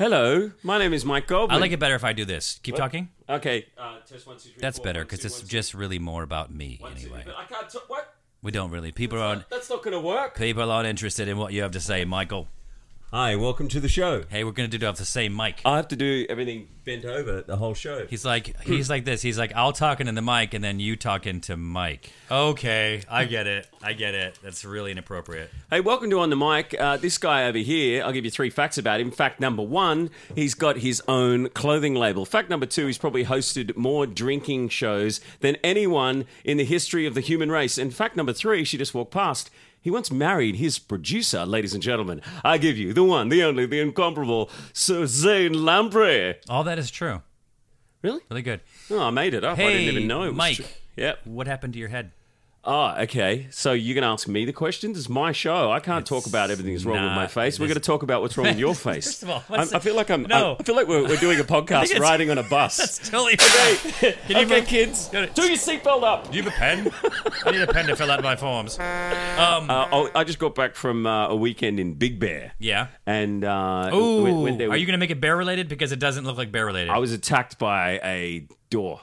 Hello, 0.00 0.50
my 0.62 0.78
name 0.78 0.94
is 0.94 1.04
Mike 1.04 1.26
Goldman. 1.26 1.54
I 1.54 1.60
like 1.60 1.72
it 1.72 1.78
better 1.78 1.94
if 1.94 2.04
I 2.04 2.14
do 2.14 2.24
this. 2.24 2.58
Keep 2.62 2.76
talking. 2.76 3.10
Okay, 3.28 3.66
uh, 3.76 3.98
test 4.08 4.26
one, 4.26 4.38
two, 4.38 4.48
three, 4.48 4.58
That's 4.58 4.78
four, 4.78 4.84
better 4.84 5.02
because 5.02 5.26
it's 5.26 5.42
one, 5.42 5.48
just 5.48 5.74
really 5.74 5.98
more 5.98 6.22
about 6.22 6.50
me 6.50 6.78
one, 6.80 6.94
two, 6.94 7.08
anyway. 7.08 7.22
but 7.26 7.36
I 7.36 7.44
can't. 7.44 7.68
T- 7.68 7.80
what? 7.86 8.14
We 8.40 8.50
don't 8.50 8.70
really. 8.70 8.92
People 8.92 9.20
aren't. 9.20 9.46
That's 9.50 9.68
not 9.68 9.82
going 9.82 9.92
to 9.92 10.00
work. 10.00 10.38
People 10.38 10.72
aren't 10.72 10.88
interested 10.88 11.28
in 11.28 11.36
what 11.36 11.52
you 11.52 11.60
have 11.60 11.72
to 11.72 11.80
say, 11.80 12.06
Michael. 12.06 12.48
Hi, 13.12 13.34
welcome 13.34 13.66
to 13.70 13.80
the 13.80 13.88
show. 13.88 14.22
Hey, 14.30 14.44
we're 14.44 14.52
gonna 14.52 14.68
do 14.68 14.76
it 14.76 14.84
off 14.84 14.96
the 14.96 15.04
same 15.04 15.34
mic. 15.34 15.62
I 15.64 15.78
have 15.78 15.88
to 15.88 15.96
do 15.96 16.26
everything 16.28 16.68
bent 16.84 17.04
over 17.04 17.40
the 17.42 17.56
whole 17.56 17.74
show. 17.74 18.06
He's 18.06 18.24
like 18.24 18.62
he's 18.62 18.88
like 18.88 19.04
this. 19.04 19.20
He's 19.20 19.36
like 19.36 19.52
I'll 19.56 19.72
talk 19.72 19.98
into 19.98 20.12
the 20.12 20.22
mic 20.22 20.54
and 20.54 20.62
then 20.62 20.78
you 20.78 20.94
talk 20.94 21.26
into 21.26 21.56
Mike. 21.56 22.12
Okay, 22.30 23.02
I 23.10 23.24
get 23.24 23.48
it. 23.48 23.66
I 23.82 23.94
get 23.94 24.14
it. 24.14 24.38
That's 24.44 24.64
really 24.64 24.92
inappropriate. 24.92 25.50
Hey, 25.70 25.80
welcome 25.80 26.08
to 26.10 26.20
On 26.20 26.30
the 26.30 26.36
Mic. 26.36 26.72
Uh, 26.78 26.98
this 26.98 27.18
guy 27.18 27.48
over 27.48 27.58
here, 27.58 28.04
I'll 28.04 28.12
give 28.12 28.24
you 28.24 28.30
three 28.30 28.48
facts 28.48 28.78
about 28.78 29.00
him. 29.00 29.10
Fact 29.10 29.40
number 29.40 29.64
one, 29.64 30.10
he's 30.36 30.54
got 30.54 30.76
his 30.76 31.02
own 31.08 31.48
clothing 31.48 31.96
label. 31.96 32.24
Fact 32.24 32.48
number 32.48 32.66
two, 32.66 32.86
he's 32.86 32.98
probably 32.98 33.24
hosted 33.24 33.76
more 33.76 34.06
drinking 34.06 34.68
shows 34.68 35.20
than 35.40 35.56
anyone 35.64 36.26
in 36.44 36.58
the 36.58 36.64
history 36.64 37.06
of 37.06 37.14
the 37.14 37.20
human 37.20 37.50
race. 37.50 37.76
And 37.76 37.92
fact 37.92 38.14
number 38.14 38.32
three, 38.32 38.62
she 38.62 38.78
just 38.78 38.94
walked 38.94 39.10
past. 39.10 39.50
He 39.82 39.90
once 39.90 40.10
married 40.10 40.56
his 40.56 40.78
producer, 40.78 41.46
ladies 41.46 41.72
and 41.72 41.82
gentlemen. 41.82 42.20
I 42.44 42.58
give 42.58 42.76
you 42.76 42.92
the 42.92 43.02
one, 43.02 43.30
the 43.30 43.42
only, 43.42 43.64
the 43.64 43.80
incomparable 43.80 44.50
Sir 44.74 45.06
Zane 45.06 45.64
Lamprey. 45.64 46.36
All 46.50 46.64
that 46.64 46.78
is 46.78 46.90
true. 46.90 47.22
Really? 48.02 48.20
Really 48.30 48.42
good. 48.42 48.60
Oh, 48.90 49.00
I 49.00 49.10
made 49.10 49.32
it 49.34 49.42
up. 49.44 49.58
I 49.58 49.62
didn't 49.64 49.80
even 49.94 50.06
know 50.06 50.22
it 50.24 50.28
was 50.28 50.36
Mike. 50.36 50.56
true. 50.56 50.66
Yep. 50.96 51.20
What 51.24 51.46
happened 51.46 51.72
to 51.74 51.78
your 51.78 51.88
head? 51.88 52.12
Oh, 52.62 52.94
okay. 53.00 53.46
So 53.50 53.72
you're 53.72 53.94
going 53.94 54.02
to 54.02 54.08
ask 54.08 54.28
me 54.28 54.44
the 54.44 54.52
questions? 54.52 54.98
It's 54.98 55.08
my 55.08 55.32
show. 55.32 55.72
I 55.72 55.80
can't 55.80 56.04
talk 56.04 56.26
about 56.26 56.50
everything 56.50 56.74
that's 56.74 56.84
wrong 56.84 57.02
with 57.02 57.14
my 57.14 57.26
face. 57.26 57.58
We're 57.58 57.68
going 57.68 57.74
to 57.76 57.80
talk 57.80 58.02
about 58.02 58.20
what's 58.20 58.36
wrong 58.36 58.48
with 58.48 58.58
your 58.58 58.74
face. 58.90 59.06
First 59.06 59.22
of 59.22 59.30
all, 59.30 59.40
what's 59.48 59.72
I 59.72 59.78
feel 59.78 59.94
like 59.96 60.10
I'm. 60.10 60.24
No. 60.24 60.56
I 60.60 60.62
feel 60.62 60.76
like 60.76 60.86
we're, 60.86 61.02
we're 61.08 61.16
doing 61.16 61.40
a 61.40 61.44
podcast 61.56 61.98
riding 61.98 62.30
on 62.30 62.36
a 62.36 62.42
bus. 62.42 62.76
That's 62.78 63.08
totally 63.08 63.32
okay, 63.34 64.12
Can 64.26 64.36
you 64.36 64.44
okay, 64.44 64.62
kids, 64.62 65.08
do 65.08 65.18
your 65.18 65.56
seatbelt 65.56 66.02
up. 66.02 66.30
Do 66.30 66.36
you 66.36 66.42
have 66.42 66.52
a 66.52 66.56
pen? 66.56 66.92
I 67.46 67.50
need 67.50 67.62
a 67.62 67.66
pen 67.66 67.86
to 67.86 67.96
fill 67.96 68.10
out 68.10 68.22
my 68.22 68.36
forms. 68.36 68.78
Um, 68.78 69.70
Uh, 69.70 69.88
oh, 69.92 70.10
I 70.14 70.24
just 70.24 70.38
got 70.38 70.54
back 70.54 70.74
from 70.74 71.06
uh, 71.06 71.28
a 71.28 71.36
weekend 71.36 71.80
in 71.80 71.94
Big 71.94 72.18
Bear, 72.20 72.52
yeah. 72.58 72.88
and 73.06 73.42
uh, 73.44 73.90
Ooh, 73.94 74.22
when- 74.22 74.40
when 74.42 74.58
they 74.58 74.66
were- 74.68 74.74
are 74.74 74.76
you 74.76 74.84
going 74.86 74.92
to 74.92 74.98
make 74.98 75.10
it 75.10 75.20
bear 75.20 75.36
related? 75.36 75.68
Because 75.68 75.92
it 75.92 75.98
doesn't 75.98 76.24
look 76.24 76.36
like 76.36 76.52
bear 76.52 76.66
related. 76.66 76.90
I 76.90 76.98
was 76.98 77.12
attacked 77.12 77.58
by 77.58 78.00
a 78.04 78.46
door. 78.68 79.00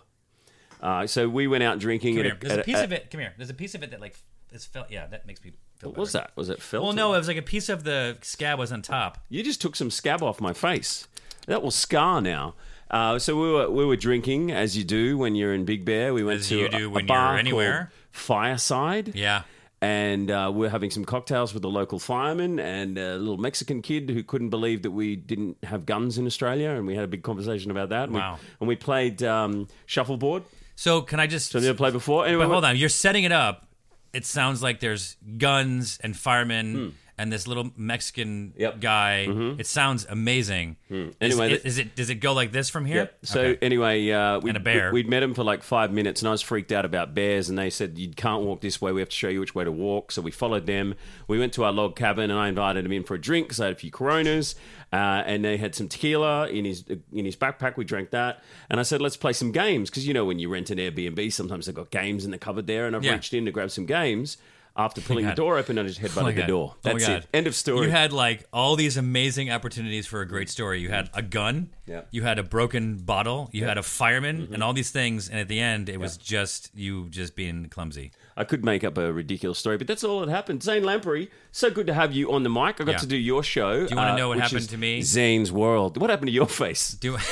Uh, 0.82 1.08
so 1.08 1.28
we 1.30 1.48
went 1.48 1.64
out 1.64 1.80
drinking. 1.80 2.16
Come 2.16 2.24
here. 2.26 2.38
There's 2.40 2.54
a 2.54 2.60
at 2.60 2.66
piece 2.66 2.80
of 2.82 2.92
it. 2.92 3.10
Come 3.12 3.22
here. 3.22 3.34
There's 3.38 3.50
a 3.50 3.54
piece 3.54 3.76
of 3.76 3.84
it 3.84 3.92
that 3.92 4.02
like 4.02 4.18
is 4.52 4.66
felt. 4.66 4.92
Yeah, 4.92 5.08
that 5.08 5.26
makes 5.26 5.44
me 5.44 5.52
feel. 5.80 5.90
What 5.92 5.98
was 6.00 6.12
that? 6.14 6.32
Was 6.36 6.50
it 6.50 6.62
felt? 6.62 6.84
Well, 6.84 6.94
no, 6.94 7.14
it 7.14 7.18
was 7.18 7.28
like 7.28 7.38
a 7.38 7.42
piece 7.42 7.70
of 7.70 7.84
the 7.84 8.18
scab 8.22 8.60
was 8.60 8.72
on 8.72 8.82
top. 8.82 9.18
You 9.30 9.44
just 9.44 9.62
took 9.62 9.76
some 9.76 9.90
scab 9.92 10.22
off 10.24 10.40
my 10.42 10.54
face. 10.54 11.08
That 11.48 11.62
will 11.62 11.72
scar 11.72 12.22
now. 12.22 12.56
Uh, 12.90 13.20
so 13.20 13.36
we 13.36 13.52
were 13.52 13.70
we 13.70 13.86
were 13.86 13.96
drinking 13.98 14.52
as 14.52 14.78
you 14.78 14.84
do 14.84 15.18
when 15.18 15.36
you're 15.36 15.54
in 15.54 15.66
Big 15.66 15.84
Bear. 15.86 16.14
We 16.14 16.24
went 16.24 16.40
As 16.42 16.50
to 16.50 16.58
you 16.58 16.66
a- 16.68 16.70
do 16.70 16.88
a, 16.88 16.90
when 16.90 17.06
bar 17.06 17.32
you're 17.32 17.40
anywhere. 17.40 17.92
Fireside. 18.12 19.16
Yeah. 19.16 19.44
And 19.80 20.32
uh, 20.32 20.50
we 20.52 20.62
we're 20.62 20.70
having 20.70 20.90
some 20.90 21.06
cocktails 21.06 21.54
with 21.54 21.62
the 21.62 21.70
local 21.70 22.00
fireman 22.00 22.60
and 22.60 22.98
a 22.98 23.16
little 23.18 23.38
Mexican 23.38 23.82
kid 23.84 24.10
who 24.10 24.24
couldn't 24.24 24.50
believe 24.50 24.82
that 24.82 24.92
we 24.92 25.16
didn't 25.16 25.58
have 25.64 25.86
guns 25.86 26.18
in 26.18 26.26
Australia, 26.26 26.72
and 26.72 26.88
we 26.88 26.96
had 26.96 27.04
a 27.04 27.08
big 27.08 27.22
conversation 27.22 27.70
about 27.70 27.90
that. 27.90 28.06
And 28.06 28.14
we- 28.14 28.20
Wow. 28.20 28.40
and 28.60 28.68
we 28.68 28.76
played 28.76 29.22
um, 29.22 29.68
shuffleboard. 29.86 30.44
So 30.78 31.02
can 31.02 31.20
I 31.20 31.26
just? 31.26 31.52
So 31.52 31.60
never 31.60 31.76
played 31.76 31.94
before. 31.94 32.28
Anyway, 32.28 32.46
But 32.46 32.52
hold 32.52 32.64
on, 32.64 32.78
you're 32.78 32.88
setting 32.88 33.24
it 33.24 33.32
up. 33.32 33.68
It 34.14 34.26
sounds 34.26 34.62
like 34.62 34.80
there's 34.80 35.18
guns 35.38 36.00
and 36.04 36.16
firemen 36.16 36.76
hmm. 36.76 36.90
And 37.18 37.32
this 37.32 37.48
little 37.48 37.72
Mexican. 37.76 38.54
Yep. 38.58 38.80
Guy. 38.80 39.28
It 39.58 39.66
sounds 39.68 40.06
amazing. 40.10 40.78
Is- 40.90 41.16
Anyway, 41.20 41.54
is, 41.54 41.66
is 41.66 41.78
it 41.80 41.96
does 41.96 42.10
it 42.10 42.16
go 42.16 42.34
like 42.34 42.52
this 42.52 42.70
from 42.70 42.86
here? 42.86 42.96
Yep. 42.98 43.18
So 43.24 43.42
Okay. 43.42 43.66
anyway, 43.66 44.10
uh, 44.12 44.40
we, 44.40 44.50
And 44.52 44.58
a 44.58 44.60
bear. 44.60 44.92
We, 44.92 45.00
would 45.04 45.10
met 45.10 45.24
him 45.24 45.34
for 45.34 45.44
like 45.44 45.64
five 45.64 45.92
minutes, 45.92 46.22
and 46.22 46.28
I 46.28 46.32
was 46.32 46.42
freaked 46.42 46.72
out 46.72 46.86
about 46.86 47.14
bears. 47.16 47.50
And 47.50 47.58
they 47.58 47.70
said 47.70 47.98
you 47.98 48.10
can't 48.10 48.44
walk 48.44 48.62
this 48.62 48.80
way. 48.82 48.92
We 48.92 49.02
have 49.02 49.10
to 49.10 49.16
show 49.16 49.30
you 49.30 49.40
which 49.40 49.56
way 49.56 49.64
to 49.64 49.72
walk. 49.72 50.12
So 50.12 50.22
we 50.22 50.32
followed 50.32 50.66
them. 50.66 50.96
We 51.28 51.40
went 51.40 51.54
to 51.54 51.64
our 51.64 51.72
log 51.72 51.96
cabin, 51.96 52.30
and 52.30 52.40
I 52.40 52.48
invited 52.50 52.86
him 52.86 52.92
in 52.92 53.04
for 53.04 53.16
a 53.16 53.22
drink 53.22 53.48
because 53.48 53.60
I 53.60 53.66
had 53.66 53.74
a 53.74 53.80
few 53.80 53.92
Coronas, 53.92 54.56
uh, 54.94 54.96
and 55.26 55.44
they 55.44 55.58
had 55.58 55.76
some 55.76 55.88
tequila 55.88 56.48
in 56.50 56.66
his 56.66 56.84
in 57.12 57.26
his 57.26 57.36
backpack. 57.36 57.78
We 57.78 57.84
drank 57.86 58.12
that, 58.12 58.44
and 58.70 58.80
I 58.80 58.84
said 58.84 59.02
let's 59.02 59.18
play 59.18 59.34
some 59.34 59.52
games 59.52 59.90
because 59.90 60.08
you 60.08 60.14
know 60.14 60.26
when 60.26 60.40
you 60.40 60.50
rent 60.50 60.70
an 60.70 60.78
Airbnb, 60.78 61.34
sometimes 61.34 61.66
they've 61.66 61.76
got 61.76 61.90
games 61.90 62.26
in 62.26 62.32
the 62.32 62.38
cupboard 62.38 62.68
there, 62.68 62.86
and 62.88 62.96
I've 62.96 63.04
Yeah. 63.04 63.14
reached 63.14 63.34
in 63.34 63.46
to 63.46 63.52
grab 63.52 63.72
some 63.72 63.86
games. 63.86 64.38
After 64.80 65.02
pulling 65.02 65.26
the 65.26 65.34
door 65.34 65.58
open, 65.58 65.80
I 65.80 65.84
just 65.84 66.00
headbutted 66.00 66.22
Oh 66.22 66.26
the 66.28 66.34
God. 66.34 66.48
door. 66.48 66.74
Oh 66.76 66.80
That's 66.84 67.08
God. 67.08 67.18
it. 67.24 67.28
End 67.34 67.48
of 67.48 67.56
story. 67.56 67.88
You 67.88 67.92
had 67.92 68.14
like 68.14 68.46
all 68.54 68.76
these 68.76 68.96
amazing 68.96 69.50
opportunities 69.50 70.06
for 70.06 70.22
a 70.22 70.28
great 70.28 70.50
story. 70.50 70.80
You 70.82 70.90
had 70.90 71.10
a 71.16 71.24
gun, 71.24 71.72
Yeah. 71.88 72.02
you 72.12 72.22
had 72.22 72.38
a 72.38 72.44
broken 72.44 72.98
bottle, 72.98 73.50
you 73.52 73.66
had 73.66 73.80
a 73.80 73.84
fireman, 73.84 74.44
Mm-hmm. 74.44 74.54
and 74.54 74.62
all 74.64 74.74
these 74.74 74.92
things. 74.92 75.30
And 75.30 75.40
at 75.40 75.48
the 75.48 75.60
end, 75.60 75.90
it 75.90 76.00
was 76.00 76.16
just 76.16 76.70
you 76.76 77.10
just 77.10 77.36
being 77.36 77.70
clumsy. 77.70 78.12
I 78.36 78.44
could 78.44 78.64
make 78.64 78.84
up 78.84 79.00
a 79.00 79.12
ridiculous 79.12 79.58
story, 79.58 79.78
but 79.80 79.88
that's 79.88 80.04
all 80.04 80.20
that 80.20 80.30
happened. 80.30 80.62
Zane 80.62 80.84
Lamprey, 80.84 81.32
so 81.52 81.72
good 81.72 81.88
to 81.88 81.96
have 81.96 82.14
you 82.14 82.32
on 82.32 82.44
the 82.44 82.50
mic. 82.52 82.80
I 82.80 82.84
got 82.84 82.92
Yeah. 82.92 82.98
to 83.00 83.08
do 83.08 83.18
your 83.18 83.42
show. 83.42 83.88
Do 83.88 83.90
you 83.90 83.96
wanna 83.98 84.14
uh, 84.14 84.16
know 84.18 84.28
what 84.30 84.40
happened 84.40 84.70
to 84.70 84.78
me? 84.78 85.02
Zane's 85.02 85.52
World. 85.52 85.98
What 86.00 86.12
happened 86.12 86.28
to 86.28 86.34
your 86.34 86.46
face? 86.48 86.92
Do 86.92 87.18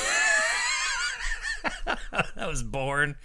I 1.86 2.48
was 2.48 2.64
born. 2.64 3.18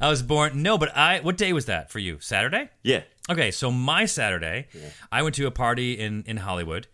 I 0.00 0.08
was 0.08 0.22
born. 0.22 0.62
No, 0.62 0.78
but 0.78 0.96
I. 0.96 1.20
What 1.20 1.36
day 1.36 1.52
was 1.52 1.66
that 1.66 1.90
for 1.90 1.98
you? 1.98 2.18
Saturday. 2.20 2.70
Yeah. 2.82 3.02
Okay, 3.30 3.50
so 3.50 3.70
my 3.70 4.04
Saturday, 4.06 4.66
I 5.10 5.22
went 5.22 5.34
to 5.36 5.46
a 5.46 5.50
party 5.50 5.94
in 5.98 6.24
in 6.26 6.38
Hollywood, 6.38 6.88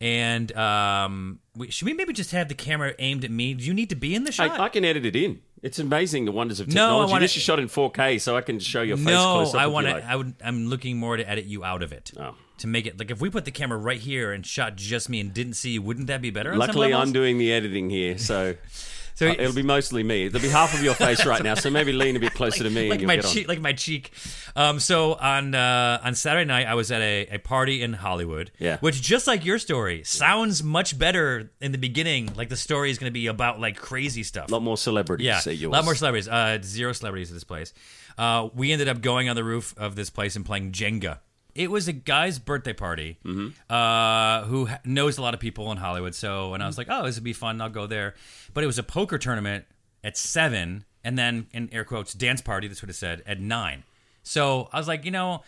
and 0.00 0.50
um, 0.56 1.40
we, 1.56 1.70
should 1.70 1.86
we 1.86 1.92
maybe 1.92 2.12
just 2.12 2.30
have 2.32 2.48
the 2.48 2.54
camera 2.54 2.94
aimed 2.98 3.24
at 3.24 3.30
me? 3.30 3.54
Do 3.54 3.64
you 3.64 3.74
need 3.74 3.90
to 3.90 3.96
be 3.96 4.14
in 4.14 4.24
the 4.24 4.32
shot? 4.32 4.58
I, 4.60 4.64
I 4.64 4.68
can 4.68 4.84
edit 4.84 5.04
it 5.06 5.16
in. 5.16 5.40
It's 5.62 5.78
amazing 5.78 6.24
the 6.24 6.32
wonders 6.32 6.58
of 6.58 6.66
No, 6.68 6.72
technology. 6.72 7.10
wanna- 7.12 7.24
this 7.24 7.36
is 7.36 7.42
shot 7.42 7.60
in 7.60 7.68
4K, 7.68 8.20
so 8.20 8.36
I 8.36 8.40
can 8.40 8.58
show 8.58 8.82
your 8.82 8.96
face 8.96 9.06
no, 9.06 9.34
close 9.34 9.54
up. 9.54 9.60
I 9.60 9.68
want 9.68 9.86
to. 9.86 9.92
like. 9.94 10.04
I 10.04 10.16
would. 10.16 10.34
I'm 10.44 10.66
looking 10.66 10.96
more 10.98 11.16
to 11.16 11.28
edit 11.28 11.44
you 11.44 11.64
out 11.64 11.82
of 11.82 11.92
it. 11.92 12.10
Oh. 12.18 12.34
To 12.58 12.66
make 12.68 12.86
it 12.86 12.96
like 12.98 13.10
if 13.10 13.20
we 13.20 13.28
put 13.30 13.44
the 13.44 13.50
camera 13.50 13.78
right 13.78 13.98
here 13.98 14.32
and 14.32 14.46
shot 14.46 14.76
just 14.76 15.08
me 15.08 15.18
and 15.20 15.32
didn't 15.34 15.54
see 15.54 15.70
you, 15.70 15.82
wouldn't 15.82 16.06
that 16.08 16.20
be 16.22 16.30
better? 16.30 16.54
Luckily. 16.56 16.94
I'm 16.94 17.12
doing 17.12 17.38
the 17.38 17.52
editing 17.52 17.90
here, 17.90 18.18
so 18.18 18.54
So 19.14 19.28
uh, 19.28 19.34
it'll 19.38 19.54
be 19.54 19.62
mostly 19.62 20.02
me. 20.02 20.28
There'll 20.28 20.42
be 20.46 20.50
half 20.50 20.74
of 20.74 20.82
your 20.82 20.94
face 20.94 21.24
right 21.26 21.42
now, 21.42 21.54
so 21.54 21.70
maybe 21.70 21.92
lean 21.92 22.16
a 22.16 22.20
bit 22.20 22.34
closer 22.34 22.64
to 22.64 22.70
me 22.70 22.88
like 22.88 23.00
and 23.00 23.02
you'll 23.02 23.08
my 23.08 23.16
cheek, 23.18 23.48
like 23.48 23.60
my 23.60 23.72
cheek. 23.72 24.12
Um, 24.56 24.80
so 24.80 25.14
on 25.14 25.54
uh, 25.54 26.00
on 26.02 26.14
Saturday 26.14 26.46
night, 26.46 26.66
I 26.66 26.74
was 26.74 26.90
at 26.90 27.00
a, 27.02 27.26
a 27.32 27.38
party 27.38 27.82
in 27.82 27.92
Hollywood. 27.92 28.50
Yeah. 28.58 28.78
Which 28.78 29.00
just 29.00 29.26
like 29.26 29.44
your 29.44 29.58
story 29.58 30.02
sounds 30.04 30.62
much 30.62 30.98
better 30.98 31.50
in 31.60 31.72
the 31.72 31.78
beginning. 31.78 32.32
Like 32.36 32.48
the 32.48 32.56
story 32.56 32.90
is 32.90 32.98
going 32.98 33.10
to 33.10 33.14
be 33.14 33.26
about 33.26 33.60
like 33.60 33.76
crazy 33.76 34.22
stuff. 34.22 34.48
A 34.48 34.52
lot 34.52 34.62
more 34.62 34.76
celebrities. 34.76 35.26
yeah, 35.26 35.40
a 35.46 35.68
lot 35.68 35.84
more 35.84 35.94
celebrities. 35.94 36.28
Uh, 36.28 36.58
zero 36.62 36.92
celebrities 36.92 37.30
at 37.30 37.34
this 37.34 37.44
place. 37.44 37.72
Uh, 38.18 38.48
we 38.54 38.72
ended 38.72 38.88
up 38.88 39.00
going 39.00 39.28
on 39.28 39.36
the 39.36 39.44
roof 39.44 39.74
of 39.76 39.94
this 39.96 40.10
place 40.10 40.36
and 40.36 40.44
playing 40.44 40.72
Jenga. 40.72 41.18
It 41.54 41.70
was 41.70 41.86
a 41.88 41.92
guy's 41.92 42.38
birthday 42.38 42.72
party 42.72 43.18
Mm-hmm. 43.24 43.48
uh, 43.72 44.44
who 44.46 44.66
ha- 44.66 44.80
knows 44.84 45.18
a 45.18 45.22
lot 45.22 45.34
of 45.34 45.40
people 45.40 45.70
in 45.72 45.78
Hollywood. 45.78 46.14
So, 46.14 46.54
and 46.54 46.62
I 46.62 46.66
was 46.66 46.78
like, 46.78 46.86
oh, 46.90 47.04
this 47.04 47.16
would 47.16 47.24
be 47.24 47.32
fun. 47.34 47.60
I'll 47.60 47.68
go 47.68 47.86
there. 47.86 48.14
But 48.54 48.64
it 48.64 48.66
was 48.66 48.78
a 48.78 48.82
poker 48.82 49.18
tournament 49.18 49.66
at 50.02 50.16
seven, 50.16 50.84
and 51.04 51.18
then 51.18 51.46
in 51.52 51.68
air 51.72 51.84
quotes 51.84 52.14
dance 52.14 52.40
party. 52.40 52.68
That's 52.68 52.82
what 52.82 52.90
it 52.90 52.94
said 52.94 53.22
at 53.26 53.38
nine. 53.40 53.84
So 54.22 54.68
I 54.72 54.78
was 54.78 54.88
like, 54.88 55.04
you 55.04 55.10
know, 55.10 55.42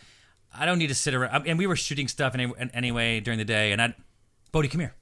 I 0.53 0.65
don't 0.65 0.77
need 0.79 0.87
to 0.87 0.95
sit 0.95 1.13
around. 1.13 1.47
And 1.47 1.57
we 1.57 1.65
were 1.67 1.75
shooting 1.75 2.07
stuff 2.07 2.33
any, 2.35 2.51
anyway 2.73 3.19
during 3.19 3.37
the 3.39 3.45
day. 3.45 3.71
And 3.71 3.81
I, 3.81 3.95
Bodie, 4.51 4.67
come 4.67 4.81
here. 4.81 4.93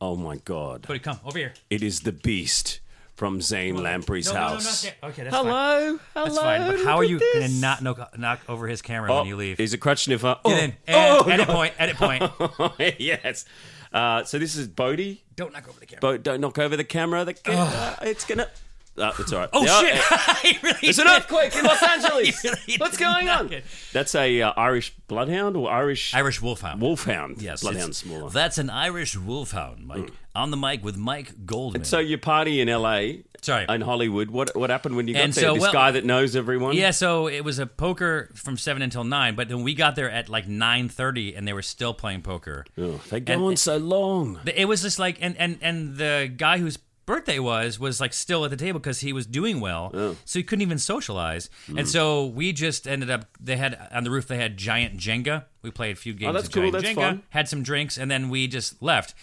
Oh 0.00 0.14
my 0.16 0.36
God! 0.44 0.86
Bodie, 0.86 1.00
come 1.00 1.18
over 1.24 1.38
here. 1.38 1.54
It 1.70 1.82
is 1.82 2.00
the 2.00 2.12
beast 2.12 2.78
from 3.18 3.40
Zane 3.42 3.76
Lamprey's 3.76 4.28
No, 4.28 4.34
no, 4.34 4.40
no, 4.40 4.48
house. 4.54 4.86
Okay, 4.86 5.24
that's 5.24 5.34
fine. 5.34 5.44
hello, 5.46 5.98
hello. 6.14 6.24
That's 6.26 6.38
fine. 6.38 6.66
But 6.70 6.84
how 6.84 6.96
are 6.98 7.04
you 7.04 7.18
going 7.18 7.48
to 7.48 7.60
not 7.60 7.82
knock, 7.82 8.16
knock 8.16 8.40
over 8.48 8.68
his 8.68 8.80
camera 8.80 9.12
Oh, 9.12 9.18
when 9.18 9.26
you 9.26 9.34
leave? 9.34 9.58
He's 9.58 9.74
a 9.74 9.78
crutch 9.78 10.04
sniffer. 10.04 10.36
Get 10.44 10.52
Oh, 10.54 10.56
in. 10.64 10.74
And 10.86 10.96
oh, 11.20 11.28
edit 11.28 11.48
point. 11.48 11.74
Edit 11.80 11.96
point. 11.96 12.94
yes. 13.00 13.44
Uh, 13.92 14.22
so 14.22 14.38
this 14.38 14.54
is 14.54 14.68
Bodie. 14.68 15.24
Don't 15.34 15.52
knock 15.52 15.68
over 15.68 15.80
the 15.80 15.86
camera. 15.86 16.00
Bo- 16.00 16.18
don't 16.18 16.40
knock 16.40 16.58
over 16.60 16.76
the 16.76 16.84
camera. 16.84 17.24
The 17.24 17.34
ca- 17.34 17.96
uh, 18.00 18.04
it's 18.06 18.24
gonna. 18.24 18.48
Uh, 18.96 19.12
it's 19.18 19.32
all 19.32 19.38
right. 19.40 19.48
Oh 19.52 19.64
Yeah, 19.64 19.94
shit! 20.42 20.62
really 20.62 20.78
There's 20.82 20.98
an 20.98 21.06
earthquake 21.08 21.54
in 21.56 21.64
Los 21.64 21.80
Angeles. 21.88 22.42
Really 22.44 22.76
What's 22.78 22.96
going 22.98 23.28
on? 23.28 23.52
it. 23.52 23.64
That's 23.92 24.14
a 24.16 24.42
uh, 24.42 24.52
Irish 24.56 24.94
bloodhound 25.06 25.56
or 25.56 25.70
Irish 25.70 26.12
Irish 26.14 26.42
wolfhound. 26.42 26.80
wolfhound. 26.80 27.40
Yes, 27.40 27.62
bloodhound 27.62 27.94
smaller. 27.96 28.30
That's 28.30 28.58
an 28.58 28.70
Irish 28.70 29.16
wolfhound, 29.16 29.86
Mike. 29.86 30.10
On 30.38 30.50
the 30.50 30.56
mic 30.56 30.84
with 30.84 30.96
Mike 30.96 31.44
Goldman. 31.46 31.84
so 31.84 31.98
your 31.98 32.18
party 32.18 32.60
in 32.60 32.68
LA, 32.68 33.22
Sorry. 33.42 33.66
in 33.68 33.80
Hollywood. 33.80 34.30
What 34.30 34.56
what 34.56 34.70
happened 34.70 34.96
when 34.96 35.08
you 35.08 35.14
got 35.14 35.24
And 35.24 35.32
there? 35.32 35.44
so, 35.44 35.54
this 35.54 35.62
well- 35.62 35.72
guy 35.72 35.90
that 35.90 36.04
knows 36.04 36.36
everyone. 36.36 36.74
yeah, 36.76 36.90
so 36.92 37.26
it 37.28 37.42
was 37.44 37.58
a 37.58 37.66
poker 37.66 38.30
from 38.34 38.56
seven 38.56 38.80
until 38.82 39.04
nine, 39.04 39.34
but 39.34 39.48
then 39.48 39.62
we 39.62 39.74
got 39.74 39.96
there 39.96 40.10
at 40.10 40.28
like 40.28 40.46
nine 40.48 40.88
thirty, 40.88 41.34
and 41.34 41.46
they 41.46 41.52
were 41.52 41.62
still 41.62 41.92
playing 41.92 42.22
poker. 42.22 42.64
Oh, 42.78 43.00
they 43.10 43.20
go 43.20 43.32
And- 43.34 43.42
on 43.42 43.56
so 43.56 43.76
long. 43.78 44.40
It 44.54 44.66
was 44.66 44.82
just 44.82 44.98
like, 44.98 45.18
and 45.20 45.36
and 45.36 45.58
and 45.60 45.96
the 45.96 46.32
guy 46.34 46.58
whose 46.58 46.78
birthday 47.06 47.38
was 47.38 47.80
was 47.80 48.00
like 48.02 48.12
still 48.12 48.44
at 48.44 48.50
the 48.50 48.56
table 48.56 48.78
because 48.78 49.00
he 49.00 49.12
was 49.14 49.24
doing 49.26 49.60
well, 49.60 49.90
Oh. 49.94 50.16
so 50.26 50.38
he 50.38 50.42
couldn't 50.42 50.62
even 50.62 50.78
socialize. 50.78 51.48
Mm. 51.66 51.78
And 51.80 51.88
so 51.88 52.26
we 52.26 52.52
just 52.52 52.86
ended 52.86 53.08
up. 53.10 53.24
They 53.40 53.56
had 53.56 53.88
on 53.92 54.04
the 54.04 54.10
roof. 54.10 54.26
They 54.28 54.36
had 54.36 54.56
giant 54.58 54.98
Jenga. 54.98 55.44
We 55.62 55.70
played 55.70 55.92
a 55.92 55.96
few 55.96 56.12
games. 56.12 56.30
Oh, 56.30 56.32
that's 56.34 56.48
of 56.48 56.52
cool, 56.54 56.70
that's 56.70 56.84
Jenga. 56.84 56.94
fun. 56.94 57.22
Had 57.30 57.48
some 57.48 57.62
drinks, 57.62 57.96
and 57.98 58.10
then 58.10 58.28
we 58.28 58.46
just 58.46 58.80
left. 58.82 59.14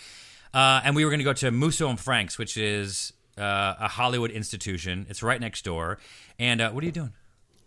Uh, 0.55 0.81
and 0.85 0.95
we 0.95 1.03
were 1.03 1.11
going 1.11 1.19
to 1.19 1.25
go 1.25 1.33
to 1.33 1.51
Musso 1.51 1.89
and 1.89 1.99
Frank's, 1.99 2.37
which 2.37 2.55
is 2.57 3.11
uh, 3.37 3.75
a 3.79 3.87
Hollywood 3.89 4.31
institution. 4.31 5.05
It's 5.09 5.21
right 5.21 5.39
next 5.41 5.65
door. 5.65 5.99
And 6.39 6.61
uh, 6.61 6.71
what 6.71 6.81
are 6.83 6.87
you 6.87 6.93
doing? 6.93 7.11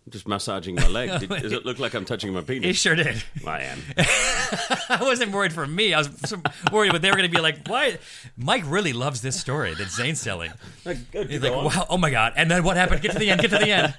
Just 0.09 0.27
massaging 0.27 0.75
my 0.75 0.89
leg. 0.89 1.21
Did- 1.29 1.29
Does 1.29 1.53
it 1.53 1.67
look 1.67 1.79
like 1.79 1.93
I'm 1.93 2.07
touching 2.07 2.33
my 2.33 2.41
penis? 2.41 2.71
It 2.71 2.77
sure 2.77 2.95
did. 2.95 3.23
I 3.47 3.61
am. 3.65 3.79
I 4.89 5.01
wasn't 5.03 5.33
worried 5.33 5.53
for 5.53 5.67
me. 5.67 5.93
I 5.93 5.99
was 5.99 6.09
worried, 6.73 6.93
but 6.93 7.03
they 7.03 7.11
were 7.11 7.17
going 7.19 7.29
to 7.29 7.35
be 7.37 7.43
like, 7.43 7.69
"Why?" 7.69 7.99
Mike 8.39 8.63
really 8.67 8.95
loves 8.95 9.21
this 9.21 9.39
story 9.39 9.75
that 9.75 9.91
Zane's 9.91 10.25
telling. 10.25 10.51
He's 11.13 11.43
like, 11.43 11.53
"Wow, 11.53 11.87
oh 11.91 11.99
my 11.99 12.09
god!" 12.11 12.33
And 12.37 12.51
then 12.51 12.65
what 12.65 12.79
happened? 12.79 13.03
Get 13.03 13.13
to 13.13 13.19
the 13.19 13.29
end. 13.29 13.43
Get 13.43 13.51
to 13.51 13.59
the 13.59 13.71
end. 13.71 13.95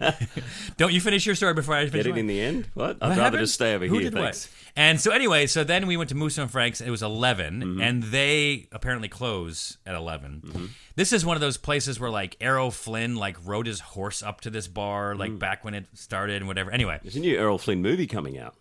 Don't 0.78 0.92
you 0.94 1.00
finish 1.00 1.28
your 1.28 1.36
story 1.36 1.54
before 1.54 1.76
I 1.76 1.82
finish 1.82 1.94
Get 1.94 2.06
it 2.08 2.10
mine. 2.10 2.20
in 2.22 2.26
the 2.28 2.42
end. 2.42 2.66
What? 2.74 2.90
I'd 2.90 3.02
What 3.02 3.10
rather 3.10 3.22
happened? 3.22 3.42
just 3.44 3.54
stay 3.54 3.76
over 3.76 3.86
Who 3.86 4.00
here. 4.00 4.10
did 4.10 4.14
Thanks. 4.20 4.48
what? 4.48 4.69
And 4.80 5.00
so 5.02 5.12
anyway, 5.12 5.46
so 5.46 5.66
then 5.66 5.88
we 5.88 5.98
went 5.98 6.08
to 6.10 6.16
Musso 6.16 6.42
and 6.42 6.50
Frank's. 6.50 6.80
It 6.80 6.90
was 6.90 7.04
11, 7.04 7.62
Mm-hmm. 7.62 7.82
and 7.82 8.02
they 8.04 8.68
apparently 8.72 9.10
close 9.10 9.78
at 9.86 9.94
11. 9.94 10.70
This 10.96 11.12
is 11.12 11.26
one 11.26 11.36
of 11.36 11.42
those 11.42 11.58
places 11.58 12.00
where 12.00 12.10
like 12.10 12.38
Errol 12.40 12.72
Flynn 12.72 13.16
like 13.18 13.36
rode 13.46 13.68
his 13.68 13.82
horse 13.82 14.24
up 14.24 14.40
to 14.42 14.50
this 14.50 14.68
bar 14.68 15.16
like 15.16 15.32
Mm. 15.32 15.40
back 15.40 15.66
when 15.66 15.74
it 15.74 15.86
started 15.96 16.38
and 16.38 16.48
whatever. 16.48 16.72
Anyway, 16.72 16.98
There's 17.04 17.18
a 17.18 17.20
new 17.20 17.38
Errol 17.38 17.58
Flynn 17.58 17.82
movie 17.82 18.08
coming 18.08 18.38
out. 18.40 18.56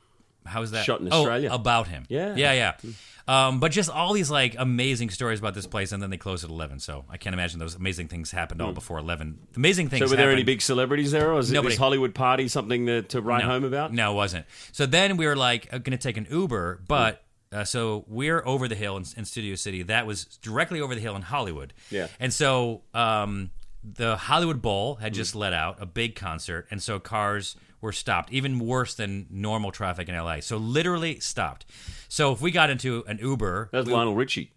How's 0.44 0.70
that? 0.73 0.85
Shot 0.85 1.00
in 1.00 1.09
Oh, 1.12 1.19
Australia. 1.20 1.50
about 1.53 1.87
him. 1.88 2.05
Yeah. 2.09 2.35
yeah, 2.35 2.53
yeah. 2.53 2.93
Um, 3.29 3.61
but 3.61 3.73
just 3.73 3.91
all 3.91 4.15
these 4.15 4.31
like 4.31 4.57
amazing 4.59 5.11
stories 5.11 5.39
about 5.39 5.55
this 5.55 5.67
place, 5.67 5.93
and 5.93 6.03
then 6.03 6.11
they 6.11 6.17
close 6.17 6.45
at 6.45 6.51
eleven. 6.51 6.81
So 6.81 7.05
I 7.11 7.19
can't 7.19 7.35
imagine 7.35 7.61
those 7.61 7.75
amazing 7.75 8.09
things 8.09 8.31
happened 8.31 8.63
all 8.63 8.73
before 8.73 8.99
eleven. 8.99 9.39
The 9.53 9.59
amazing 9.59 9.91
things. 9.91 10.01
Hmm. 10.01 10.07
So 10.07 10.13
were 10.13 10.17
there 10.17 10.31
any 10.31 10.45
big 10.45 10.63
celebrities 10.63 11.13
there, 11.13 11.31
or 11.31 11.35
was 11.35 11.51
it 11.51 11.55
Nobody. 11.55 11.75
this 11.75 11.79
Hollywood 11.79 12.15
party 12.15 12.49
something 12.49 12.87
to, 12.87 13.03
to 13.03 13.21
write 13.21 13.45
no, 13.45 13.51
home 13.51 13.65
about? 13.65 13.93
No, 13.93 14.13
it 14.13 14.15
wasn't. 14.15 14.47
So 14.73 14.87
then 14.87 15.17
we 15.19 15.27
were 15.27 15.37
like 15.37 15.71
going 15.71 15.83
to 15.85 15.99
take 15.99 16.17
an 16.17 16.27
Uber, 16.31 16.81
but. 16.89 17.23
Uh, 17.51 17.65
so 17.65 18.05
we're 18.09 18.43
over 18.47 18.69
the 18.69 18.75
hill 18.75 18.99
in, 18.99 19.05
in 19.17 19.25
Studio 19.25 19.55
City. 19.55 19.83
That 19.83 20.07
was 20.07 20.27
directly 20.43 20.83
over 20.83 20.95
the 20.95 21.01
hill 21.01 21.17
in 21.17 21.23
Hollywood. 21.23 21.73
Yeah. 21.91 22.09
And 22.21 22.31
so 22.31 22.83
um, 22.93 23.53
the 23.83 24.19
Hollywood 24.19 24.61
Bowl 24.61 24.97
had 24.97 25.15
just 25.15 25.33
Mm. 25.33 25.39
let 25.39 25.53
out 25.55 25.79
a 25.81 25.87
big 25.87 26.15
concert, 26.15 26.67
and 26.71 26.83
so 26.83 27.01
cars 27.01 27.57
were 27.81 27.93
stopped, 27.93 28.33
even 28.33 28.59
worse 28.59 28.95
than 28.95 29.27
normal 29.31 29.71
traffic 29.71 30.09
in 30.09 30.15
LA. 30.17 30.41
So 30.41 30.57
literally 30.57 31.21
stopped. 31.21 31.67
So 32.09 32.33
if 32.33 32.41
we 32.41 32.51
got 32.51 32.71
into 32.71 33.05
an 33.07 33.19
Uber, 33.19 33.69
that's 33.73 33.87
was 33.87 33.93
Lionel 33.93 34.15
Richie. 34.15 34.53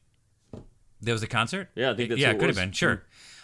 there 1.02 1.14
was 1.14 1.24
a 1.24 1.28
concert. 1.28 1.70
Yeah, 1.76 1.92
I 1.92 1.96
think 1.96 2.10
that's 2.10 2.22
yeah, 2.22 2.32
it 2.32 2.40
could 2.40 2.48
was. 2.48 2.58
have 2.58 2.66
been 2.66 2.72
sure. 2.74 3.04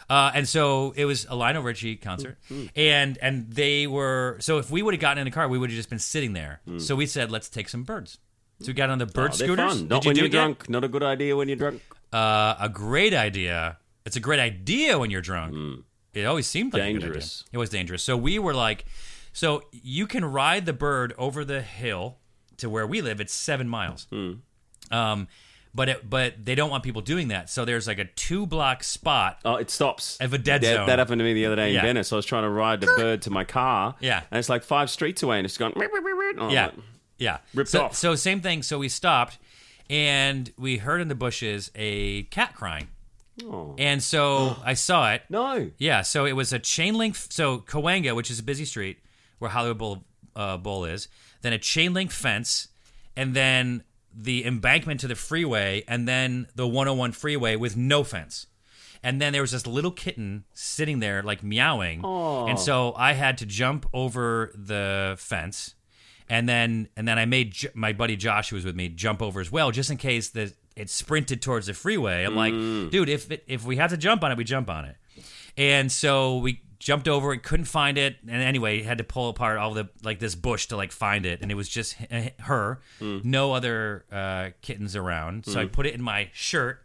Uh, 0.10 0.32
and 0.34 0.48
so 0.48 0.94
it 0.96 1.04
was 1.06 1.26
a 1.30 1.36
Lionel 1.36 1.64
Richie 1.64 1.98
concert, 1.98 2.38
Mm, 2.50 2.70
and 2.78 3.18
and 3.22 3.52
they 3.52 3.88
were 3.88 4.38
so 4.40 4.58
if 4.58 4.72
we 4.72 4.82
would 4.82 4.94
have 4.94 5.02
gotten 5.02 5.18
in 5.20 5.26
the 5.26 5.32
car, 5.32 5.48
we 5.50 5.58
would 5.58 5.70
have 5.70 5.76
just 5.76 5.90
been 5.90 6.00
sitting 6.00 6.32
there. 6.34 6.62
So 6.78 6.96
we 6.96 7.06
said, 7.06 7.30
let's 7.30 7.50
take 7.50 7.68
some 7.68 7.84
birds. 7.84 8.18
So 8.62 8.68
we 8.68 8.74
got 8.74 8.90
on 8.90 9.00
the 9.00 9.06
bird 9.06 9.32
Mm. 9.32 9.34
Oh, 9.34 9.46
scooters. 9.46 9.82
Not 9.84 10.06
you 10.06 10.10
when 10.10 10.16
you're 10.16 10.26
yet? 10.26 10.32
drunk. 10.32 10.70
Not 10.70 10.84
a 10.84 10.88
good 10.88 11.04
idea 11.04 11.36
when 11.36 11.48
you're 11.50 11.58
drunk. 11.58 11.82
Uh, 12.14 12.56
a 12.60 12.70
great 12.70 13.14
idea. 13.14 13.78
It's 14.06 14.16
a 14.16 14.22
great 14.22 14.40
idea 14.40 14.98
when 14.98 15.12
you're 15.12 15.22
drunk. 15.22 15.84
It 16.14 16.24
always 16.26 16.48
seemed 16.48 16.74
like 16.74 16.82
a 16.84 16.86
good 16.86 16.90
idea. 16.90 17.00
Mm. 17.00 17.04
Dangerous. 17.12 17.44
It 17.52 17.58
was 17.58 17.70
dangerous. 17.70 18.02
So 18.02 18.16
we 18.16 18.40
were 18.40 18.54
like, 18.54 18.86
so 19.38 19.62
you 19.72 20.08
can 20.08 20.26
ride 20.26 20.66
the 20.66 20.74
bird 20.74 21.14
over 21.16 21.46
the 21.46 21.62
hill 21.62 22.18
to 22.58 22.72
where 22.72 22.88
we 22.88 23.02
live. 23.02 23.22
It's 23.22 23.32
seven 23.32 23.70
miles. 23.70 24.08
Mm. 24.12 24.40
Um, 24.90 25.28
but 25.76 25.90
it, 25.90 26.10
but 26.10 26.44
they 26.44 26.56
don't 26.56 26.72
want 26.72 26.84
people 26.84 27.04
doing 27.04 27.28
that. 27.28 27.48
So 27.48 27.64
there's 27.64 27.86
like 27.86 28.00
a 28.00 28.06
two 28.06 28.48
block 28.48 28.84
spot. 28.84 29.38
Oh, 29.46 29.58
it 29.58 29.70
stops. 29.70 30.18
Of 30.20 30.34
a 30.34 30.40
dead 30.40 30.62
that, 30.62 30.74
zone. 30.74 30.88
That 30.88 30.98
happened 30.98 31.20
to 31.20 31.24
me 31.24 31.36
the 31.36 31.46
other 31.46 31.56
day 31.56 31.70
in 31.70 31.76
Yeah. 31.76 31.84
Venice. 31.84 32.12
I 32.12 32.16
was 32.16 32.26
trying 32.26 32.46
to 32.46 32.50
ride 32.50 32.82
the 32.82 32.88
bird 32.98 33.22
to 33.22 33.30
my 33.30 33.44
car. 33.44 33.94
Yeah. 34.00 34.24
And 34.32 34.40
it's 34.40 34.50
like 34.50 34.64
five 34.64 34.90
streets 34.90 35.22
away, 35.22 35.38
and 35.38 35.46
it's 35.46 35.56
gone. 35.56 35.74
Oh, 35.76 36.50
Yeah, 36.50 36.72
yeah. 37.20 37.38
Ripped 37.54 37.70
so, 37.70 37.84
off. 37.84 37.96
So 37.96 38.16
same 38.16 38.42
thing. 38.42 38.64
So 38.64 38.80
we 38.80 38.90
stopped, 38.90 39.38
and 39.88 40.52
we 40.58 40.78
heard 40.78 41.00
in 41.00 41.10
the 41.10 41.16
bushes 41.16 41.70
a 41.76 42.24
cat 42.24 42.56
crying. 42.56 42.88
Oh. 43.46 43.76
And 43.78 44.02
so 44.02 44.56
I 44.66 44.74
saw 44.74 45.12
it. 45.14 45.22
No. 45.30 45.70
Yeah, 45.78 46.02
so 46.02 46.26
it 46.26 46.34
was 46.34 46.54
a 46.54 46.58
chain 46.60 46.96
link. 46.96 47.16
So 47.16 47.60
Cahuenga, 47.60 48.16
which 48.16 48.32
is 48.32 48.40
a 48.40 48.44
busy 48.44 48.66
street 48.66 48.98
where 49.40 49.52
Hollywood 49.52 49.78
Bowl, 49.78 50.04
uh, 50.36 50.58
Bowl 50.58 50.86
is, 50.86 51.08
then 51.42 51.54
a 51.54 51.58
chain 51.58 51.94
link 51.94 52.12
fence, 52.12 52.68
and 53.16 53.34
then 53.34 53.84
the 54.14 54.46
embankment 54.46 55.00
to 55.02 55.08
the 55.08 55.16
freeway, 55.16 55.84
and 55.88 56.08
then 56.08 56.48
the 56.56 56.68
101 56.68 57.12
freeway 57.12 57.56
with 57.56 57.78
no 57.78 58.04
fence. 58.04 58.48
And 59.04 59.22
then 59.22 59.32
there 59.32 59.44
was 59.44 59.52
this 59.52 59.68
little 59.68 59.92
kitten 59.92 60.44
sitting 60.54 61.00
there, 61.00 61.22
like 61.22 61.44
meowing. 61.44 62.02
And 62.50 62.60
so 62.60 62.94
I 62.98 63.14
had 63.14 63.38
to 63.38 63.46
jump 63.46 63.86
over 63.94 64.52
the 64.56 65.16
fence, 65.20 65.76
and 66.28 66.50
then 66.50 66.90
and 66.98 67.08
then 67.08 67.20
I 67.20 67.26
made 67.26 67.52
J- 67.52 67.70
my 67.76 67.94
buddy 67.94 68.16
Josh, 68.16 68.50
who 68.50 68.56
was 68.56 68.66
with 68.66 68.76
me, 68.76 68.90
jump 68.90 69.22
over 69.22 69.40
as 69.40 69.52
well, 69.52 69.70
just 69.72 69.92
in 69.92 69.98
case 69.98 70.30
that 70.30 70.54
it 70.76 70.90
sprinted 70.90 71.42
towards 71.44 71.68
the 71.68 71.74
freeway. 71.74 72.24
I'm 72.24 72.36
like, 72.36 72.54
dude, 72.92 73.08
if 73.10 73.32
it, 73.32 73.44
if 73.48 73.64
we 73.66 73.78
have 73.78 73.92
to 73.92 73.98
jump 73.98 74.24
on 74.24 74.32
it, 74.32 74.38
we 74.38 74.44
jump 74.44 74.70
on 74.70 74.86
it. 74.86 74.96
And 75.58 75.92
so 75.92 76.38
we 76.40 76.62
jumped 76.80 77.08
over 77.08 77.32
and 77.32 77.42
couldn't 77.42 77.66
find 77.66 77.98
it, 77.98 78.18
and 78.28 78.42
anyway, 78.42 78.82
had 78.84 78.98
to 79.00 79.04
pull 79.04 79.30
apart 79.30 79.58
all 79.58 79.74
the 79.74 79.90
like 80.04 80.20
this 80.20 80.36
bush 80.36 80.68
to 80.68 80.78
like 80.78 80.92
find 80.92 81.26
it, 81.26 81.42
and 81.42 81.52
it 81.52 81.56
was 81.56 81.70
just 81.70 81.96
her, 82.42 82.80
no 83.00 83.54
other 83.54 84.06
uh, 84.12 84.50
kittens 84.62 84.96
around. 84.96 85.46
So 85.46 85.60
I 85.60 85.66
put 85.66 85.86
it 85.86 85.94
in 85.96 86.02
my 86.02 86.30
shirt, 86.34 86.82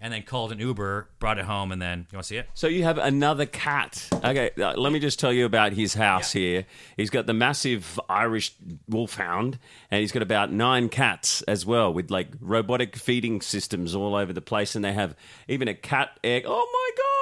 and 0.00 0.12
then 0.12 0.22
called 0.22 0.52
an 0.52 0.58
Uber, 0.58 1.08
brought 1.18 1.38
it 1.38 1.46
home, 1.46 1.72
and 1.72 1.80
then 1.80 2.06
you 2.10 2.16
want 2.16 2.24
to 2.24 2.28
see 2.28 2.36
it? 2.36 2.48
So 2.52 2.66
you 2.66 2.82
have 2.84 2.98
another 2.98 3.46
cat. 3.46 4.06
Okay, 4.12 4.50
uh, 4.58 4.74
let 4.76 4.92
me 4.92 4.98
just 4.98 5.18
tell 5.18 5.32
you 5.32 5.46
about 5.46 5.72
his 5.72 5.94
house 5.94 6.32
here. 6.32 6.66
He's 6.96 7.10
got 7.10 7.26
the 7.26 7.32
massive 7.32 7.98
Irish 8.08 8.54
wolfhound, 8.88 9.58
and 9.90 10.00
he's 10.00 10.12
got 10.12 10.22
about 10.22 10.52
nine 10.52 10.88
cats 10.90 11.40
as 11.42 11.64
well, 11.64 11.92
with 11.92 12.10
like 12.10 12.28
robotic 12.40 12.96
feeding 12.96 13.40
systems 13.40 13.94
all 13.94 14.14
over 14.14 14.32
the 14.32 14.42
place, 14.42 14.74
and 14.74 14.84
they 14.84 14.92
have 14.92 15.16
even 15.48 15.68
a 15.68 15.74
cat 15.74 16.18
egg. 16.22 16.44
Oh 16.46 16.50
my 16.72 16.90
god! 16.96 17.13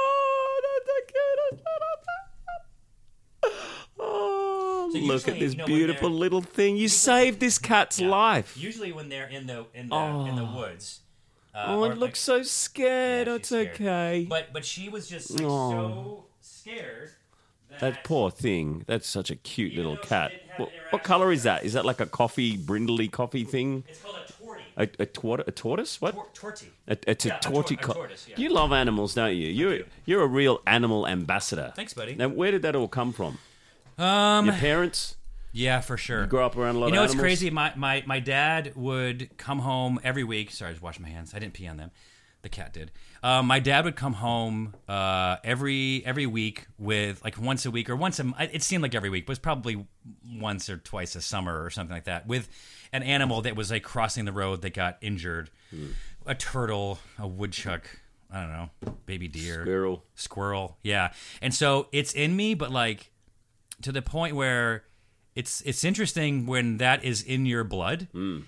So 4.93 4.99
look 5.07 5.29
at 5.29 5.39
this 5.39 5.53
you 5.53 5.59
know, 5.59 5.67
beautiful 5.67 6.11
little 6.11 6.43
thing. 6.43 6.77
You 6.77 6.89
saved 6.89 7.41
this 7.41 7.59
cat's 7.59 8.01
life. 8.01 8.57
Usually 8.57 8.93
when 8.93 9.09
they're 9.09 9.29
in 9.29 9.47
the 9.47 9.67
in 9.75 9.89
the 9.89 9.97
in 10.29 10.37
the 10.37 10.45
woods. 10.45 11.01
Uh, 11.55 11.65
Oh, 11.69 11.85
it 11.85 11.89
like- 11.91 11.99
looks 11.99 12.21
so 12.21 12.43
scared. 12.43 13.27
Yeah, 13.27 13.33
oh, 13.35 13.37
it's 13.37 13.49
scared. 13.49 13.69
okay. 13.75 14.27
But 14.29 14.53
but 14.53 14.65
she 14.65 14.89
was 14.89 15.09
just 15.09 15.31
like, 15.33 15.43
Aw. 15.45 15.71
so 15.71 16.25
scared. 16.41 17.11
That, 17.71 17.81
That 17.81 18.05
poor 18.05 18.31
thing. 18.31 18.85
That's 18.87 19.09
such 19.09 19.31
a 19.31 19.37
cute 19.37 19.75
little 19.75 19.97
cat. 19.97 20.33
What, 20.59 20.71
what 20.91 21.03
color 21.03 21.33
is 21.33 21.43
that? 21.45 21.65
Is 21.65 21.73
that 21.73 21.85
like 21.87 22.01
a 22.01 22.07
coffee, 22.07 22.57
brindley 22.57 23.09
coffee 23.09 23.45
thing? 23.45 23.85
It's 23.89 24.01
called 24.01 24.17
a 24.17 24.33
tortie. 24.33 24.59
A, 24.77 24.83
a, 25.03 25.07
tor- 25.07 25.45
a 25.47 25.51
tortoise? 25.53 25.99
What? 26.01 26.15
Tor- 26.15 26.27
tortie. 26.35 26.69
A, 26.89 26.97
it's 27.07 27.25
Yeah, 27.25 27.37
a 27.37 27.41
tor- 27.41 27.63
torty. 27.63 27.73
a 27.73 27.77
co- 27.83 27.93
tortoise, 27.95 28.27
yeah. 28.29 28.37
You 28.39 28.51
love 28.51 28.73
animals, 28.73 29.15
don't 29.15 29.35
you? 29.35 29.49
You're 29.49 29.79
do. 29.79 29.85
you're 30.05 30.23
a 30.23 30.27
real 30.27 30.61
animal 30.67 31.07
ambassador. 31.07 31.73
Thanks, 31.77 31.95
buddy. 31.95 32.15
Now, 32.15 32.29
where 32.29 32.51
did 32.51 32.61
that 32.63 32.77
all 32.77 32.89
come 32.89 33.13
from? 33.15 33.39
Um, 33.99 34.47
Your 34.47 34.55
parents 34.55 35.17
yeah, 35.53 35.81
for 35.81 35.97
sure. 35.97 36.27
grew 36.27 36.41
up 36.43 36.57
around 36.57 36.77
a 36.77 36.79
lot 36.79 36.87
You 36.87 36.93
know 36.93 37.01
of 37.01 37.05
what's 37.05 37.13
animals. 37.15 37.23
crazy? 37.39 37.51
My, 37.51 37.73
my 37.77 38.03
my 38.07 38.21
dad 38.21 38.73
would 38.75 39.37
come 39.37 39.59
home 39.61 40.01
every 40.03 40.25
week. 40.25 40.51
Sorry, 40.51 40.71
I 40.71 40.73
was 40.73 40.83
washing 40.83 41.03
my 41.03 41.11
hands. 41.11 41.33
I 41.35 41.39
didn't 41.39 41.55
pee 41.55 41.67
on 41.69 41.77
them. 41.77 41.91
The 42.43 42.49
cat 42.49 42.73
did. 42.73 42.91
Um, 43.23 43.47
my 43.47 43.61
dad 43.61 43.85
would 43.85 43.95
come 43.95 44.15
home 44.15 44.75
uh, 44.89 45.37
every 45.45 46.03
every 46.05 46.27
week 46.27 46.67
with 46.77 47.23
like 47.23 47.41
once 47.41 47.65
a 47.67 47.71
week 47.71 47.89
or 47.89 47.95
once 47.95 48.19
a. 48.19 48.33
It 48.53 48.65
seemed 48.65 48.83
like 48.83 48.97
every 48.97 49.11
week, 49.11 49.27
but 49.27 49.31
it 49.31 49.35
was 49.35 49.39
probably 49.39 49.87
once 50.29 50.69
or 50.69 50.79
twice 50.79 51.15
a 51.15 51.21
summer 51.21 51.63
or 51.63 51.71
something 51.71 51.95
like 51.95 52.05
that 52.05 52.27
with 52.27 52.49
an 52.93 53.05
animal 53.05 53.43
that 53.43 53.55
was 53.55 53.71
like 53.71 53.85
crossing 53.85 54.25
the 54.25 54.33
road 54.33 54.63
that 54.63 54.75
got 54.75 54.99
injured. 55.01 55.51
Hmm. 55.71 55.89
A 56.27 56.35
turtle, 56.35 56.99
a 57.19 57.29
woodchuck. 57.29 57.85
I 58.35 58.41
don't 58.41 58.51
know, 58.53 58.71
baby 59.07 59.29
deer, 59.29 59.63
Squirrel. 59.63 60.03
squirrel. 60.17 60.79
Yeah, 60.83 61.13
and 61.43 61.55
so 61.55 61.87
it's 61.93 62.13
in 62.15 62.35
me, 62.35 62.55
but 62.55 62.73
like 62.73 63.12
to 63.83 63.93
the 63.93 64.03
point 64.03 64.35
where 64.37 64.85
it's 65.35 65.61
it's 65.63 65.85
interesting 65.85 66.47
when 66.47 66.79
that 66.79 67.05
is 67.05 67.23
in 67.23 67.47
your 67.47 67.65
blood 67.65 68.09
mm. 68.15 68.45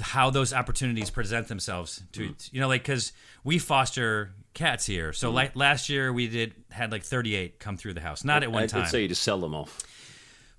how 0.00 0.30
those 0.30 0.52
opportunities 0.52 1.10
present 1.10 1.48
themselves 1.48 2.02
to 2.12 2.28
mm. 2.28 2.52
you 2.52 2.60
know 2.60 2.68
like 2.68 2.82
because 2.82 3.12
we 3.44 3.58
foster 3.58 4.34
cats 4.54 4.86
here 4.86 5.12
so 5.12 5.30
mm. 5.30 5.34
like 5.34 5.56
last 5.56 5.88
year 5.88 6.12
we 6.12 6.28
did 6.28 6.54
had 6.70 6.92
like 6.92 7.02
38 7.02 7.58
come 7.58 7.76
through 7.76 7.94
the 7.94 8.00
house 8.00 8.24
not 8.24 8.42
at 8.42 8.50
one 8.52 8.64
I'd 8.64 8.68
time 8.68 8.86
say 8.86 9.02
you 9.02 9.08
just 9.08 9.22
sell 9.22 9.38
them 9.38 9.54
off. 9.54 9.82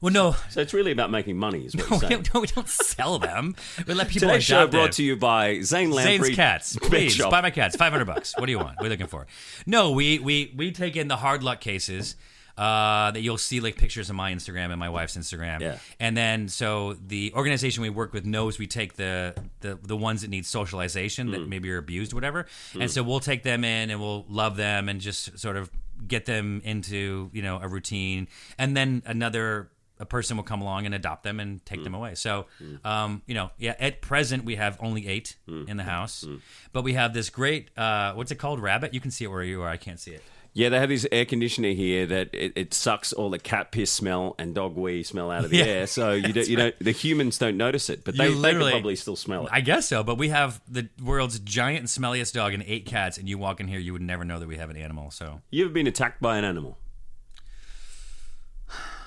well 0.01 0.13
no 0.13 0.35
So 0.49 0.61
it's 0.61 0.73
really 0.73 0.91
about 0.91 1.11
making 1.11 1.37
money, 1.37 1.65
is 1.65 1.75
what 1.75 1.85
we 1.89 1.97
you're 1.97 1.99
saying. 2.09 2.21
don't, 2.23 2.41
we 2.41 2.47
don't 2.47 2.69
sell 2.69 3.19
them 3.19 3.55
we 3.87 3.93
let 3.93 4.07
people 4.07 4.27
Today's 4.29 4.43
show 4.43 4.67
brought 4.67 4.83
them. 4.83 4.91
to 4.93 5.03
you 5.03 5.15
by 5.15 5.61
Zane 5.61 5.91
Lamprey. 5.91 6.17
Zane's 6.17 6.35
cats. 6.35 6.77
Please 6.81 7.13
Shop. 7.15 7.31
buy 7.31 7.41
my 7.41 7.51
cats. 7.51 7.75
Five 7.75 7.91
hundred 7.91 8.05
bucks. 8.05 8.35
What 8.37 8.45
do 8.45 8.51
you 8.51 8.59
want? 8.59 8.77
What 8.77 8.81
are 8.81 8.85
you 8.85 8.89
looking 8.91 9.07
for? 9.07 9.27
No, 9.65 9.91
we 9.91 10.19
we 10.19 10.53
we 10.55 10.71
take 10.71 10.95
in 10.95 11.07
the 11.07 11.17
hard 11.17 11.43
luck 11.43 11.59
cases. 11.61 12.15
Uh, 12.59 13.11
that 13.11 13.21
you'll 13.21 13.37
see 13.37 13.61
like 13.61 13.77
pictures 13.77 14.09
of 14.09 14.15
my 14.17 14.33
Instagram 14.33 14.69
and 14.71 14.77
my 14.79 14.89
wife's 14.89 15.15
Instagram, 15.15 15.61
Yeah. 15.61 15.77
and 15.97 16.17
then 16.17 16.49
so 16.49 16.93
the 17.07 17.31
organization 17.33 17.81
we 17.83 17.89
work 17.89 18.11
with 18.11 18.25
knows 18.25 18.59
we 18.59 18.67
take 18.67 18.95
the 18.97 19.33
the, 19.61 19.79
the 19.81 19.95
ones 19.95 20.21
that 20.23 20.29
need 20.29 20.45
socialization 20.45 21.31
that 21.31 21.47
maybe 21.47 21.71
are 21.71 21.77
abused, 21.77 22.11
or 22.11 22.17
whatever, 22.17 22.47
and 22.77 22.91
so 22.91 23.01
we'll 23.01 23.21
take 23.21 23.43
them 23.43 23.63
in 23.63 23.89
and 23.89 24.01
we'll 24.01 24.25
love 24.27 24.57
them 24.57 24.89
and 24.89 24.99
just 24.99 25.39
sort 25.39 25.55
of 25.55 25.71
get 26.05 26.25
them 26.25 26.61
into 26.65 27.29
you 27.31 27.41
know 27.41 27.59
a 27.61 27.67
routine, 27.69 28.27
and 28.57 28.75
then 28.75 29.03
another 29.05 29.69
a 30.01 30.05
person 30.05 30.37
will 30.37 30.45
come 30.45 30.61
along 30.61 30.85
and 30.85 30.95
adopt 30.95 31.23
them 31.23 31.39
and 31.41 31.65
take 31.65 31.83
them 31.83 31.93
away. 31.93 32.15
So, 32.15 32.45
um, 32.85 33.21
you 33.25 33.35
know, 33.35 33.51
yeah, 33.57 33.75
at 33.79 33.99
present 34.01 34.45
we 34.45 34.55
have 34.55 34.77
only 34.81 35.05
eight 35.07 35.35
in 35.45 35.75
the 35.75 35.83
house, 35.83 36.25
but 36.71 36.83
we 36.85 36.93
have 36.93 37.13
this 37.13 37.29
great, 37.29 37.69
uh, 37.77 38.13
what's 38.13 38.31
it 38.31 38.35
called? 38.37 38.61
Rabbit. 38.61 38.93
You 38.93 39.01
can 39.01 39.11
see 39.11 39.25
it 39.25 39.27
where 39.27 39.43
you 39.43 39.61
are. 39.61 39.67
I 39.67 39.75
can't 39.75 39.99
see 39.99 40.11
it. 40.11 40.23
Yeah, 40.53 40.69
they 40.69 40.79
have 40.79 40.89
this 40.89 41.05
air 41.11 41.25
conditioner 41.25 41.69
here 41.73 42.05
that 42.07 42.29
it, 42.33 42.53
it 42.55 42.73
sucks 42.73 43.13
all 43.13 43.29
the 43.29 43.37
cat 43.39 43.71
piss 43.71 43.91
smell 43.91 44.35
and 44.39 44.55
dog 44.55 44.75
wee 44.75 45.03
smell 45.03 45.29
out 45.31 45.45
of 45.45 45.51
the 45.51 45.57
Yeah. 45.57 45.63
air. 45.65 45.87
So 45.87 46.11
you 46.13 46.33
don't, 46.33 46.47
you 46.47 46.55
don't, 46.57 46.75
the 46.79 46.91
humans 46.91 47.37
don't 47.37 47.55
notice 47.55 47.89
it, 47.89 48.03
but 48.03 48.17
they, 48.17 48.33
they 48.33 48.51
can 48.53 48.59
probably 48.71 48.95
still 48.95 49.15
smell 49.15 49.45
it. 49.45 49.49
I 49.53 49.61
guess 49.61 49.85
so, 49.87 50.03
but 50.03 50.17
we 50.17 50.29
have 50.29 50.59
the 50.67 50.89
world's 51.03 51.39
giant 51.39 51.79
and 51.79 51.87
smelliest 51.87 52.33
dog 52.33 52.53
and 52.53 52.63
eight 52.65 52.85
cats, 52.87 53.17
and 53.17 53.29
you 53.29 53.37
walk 53.37 53.59
in 53.59 53.67
here, 53.67 53.79
you 53.79 53.93
would 53.93 54.01
never 54.01 54.25
know 54.25 54.39
that 54.39 54.47
we 54.47 54.57
have 54.57 54.69
an 54.71 54.77
animal. 54.77 55.11
So, 55.11 55.41
You 55.51 55.65
ever 55.65 55.73
been 55.73 55.87
attacked 55.87 56.19
by 56.21 56.37
an 56.37 56.43
animal? 56.43 56.77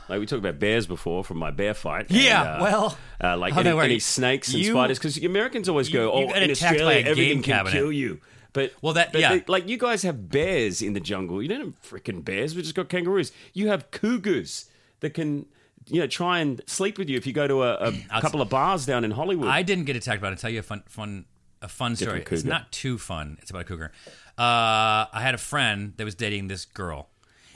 Like 0.09 0.19
we 0.21 0.27
talked 0.27 0.41
about 0.41 0.59
bears 0.59 0.87
before 0.87 1.23
from 1.25 1.39
my 1.39 1.51
bear 1.51 1.75
fight. 1.75 2.09
and, 2.11 2.19
Yeah, 2.19 2.43
uh, 2.43 2.63
well, 2.63 2.99
uh, 3.23 3.37
like 3.37 3.57
oh, 3.57 3.61
any, 3.61 3.71
any 3.81 3.99
snakes 3.99 4.53
and 4.53 4.63
You- 4.63 4.73
spiders, 4.73 4.99
because 4.99 5.17
Americans 5.23 5.69
always 5.69 5.89
you- 5.89 5.95
go, 5.95 6.13
"Oh, 6.13 6.21
in 6.23 6.29
by 6.29 6.51
Australia, 6.51 7.05
everything 7.07 7.43
can 7.43 7.55
cabinet." 7.55 7.73
kill 7.73 7.93
you." 7.93 8.21
But 8.53 8.73
Well, 8.83 8.93
that- 8.95 9.13
but 9.13 9.21
yeah. 9.21 9.37
they- 9.37 9.45
like 9.49 9.69
you 9.69 9.79
guys 9.79 10.03
have 10.03 10.29
bears 10.29 10.83
in 10.83 10.93
the 10.93 11.01
jungle. 11.01 11.43
You 11.43 11.49
don't 11.49 11.61
have 11.61 11.83
freaking 11.83 12.25
bears. 12.25 12.55
We 12.55 12.63
just 12.63 12.75
got 12.75 12.89
kangaroos. 12.89 13.33
You 13.55 13.69
have 13.69 13.91
cougars 13.91 14.67
that 15.01 15.11
can. 15.15 15.47
You 15.89 16.01
know, 16.01 16.07
try 16.07 16.39
and 16.39 16.63
sleep 16.69 16.97
with 16.97 17.09
you 17.09 17.17
if 17.17 17.27
you 17.27 17.33
go 17.33 17.49
to 17.49 17.65
a, 17.65 17.89
a 17.89 17.93
couple 18.21 18.41
of 18.41 18.49
bars 18.49 18.87
down 18.87 19.05
in 19.05 19.11
Hollywood. 19.11 19.49
I 19.49 19.63
didn't 19.63 19.87
get 19.87 19.97
attacked, 19.97 20.21
but 20.21 20.29
I'll 20.31 20.37
tell 20.37 20.49
you 20.49 20.61
a 20.61 20.63
fun, 20.63 20.85
fun, 20.87 21.25
a 21.61 21.67
fun 21.67 21.97
story. 21.97 22.25
It's 22.31 22.45
not 22.45 22.71
too 22.71 22.99
fun. 22.99 23.37
It's 23.43 23.51
about 23.51 23.63
a 23.63 23.65
cougar. 23.65 23.91
Uh, 24.39 25.11
I 25.13 25.19
had 25.21 25.35
a 25.35 25.39
friend 25.39 25.95
that 25.97 26.05
was 26.05 26.15
dating 26.15 26.47
this 26.47 26.67
girl, 26.67 27.09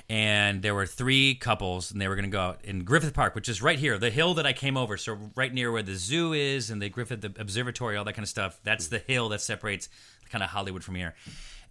and 0.09 0.63
there 0.63 0.75
were 0.75 0.87
three 0.87 1.35
couples, 1.35 1.91
and 1.91 2.01
they 2.01 2.07
were 2.07 2.15
going 2.15 2.27
to 2.27 2.31
go 2.31 2.41
out 2.41 2.65
in 2.65 2.85
Griffith 2.85 3.15
Park, 3.15 3.35
which 3.35 3.49
is 3.49 3.61
right 3.61 3.79
here, 3.79 3.99
the 3.99 4.11
hill 4.11 4.35
that 4.35 4.47
I 4.47 4.53
came 4.53 4.77
over. 4.77 4.97
So 4.97 5.19
right 5.35 5.53
near 5.53 5.73
where 5.73 5.83
the 5.83 5.97
zoo 5.97 6.33
is, 6.33 6.71
and 6.71 6.81
the 6.81 6.89
Griffith 6.89 7.21
the 7.21 7.33
Observatory, 7.39 7.97
all 7.97 8.05
that 8.05 8.13
kind 8.13 8.23
of 8.25 8.29
stuff. 8.29 8.61
That's 8.63 8.89
the 8.89 8.99
hill 8.99 9.29
that 9.31 9.41
separates 9.41 9.89
kind 10.31 10.45
of 10.45 10.51
Hollywood 10.51 10.85
from 10.85 10.95
here. 10.95 11.15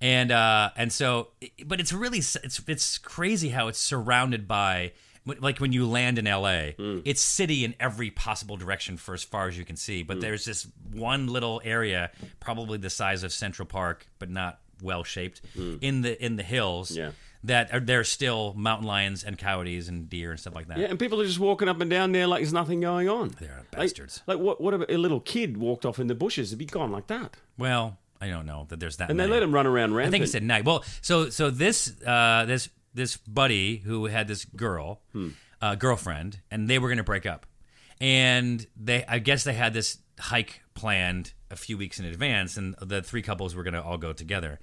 And 0.02 0.32
uh, 0.32 0.72
and 0.76 0.92
so, 0.92 1.30
but 1.66 1.80
it's 1.80 1.94
really 1.94 2.18
it's 2.18 2.62
it's 2.68 2.98
crazy 2.98 3.50
how 3.50 3.70
it's 3.70 3.80
surrounded 3.80 4.48
by 4.48 4.92
like 5.26 5.60
when 5.60 5.72
you 5.72 5.88
land 5.88 6.20
in 6.20 6.26
LA, 6.26 6.72
hmm. 6.78 7.00
it's 7.04 7.22
city 7.22 7.66
in 7.66 7.74
every 7.80 8.12
possible 8.12 8.58
direction 8.58 8.98
for 8.98 9.14
as 9.14 9.24
far 9.24 9.48
as 9.48 9.58
you 9.58 9.66
can 9.66 9.76
see. 9.76 10.04
But 10.04 10.16
hmm. 10.16 10.22
there's 10.22 10.46
this 10.46 10.68
one 10.92 11.28
little 11.28 11.62
area, 11.64 12.12
probably 12.40 12.78
the 12.78 12.90
size 12.90 13.24
of 13.24 13.32
Central 13.34 13.66
Park, 13.66 14.08
but 14.20 14.30
not 14.30 14.60
well 14.82 15.04
shaped, 15.04 15.42
hmm. 15.56 15.78
in 15.82 16.02
the 16.02 16.24
in 16.24 16.36
the 16.36 16.44
hills. 16.44 16.92
Yeah. 16.92 17.12
That 17.46 17.74
are 17.74 17.80
there's 17.80 18.10
still 18.10 18.54
mountain 18.56 18.88
lions 18.88 19.24
and 19.24 19.38
coyotes 19.38 19.88
and 19.88 20.10
deer 20.10 20.32
and 20.32 20.40
stuff 20.40 20.56
like 20.56 20.68
that. 20.68 20.78
Yeah, 20.78 20.88
and 20.88 20.98
people 20.98 21.22
are 21.22 21.26
just 21.26 21.40
walking 21.40 21.68
up 21.68 21.80
and 21.82 21.90
down 21.90 22.12
there 22.12 22.28
like 22.28 22.42
there's 22.42 22.54
nothing 22.54 22.82
going 22.82 23.08
on. 23.08 23.36
They're 23.40 23.64
bastards. 23.72 24.22
Like, 24.26 24.40
what? 24.40 24.60
What 24.60 24.74
if 24.74 24.82
a 24.90 24.98
little 24.98 25.20
kid 25.20 25.58
walked 25.58 25.86
off 25.86 26.00
in 26.00 26.08
the 26.08 26.16
bushes? 26.16 26.50
It'd 26.50 26.60
be 26.60 26.66
gone 26.66 26.92
like 26.92 27.08
that. 27.08 27.38
Well, 27.58 27.98
I 28.20 28.30
don't 28.30 28.46
know 28.46 28.66
that 28.70 28.80
there's 28.80 28.98
that. 28.98 29.10
And 29.10 29.20
they 29.20 29.28
let 29.28 29.44
him 29.44 29.54
run 29.54 29.68
around 29.68 29.94
rampant. 29.94 30.08
I 30.08 30.12
think 30.12 30.22
he 30.24 30.28
said 30.28 30.44
night. 30.44 30.66
Well, 30.66 30.84
so 31.02 31.30
so 31.30 31.50
this 31.50 31.94
uh, 32.06 32.46
this 32.46 32.70
this 32.94 33.18
buddy 33.18 33.78
who 33.78 34.06
had 34.06 34.28
this 34.28 34.46
girl 34.46 35.02
uh, 35.62 35.76
girlfriend, 35.76 36.40
and 36.50 36.70
they 36.70 36.80
were 36.80 36.88
going 36.88 36.98
to 36.98 37.04
break 37.04 37.26
up, 37.26 37.46
and 38.02 38.66
they 38.76 39.06
I 39.06 39.20
guess 39.20 39.44
they 39.44 39.54
had 39.54 39.74
this 39.74 40.00
hike 40.20 40.62
planned 40.74 41.34
a 41.52 41.56
few 41.56 41.78
weeks 41.78 42.00
in 42.00 42.06
advance, 42.06 42.58
and 42.58 42.76
the 42.82 43.02
three 43.02 43.22
couples 43.22 43.54
were 43.56 43.64
going 43.64 43.74
to 43.74 43.84
all 43.84 43.98
go 43.98 44.14
together. 44.14 44.60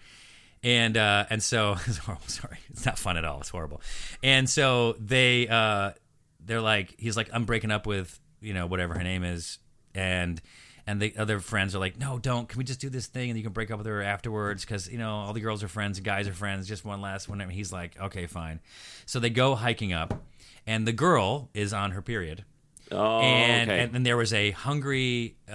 And 0.62 0.96
uh, 0.96 1.26
and 1.30 1.42
so 1.42 1.76
it's 1.86 1.98
horrible. 1.98 2.26
Sorry, 2.26 2.58
it's 2.70 2.86
not 2.86 2.98
fun 2.98 3.16
at 3.16 3.24
all. 3.24 3.40
It's 3.40 3.48
horrible. 3.48 3.80
And 4.22 4.48
so 4.48 4.94
they 4.98 5.48
uh, 5.48 5.92
they're 6.44 6.60
like 6.60 6.94
he's 6.98 7.16
like 7.16 7.30
I'm 7.32 7.44
breaking 7.44 7.70
up 7.70 7.86
with 7.86 8.18
you 8.40 8.54
know 8.54 8.66
whatever 8.66 8.94
her 8.94 9.02
name 9.02 9.24
is, 9.24 9.58
and 9.94 10.40
and 10.86 11.00
the 11.00 11.14
other 11.16 11.38
friends 11.38 11.74
are 11.74 11.78
like 11.78 11.98
no 11.98 12.18
don't 12.18 12.48
can 12.48 12.58
we 12.58 12.64
just 12.64 12.80
do 12.80 12.88
this 12.88 13.06
thing 13.06 13.30
and 13.30 13.38
you 13.38 13.44
can 13.44 13.52
break 13.52 13.70
up 13.70 13.78
with 13.78 13.86
her 13.86 14.02
afterwards 14.02 14.64
because 14.64 14.90
you 14.90 14.98
know 14.98 15.10
all 15.10 15.32
the 15.32 15.40
girls 15.40 15.62
are 15.62 15.68
friends 15.68 16.00
guys 16.00 16.26
are 16.26 16.32
friends 16.32 16.66
just 16.66 16.84
one 16.84 17.00
last 17.00 17.28
one 17.28 17.40
and 17.40 17.52
he's 17.52 17.72
like 17.72 17.98
okay 18.00 18.26
fine 18.26 18.60
so 19.06 19.20
they 19.20 19.30
go 19.30 19.54
hiking 19.54 19.92
up 19.92 20.22
and 20.66 20.86
the 20.86 20.92
girl 20.92 21.50
is 21.54 21.72
on 21.72 21.92
her 21.92 22.02
period 22.02 22.44
oh, 22.90 23.20
and 23.20 23.70
okay. 23.70 23.80
and 23.80 23.92
then 23.94 24.02
there 24.02 24.16
was 24.16 24.32
a 24.32 24.50
hungry 24.50 25.36
uh, 25.50 25.54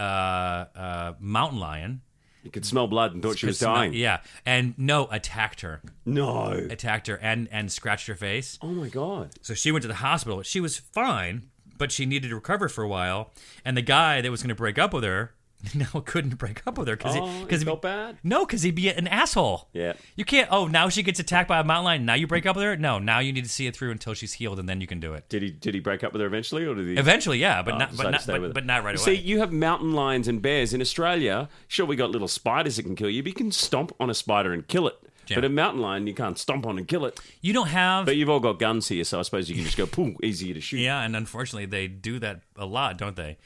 uh, 0.76 1.14
mountain 1.20 1.60
lion 1.60 2.02
you 2.48 2.52
could 2.52 2.66
smell 2.66 2.88
blood 2.88 3.14
and 3.14 3.22
thought 3.22 3.38
she 3.38 3.46
was 3.46 3.60
dying. 3.60 3.94
yeah 3.94 4.20
and 4.46 4.74
no 4.78 5.08
attacked 5.12 5.60
her 5.62 5.82
No. 6.06 6.52
attacked 6.70 7.08
her 7.08 7.18
and 7.18 7.48
and 7.52 7.70
scratched 7.72 8.08
her 8.08 8.16
face 8.16 8.58
Oh 8.62 8.68
my 8.68 8.88
god. 8.88 9.32
so 9.42 9.54
she 9.54 9.72
went 9.72 9.82
to 9.82 9.88
the 9.90 9.96
hospital. 9.96 10.42
She 10.44 10.60
was 10.62 10.78
fine, 10.78 11.50
but 11.78 11.92
she 11.92 12.06
needed 12.06 12.30
to 12.30 12.36
recover 12.36 12.70
for 12.70 12.84
a 12.84 12.88
while. 12.88 13.32
And 13.66 13.76
the 13.76 13.82
guy 13.82 14.22
that 14.22 14.32
was 14.32 14.42
going 14.42 14.50
to 14.50 14.56
break 14.56 14.80
up 14.80 14.94
with 14.94 15.04
her 15.04 15.34
now 15.74 16.02
couldn't 16.06 16.36
break 16.38 16.62
up 16.68 16.78
with 16.78 16.88
her 16.88 16.96
because 16.96 17.16
Oh, 17.18 17.42
because 17.44 17.62
he 17.62 17.66
felt 17.66 17.82
bad? 17.82 18.18
No, 18.24 18.46
because 18.46 18.62
he'd 18.62 18.76
be 18.76 18.90
an 18.90 19.08
asshole. 19.08 19.70
Yeah. 19.74 19.94
you 20.16 20.24
can't. 20.24 20.48
Oh, 20.52 20.68
now 20.68 20.88
she 20.90 21.02
gets 21.04 21.20
attacked 21.20 21.48
by 21.50 21.60
a 21.60 21.64
mountain 21.64 21.86
lion. 21.86 22.06
Now 22.06 22.14
you 22.14 22.28
break 22.28 22.46
up 22.46 22.56
with 22.56 22.64
her. 22.64 22.78
No, 22.78 23.00
now 23.00 23.20
you 23.20 23.34
need 23.34 23.44
to 23.44 23.50
see 23.50 23.66
it 23.68 23.76
through 23.76 23.92
until 23.92 24.14
she's 24.14 24.34
healed, 24.34 24.60
and 24.60 24.70
then 24.70 24.82
you 24.82 24.88
can 24.88 25.00
do 25.00 25.14
it. 25.14 25.28
Did 25.30 25.42
he? 25.42 25.50
Did 25.50 25.74
he 25.74 25.80
break 25.80 26.04
up 26.04 26.14
with 26.14 26.22
her 26.22 26.28
eventually, 26.28 26.66
or 26.66 26.76
did 26.76 26.88
he? 26.88 26.96
Eventually, 26.98 27.40
yeah, 27.40 27.62
but 27.64 27.74
Oh, 27.74 27.78
not, 27.80 27.98
but 27.98 28.12
not, 28.12 28.28
but, 28.28 28.54
but 28.54 28.66
not 28.66 28.84
right 28.84 28.96
You 28.96 29.02
away. 29.04 29.16
See, 29.18 29.22
you 29.22 29.40
have 29.40 29.52
mountain 29.52 29.94
lions 29.94 30.28
and 30.28 30.42
bears 30.42 30.74
in 30.74 30.82
Australia. 30.82 31.50
Sure, 31.68 31.86
we 31.86 31.96
got 31.96 32.12
little 32.12 32.28
spiders 32.28 32.76
that 32.78 32.84
can 32.84 32.96
kill 32.96 33.10
you, 33.10 33.24
but 33.24 33.30
you 33.30 33.34
can 33.36 33.52
stomp 33.52 33.92
on 34.00 34.10
a 34.10 34.14
spider 34.14 34.54
and 34.54 34.68
kill 34.68 34.88
it. 34.88 34.96
Yeah. 35.28 35.36
But 35.36 35.44
a 35.46 35.50
mountain 35.50 35.82
lion, 35.82 36.08
you 36.08 36.14
can't 36.14 36.38
stomp 36.40 36.66
on 36.66 36.78
and 36.78 36.88
kill 36.88 37.04
it. 37.06 37.20
you 37.42 37.52
don't 37.52 37.68
have. 37.68 38.06
But 38.06 38.16
you've 38.16 38.30
all 38.30 38.40
got 38.40 38.60
guns 38.60 38.88
here, 38.88 39.04
so 39.04 39.20
I 39.20 39.24
suppose 39.24 39.50
you 39.50 39.56
can 39.56 39.66
just 39.66 39.76
go, 39.76 39.86
boom, 39.96 40.16
easier 40.24 40.54
to 40.54 40.62
shoot. 40.62 40.78
yeah, 40.78 41.02
and 41.02 41.18
unfortunately, 41.18 41.66
they 41.66 41.88
do 41.90 42.18
that 42.20 42.42
a 42.56 42.66
lot, 42.66 42.98
don't 42.98 43.16
they? 43.18 43.38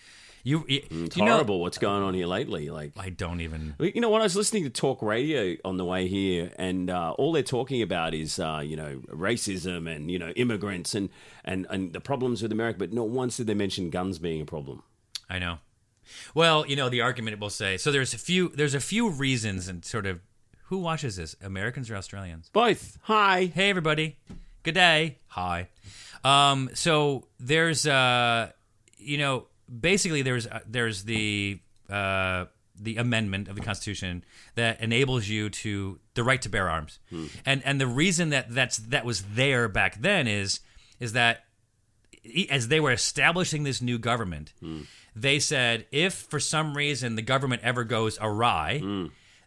You, 0.44 0.66
you, 0.68 0.82
It's 0.90 1.18
you 1.18 1.26
know- 1.26 1.34
horrible 1.34 1.62
what's 1.62 1.78
going 1.78 2.04
on 2.04 2.14
here 2.14 2.26
lately. 2.28 2.70
Like, 2.70 2.92
I 2.98 3.10
don't 3.10 3.42
even. 3.42 3.76
You 3.80 4.02
know 4.02 4.10
what? 4.10 4.22
I 4.22 4.26
was 4.26 4.36
listening 4.36 4.64
to 4.64 4.70
talk 4.70 5.02
radio 5.02 5.56
on 5.64 5.78
the 5.78 5.86
way 5.86 6.08
here, 6.08 6.52
and 6.58 6.90
uh, 6.90 7.12
all 7.12 7.32
they're 7.32 7.44
talking 7.44 7.82
about 7.82 8.14
is, 8.14 8.40
uh, 8.40 8.62
you 8.66 8.76
know, 8.76 9.02
racism 9.08 9.94
and 9.94 10.10
you 10.10 10.18
know, 10.20 10.30
immigrants 10.32 10.96
and, 10.96 11.10
and 11.46 11.68
and 11.70 11.94
the 11.94 12.00
problems 12.02 12.42
with 12.42 12.52
America. 12.52 12.80
But 12.80 12.94
not 12.94 13.10
once 13.10 13.38
did 13.38 13.48
they 13.48 13.54
mention 13.54 13.90
guns 13.90 14.20
being 14.20 14.42
a 14.42 14.46
problem. 14.46 14.84
I 15.30 15.40
know. 15.40 15.60
Well, 16.34 16.66
you 16.66 16.76
know, 16.76 16.90
the 16.90 17.02
argument 17.02 17.40
will 17.40 17.50
say 17.50 17.78
so. 17.78 17.92
There's 17.92 18.14
a 18.14 18.18
few. 18.18 18.50
There's 18.50 18.74
a 18.74 18.80
few 18.80 19.10
reasons, 19.10 19.68
and 19.68 19.86
sort 19.86 20.06
of 20.06 20.20
who 20.66 20.78
watches 20.80 21.18
this, 21.18 21.36
Americans 21.44 21.90
or 21.92 21.96
Australians? 21.98 22.50
Both. 22.54 22.98
Hi. 23.04 23.46
Hey, 23.54 23.70
everybody. 23.70 24.18
Good 24.64 24.76
day. 24.76 25.18
Hi. 25.28 25.68
Um, 26.24 26.70
so 26.74 27.28
there's, 27.40 27.86
uh, 27.88 28.52
you 28.98 29.18
know, 29.18 29.48
basically 29.80 30.22
there's 30.22 30.48
uh, 30.48 30.60
there's 30.68 31.04
the 31.04 31.60
uh, 31.90 32.46
the 32.80 32.98
amendment 32.98 33.48
of 33.48 33.56
the 33.56 33.62
Constitution 33.62 34.24
that 34.56 34.82
enables 34.82 35.28
you 35.28 35.50
to 35.50 36.00
the 36.14 36.24
right 36.24 36.42
to 36.42 36.50
bear 36.50 36.70
arms, 36.70 37.00
and 37.46 37.62
and 37.64 37.80
the 37.80 37.88
reason 37.88 38.30
that 38.30 38.50
that's 38.54 38.78
that 38.78 39.06
was 39.06 39.24
there 39.36 39.68
back 39.68 40.02
then 40.02 40.28
is 40.28 40.60
is 41.00 41.14
that 41.14 41.46
as 42.50 42.68
they 42.68 42.80
were 42.80 42.92
establishing 42.92 43.64
this 43.64 43.82
new 43.82 43.98
government, 43.98 44.54
they 45.16 45.40
said 45.40 45.86
if 45.92 46.14
for 46.14 46.40
some 46.40 46.76
reason 46.78 47.16
the 47.16 47.22
government 47.24 47.62
ever 47.64 47.84
goes 47.84 48.18
awry, 48.22 48.80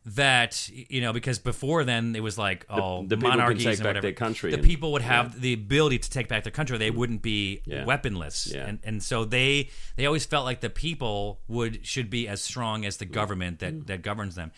that 0.07 0.69
you 0.69 1.01
know 1.01 1.13
because 1.15 1.39
before 1.39 1.83
then 1.85 2.15
it 2.15 2.23
was 2.23 2.37
like 2.37 2.67
oh 2.69 3.07
the 3.07 3.17
can 3.17 3.27
monarchies 3.27 3.65
and 3.67 3.79
back 3.79 3.87
whatever. 3.87 4.03
their 4.03 4.13
country 4.13 4.51
The 4.51 4.59
and- 4.59 4.67
people 4.67 4.93
would 4.93 5.01
have 5.03 5.41
the 5.41 5.55
ability 5.55 5.99
to 5.99 6.11
take 6.11 6.29
back 6.29 6.43
their 6.45 6.51
country. 6.53 6.77
They 6.77 6.91
wouldn't 6.91 7.23
be 7.23 7.63
Yeah. 7.65 7.85
weaponless, 7.87 8.53
Yeah. 8.55 8.67
and 8.67 8.79
and 8.85 9.03
so 9.03 9.25
they 9.25 9.71
they 9.97 10.05
always 10.05 10.27
felt 10.27 10.45
like 10.45 10.61
the 10.61 10.69
people 10.71 11.41
would 11.49 11.87
should 11.87 12.11
be 12.11 12.29
as 12.29 12.43
strong 12.43 12.85
as 12.85 12.99
the 12.99 13.07
government 13.07 13.61
that 13.61 13.73
Mm. 13.75 13.87
that 13.87 14.03
governs 14.03 14.35
them. 14.35 14.53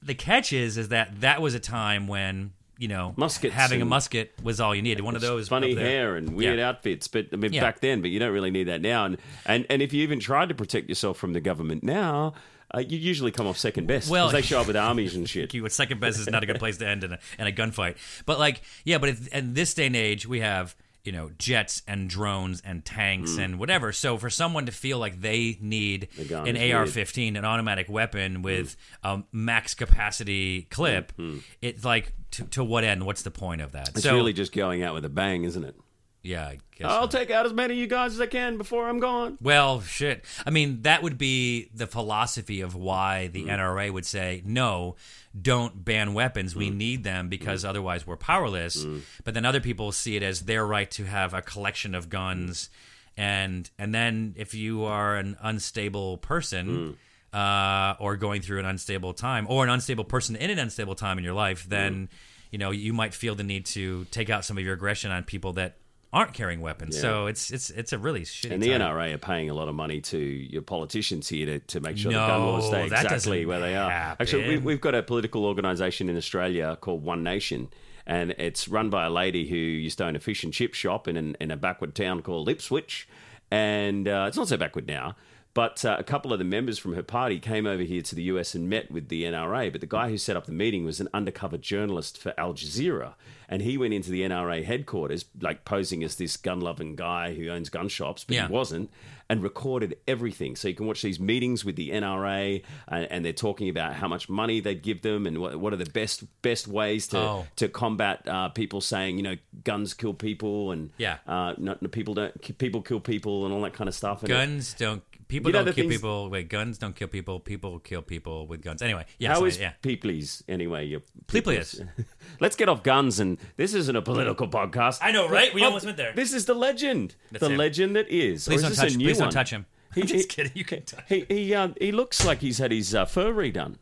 The 0.00 0.14
catch 0.14 0.52
is 0.52 0.78
is 0.78 0.88
that 0.90 1.20
that 1.22 1.42
was 1.42 1.54
a 1.54 1.60
time 1.60 2.06
when 2.06 2.52
you 2.78 2.86
know 2.86 3.14
Muskets 3.16 3.54
having 3.54 3.82
a 3.82 3.84
musket 3.84 4.32
was 4.44 4.60
all 4.60 4.74
you 4.76 4.82
needed. 4.82 5.02
One 5.02 5.16
of 5.16 5.22
those 5.22 5.48
funny 5.48 5.74
hair 5.74 6.14
and 6.16 6.34
weird 6.36 6.58
Yeah. 6.58 6.68
outfits. 6.68 7.08
But 7.08 7.28
I 7.32 7.36
mean, 7.36 7.52
Yeah. 7.52 7.62
back 7.62 7.80
then, 7.80 8.00
but 8.00 8.10
you 8.10 8.18
don't 8.20 8.32
really 8.32 8.50
need 8.52 8.64
that 8.68 8.80
now. 8.80 9.06
And 9.06 9.16
and 9.44 9.66
and 9.68 9.82
if 9.82 9.92
you 9.92 10.02
even 10.04 10.20
tried 10.20 10.50
to 10.50 10.54
protect 10.54 10.88
yourself 10.88 11.16
from 11.18 11.32
the 11.32 11.40
government 11.40 11.82
now. 11.82 12.34
Uh, 12.74 12.80
you 12.80 12.98
usually 12.98 13.30
come 13.30 13.46
off 13.46 13.56
second 13.58 13.86
best 13.86 14.10
Well- 14.10 14.28
because 14.28 14.42
they 14.42 14.46
show 14.46 14.60
up 14.60 14.66
with 14.66 14.76
armies 14.90 15.14
and 15.14 15.28
shit. 15.28 15.54
you. 15.54 15.68
Second 15.68 16.00
best 16.00 16.18
is 16.18 16.28
not 16.28 16.42
a 16.42 16.46
good 16.46 16.58
place 16.58 16.76
to 16.78 16.86
end 16.88 17.04
in 17.04 17.12
a, 17.12 17.18
in 17.38 17.46
a 17.46 17.52
gunfight. 17.52 17.96
But 18.26 18.38
like, 18.38 18.62
yeah, 18.84 18.98
but 18.98 19.10
if, 19.10 19.28
in 19.28 19.54
this 19.54 19.74
day 19.74 19.86
and 19.86 19.96
age, 19.96 20.26
we 20.26 20.40
have 20.40 20.74
you 21.04 21.12
know 21.12 21.30
jets 21.38 21.82
and 21.86 22.08
drones 22.08 22.62
and 22.64 22.82
tanks 22.82 23.32
Mm. 23.32 23.44
and 23.44 23.58
whatever. 23.58 23.92
So 23.92 24.16
for 24.16 24.30
someone 24.30 24.64
to 24.66 24.72
feel 24.72 24.98
like 24.98 25.20
they 25.20 25.58
need 25.60 26.08
gun 26.28 26.48
an. 26.48 26.56
AR-15, 26.56 27.36
an 27.36 27.44
automatic 27.44 27.88
weapon 27.90 28.40
with 28.42 28.76
Mm. 29.04 29.20
a 29.20 29.24
max 29.36 29.74
capacity 29.74 30.62
clip, 30.62 31.12
it's 31.60 31.84
like 31.84 32.12
to, 32.32 32.44
to 32.44 32.64
what 32.64 32.84
end? 32.84 33.04
What's 33.04 33.20
the 33.22 33.30
point 33.30 33.60
of 33.60 33.72
that? 33.72 33.90
It's 33.90 34.02
so 34.02 34.14
really 34.14 34.32
just 34.32 34.52
going 34.52 34.82
out 34.82 34.94
with 34.94 35.04
a 35.04 35.10
bang, 35.10 35.44
isn't 35.44 35.62
it? 35.64 35.76
Yeah, 36.24 36.46
I 36.48 36.58
guess 36.76 36.90
I'll 36.90 37.08
so. 37.08 37.18
take 37.18 37.30
out 37.30 37.46
as 37.46 37.52
many 37.52 37.74
of 37.74 37.78
you 37.78 37.86
guys 37.86 38.14
as 38.14 38.20
I 38.20 38.26
can 38.26 38.56
before 38.58 38.88
I'm 38.88 38.98
gone. 38.98 39.38
Well, 39.40 39.80
shit. 39.82 40.24
I 40.44 40.50
mean, 40.50 40.82
that 40.82 41.02
would 41.04 41.16
be 41.18 41.70
the 41.74 41.86
philosophy 41.86 42.60
of 42.62 42.74
why 42.74 43.28
Mm. 43.30 43.32
the 43.32 43.44
NRA 43.50 43.92
would 43.92 44.06
say, 44.06 44.42
no, 44.44 44.96
don't 45.40 45.84
ban 45.84 46.14
weapons. 46.14 46.54
Mm. 46.54 46.56
We 46.56 46.70
need 46.70 47.04
them 47.04 47.28
because 47.28 47.64
otherwise 47.64 48.06
we're 48.06 48.16
powerless. 48.16 48.84
But 49.22 49.34
then 49.34 49.44
other 49.44 49.60
people 49.60 49.92
see 49.92 50.16
it 50.16 50.22
as 50.22 50.40
their 50.40 50.66
right 50.66 50.90
to 50.92 51.04
have 51.04 51.34
a 51.34 51.42
collection 51.42 51.94
of 51.94 52.08
guns. 52.08 52.70
And 53.16 53.70
and 53.78 53.94
then 53.94 54.34
if 54.36 54.54
you 54.54 54.84
are 54.84 55.16
an 55.16 55.36
unstable 55.40 56.18
person 56.18 56.96
Mm. 57.32 57.38
uh, 57.38 57.96
or 58.00 58.16
going 58.16 58.42
through 58.42 58.60
an 58.60 58.64
unstable 58.66 59.12
time 59.12 59.46
or 59.48 59.62
an 59.64 59.70
unstable 59.70 60.04
person 60.04 60.36
in 60.36 60.50
an 60.50 60.58
unstable 60.58 60.94
time 60.94 61.18
in 61.18 61.24
your 61.24 61.34
life, 61.34 61.64
then, 61.68 62.08
you 62.50 62.58
know, 62.58 62.70
you 62.70 62.92
might 62.92 63.12
feel 63.14 63.34
the 63.34 63.42
need 63.44 63.66
to 63.66 64.04
take 64.10 64.30
out 64.30 64.44
some 64.44 64.56
of 64.58 64.64
your 64.64 64.74
aggression 64.74 65.10
on 65.10 65.22
people 65.24 65.52
that 65.54 65.76
aren't 66.14 66.32
carrying 66.32 66.60
weapons. 66.60 66.98
So 66.98 67.26
it's 67.26 67.50
it's 67.50 67.70
it's 67.70 67.92
a 67.92 67.98
really 67.98 68.22
shitty 68.22 68.52
And 68.52 68.62
the 68.62 68.68
time. 68.68 68.80
NRA 68.80 69.14
are 69.14 69.18
paying 69.18 69.50
a 69.50 69.54
lot 69.54 69.68
of 69.68 69.74
money 69.74 70.00
to 70.00 70.18
your 70.18 70.62
politicians 70.62 71.28
here 71.28 71.46
to, 71.46 71.58
to 71.58 71.80
make 71.80 71.98
sure 71.98 72.12
the 72.12 72.18
gun 72.18 72.40
laws 72.40 72.68
stay 72.68 72.86
exactly 72.86 73.44
where 73.44 73.60
they 73.60 73.76
are. 73.76 73.90
happen. 73.90 74.22
Actually, 74.22 74.48
we, 74.48 74.58
we've 74.58 74.80
got 74.80 74.94
a 74.94 75.02
political 75.02 75.44
organisation 75.44 76.08
in 76.08 76.16
Australia 76.16 76.78
called 76.80 77.04
One 77.04 77.22
Nation, 77.22 77.68
and 78.06 78.30
it's 78.38 78.68
run 78.68 78.88
by 78.90 79.04
a 79.04 79.10
lady 79.10 79.48
who 79.48 79.56
used 79.56 79.98
to 79.98 80.06
own 80.06 80.16
a 80.16 80.20
fish 80.20 80.44
and 80.44 80.52
chip 80.52 80.72
shop 80.72 81.08
in, 81.08 81.16
an, 81.16 81.36
in 81.40 81.50
a 81.50 81.56
backward 81.56 81.94
town 81.94 82.22
called 82.22 82.48
Ipswich. 82.48 83.08
And 83.50 84.08
uh, 84.08 84.26
it's 84.28 84.36
not 84.36 84.48
so 84.48 84.56
backward 84.56 84.86
now. 84.86 85.16
But 85.52 85.84
uh, 85.84 85.96
a 85.98 86.02
couple 86.02 86.32
of 86.32 86.40
the 86.40 86.44
members 86.44 86.78
from 86.80 86.94
her 86.94 87.02
party 87.04 87.38
came 87.38 87.64
over 87.64 87.84
here 87.84 88.02
to 88.02 88.14
the 88.16 88.24
US 88.24 88.56
and 88.56 88.68
met 88.68 88.90
with 88.90 89.08
the 89.08 89.22
NRA. 89.22 89.70
But 89.70 89.80
the 89.80 89.86
guy 89.86 90.08
who 90.10 90.18
set 90.18 90.36
up 90.36 90.46
the 90.46 90.52
meeting 90.52 90.84
was 90.84 90.98
an 90.98 91.08
undercover 91.14 91.56
journalist 91.56 92.18
for 92.18 92.34
Al 92.36 92.54
Jazeera. 92.54 93.14
And 93.48 93.62
he 93.62 93.76
went 93.78 93.94
into 93.94 94.10
the 94.10 94.22
NRA 94.22 94.64
headquarters, 94.64 95.24
like 95.40 95.64
posing 95.64 96.02
as 96.04 96.16
this 96.16 96.36
gun 96.36 96.60
loving 96.60 96.96
guy 96.96 97.34
who 97.34 97.48
owns 97.48 97.68
gun 97.68 97.88
shops, 97.88 98.24
but 98.24 98.34
Yeah. 98.36 98.46
he 98.48 98.52
wasn't, 98.52 98.90
and 99.28 99.42
recorded 99.42 99.96
everything. 100.06 100.54
So 100.56 100.68
you 100.68 100.74
can 100.74 100.86
watch 100.86 101.02
these 101.02 101.18
meetings 101.18 101.64
with 101.64 101.76
the 101.76 101.90
NRA, 101.90 102.62
and, 102.88 103.04
and 103.10 103.24
they're 103.24 103.32
talking 103.32 103.68
about 103.68 103.94
how 103.94 104.08
much 104.08 104.28
money 104.28 104.60
they'd 104.60 104.82
give 104.82 105.02
them 105.02 105.26
and 105.26 105.38
what, 105.38 105.56
what 105.58 105.72
are 105.72 105.76
the 105.76 105.86
best 105.90 106.24
best 106.42 106.68
ways 106.68 107.08
to, 107.08 107.18
Oh. 107.18 107.46
to 107.56 107.68
combat 107.68 108.26
uh, 108.28 108.48
people 108.50 108.80
saying, 108.80 109.16
you 109.16 109.22
know, 109.22 109.36
guns 109.64 109.94
kill 109.94 110.14
people 110.14 110.72
and 110.72 110.90
Yeah. 110.98 111.18
uh, 111.26 111.54
no, 111.58 111.76
no, 111.80 111.88
people 111.88 112.14
don't 112.14 112.58
people 112.58 112.82
kill 112.82 113.00
people 113.00 113.44
and 113.46 113.54
all 113.54 113.62
that 113.62 113.72
kind 113.72 113.88
of 113.88 113.94
stuff. 113.94 114.22
And 114.22 114.30
it- 114.30 114.34
guns 114.34 114.74
don't 114.74 115.02
people 115.28 115.50
You 115.50 115.54
know 115.54 115.64
don't 115.64 115.74
kill 115.74 115.84
things- 115.88 115.94
people 116.00 116.30
wait 116.30 116.48
guns 116.48 116.78
don't 116.78 116.94
kill 116.94 117.08
people 117.08 117.40
people 117.40 117.78
kill 117.78 118.02
people 118.02 118.46
with 118.46 118.62
guns 118.62 118.82
anyway 118.82 119.04
yeah 119.18 119.30
How 119.32 119.40
so, 119.40 119.44
is 119.46 119.58
yeah 119.58 119.72
Peoples 119.82 120.42
anyway? 120.48 120.86
Your 120.86 121.00
Pleplius. 121.26 121.86
Let's 122.40 122.56
get 122.56 122.68
off 122.68 122.82
guns, 122.82 123.20
and 123.20 123.38
this 123.56 123.74
isn't 123.74 123.94
a 123.96 124.02
political 124.02 124.48
podcast. 124.48 124.98
I 125.02 125.12
know, 125.12 125.28
right? 125.28 125.54
We 125.54 125.62
Oh, 125.62 125.66
almost 125.66 125.84
went 125.84 125.96
there. 125.96 126.12
This 126.14 126.32
is 126.32 126.44
the 126.46 126.54
legend, 126.54 127.14
That's 127.30 127.40
the 127.44 127.50
him. 127.50 127.56
legend 127.56 127.96
that 127.96 128.08
is. 128.08 128.46
please 128.46 128.62
don't 128.62 128.72
is 128.72 128.78
this 128.78 128.92
touch 128.92 128.98
please 128.98 129.18
one? 129.18 129.26
don't 129.26 129.32
touch 129.32 129.50
him 129.50 129.66
He- 129.94 130.00
I'm 130.02 130.06
just 130.06 130.28
kidding 130.28 130.52
you 130.54 130.64
can 130.64 130.82
touch 130.82 131.04
He 131.08 131.24
he 131.28 131.54
uh, 131.54 131.68
he 131.80 131.92
looks 131.92 132.24
like 132.24 132.40
he's 132.40 132.58
had 132.58 132.70
his 132.72 132.94
uh, 132.94 133.04
fur 133.04 133.32
redone. 133.32 133.76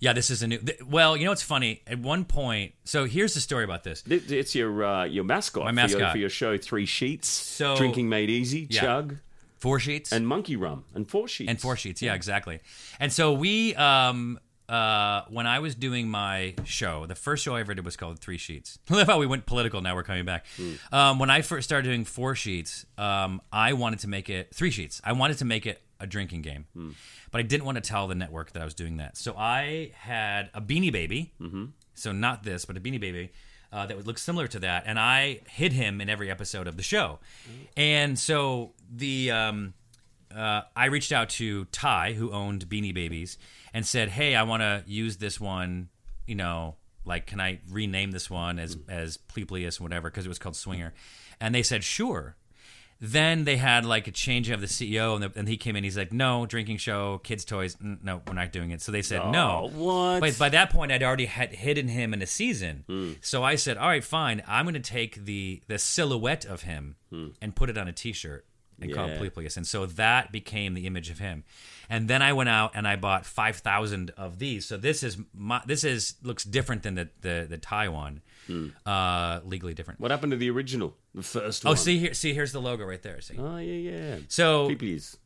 yeah 0.00 0.12
this 0.12 0.30
is 0.30 0.42
a 0.42 0.46
new 0.48 0.58
th- 0.58 0.82
well 0.82 1.16
you 1.16 1.24
know 1.24 1.30
what's 1.30 1.42
funny 1.42 1.82
at 1.86 1.98
one 2.00 2.24
point 2.24 2.72
so 2.84 3.04
here's 3.04 3.34
the 3.34 3.40
story 3.40 3.64
about 3.64 3.82
this 3.84 4.02
It's 4.06 4.54
your 4.54 4.84
uh, 4.84 5.04
your 5.04 5.24
mascot, 5.24 5.64
My 5.64 5.70
For, 5.70 5.74
your, 5.90 5.98
mascot. 5.98 6.12
for 6.12 6.18
your 6.18 6.30
show. 6.30 6.58
Three 6.58 6.86
sheets, 6.86 7.28
So- 7.28 7.76
drinking 7.76 8.08
made 8.08 8.28
easy, 8.30 8.66
Yeah. 8.70 8.80
chug, 8.80 9.16
four 9.58 9.78
sheets? 9.80 10.12
And 10.12 10.26
monkey 10.26 10.56
rum, 10.56 10.84
and 10.94 11.08
four 11.08 11.28
sheets, 11.28 11.50
and 11.50 11.60
four 11.60 11.76
sheets 11.76 12.02
yeah 12.02 12.14
exactly. 12.14 12.60
And 13.00 13.12
so 13.12 13.32
we 13.32 13.74
um 13.74 14.38
uh 14.68 15.22
when 15.28 15.46
i 15.46 15.60
was 15.60 15.76
doing 15.76 16.08
my 16.08 16.52
show 16.64 17.06
the 17.06 17.14
first 17.14 17.44
show 17.44 17.54
i 17.54 17.60
ever 17.60 17.72
did 17.72 17.84
was 17.84 17.96
called 17.96 18.18
three 18.18 18.36
sheets. 18.38 18.78
I 18.90 18.94
love 18.94 19.06
how 19.06 19.18
we 19.20 19.26
went 19.26 19.46
political 19.46 19.80
now 19.80 19.94
we're 19.94 20.02
coming 20.02 20.24
back. 20.24 20.44
Um 20.90 21.20
when 21.20 21.30
i 21.30 21.40
first 21.42 21.68
started 21.68 21.86
doing 21.88 22.04
four 22.04 22.34
sheets 22.34 22.84
um 22.98 23.40
i 23.52 23.74
wanted 23.74 24.00
to 24.00 24.08
make 24.08 24.28
it 24.28 24.52
three 24.52 24.72
sheets 24.72 25.00
i 25.04 25.12
wanted 25.12 25.38
to 25.38 25.44
make 25.44 25.66
it 25.66 25.82
a 26.00 26.06
drinking 26.06 26.42
game. 26.42 26.66
But 27.30 27.38
i 27.38 27.42
didn't 27.42 27.64
want 27.64 27.76
to 27.76 27.80
tell 27.80 28.08
the 28.08 28.16
network 28.16 28.52
that 28.52 28.60
i 28.60 28.64
was 28.64 28.74
doing 28.74 28.96
that. 28.96 29.16
So 29.16 29.36
i 29.36 29.92
had 29.94 30.50
a 30.52 30.60
beanie 30.60 30.92
baby. 30.92 31.32
So 31.94 32.10
not 32.10 32.42
this 32.42 32.64
but 32.64 32.76
a 32.76 32.80
beanie 32.80 33.00
baby 33.00 33.30
uh, 33.72 33.86
that 33.86 33.96
would 33.96 34.06
look 34.06 34.18
similar 34.18 34.46
to 34.46 34.58
that 34.58 34.84
and 34.86 34.98
i 34.98 35.40
hid 35.48 35.72
him 35.72 36.00
in 36.00 36.08
every 36.08 36.30
episode 36.30 36.66
of 36.66 36.76
the 36.76 36.82
show 36.82 37.18
and 37.76 38.18
so 38.18 38.72
the 38.94 39.30
um 39.30 39.74
uh, 40.34 40.62
I 40.74 40.86
reached 40.86 41.12
out 41.12 41.30
to 41.30 41.64
Ty, 41.66 42.12
who 42.12 42.30
owned 42.30 42.68
Beanie 42.68 42.92
Babies, 42.92 43.38
and 43.72 43.86
said, 43.86 44.10
"Hey, 44.10 44.34
I 44.34 44.42
want 44.42 44.60
to 44.60 44.84
use 44.86 45.16
this 45.16 45.40
one. 45.40 45.88
You 46.26 46.34
know, 46.34 46.76
like, 47.06 47.26
can 47.26 47.40
I 47.40 47.60
rename 47.70 48.10
this 48.10 48.28
one 48.28 48.58
as 48.58 48.76
as 48.88 49.16
Pleplius 49.16 49.80
whatever 49.80 50.10
because 50.10 50.26
it 50.26 50.28
was 50.28 50.38
called 50.38 50.56
Swinger?" 50.56 50.92
And 51.40 51.54
they 51.54 51.62
said, 51.62 51.84
"Sure." 51.84 52.36
Then 52.98 53.44
they 53.44 53.56
had 53.58 53.84
like 53.84 54.08
a 54.08 54.10
change 54.10 54.48
of 54.48 54.60
the 54.62 54.66
CEO, 54.66 55.14
and, 55.14 55.22
the, 55.22 55.32
and 55.38 55.46
he 55.46 55.56
came 55.58 55.76
in. 55.76 55.84
He's 55.84 55.98
like, 55.98 56.12
"No, 56.12 56.46
drinking 56.46 56.78
show, 56.78 57.18
kids' 57.18 57.44
toys. 57.44 57.76
Mm, 57.76 58.02
No, 58.02 58.22
we're 58.26 58.32
not 58.32 58.52
doing 58.52 58.70
it." 58.70 58.80
So 58.80 58.90
they 58.90 59.02
said, 59.02 59.30
"No." 59.30 59.70
Oh, 59.74 59.78
what? 59.78 60.20
But 60.20 60.38
by 60.38 60.48
that 60.48 60.70
point, 60.70 60.90
I'd 60.92 61.02
already 61.02 61.26
had 61.26 61.52
hidden 61.52 61.88
him 61.88 62.14
in 62.14 62.22
a 62.22 62.26
season. 62.26 63.16
So 63.20 63.44
I 63.44 63.56
said, 63.56 63.76
"All 63.76 63.88
right, 63.88 64.02
fine. 64.02 64.42
I'm 64.48 64.64
going 64.64 64.74
to 64.74 64.80
take 64.80 65.24
the 65.26 65.60
the 65.68 65.78
silhouette 65.78 66.46
of 66.46 66.62
him 66.62 66.96
and 67.42 67.54
put 67.54 67.68
it 67.68 67.76
on 67.76 67.86
a 67.86 67.92
T-shirt 67.92 68.46
and 68.80 68.92
call 68.94 69.08
Yeah. 69.08 69.14
it 69.14 69.20
Pleplius." 69.34 69.56
And 69.58 69.66
so 69.66 69.84
that 69.84 70.32
became 70.32 70.72
the 70.72 70.86
image 70.86 71.10
of 71.10 71.18
him. 71.18 71.44
And 71.90 72.08
then 72.08 72.22
I 72.22 72.32
went 72.32 72.48
out 72.48 72.72
and 72.74 72.88
I 72.88 72.96
bought 72.96 73.26
five 73.26 73.56
thousand 73.58 74.10
of 74.16 74.38
these. 74.38 74.64
So 74.64 74.78
this 74.78 75.02
is 75.02 75.18
my, 75.34 75.60
this 75.66 75.84
is 75.84 76.14
looks 76.22 76.44
different 76.44 76.82
than 76.82 76.94
the 76.94 77.08
the, 77.20 77.46
the 77.48 77.58
Taiwan, 77.58 78.22
uh, 78.84 79.40
legally 79.44 79.74
different. 79.74 80.00
What 80.00 80.10
happened 80.10 80.32
to 80.32 80.36
the 80.36 80.50
original, 80.50 80.94
the 81.14 81.22
first 81.22 81.64
Oh, 81.66 81.70
one? 81.70 81.76
see 81.76 81.98
here, 81.98 82.14
see 82.14 82.34
here's 82.34 82.52
the 82.52 82.60
logo 82.60 82.84
right 82.84 83.02
there. 83.02 83.20
See, 83.20 83.36
Oh 83.38 83.56
yeah, 83.58 83.90
yeah. 83.90 84.16
so 84.28 84.68
Peoples. 84.68 85.16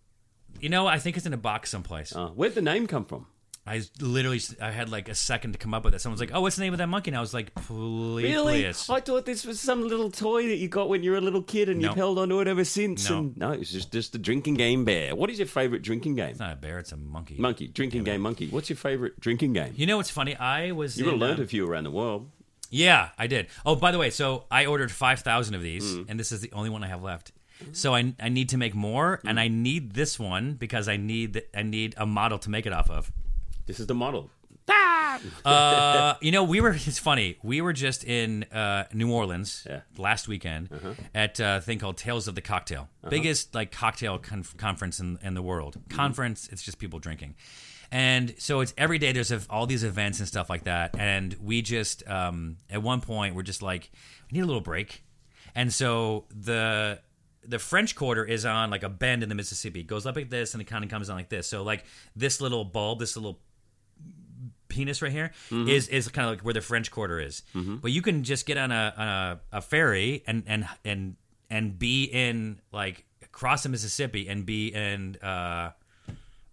you 0.61 0.69
know, 0.69 0.87
I 0.87 0.99
think 0.99 1.17
it's 1.17 1.27
in 1.27 1.33
a 1.33 1.37
box 1.39 1.71
someplace. 1.71 2.15
Uh, 2.15 2.29
where'd 2.29 2.55
the 2.55 2.63
name 2.63 2.87
come 2.87 3.05
from? 3.05 3.27
I 3.67 3.83
literally, 4.01 4.41
I 4.61 4.71
had 4.71 4.89
like 4.89 5.09
a 5.11 5.15
second 5.15 5.53
to 5.53 5.59
come 5.59 5.75
up 5.75 5.85
with 5.85 5.95
it. 5.95 6.01
Someone's 6.01 6.19
like, 6.21 6.31
"Oh, 6.33 6.41
what's 6.41 6.57
the 6.57 6.63
name 6.63 6.73
of 6.73 6.79
that 6.79 6.89
monkey?" 6.89 7.11
And 7.11 7.17
I 7.17 7.21
was 7.21 7.35
like, 7.35 7.53
Really? 7.69 8.67
I 8.67 8.73
thought 8.73 9.27
this 9.27 9.45
was 9.45 9.61
some 9.61 9.87
little 9.87 10.11
toy 10.11 10.49
that 10.49 10.57
you 10.57 10.67
got 10.67 10.89
when 10.89 11.03
you 11.03 11.11
were 11.13 11.19
a 11.19 11.21
little 11.21 11.43
kid 11.43 11.69
and 11.69 11.81
you've 11.81 11.95
held 11.95 12.19
onto 12.19 12.41
it 12.41 12.49
ever 12.49 12.65
since. 12.65 13.09
No. 13.11 13.19
And 13.19 13.37
no, 13.37 13.51
it's 13.53 13.71
just, 13.71 13.93
just 13.93 14.15
a 14.15 14.19
drinking 14.19 14.55
game 14.55 14.87
bear. 14.87 15.15
What 15.15 15.29
is 15.31 15.39
your 15.39 15.47
favorite 15.47 15.83
drinking 15.83 16.15
game? 16.17 16.31
It's 16.31 16.41
not 16.41 16.55
a 16.55 16.57
bear; 16.57 16.79
it's 16.79 16.91
a 16.93 16.97
monkey. 16.97 17.37
Monkey. 17.39 17.69
Drinking 17.69 18.03
game 18.05 18.23
monkey. 18.23 18.49
What's 18.49 18.71
your 18.71 18.79
favorite 18.79 19.21
drinking 19.21 19.53
game? 19.53 19.75
You 19.77 19.87
know 19.87 19.99
what's 19.99 20.11
funny? 20.11 20.35
I 20.37 20.73
was. 20.73 20.99
You 20.99 21.05
would 21.05 21.13
have 21.13 21.21
learned 21.21 21.39
um, 21.41 21.45
a 21.45 21.47
few 21.47 21.69
around 21.71 21.85
the 21.85 21.91
world. 21.91 22.31
Yeah, 22.71 23.09
I 23.19 23.27
did. 23.27 23.49
Oh, 23.67 23.75
by 23.77 23.91
the 23.91 23.99
way, 23.99 24.11
so 24.11 24.45
I 24.51 24.67
ordered 24.67 24.91
five 24.93 25.21
thousand 25.21 25.55
of 25.57 25.63
these, 25.63 25.85
Mm. 25.85 26.07
and 26.09 26.21
this 26.21 26.31
is 26.33 26.41
the 26.41 26.53
only 26.53 26.71
one 26.71 26.83
I 26.85 26.89
have 26.89 27.03
left. 27.03 27.33
So 27.73 27.95
I, 27.95 28.15
I 28.19 28.29
need 28.31 28.49
to 28.51 28.57
make 28.57 28.75
more, 28.75 29.21
and 29.25 29.37
Mm. 29.37 29.43
I 29.43 29.49
need 29.49 29.93
this 29.93 30.19
one 30.19 30.55
because 30.55 30.89
I 30.89 30.97
need 30.97 31.33
the, 31.35 31.45
I 31.59 31.63
need 31.63 31.95
a 31.99 32.07
model 32.07 32.39
to 32.39 32.49
make 32.51 32.65
it 32.67 32.73
off 32.73 32.89
of. 32.89 33.13
This 33.67 33.79
is 33.81 33.87
the 33.87 33.95
model. 33.95 34.31
Uh, 35.45 36.15
you 36.21 36.31
know, 36.33 36.45
we 36.45 36.61
were. 36.61 36.71
It's 36.73 36.99
funny. 36.99 37.37
We 37.43 37.61
were 37.61 37.73
just 37.73 38.05
in 38.05 38.45
uh, 38.45 38.85
New 38.95 39.13
Orleans 39.13 39.67
Yeah. 39.69 39.81
last 39.99 40.29
weekend 40.29 40.71
Uh-huh. 40.73 40.95
at 41.15 41.41
a 41.41 41.61
thing 41.61 41.79
called 41.79 41.97
Tales 41.99 42.29
of 42.29 42.35
the 42.35 42.41
Cocktail, 42.41 42.89
biggest 43.09 43.55
like 43.55 43.71
cocktail 43.73 44.19
conf- 44.19 44.57
conference 44.57 45.01
in, 45.01 45.19
in 45.23 45.35
the 45.35 45.43
world. 45.43 45.77
Mm-hmm. 45.77 45.97
Conference. 45.97 46.49
It's 46.53 46.63
just 46.63 46.79
people 46.79 46.99
drinking, 47.01 47.35
and 47.93 48.35
so 48.39 48.61
it's 48.61 48.73
every 48.79 48.99
day. 48.99 49.13
There's 49.13 49.33
all 49.49 49.67
these 49.67 49.85
events 49.85 50.19
and 50.19 50.29
stuff 50.29 50.49
like 50.49 50.65
that. 50.65 50.97
And 50.99 51.35
we 51.41 51.63
just 51.63 52.07
um, 52.09 52.57
at 52.69 52.83
one 52.83 53.01
point 53.01 53.35
we're 53.35 53.43
just 53.43 53.63
like 53.63 53.91
we 54.31 54.37
need 54.37 54.43
a 54.43 54.47
little 54.47 54.61
break, 54.61 55.05
and 55.55 55.73
so 55.73 56.27
the 56.31 57.01
the 57.45 57.59
French 57.59 57.97
Quarter 57.97 58.25
is 58.25 58.45
on 58.45 58.71
like 58.71 58.83
a 58.83 58.89
bend 58.89 59.23
in 59.23 59.29
the 59.29 59.35
Mississippi. 59.35 59.81
It 59.81 59.87
goes 59.87 60.07
up 60.07 60.15
like 60.17 60.31
this 60.31 60.53
and 60.55 60.61
it 60.61 60.67
kind 60.67 60.85
of 60.85 60.91
comes 60.91 61.09
down 61.09 61.17
like 61.17 61.31
this. 61.31 61.47
So 61.47 61.63
like 61.63 61.85
this 62.15 62.41
little 62.41 62.65
bulb, 62.65 62.99
this 63.01 63.17
little 63.17 63.41
penis 64.69 65.03
right 65.03 65.11
here 65.11 65.33
is 65.69 65.89
is 65.89 66.07
kind 66.09 66.27
of 66.29 66.33
like 66.37 66.45
where 66.45 66.55
the 66.55 66.61
French 66.61 66.91
Quarter 66.91 67.19
is. 67.21 67.43
But 67.81 67.91
you 67.93 68.03
can 68.03 68.23
just 68.25 68.47
get 68.47 68.57
on 68.57 68.71
a 68.71 68.95
on 68.97 69.09
a, 69.09 69.41
a 69.53 69.61
ferry 69.61 70.23
and 70.27 70.45
and 70.47 70.69
and 70.85 71.17
and 71.49 71.79
be 71.79 72.05
in 72.05 72.61
like 72.73 73.05
cross 73.33 73.63
the 73.65 73.69
Mississippi 73.69 74.29
and 74.29 74.45
be 74.47 74.69
in 74.69 75.17
uh, 75.17 75.71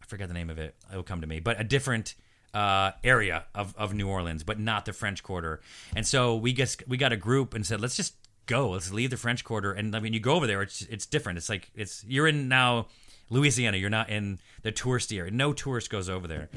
forget 0.07 0.27
the 0.27 0.33
name 0.33 0.49
of 0.49 0.57
it. 0.57 0.75
It'll 0.89 1.03
come 1.03 1.21
to 1.21 1.27
me, 1.27 1.39
but 1.39 1.59
a 1.59 1.63
different 1.63 2.15
uh, 2.53 2.91
area 3.03 3.45
of, 3.53 3.75
of 3.77 3.93
New 3.93 4.07
Orleans, 4.07 4.43
but 4.43 4.59
not 4.59 4.85
the 4.85 4.93
French 4.93 5.21
Quarter. 5.21 5.61
And 5.95 6.07
so 6.07 6.35
we 6.35 6.53
guess 6.53 6.77
we 6.87 6.97
got 6.97 7.13
a 7.13 7.17
group 7.17 7.53
and 7.53 7.65
said, 7.65 7.81
let's 7.81 7.95
just 7.95 8.15
go. 8.45 8.71
Let's 8.71 8.91
leave 8.91 9.11
the 9.11 9.17
French 9.17 9.43
Quarter. 9.43 9.73
And 9.73 9.95
I 9.95 9.99
mean, 9.99 10.13
you 10.13 10.19
go 10.19 10.33
over 10.33 10.47
there, 10.47 10.61
it's 10.61 10.81
it's 10.83 11.05
different. 11.05 11.37
It's 11.37 11.49
like 11.49 11.69
it's 11.75 12.03
you're 12.07 12.27
in 12.27 12.47
now 12.47 12.87
Louisiana. 13.29 13.77
You're 13.77 13.89
not 13.89 14.09
in 14.09 14.39
the 14.63 14.71
touristy 14.71 15.19
area. 15.19 15.31
No 15.31 15.53
tourist 15.53 15.89
goes 15.89 16.09
over 16.09 16.27
there. 16.27 16.49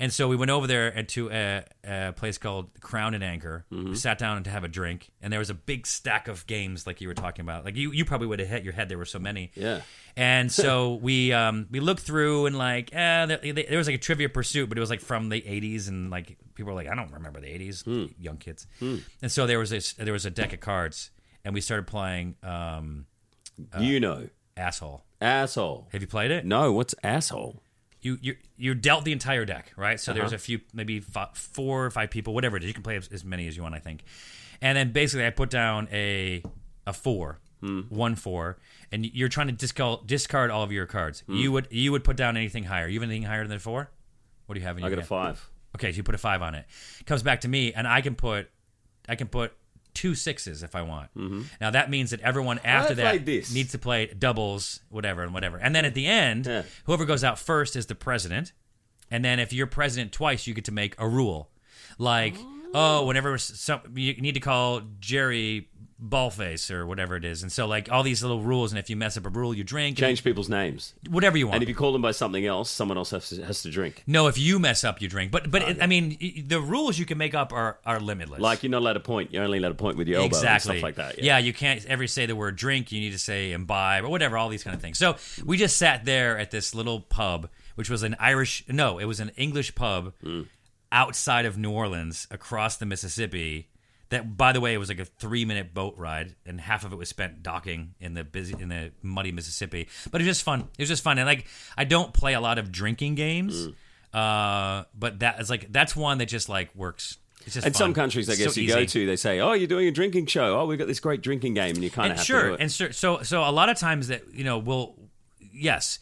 And 0.00 0.12
so 0.12 0.28
we 0.28 0.36
went 0.36 0.50
over 0.52 0.68
there 0.68 0.88
and 0.88 1.08
to 1.08 1.28
a, 1.30 1.64
a 1.82 2.12
place 2.12 2.38
called 2.38 2.70
Crown 2.80 3.14
and 3.14 3.24
Anchor. 3.24 3.64
We 3.70 3.96
sat 3.96 4.16
down 4.18 4.44
to 4.44 4.50
have 4.50 4.62
a 4.62 4.68
drink, 4.68 5.10
and 5.20 5.32
there 5.32 5.40
was 5.40 5.50
a 5.50 5.54
big 5.54 5.88
stack 5.88 6.28
of 6.28 6.46
games, 6.46 6.86
like 6.86 7.00
you 7.00 7.08
were 7.08 7.14
talking 7.14 7.42
about. 7.42 7.64
Like 7.64 7.74
you, 7.76 7.90
you 7.90 8.04
probably 8.04 8.28
would 8.28 8.38
have 8.38 8.48
hit 8.48 8.62
your 8.62 8.74
head. 8.74 8.88
There 8.88 8.96
were 8.98 9.04
so 9.04 9.18
many. 9.18 9.50
Yeah. 9.56 9.80
And 10.16 10.52
so 10.52 10.94
we 11.02 11.32
um, 11.32 11.66
we 11.70 11.80
looked 11.80 12.02
through 12.02 12.46
and 12.46 12.56
like, 12.56 12.94
eh, 12.94 13.26
there, 13.26 13.38
there 13.38 13.76
was 13.78 13.88
like 13.88 13.96
a 13.96 13.98
Trivia 13.98 14.28
Pursuit, 14.28 14.68
but 14.68 14.78
it 14.78 14.80
was 14.80 14.90
like 14.90 15.00
from 15.00 15.30
the 15.30 15.40
'80s, 15.40 15.88
and 15.88 16.10
like 16.10 16.38
people 16.54 16.72
were 16.72 16.76
like, 16.80 16.88
I 16.88 16.94
don't 16.94 17.12
remember 17.12 17.40
the 17.40 17.48
'80s, 17.48 18.12
young 18.20 18.36
kids. 18.36 18.68
And 18.80 19.32
so 19.32 19.46
there 19.48 19.58
was 19.58 19.70
this, 19.70 19.94
there 19.94 20.12
was 20.12 20.26
a 20.26 20.30
deck 20.30 20.52
of 20.52 20.60
cards, 20.60 21.10
and 21.44 21.54
we 21.54 21.60
started 21.60 21.88
playing 21.88 22.36
um, 22.44 23.06
you 23.80 23.98
know, 23.98 24.28
Asshole. 24.56 25.02
asshole. 25.20 25.88
Have 25.92 26.00
you 26.02 26.06
played 26.08 26.30
it? 26.30 26.44
No, 26.44 26.72
what's 26.72 26.94
asshole? 27.02 27.62
You 28.08 28.18
you 28.20 28.36
you 28.56 28.74
dealt 28.74 29.04
the 29.04 29.12
entire 29.12 29.44
deck, 29.44 29.72
right? 29.76 30.00
So 30.00 30.12
there's 30.12 30.28
uh-huh. 30.28 30.36
a 30.36 30.38
few, 30.38 30.60
maybe 30.72 31.00
fi 31.00 31.28
four 31.34 31.86
or 31.86 31.90
five 31.90 32.10
people, 32.10 32.34
whatever 32.34 32.56
it 32.56 32.62
is. 32.62 32.68
You 32.68 32.74
can 32.74 32.82
play 32.82 32.96
as, 32.96 33.08
as 33.08 33.24
many 33.24 33.46
as 33.48 33.56
you 33.56 33.62
want, 33.62 33.74
I 33.74 33.78
think. 33.78 34.02
And 34.60 34.76
then 34.76 34.92
basically, 34.92 35.26
I 35.26 35.30
put 35.30 35.50
down 35.50 35.88
a 35.92 36.42
a 36.86 36.92
four, 36.92 37.38
hmm. 37.60 37.82
one 37.88 38.14
four, 38.14 38.58
and 38.90 39.04
you're 39.04 39.28
trying 39.28 39.48
to 39.48 39.52
discard 39.52 40.06
discard 40.06 40.50
all 40.50 40.62
of 40.62 40.72
your 40.72 40.86
cards. 40.86 41.22
Hmm. 41.26 41.34
You 41.34 41.52
would 41.52 41.68
you 41.70 41.92
would 41.92 42.04
put 42.04 42.16
down 42.16 42.36
anything 42.36 42.64
higher. 42.64 42.88
You 42.88 43.00
have 43.00 43.08
anything 43.08 43.24
higher 43.24 43.46
than 43.46 43.56
a 43.56 43.60
four? 43.60 43.90
What 44.46 44.54
do 44.54 44.60
you 44.60 44.66
have 44.66 44.78
in 44.78 44.84
I 44.84 44.88
your 44.88 44.96
got 44.96 45.04
a 45.04 45.06
five. 45.06 45.50
Okay, 45.74 45.92
so 45.92 45.98
you 45.98 46.02
put 46.02 46.14
a 46.14 46.18
five 46.18 46.40
on 46.40 46.54
it. 46.54 46.64
Comes 47.04 47.22
back 47.22 47.42
to 47.42 47.48
me, 47.48 47.72
and 47.74 47.86
I 47.86 48.00
can 48.00 48.14
put, 48.14 48.48
I 49.08 49.14
can 49.14 49.28
put 49.28 49.52
two 49.98 50.14
sixes 50.14 50.62
if 50.62 50.76
I 50.76 50.82
want. 50.82 51.10
Mm-hmm. 51.16 51.42
Now 51.60 51.70
that 51.70 51.90
means 51.90 52.10
that 52.10 52.20
everyone 52.20 52.60
after 52.64 52.94
that 52.94 53.26
this. 53.26 53.52
needs 53.52 53.72
to 53.72 53.78
play 53.78 54.06
doubles, 54.06 54.80
whatever 54.90 55.22
and 55.24 55.34
whatever. 55.34 55.56
And 55.58 55.74
then 55.74 55.84
at 55.84 55.94
the 55.94 56.06
end, 56.06 56.46
Yeah. 56.46 56.62
whoever 56.84 57.04
goes 57.04 57.24
out 57.24 57.36
first 57.38 57.74
is 57.74 57.86
the 57.86 57.94
president. 57.96 58.52
And 59.10 59.24
then 59.24 59.40
if 59.40 59.52
you're 59.52 59.66
president 59.66 60.12
twice, 60.12 60.46
you 60.46 60.54
get 60.54 60.66
to 60.66 60.72
make 60.72 60.94
a 60.98 61.08
rule, 61.08 61.50
like 61.98 62.34
oh, 62.38 62.60
oh 62.74 63.06
whenever 63.06 63.36
some 63.38 63.80
you 63.96 64.14
need 64.20 64.34
to 64.34 64.40
call 64.40 64.82
Jerry 65.00 65.68
Ballface 66.02 66.70
or 66.70 66.86
whatever 66.86 67.16
it 67.16 67.24
is. 67.24 67.42
And 67.42 67.50
so 67.50 67.66
like 67.66 67.90
all 67.90 68.02
these 68.04 68.22
little 68.22 68.40
rules, 68.40 68.70
and 68.70 68.78
if 68.78 68.88
you 68.88 68.94
mess 68.96 69.16
up 69.16 69.26
a 69.26 69.28
rule, 69.28 69.52
you 69.52 69.64
drink. 69.64 69.98
Change 69.98 70.22
people's 70.22 70.48
names. 70.48 70.94
whatever 71.10 71.36
you 71.36 71.46
want. 71.46 71.56
And 71.56 71.62
if 71.64 71.68
you 71.68 71.74
call 71.74 71.92
them 71.92 72.02
by 72.02 72.12
something 72.12 72.46
else, 72.46 72.70
someone 72.70 72.96
else 72.96 73.10
has 73.10 73.28
to, 73.30 73.44
has 73.44 73.62
to 73.62 73.70
drink. 73.70 74.04
no, 74.06 74.28
if 74.28 74.38
you 74.38 74.58
mess 74.60 74.84
up, 74.84 75.02
you 75.02 75.08
drink. 75.08 75.32
But 75.32 75.50
but 75.50 75.82
I 75.82 75.86
mean, 75.88 76.44
the 76.46 76.60
rules 76.60 76.98
you 76.98 77.04
can 77.06 77.18
make 77.18 77.34
up 77.34 77.52
are 77.52 77.78
are 77.84 77.98
limitless. 77.98 78.40
Like 78.40 78.62
you're 78.62 78.70
not 78.70 78.82
allowed 78.82 78.92
to 78.92 79.00
point. 79.00 79.32
You're 79.32 79.42
only 79.44 79.58
allowed 79.58 79.70
to 79.70 79.74
point 79.74 79.96
with 79.96 80.06
your 80.06 80.18
elbow 80.20 80.26
exactly 80.26 80.76
and 80.76 80.78
stuff 80.78 80.82
like 80.82 80.94
that. 80.96 81.22
Yeah. 81.22 81.38
you 81.38 81.52
can't 81.52 81.84
ever 81.86 82.06
say 82.06 82.26
the 82.26 82.36
word 82.36 82.54
drink. 82.56 82.92
You 82.92 83.00
need 83.00 83.12
to 83.12 83.18
say 83.18 83.50
imbibe 83.52 84.04
or 84.04 84.08
whatever. 84.08 84.38
All 84.38 84.48
these 84.48 84.62
kind 84.62 84.76
of 84.76 84.80
things. 84.80 84.98
So 84.98 85.16
we 85.44 85.56
just 85.56 85.76
sat 85.76 86.04
there 86.04 86.38
at 86.38 86.50
this 86.52 86.74
little 86.76 87.00
pub, 87.00 87.48
which 87.74 87.90
was 87.90 88.04
an 88.04 88.14
Irish. 88.20 88.64
No, 88.68 88.98
it 88.98 89.06
was 89.06 89.18
an 89.20 89.32
English 89.36 89.74
pub 89.74 90.12
Hmm. 90.22 90.42
outside 90.92 91.44
of 91.44 91.58
New 91.58 91.70
Orleans, 91.70 92.26
across 92.30 92.76
the 92.76 92.86
Mississippi. 92.86 93.68
That, 94.10 94.36
by 94.38 94.52
the 94.52 94.60
way, 94.60 94.72
it 94.72 94.78
was 94.78 94.88
like 94.88 95.00
a 95.00 95.04
three-minute 95.04 95.74
boat 95.74 95.94
ride, 95.98 96.34
and 96.46 96.58
half 96.60 96.82
of 96.84 96.92
it 96.94 96.96
was 96.96 97.10
spent 97.10 97.42
docking 97.42 97.94
in 98.00 98.14
the 98.14 98.24
busy, 98.24 98.54
in 98.58 98.68
the 98.70 98.90
muddy 99.02 99.32
Mississippi. 99.32 99.86
But 100.10 100.20
it 100.22 100.24
was 100.24 100.36
just 100.36 100.42
fun. 100.44 100.60
It 100.78 100.82
was 100.82 100.88
just 100.88 101.02
fun, 101.04 101.18
and 101.18 101.26
like 101.26 101.46
I 101.76 101.84
don't 101.84 102.14
play 102.14 102.32
a 102.34 102.40
lot 102.40 102.58
of 102.58 102.72
drinking 102.72 103.16
games, 103.16 103.66
Hmm. 103.66 103.70
uh, 104.18 104.84
but 104.98 105.18
that 105.20 105.40
is 105.40 105.50
like 105.50 105.70
that's 105.72 105.94
one 105.94 106.18
that 106.18 106.26
just 106.26 106.48
like 106.48 106.74
works. 106.74 107.18
It's 107.44 107.54
just 107.54 107.66
In 107.66 107.72
fun. 107.74 107.78
some 107.78 107.94
countries, 107.94 108.28
I 108.30 108.34
guess 108.34 108.54
so 108.54 108.60
you 108.60 108.68
go 108.68 108.84
to, 108.84 109.06
they 109.06 109.16
say, 109.16 109.40
"Oh, 109.40 109.52
you're 109.52 109.68
doing 109.68 109.88
a 109.88 109.92
drinking 109.92 110.26
show. 110.26 110.58
Oh, 110.58 110.66
we've 110.66 110.78
got 110.78 110.88
this 110.88 111.00
great 111.00 111.20
drinking 111.22 111.54
game," 111.54 111.74
and 111.76 111.84
you 111.84 111.90
kind 111.90 112.10
of 112.12 112.16
have 112.18 112.26
sure, 112.26 112.42
to 112.42 112.48
do 112.48 112.54
it. 112.54 112.60
and 112.60 112.72
sure, 112.72 112.92
so 112.92 113.22
so 113.22 113.42
a 113.44 113.52
lot 113.52 113.68
of 113.68 113.76
times 113.78 114.08
that 114.08 114.22
you 114.34 114.42
know 114.44 114.58
we'll 114.58 114.96
yes 115.52 115.98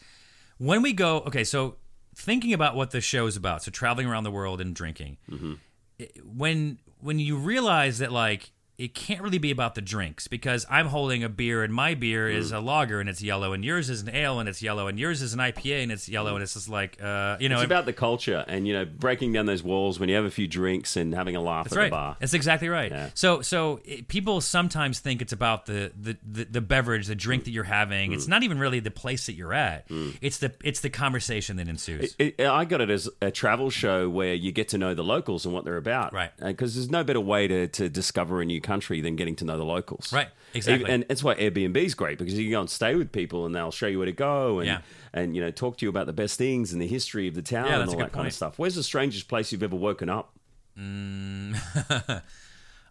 when 0.57 0.81
we 0.81 0.93
go 0.93 1.17
okay 1.21 1.43
so 1.43 1.75
thinking 2.15 2.53
about 2.53 2.75
what 2.75 2.91
the 2.91 3.01
show 3.01 3.27
is 3.27 3.35
about 3.35 3.63
so 3.63 3.69
traveling 3.71 4.07
around 4.07 4.23
the 4.23 4.31
world 4.31 4.59
and 4.61 4.73
drinking 4.75 5.17
Mm-hmm. 5.29 5.53
when 6.25 6.79
when 7.01 7.19
you 7.19 7.37
realize 7.37 7.99
that 7.99 8.11
like 8.11 8.51
it 8.77 8.93
can't 8.93 9.21
really 9.21 9.39
be 9.39 9.49
about 9.49 9.73
the 9.73 9.81
drinks 9.81 10.27
because 10.27 10.65
I'm 10.69 10.85
holding 10.87 11.23
a 11.23 11.29
beer 11.29 11.63
and 11.63 11.73
my 11.73 11.95
beer 11.95 12.29
is 12.29 12.51
Mm. 12.51 12.57
a 12.57 12.59
lager 12.59 12.99
and 12.99 13.09
it's 13.09 13.23
yellow 13.23 13.51
and 13.53 13.65
yours 13.65 13.89
is 13.89 14.03
an 14.03 14.09
ale 14.13 14.39
and 14.39 14.47
it's 14.47 14.61
yellow 14.61 14.87
and 14.87 14.99
yours 14.99 15.21
is 15.23 15.33
an 15.33 15.39
IPA 15.39 15.81
and 15.83 15.91
it's 15.91 16.07
yellow 16.07 16.35
and 16.35 16.43
it's 16.43 16.53
just 16.53 16.69
like 16.69 17.01
uh 17.01 17.37
you 17.39 17.49
know 17.49 17.55
It's 17.55 17.65
about 17.65 17.85
the 17.87 17.93
culture 17.93 18.45
and 18.47 18.67
you 18.67 18.73
know 18.73 18.85
breaking 18.85 19.33
down 19.33 19.47
those 19.47 19.63
walls 19.63 19.99
when 19.99 20.09
you 20.09 20.15
have 20.15 20.25
a 20.25 20.29
few 20.31 20.47
drinks 20.47 20.95
and 20.95 21.13
having 21.15 21.35
a 21.35 21.41
laugh 21.41 21.65
That's 21.65 21.75
at 21.75 21.79
right. 21.79 21.85
the 21.85 21.91
bar. 21.91 22.17
That's 22.19 22.35
exactly 22.35 22.69
right. 22.69 22.91
Yeah. 22.91 23.09
So, 23.15 23.41
so 23.41 23.79
it, 23.83 24.07
people 24.09 24.41
sometimes 24.41 24.99
think 24.99 25.23
it's 25.23 25.33
about 25.33 25.65
the, 25.65 25.91
the, 25.99 26.17
the, 26.23 26.43
the 26.45 26.61
beverage, 26.61 27.07
the 27.07 27.15
drink 27.15 27.45
that 27.45 27.51
you're 27.51 27.63
having. 27.63 28.11
Mm. 28.11 28.13
It's 28.13 28.27
not 28.27 28.43
even 28.43 28.59
really 28.59 28.79
the 28.79 28.91
place 28.91 29.25
that 29.25 29.33
you're 29.33 29.53
at. 29.53 29.87
It's 30.21 30.37
the 30.37 30.53
it's 30.63 30.81
the 30.81 30.89
conversation 30.91 31.57
that 31.57 31.67
ensues. 31.67 32.15
It, 32.19 32.39
I 32.41 32.63
got 32.65 32.81
it 32.81 32.89
as 32.91 33.09
a 33.23 33.31
travel 33.31 33.71
show 33.71 34.07
where 34.07 34.35
you 34.35 34.51
get 34.51 34.69
to 34.69 34.77
know 34.77 34.93
the 34.93 35.03
locals 35.03 35.45
and 35.45 35.53
what 35.55 35.65
they're 35.65 35.77
about. 35.77 36.13
Right. 36.13 36.31
Because 36.37 36.75
there's 36.75 36.91
no 36.91 37.03
better 37.03 37.19
way 37.21 37.47
to, 37.47 37.67
to 37.69 37.89
discover 37.89 38.41
a 38.41 38.45
new 38.45 38.61
country 38.67 39.01
than 39.01 39.15
getting 39.15 39.35
to 39.37 39.45
know 39.45 39.57
the 39.57 39.63
locals. 39.65 40.11
Right. 40.13 40.29
Exactly. 40.53 40.89
And 40.89 41.05
that's 41.09 41.23
why 41.23 41.35
Airbnb 41.35 41.75
is 41.77 41.95
great 41.95 42.17
because 42.19 42.33
you 42.35 42.43
can 42.45 42.51
go 42.51 42.59
and 42.61 42.69
stay 42.69 42.95
with 42.95 43.11
people 43.11 43.45
and 43.45 43.55
they'll 43.55 43.71
show 43.71 43.87
you 43.87 43.97
where 43.97 44.05
to 44.05 44.11
go 44.11 44.59
and, 44.59 44.67
Yeah. 44.67 44.81
and 45.13 45.35
you 45.35 45.41
know, 45.41 45.51
talk 45.51 45.77
to 45.77 45.85
you 45.85 45.89
about 45.89 46.05
the 46.05 46.13
best 46.13 46.37
things 46.37 46.73
and 46.73 46.81
the 46.81 46.87
history 46.87 47.27
of 47.27 47.33
the 47.35 47.41
town 47.41 47.67
Yeah, 47.67 47.81
and 47.81 47.89
all 47.89 47.97
that 47.97 48.11
kind 48.11 48.27
of 48.27 48.33
stuff. 48.33 48.59
Where's 48.59 48.75
the 48.75 48.83
strangest 48.83 49.27
place 49.27 49.51
you've 49.51 49.63
ever 49.63 49.75
woken 49.75 50.09
up? 50.09 50.33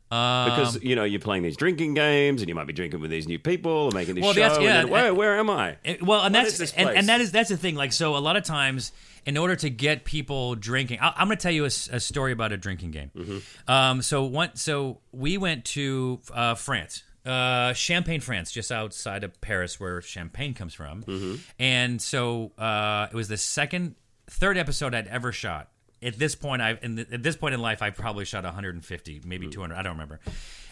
because 0.08 0.82
you 0.82 0.94
know 0.96 1.04
you're 1.04 1.20
playing 1.20 1.42
these 1.42 1.56
drinking 1.56 1.94
games 1.94 2.40
and 2.42 2.48
you 2.48 2.54
might 2.54 2.66
be 2.66 2.72
drinking 2.72 3.00
with 3.00 3.10
these 3.10 3.26
new 3.26 3.38
people 3.38 3.72
or 3.72 3.90
making 3.92 4.14
this 4.14 4.22
Well, 4.22 4.32
show. 4.34 4.40
that's- 4.40 4.58
and 4.58 4.66
then, 4.66 4.88
where, 4.88 5.12
where 5.14 5.38
am 5.38 5.50
I? 5.50 5.76
It- 5.84 6.02
well, 6.02 6.22
and 6.24 6.34
What 6.34 6.44
that's 6.44 6.72
and, 6.74 6.88
and 6.90 7.08
that 7.08 7.20
is 7.20 7.32
that's 7.32 7.48
the 7.50 7.56
thing. 7.56 7.74
Like, 7.74 7.92
so 7.92 8.16
a 8.16 8.18
lot 8.18 8.36
of 8.36 8.44
times, 8.44 8.92
in 9.24 9.36
order 9.36 9.56
to 9.56 9.68
get 9.70 10.04
people 10.04 10.54
drinking, 10.54 11.00
I, 11.00 11.12
I'm 11.16 11.26
going 11.26 11.36
to 11.38 11.42
tell 11.42 11.52
you 11.52 11.64
a 11.64 11.70
story 11.70 12.32
about 12.32 12.52
a 12.52 12.56
drinking 12.56 12.92
game. 12.92 13.10
Mm-hmm. 13.16 13.70
Um, 13.70 14.02
so 14.02 14.24
one, 14.24 14.54
so 14.54 15.00
we 15.12 15.38
went 15.38 15.64
to 15.66 16.20
uh, 16.32 16.54
France. 16.54 17.02
Uh, 17.24 17.72
Champagne, 17.72 18.20
France, 18.20 18.52
just 18.52 18.70
outside 18.70 19.24
of 19.24 19.40
Paris, 19.40 19.80
where 19.80 20.00
champagne 20.00 20.54
comes 20.54 20.72
from, 20.74 21.02
Mm-hmm. 21.02 21.34
and 21.58 22.00
so 22.00 22.52
uh, 22.56 23.08
it 23.10 23.16
was 23.16 23.26
the 23.26 23.36
second, 23.36 23.96
third 24.30 24.56
episode 24.56 24.94
I'd 24.94 25.08
ever 25.08 25.32
shot. 25.32 25.68
At 26.02 26.18
this 26.18 26.34
point, 26.34 26.62
I've 26.62 26.82
in 26.82 26.96
the, 26.96 27.06
at 27.12 27.22
this 27.22 27.36
point 27.36 27.54
in 27.54 27.60
life, 27.60 27.82
I 27.82 27.90
probably 27.90 28.24
shot 28.24 28.44
150, 28.44 29.22
maybe 29.24 29.46
mm-hmm. 29.46 29.50
200. 29.52 29.74
I 29.74 29.82
don't 29.82 29.92
remember, 29.92 30.20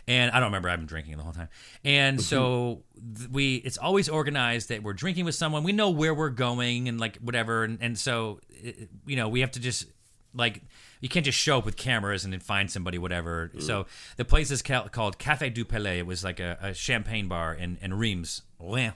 and 0.06 0.30
I 0.30 0.34
don't 0.38 0.48
remember. 0.48 0.68
I've 0.68 0.78
been 0.78 0.86
drinking 0.86 1.16
the 1.16 1.22
whole 1.22 1.32
time, 1.32 1.48
and 1.84 2.20
so 2.20 2.82
mm-hmm. 2.98 3.14
th- 3.14 3.30
we. 3.30 3.56
It's 3.56 3.78
always 3.78 4.08
organized 4.08 4.68
that 4.68 4.82
we're 4.82 4.92
drinking 4.92 5.24
with 5.24 5.34
someone. 5.34 5.64
We 5.64 5.72
know 5.72 5.90
where 5.90 6.14
we're 6.14 6.28
going 6.30 6.88
and 6.88 7.00
like 7.00 7.16
whatever, 7.18 7.64
and, 7.64 7.78
and 7.80 7.98
so 7.98 8.40
it- 8.50 8.90
you 9.06 9.16
know 9.16 9.28
we 9.28 9.40
have 9.40 9.52
to 9.52 9.60
just 9.60 9.86
like 10.34 10.62
you 11.00 11.08
can't 11.08 11.24
just 11.24 11.38
show 11.38 11.58
up 11.58 11.64
with 11.64 11.76
cameras 11.76 12.24
and 12.24 12.32
then 12.32 12.40
find 12.40 12.70
somebody 12.70 12.98
whatever. 12.98 13.48
Mm-hmm. 13.48 13.60
So 13.60 13.86
the 14.16 14.24
place 14.24 14.50
is 14.50 14.62
ca- 14.62 14.88
called 14.88 15.18
Café 15.18 15.52
du 15.52 15.64
Palais. 15.64 15.98
It 16.00 16.06
was 16.06 16.22
like 16.22 16.40
a, 16.40 16.58
a 16.60 16.74
champagne 16.74 17.28
bar 17.28 17.54
in 17.54 17.78
in 17.80 17.94
Reims. 17.94 18.42
Reims 18.60 18.94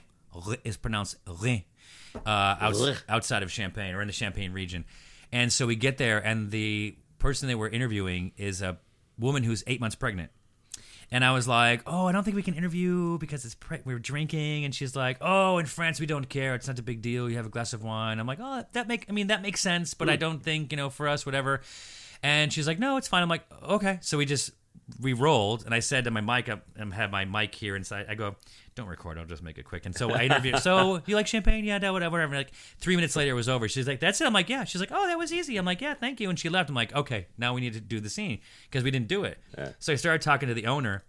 is 0.63 0.77
pronounced 0.77 1.17
Reims 1.25 1.63
uh, 2.25 2.55
outs- 2.59 3.03
outside 3.07 3.43
of 3.43 3.51
Champagne 3.51 3.93
or 3.93 4.01
in 4.01 4.07
the 4.07 4.13
Champagne 4.13 4.53
region. 4.53 4.85
And 5.31 5.51
so 5.53 5.67
we 5.67 5.75
get 5.75 5.97
there, 5.97 6.17
and 6.19 6.51
the 6.51 6.97
person 7.19 7.47
they 7.47 7.55
were 7.55 7.69
interviewing 7.69 8.31
is 8.37 8.61
a 8.61 8.77
woman 9.17 9.43
who's 9.43 9.63
eight 9.67 9.79
months 9.79 9.95
pregnant. 9.95 10.31
And 11.11 11.25
I 11.25 11.31
was 11.31 11.47
like, 11.47 11.81
"Oh, 11.87 12.05
I 12.05 12.11
don't 12.11 12.23
think 12.23 12.35
we 12.35 12.43
can 12.43 12.53
interview 12.53 13.17
because 13.17 13.43
it's 13.43 13.55
pre- 13.55 13.81
we're 13.83 13.99
drinking." 13.99 14.65
And 14.65 14.73
she's 14.73 14.95
like, 14.95 15.17
"Oh, 15.21 15.57
in 15.57 15.65
France 15.65 15.99
we 15.99 16.05
don't 16.05 16.29
care. 16.29 16.53
It's 16.53 16.67
not 16.67 16.77
a 16.77 16.83
big 16.83 17.01
deal. 17.01 17.29
You 17.29 17.37
have 17.37 17.47
a 17.47 17.49
glass 17.49 17.73
of 17.73 17.83
wine." 17.83 18.19
I'm 18.19 18.27
like, 18.27 18.39
"Oh, 18.41 18.63
that 18.73 18.87
make 18.87 19.05
I 19.09 19.11
mean 19.11 19.27
that 19.27 19.41
makes 19.41 19.59
sense, 19.59 19.93
but 19.93 20.09
I 20.09 20.13
hmm. 20.13 20.19
don't 20.19 20.43
think 20.43 20.71
you 20.71 20.77
know 20.77 20.89
for 20.89 21.07
us 21.07 21.25
whatever." 21.25 21.61
And 22.21 22.53
she's 22.53 22.67
like, 22.67 22.79
"No, 22.79 22.97
it's 22.97 23.07
fine." 23.07 23.23
I'm 23.23 23.29
like, 23.29 23.45
"Okay." 23.63 23.97
So 24.01 24.17
we 24.19 24.25
just 24.25 24.51
we 24.99 25.13
rolled, 25.13 25.65
and 25.65 25.73
I 25.73 25.79
said 25.79 26.05
to 26.05 26.11
my 26.11 26.21
mic, 26.21 26.49
I 26.49 26.59
I 26.79 26.95
have 26.95 27.11
my 27.11 27.25
mic 27.25 27.53
here 27.55 27.75
inside. 27.75 28.07
I 28.09 28.15
go, 28.15 28.35
"Don't 28.75 28.87
record. 28.87 29.17
I'll 29.17 29.25
just 29.25 29.43
make 29.43 29.57
it 29.57 29.63
quick." 29.65 29.85
And 29.85 29.95
so 29.95 30.11
I 30.11 30.23
interview. 30.23 30.57
so 30.57 31.01
you 31.05 31.15
like 31.15 31.27
champagne? 31.27 31.63
Yeah, 31.65 31.77
no, 31.77 31.93
whatever. 31.93 32.13
whatever. 32.13 32.35
Like 32.35 32.51
three 32.79 32.95
minutes 32.95 33.15
later, 33.15 33.31
it 33.31 33.35
was 33.35 33.49
over. 33.49 33.67
She's 33.67 33.87
like, 33.87 33.99
"That's 33.99 34.19
it." 34.21 34.25
I'm 34.27 34.33
like, 34.33 34.49
"Yeah." 34.49 34.63
She's 34.63 34.81
like, 34.81 34.91
"Oh, 34.91 35.07
that 35.07 35.17
was 35.17 35.31
easy." 35.33 35.57
I'm 35.57 35.65
like, 35.65 35.81
"Yeah, 35.81 35.93
thank 35.93 36.19
you." 36.19 36.29
And 36.29 36.39
she 36.39 36.49
left. 36.49 36.69
I'm 36.69 36.75
like, 36.75 36.93
"Okay, 36.95 37.27
now 37.37 37.53
we 37.53 37.61
need 37.61 37.73
to 37.73 37.81
do 37.81 37.99
the 37.99 38.09
scene 38.09 38.39
because 38.69 38.83
we 38.83 38.91
didn't 38.91 39.07
do 39.07 39.23
it." 39.23 39.37
So 39.79 39.93
I 39.93 39.95
started 39.95 40.21
talking 40.21 40.47
to 40.47 40.53
the 40.55 40.65
owner 40.67 41.03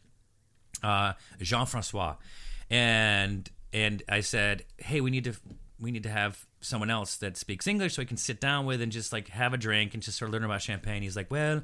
uh, 0.83 1.13
Jean 1.41 1.67
Francois, 1.67 2.17
and 2.69 3.49
and 3.73 4.03
I 4.09 4.21
said, 4.21 4.65
"Hey, 4.79 5.01
we 5.01 5.11
need 5.11 5.25
to 5.25 5.35
we 5.81 5.91
need 5.91 6.03
to 6.03 6.11
have 6.11 6.47
someone 6.61 6.91
else 6.91 7.17
that 7.17 7.37
speaks 7.39 7.67
English 7.67 7.95
so 7.95 8.03
I 8.03 8.05
can 8.05 8.19
sit 8.19 8.39
down 8.41 8.67
with 8.67 8.83
and 8.83 8.93
just 8.93 9.13
like 9.13 9.29
have 9.29 9.55
a 9.55 9.57
drink 9.57 9.95
and 9.95 10.03
just 10.03 10.19
sort 10.19 10.29
of 10.29 10.35
learn 10.35 10.45
about 10.45 10.63
champagne." 10.63 11.03
He's 11.03 11.17
like, 11.17 11.31
"Well." 11.31 11.63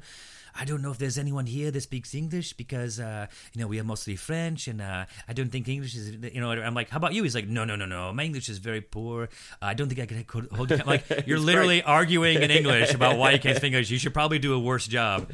I 0.59 0.65
don't 0.65 0.81
know 0.81 0.91
if 0.91 0.97
there's 0.97 1.17
anyone 1.17 1.45
here 1.45 1.71
that 1.71 1.81
speaks 1.81 2.15
English 2.15 2.53
because 2.53 2.99
uh, 2.99 3.27
you 3.53 3.61
know 3.61 3.67
we 3.67 3.79
are 3.79 3.83
mostly 3.83 4.15
French, 4.15 4.67
and 4.67 4.81
uh, 4.81 5.05
I 5.27 5.33
don't 5.33 5.49
think 5.51 5.67
English 5.67 5.95
is. 5.95 6.11
You 6.33 6.41
know, 6.41 6.51
I'm 6.51 6.73
like, 6.73 6.89
how 6.89 6.97
about 6.97 7.13
you? 7.13 7.23
He's 7.23 7.35
like, 7.35 7.47
no, 7.47 7.63
no, 7.63 7.75
no, 7.75 7.85
no. 7.85 8.11
My 8.13 8.23
English 8.23 8.49
is 8.49 8.57
very 8.57 8.81
poor. 8.81 9.29
I 9.61 9.73
don't 9.73 9.87
think 9.87 9.99
I 9.99 10.05
can 10.05 10.47
hold. 10.51 10.71
I'm 10.71 10.87
like, 10.87 11.03
you're 11.27 11.39
literally 11.39 11.83
arguing 11.83 12.41
in 12.41 12.51
English 12.51 12.93
about 12.93 13.17
why 13.17 13.31
you 13.31 13.39
can't 13.39 13.57
speak 13.57 13.67
English. 13.67 13.89
You 13.89 13.99
should 13.99 14.13
probably 14.13 14.39
do 14.39 14.53
a 14.53 14.59
worse 14.59 14.87
job. 14.87 15.31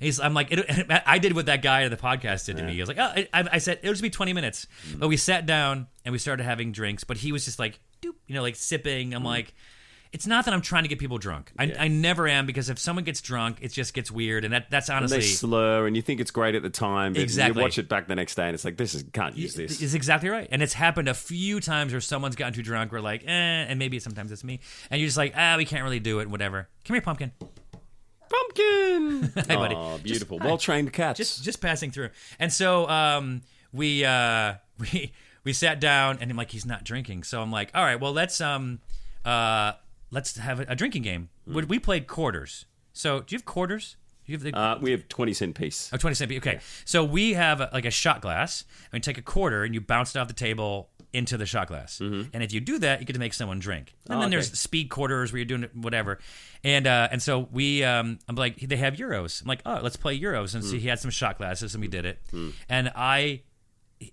He's, 0.00 0.18
I'm 0.20 0.34
like, 0.34 0.48
it, 0.50 0.86
I 1.06 1.18
did 1.18 1.34
what 1.34 1.46
that 1.46 1.62
guy 1.62 1.84
on 1.84 1.90
the 1.90 1.96
podcast 1.96 2.46
did 2.46 2.56
to 2.56 2.64
me. 2.64 2.74
He 2.74 2.80
was 2.80 2.88
like, 2.88 2.98
oh, 2.98 3.12
I, 3.32 3.48
I 3.52 3.58
said 3.58 3.78
it'll 3.82 3.92
just 3.92 4.02
be 4.02 4.10
20 4.10 4.32
minutes, 4.32 4.66
but 4.96 5.08
we 5.08 5.16
sat 5.16 5.46
down 5.46 5.86
and 6.04 6.12
we 6.12 6.18
started 6.18 6.42
having 6.44 6.72
drinks. 6.72 7.04
But 7.04 7.18
he 7.18 7.32
was 7.32 7.44
just 7.44 7.58
like, 7.58 7.78
doop, 8.02 8.14
you 8.26 8.34
know, 8.34 8.42
like 8.42 8.56
sipping. 8.56 9.14
I'm 9.14 9.24
like, 9.24 9.54
it's 10.14 10.26
not 10.28 10.44
that 10.44 10.54
I'm 10.54 10.60
trying 10.62 10.84
to 10.84 10.88
get 10.88 11.00
people 11.00 11.18
drunk. 11.18 11.50
I, 11.58 11.74
I 11.76 11.88
never 11.88 12.28
am 12.28 12.46
because 12.46 12.70
if 12.70 12.78
someone 12.78 13.04
gets 13.04 13.20
drunk, 13.20 13.58
it 13.60 13.72
just 13.72 13.92
gets 13.94 14.12
weird, 14.12 14.44
and 14.44 14.54
that 14.54 14.70
that's 14.70 14.88
And 14.88 14.98
honestly 14.98 15.18
they 15.18 15.24
slur, 15.24 15.88
and 15.88 15.96
you 15.96 16.02
think 16.02 16.20
it's 16.20 16.30
great 16.30 16.54
at 16.54 16.62
the 16.62 16.70
time, 16.70 17.14
but 17.14 17.22
Exactly. 17.22 17.60
you 17.60 17.64
watch 17.64 17.78
it 17.78 17.88
back 17.88 18.06
the 18.06 18.14
next 18.14 18.36
day, 18.36 18.44
and 18.46 18.54
it's 18.54 18.64
like, 18.64 18.76
this 18.76 18.94
is 18.94 19.04
can't 19.12 19.36
use 19.36 19.54
this. 19.54 19.82
is 19.82 19.94
exactly 19.94 20.28
right. 20.28 20.48
And 20.52 20.62
it's 20.62 20.72
happened 20.72 21.08
a 21.08 21.14
few 21.14 21.58
times 21.60 21.92
where 21.92 22.00
someone's 22.00 22.36
gotten 22.36 22.54
too 22.54 22.62
drunk. 22.62 22.92
We're 22.92 23.00
like, 23.00 23.24
eh, 23.24 23.28
and 23.28 23.76
maybe 23.78 23.98
sometimes 23.98 24.30
it's 24.30 24.44
me, 24.44 24.60
and 24.88 25.00
you're 25.00 25.08
just 25.08 25.18
like, 25.18 25.34
ah, 25.36 25.56
we 25.58 25.64
can't 25.64 25.82
really 25.82 26.00
do 26.00 26.20
it. 26.20 26.30
Whatever. 26.30 26.68
Come 26.84 26.94
here, 26.94 27.02
pumpkin. 27.02 27.32
Pumpkin. 28.30 29.32
Hi, 29.48 29.56
buddy. 29.56 29.74
Oh, 29.74 29.98
beautiful. 30.02 30.38
Well 30.38 30.58
trained 30.58 30.92
cats. 30.92 31.18
just 31.18 31.42
just 31.44 31.60
passing 31.60 31.90
through. 31.90 32.10
And 32.38 32.52
so 32.52 32.88
um, 32.88 33.42
we 33.72 34.04
uh, 34.04 34.54
we 34.78 35.12
we 35.42 35.52
sat 35.52 35.80
down, 35.80 36.18
and 36.20 36.30
I'm 36.30 36.36
like, 36.36 36.50
he's 36.50 36.66
not 36.66 36.84
drinking. 36.84 37.24
So 37.24 37.42
I'm 37.42 37.50
like, 37.50 37.70
all 37.74 37.82
right, 37.82 38.00
well, 38.00 38.12
let's 38.12 38.40
um 38.40 38.78
uh 39.24 39.72
let's 40.10 40.36
have 40.36 40.60
a, 40.60 40.66
a 40.68 40.74
drinking 40.76 41.02
game. 41.02 41.28
Would 41.46 41.68
we 41.68 41.78
played 41.78 42.06
quarters? 42.06 42.66
So 42.92 43.20
do 43.20 43.34
you 43.34 43.38
have 43.38 43.44
quarters? 43.44 43.96
Do 44.26 44.32
you 44.32 44.38
have 44.38 44.44
the 44.44 44.58
uh, 44.58 44.78
we 44.80 44.90
have 44.92 45.06
twenty 45.08 45.34
cent 45.34 45.54
piece. 45.54 45.90
Oh, 45.92 45.96
20 45.98 46.14
cent 46.14 46.30
piece. 46.30 46.38
Okay. 46.38 46.60
So 46.86 47.04
we 47.04 47.34
have 47.34 47.60
a, 47.60 47.68
like 47.72 47.84
a 47.84 47.90
shot 47.90 48.22
glass, 48.22 48.64
and 48.92 48.98
you 48.98 49.00
take 49.12 49.18
a 49.18 49.22
quarter 49.22 49.64
and 49.64 49.74
you 49.74 49.80
bounce 49.82 50.14
it 50.14 50.18
off 50.18 50.28
the 50.28 50.34
table 50.34 50.88
into 51.12 51.36
the 51.36 51.46
shot 51.46 51.68
glass. 51.68 52.00
And 52.00 52.28
if 52.42 52.52
you 52.52 52.60
do 52.60 52.78
that, 52.80 52.98
you 53.00 53.06
get 53.06 53.12
to 53.12 53.20
make 53.20 53.34
someone 53.34 53.58
drink. 53.60 53.94
And 54.06 54.16
Oh, 54.16 54.20
then 54.20 54.28
okay. 54.28 54.30
there's 54.36 54.58
speed 54.58 54.88
quarters 54.90 55.30
where 55.32 55.38
you're 55.38 55.44
doing 55.46 55.68
whatever. 55.74 56.18
And 56.64 56.86
uh, 56.86 57.08
and 57.12 57.22
so 57.22 57.46
we, 57.52 57.84
um, 57.84 58.18
I'm 58.28 58.34
like, 58.34 58.56
they 58.58 58.76
have 58.78 58.94
euros. 58.94 59.42
I'm 59.42 59.46
like, 59.48 59.60
oh, 59.66 59.78
let's 59.82 59.96
play 59.96 60.18
euros. 60.18 60.54
And 60.54 60.64
so 60.64 60.76
he 60.76 60.88
had 60.88 60.98
some 60.98 61.10
shot 61.12 61.36
glasses, 61.38 61.74
and 61.74 61.82
we 61.82 61.88
did 61.88 62.04
it. 62.06 62.18
And 62.68 62.90
I, 62.96 63.42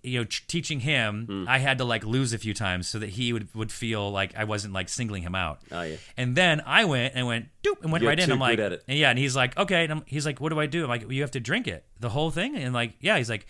you 0.03 0.19
know, 0.19 0.25
ch- 0.25 0.45
teaching 0.47 0.79
him, 0.81 1.45
I 1.47 1.57
had 1.59 1.77
to 1.79 1.85
like 1.85 2.03
lose 2.05 2.33
a 2.33 2.37
few 2.37 2.53
times 2.53 2.87
so 2.87 2.99
that 2.99 3.09
he 3.09 3.33
would 3.33 3.53
would 3.55 3.71
feel 3.71 4.11
like 4.11 4.35
I 4.35 4.43
wasn't 4.43 4.73
like 4.73 4.89
singling 4.89 5.23
him 5.23 5.35
out. 5.35 5.59
Oh, 5.71 5.81
yeah. 5.81 5.97
And 6.17 6.35
then 6.35 6.61
I 6.65 6.85
went 6.85 7.13
and 7.15 7.27
went 7.27 7.47
doop 7.63 7.81
and 7.81 7.91
went 7.91 8.01
You're 8.03 8.09
right 8.11 8.19
in. 8.19 8.31
I'm 8.31 8.39
like, 8.39 8.59
and 8.87 8.97
yeah, 8.97 9.09
and 9.09 9.19
he's 9.19 9.35
like, 9.35 9.57
okay, 9.57 9.83
and 9.83 9.91
I'm, 9.91 10.03
he's 10.05 10.25
like, 10.25 10.39
what 10.39 10.49
do 10.49 10.59
I 10.59 10.65
do? 10.65 10.83
I'm 10.83 10.89
like, 10.89 11.01
well, 11.03 11.13
you 11.13 11.21
have 11.21 11.31
to 11.31 11.39
drink 11.39 11.67
it, 11.67 11.85
the 11.99 12.09
whole 12.09 12.31
thing, 12.31 12.55
and 12.55 12.73
like, 12.73 12.93
yeah, 12.99 13.17
he's 13.17 13.29
like, 13.29 13.45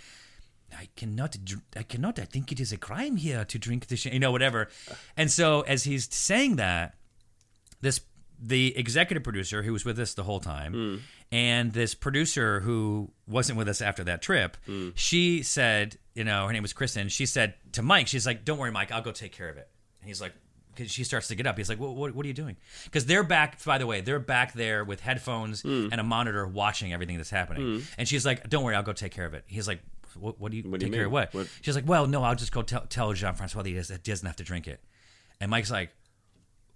I 0.77 0.87
cannot, 0.95 1.35
dr- 1.43 1.61
I 1.75 1.83
cannot. 1.83 2.17
I 2.19 2.25
think 2.25 2.51
it 2.51 2.59
is 2.59 2.71
a 2.71 2.77
crime 2.77 3.17
here 3.17 3.43
to 3.45 3.59
drink 3.59 3.87
this, 3.87 4.05
you 4.05 4.19
know, 4.19 4.31
whatever. 4.31 4.69
And 5.17 5.29
so 5.29 5.61
as 5.61 5.83
he's 5.83 6.07
saying 6.13 6.55
that, 6.57 6.95
this 7.81 8.01
the 8.43 8.75
executive 8.77 9.23
producer 9.23 9.61
who 9.63 9.71
was 9.73 9.85
with 9.85 9.99
us 9.99 10.13
the 10.15 10.23
whole 10.23 10.39
time, 10.39 10.73
Hmm. 10.73 10.95
And 11.31 11.71
this 11.73 11.95
producer 11.95 12.59
who 12.59 13.11
wasn't 13.27 13.57
with 13.57 13.67
us 13.69 13.81
after 13.81 14.03
that 14.05 14.21
trip, 14.21 14.57
Hmm. 14.65 14.89
she 14.95 15.43
said, 15.43 15.97
you 16.13 16.23
know, 16.23 16.45
her 16.47 16.53
name 16.53 16.61
was 16.63 16.73
Kristen. 16.73 17.07
She 17.09 17.25
said 17.25 17.53
to 17.73 17.81
Mike, 17.81 18.07
she's 18.07 18.25
like, 18.25 18.43
"Don't 18.45 18.57
worry, 18.57 18.71
Mike, 18.71 18.91
I'll 18.91 19.01
go 19.01 19.11
take 19.11 19.31
care 19.31 19.49
of 19.49 19.57
it." 19.57 19.69
And 20.01 20.07
he's 20.07 20.21
like. 20.21 20.33
Because 20.73 20.89
she 20.89 21.03
starts 21.03 21.27
to 21.27 21.35
get 21.35 21.45
up, 21.45 21.57
he's 21.57 21.67
like, 21.67 21.81
"What? 21.81 21.95
What, 21.95 22.15
what 22.15 22.23
are 22.23 22.27
you 22.29 22.33
doing?" 22.33 22.55
Because 22.85 23.05
they're 23.05 23.23
back. 23.25 23.61
By 23.65 23.77
the 23.77 23.85
way, 23.85 23.99
they're 23.99 24.19
back 24.19 24.53
there 24.53 24.85
with 24.85 25.01
headphones 25.01 25.63
Hmm. 25.63 25.89
and 25.91 25.99
a 25.99 26.03
monitor, 26.03 26.47
watching 26.47 26.93
everything 26.93 27.17
that's 27.17 27.29
happening. 27.29 27.83
And 27.97 28.07
she's 28.07 28.25
like, 28.25 28.49
"Don't 28.49 28.63
worry, 28.63 28.73
I'll 28.75 28.81
go 28.81 28.93
take 28.93 29.11
care 29.11 29.25
of 29.25 29.33
it." 29.33 29.43
He's 29.47 29.67
like, 29.67 29.81
"What? 30.17 30.39
What 30.39 30.49
do 30.49 30.57
you 30.57 30.63
What 30.63 30.79
do 30.79 30.85
you 30.85 30.89
take 30.93 30.97
care 30.97 31.07
of? 31.07 31.11
What? 31.11 31.33
What- 31.33 31.47
She's 31.61 31.75
like, 31.75 31.85
"Well, 31.85 32.07
no, 32.07 32.23
I'll 32.23 32.35
just 32.35 32.53
go 32.53 32.61
tell, 32.61 32.85
tell 32.85 33.11
Jean 33.11 33.33
Francois 33.33 33.63
that 33.63 33.69
he 33.69 33.73
doesn't 33.97 34.25
have 34.25 34.37
to 34.37 34.45
drink 34.45 34.65
it." 34.65 34.81
And 35.41 35.51
Mike's 35.51 35.69
like, 35.71 35.89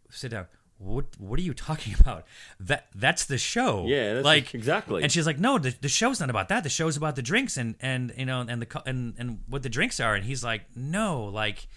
sit 0.10 0.30
down. 0.32 0.48
What 0.78 1.06
what 1.18 1.40
are 1.40 1.44
you 1.44 1.54
talking 1.54 1.96
about? 2.00 2.26
That 2.60 2.88
that's 2.94 3.26
the 3.26 3.38
show. 3.38 3.86
Yeah, 3.88 4.16
that's 4.16 4.26
like 4.26 4.54
exactly. 4.54 5.04
And 5.04 5.12
she's 5.12 5.26
like, 5.26 5.40
no, 5.40 5.58
the, 5.58 5.76
the 5.82 5.90
show's 5.90 6.20
not 6.20 6.30
about 6.30 6.50
that. 6.50 6.64
The 6.64 6.70
show's 6.70 6.98
about 6.98 7.16
the 7.16 7.22
drinks 7.22 7.58
and 7.58 7.76
and 7.80 8.14
you 8.18 8.26
know 8.26 8.42
and 8.42 8.62
the 8.62 8.82
and 8.86 9.16
and 9.18 9.40
what 9.48 9.64
the 9.64 9.70
drinks 9.70 10.00
are. 10.00 10.16
And 10.16 10.26
he's 10.26 10.44
like, 10.44 10.64
no, 10.76 11.26
like, 11.26 11.68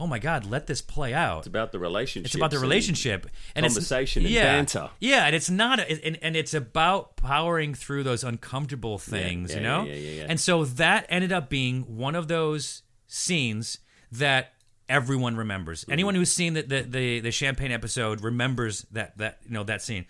oh 0.00 0.06
my 0.06 0.18
god, 0.18 0.46
let 0.46 0.66
this 0.66 0.80
play 0.80 1.12
out. 1.12 1.38
It's 1.38 1.46
about 1.46 1.72
the 1.72 1.78
relationship. 1.78 2.26
It's 2.26 2.34
about 2.34 2.50
the 2.50 2.58
relationship 2.58 3.26
and 3.54 3.64
conversation 3.64 4.24
and 4.24 4.32
yeah, 4.32 4.44
banter. 4.44 4.90
Yeah, 4.98 5.26
and 5.26 5.36
it's 5.36 5.50
not, 5.50 5.78
and, 5.78 6.18
and 6.22 6.34
it's 6.34 6.54
about 6.54 7.16
powering 7.16 7.74
through 7.74 8.02
those 8.02 8.24
uncomfortable 8.24 8.98
things, 8.98 9.50
yeah, 9.50 9.56
you 9.58 9.62
know. 9.62 9.84
yeah, 9.84 9.94
yeah, 9.94 10.22
yeah. 10.22 10.26
And 10.28 10.40
so 10.40 10.64
that 10.64 11.06
ended 11.10 11.32
up 11.32 11.50
being 11.50 11.82
one 11.82 12.14
of 12.14 12.28
those 12.28 12.82
scenes 13.06 13.78
that 14.10 14.54
everyone 14.90 15.36
remembers. 15.36 15.82
Mm-hmm. 15.82 15.92
Anyone 15.92 16.14
who's 16.16 16.30
seen 16.32 16.52
the, 16.54 16.62
the 16.62 16.82
the 16.82 17.20
the 17.20 17.30
champagne 17.30 17.72
episode 17.72 18.20
remembers 18.20 18.82
that 18.92 19.16
that 19.18 19.38
you 19.46 19.52
know 19.52 19.64
that 19.64 19.80
scene. 19.80 20.04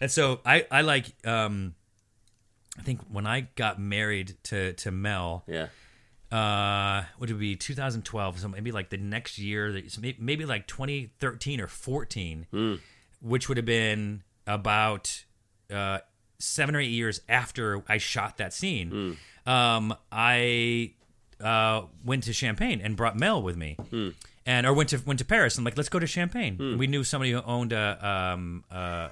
And 0.00 0.10
so 0.10 0.40
I 0.46 0.64
I 0.70 0.80
like 0.80 1.06
um 1.26 1.74
I 2.78 2.82
think 2.82 3.00
when 3.10 3.26
I 3.26 3.48
got 3.56 3.78
married 3.78 4.36
to 4.44 4.72
to 4.74 4.90
Mel, 4.90 5.44
Yeah. 5.46 5.66
uh 6.32 7.04
would 7.18 7.30
it 7.30 7.34
be 7.38 7.56
2012 7.56 8.40
so 8.40 8.48
maybe 8.48 8.72
like 8.72 8.90
the 8.90 8.96
next 8.96 9.38
year 9.38 9.80
maybe 10.18 10.44
like 10.44 10.66
2013 10.66 11.60
or 11.60 11.66
14 11.68 12.80
which 13.22 13.48
would 13.48 13.56
have 13.58 13.64
been 13.66 14.22
about 14.46 15.24
uh 15.72 15.98
seven 16.38 16.74
or 16.76 16.80
eight 16.80 16.90
years 16.90 17.20
after 17.28 17.82
i 17.88 17.96
shot 17.98 18.36
that 18.38 18.52
scene 18.52 19.16
um 19.46 19.94
i 20.10 20.92
uh 21.42 21.82
went 22.04 22.22
to 22.24 22.32
champagne 22.32 22.80
and 22.80 22.96
brought 22.96 23.16
mel 23.16 23.42
with 23.42 23.56
me 23.56 23.76
and 24.46 24.66
or 24.66 24.72
went 24.72 24.88
to 24.90 24.98
went 25.06 25.18
to 25.18 25.24
paris 25.24 25.56
and 25.56 25.64
like 25.64 25.76
let's 25.76 25.88
go 25.88 25.98
to 25.98 26.06
champagne 26.06 26.76
we 26.78 26.86
knew 26.86 27.04
somebody 27.04 27.32
who 27.32 27.40
owned 27.42 27.72
a 27.72 27.98
um 28.06 28.64
uh 28.70 29.08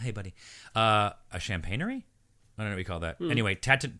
hey 0.00 0.10
buddy 0.10 0.34
uh 0.76 1.10
a 1.32 1.40
champagnery 1.40 2.04
i 2.58 2.62
don't 2.62 2.70
know 2.70 2.74
what 2.74 2.78
you 2.78 2.84
call 2.84 3.00
that 3.00 3.16
anyway 3.20 3.54
tat 3.54 3.84
uh, 3.84 3.90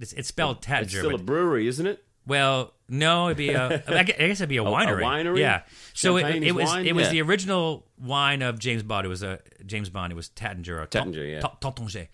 it's, 0.00 0.12
it's 0.14 0.28
spelled 0.28 0.62
Tatter. 0.62 0.84
It's 0.84 0.94
still 0.96 1.14
a 1.14 1.18
brewery, 1.18 1.68
isn't 1.68 1.86
it? 1.86 2.02
Well, 2.26 2.72
no, 2.88 3.26
it'd 3.26 3.36
be 3.36 3.50
a. 3.50 3.84
I 3.86 4.02
guess 4.02 4.40
it'd 4.40 4.48
be 4.48 4.56
a 4.56 4.64
winery. 4.64 5.02
winery? 5.02 5.38
Yeah. 5.38 5.62
So 5.94 6.16
it, 6.16 6.42
it 6.42 6.52
was 6.52 6.66
wine? 6.66 6.86
it 6.86 6.94
was 6.94 7.06
Yeah. 7.06 7.10
the 7.12 7.22
original 7.22 7.86
wine 7.98 8.42
of 8.42 8.58
James 8.58 8.82
Bond. 8.82 9.04
It 9.04 9.08
was 9.08 9.22
a 9.22 9.38
James 9.64 9.88
Bond. 9.90 10.12
It 10.12 10.16
was 10.16 10.30
Taittinger. 10.30 10.88
Taittinger, 10.88 11.30
yeah. 11.30 11.40
Tontonger. 11.40 12.08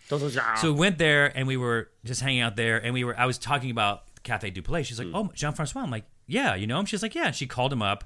So 0.58 0.72
we 0.72 0.78
went 0.78 0.98
there 0.98 1.26
and 1.34 1.46
we 1.46 1.56
were 1.56 1.88
just 2.04 2.20
hanging 2.20 2.40
out 2.42 2.56
there 2.56 2.76
and 2.84 2.92
we 2.92 3.04
were. 3.04 3.18
I 3.18 3.24
was 3.24 3.38
talking 3.38 3.70
about 3.70 4.02
Cafe 4.22 4.50
du 4.50 4.62
Palais. 4.62 4.82
She's 4.84 4.98
like, 4.98 5.08
Hmm. 5.08 5.16
"Oh, 5.16 5.30
Jean 5.34 5.52
Francois." 5.52 5.82
I'm 5.82 5.90
like, 5.90 6.04
"Yeah, 6.26 6.54
you 6.54 6.66
know 6.66 6.78
him." 6.80 6.86
She's 6.86 7.02
like, 7.02 7.14
"Yeah." 7.14 7.26
And 7.26 7.34
she 7.36 7.46
called 7.46 7.72
him 7.72 7.82
up, 7.82 8.04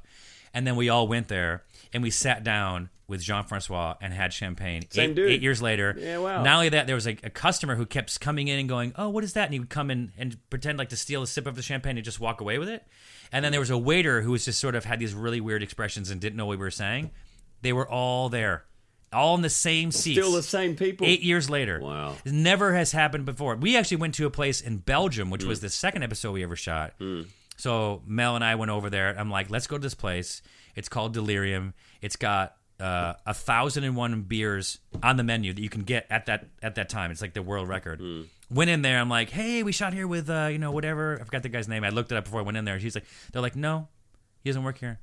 and 0.55 0.67
then 0.67 0.77
we 0.77 0.89
all 0.89 1.07
went 1.09 1.29
there 1.29 1.65
and 1.93 2.03
we 2.03 2.11
sat 2.11 2.43
down 2.45 2.91
with 3.09 3.23
Jean 3.23 3.45
Francois 3.45 3.95
and 4.01 4.13
had 4.13 4.33
champagne. 4.33 4.83
Same 4.91 5.11
eight, 5.11 5.15
dude. 5.17 5.31
eight 5.31 5.43
years 5.43 5.63
later. 5.63 5.95
Yeah, 5.97 6.19
wow. 6.19 6.43
Not 6.43 6.55
only 6.57 6.69
that, 6.71 6.87
there 6.89 6.97
was 6.97 7.07
a, 7.07 7.17
a 7.23 7.31
customer 7.31 7.77
who 7.77 7.87
kept 7.87 8.19
coming 8.21 8.49
in 8.49 8.59
and 8.59 8.69
going, 8.69 8.93
"Oh, 8.97 9.09
what 9.11 9.23
is 9.25 9.35
that?" 9.35 9.45
And 9.45 9.53
he 9.55 9.61
would 9.61 9.71
come 9.71 9.91
in 9.91 10.13
and 10.19 10.37
pretend 10.51 10.79
like 10.79 10.89
to 10.89 10.97
steal 10.97 11.23
a 11.23 11.27
sip 11.27 11.47
of 11.47 11.55
the 11.55 11.63
champagne 11.63 11.97
and 11.97 12.05
just 12.05 12.19
walk 12.21 12.41
away 12.41 12.59
with 12.59 12.69
it. 12.69 12.85
And 13.33 13.45
then 13.45 13.53
there 13.53 13.61
was 13.61 13.71
a 13.71 13.79
waiter 13.79 14.23
who 14.23 14.33
was 14.33 14.45
just 14.45 14.59
sort 14.61 14.75
of 14.75 14.85
had 14.85 14.99
these 14.99 15.15
really 15.15 15.41
weird 15.41 15.63
expressions 15.63 16.11
and 16.11 16.21
didn't 16.21 16.37
know 16.37 16.47
what 16.47 16.59
we 16.59 16.65
were 16.65 16.71
saying. 16.71 17.11
They 17.63 17.73
were 17.73 17.89
all 17.89 18.29
there, 18.29 18.65
all 19.17 19.35
in 19.35 19.43
the 19.43 19.51
same 19.51 19.91
seats. 19.91 20.19
Still 20.19 20.33
the 20.33 20.43
same 20.43 20.77
people. 20.77 21.07
Eight 21.07 21.23
years 21.23 21.49
later. 21.51 21.81
Wow. 21.81 22.15
It 22.25 22.33
never 22.33 22.75
has 22.75 22.93
happened 22.93 23.25
before. 23.25 23.57
We 23.57 23.77
actually 23.77 23.97
went 23.99 24.15
to 24.17 24.27
a 24.27 24.31
place 24.31 24.61
in 24.61 24.77
Belgium, 24.79 25.31
which 25.31 25.43
Mm. 25.43 25.49
was 25.49 25.61
the 25.61 25.71
second 25.71 26.03
episode 26.05 26.33
we 26.33 26.43
ever 26.43 26.57
shot. 26.57 26.95
So 27.57 28.03
Mel 28.07 28.35
and 28.37 28.45
I 28.45 28.55
went 28.57 28.71
over 28.71 28.91
there. 28.91 29.19
I'm 29.19 29.31
like, 29.31 29.51
let's 29.51 29.67
go 29.67 29.77
to 29.77 29.83
this 29.83 29.95
place. 29.95 30.43
It's 30.75 30.89
called 30.89 31.15
Delirium. 31.15 31.73
It's 32.03 32.17
got 32.17 32.55
uh, 32.79 33.15
a 33.25 33.33
thousand 33.33 33.85
and 33.85 33.97
one 33.97 34.21
beers 34.23 34.79
on 35.03 35.17
the 35.17 35.23
menu 35.25 35.55
that 35.55 35.63
you 35.63 35.71
can 35.71 35.83
get 35.83 36.07
at 36.11 36.27
that 36.27 36.47
at 36.63 36.75
that 36.75 36.91
time. 36.91 37.11
It's 37.11 37.23
like 37.23 37.33
the 37.33 37.43
world 37.43 37.67
record. 37.69 38.01
Mm. 38.01 38.27
Went 38.51 38.69
in 38.69 38.83
there. 38.83 38.99
I'm 39.01 39.09
like, 39.09 39.31
hey, 39.31 39.63
we 39.63 39.73
shot 39.73 39.95
here 39.95 40.07
with 40.07 40.29
uh, 40.29 40.49
you 40.53 40.59
know 40.59 40.71
whatever. 40.73 41.19
I 41.19 41.25
forgot 41.25 41.43
the 41.43 41.49
guy's 41.49 41.69
name. 41.69 41.83
I 41.85 41.89
looked 41.89 42.13
it 42.13 42.17
up 42.19 42.25
before 42.25 42.41
I 42.41 42.43
went 42.43 42.59
in 42.59 42.67
there. 42.67 42.77
He's 42.77 42.95
like, 42.95 43.07
they're 43.33 43.41
like, 43.41 43.57
no, 43.57 43.89
he 44.45 44.51
doesn't 44.51 44.63
work 44.63 44.77
here. 44.77 44.99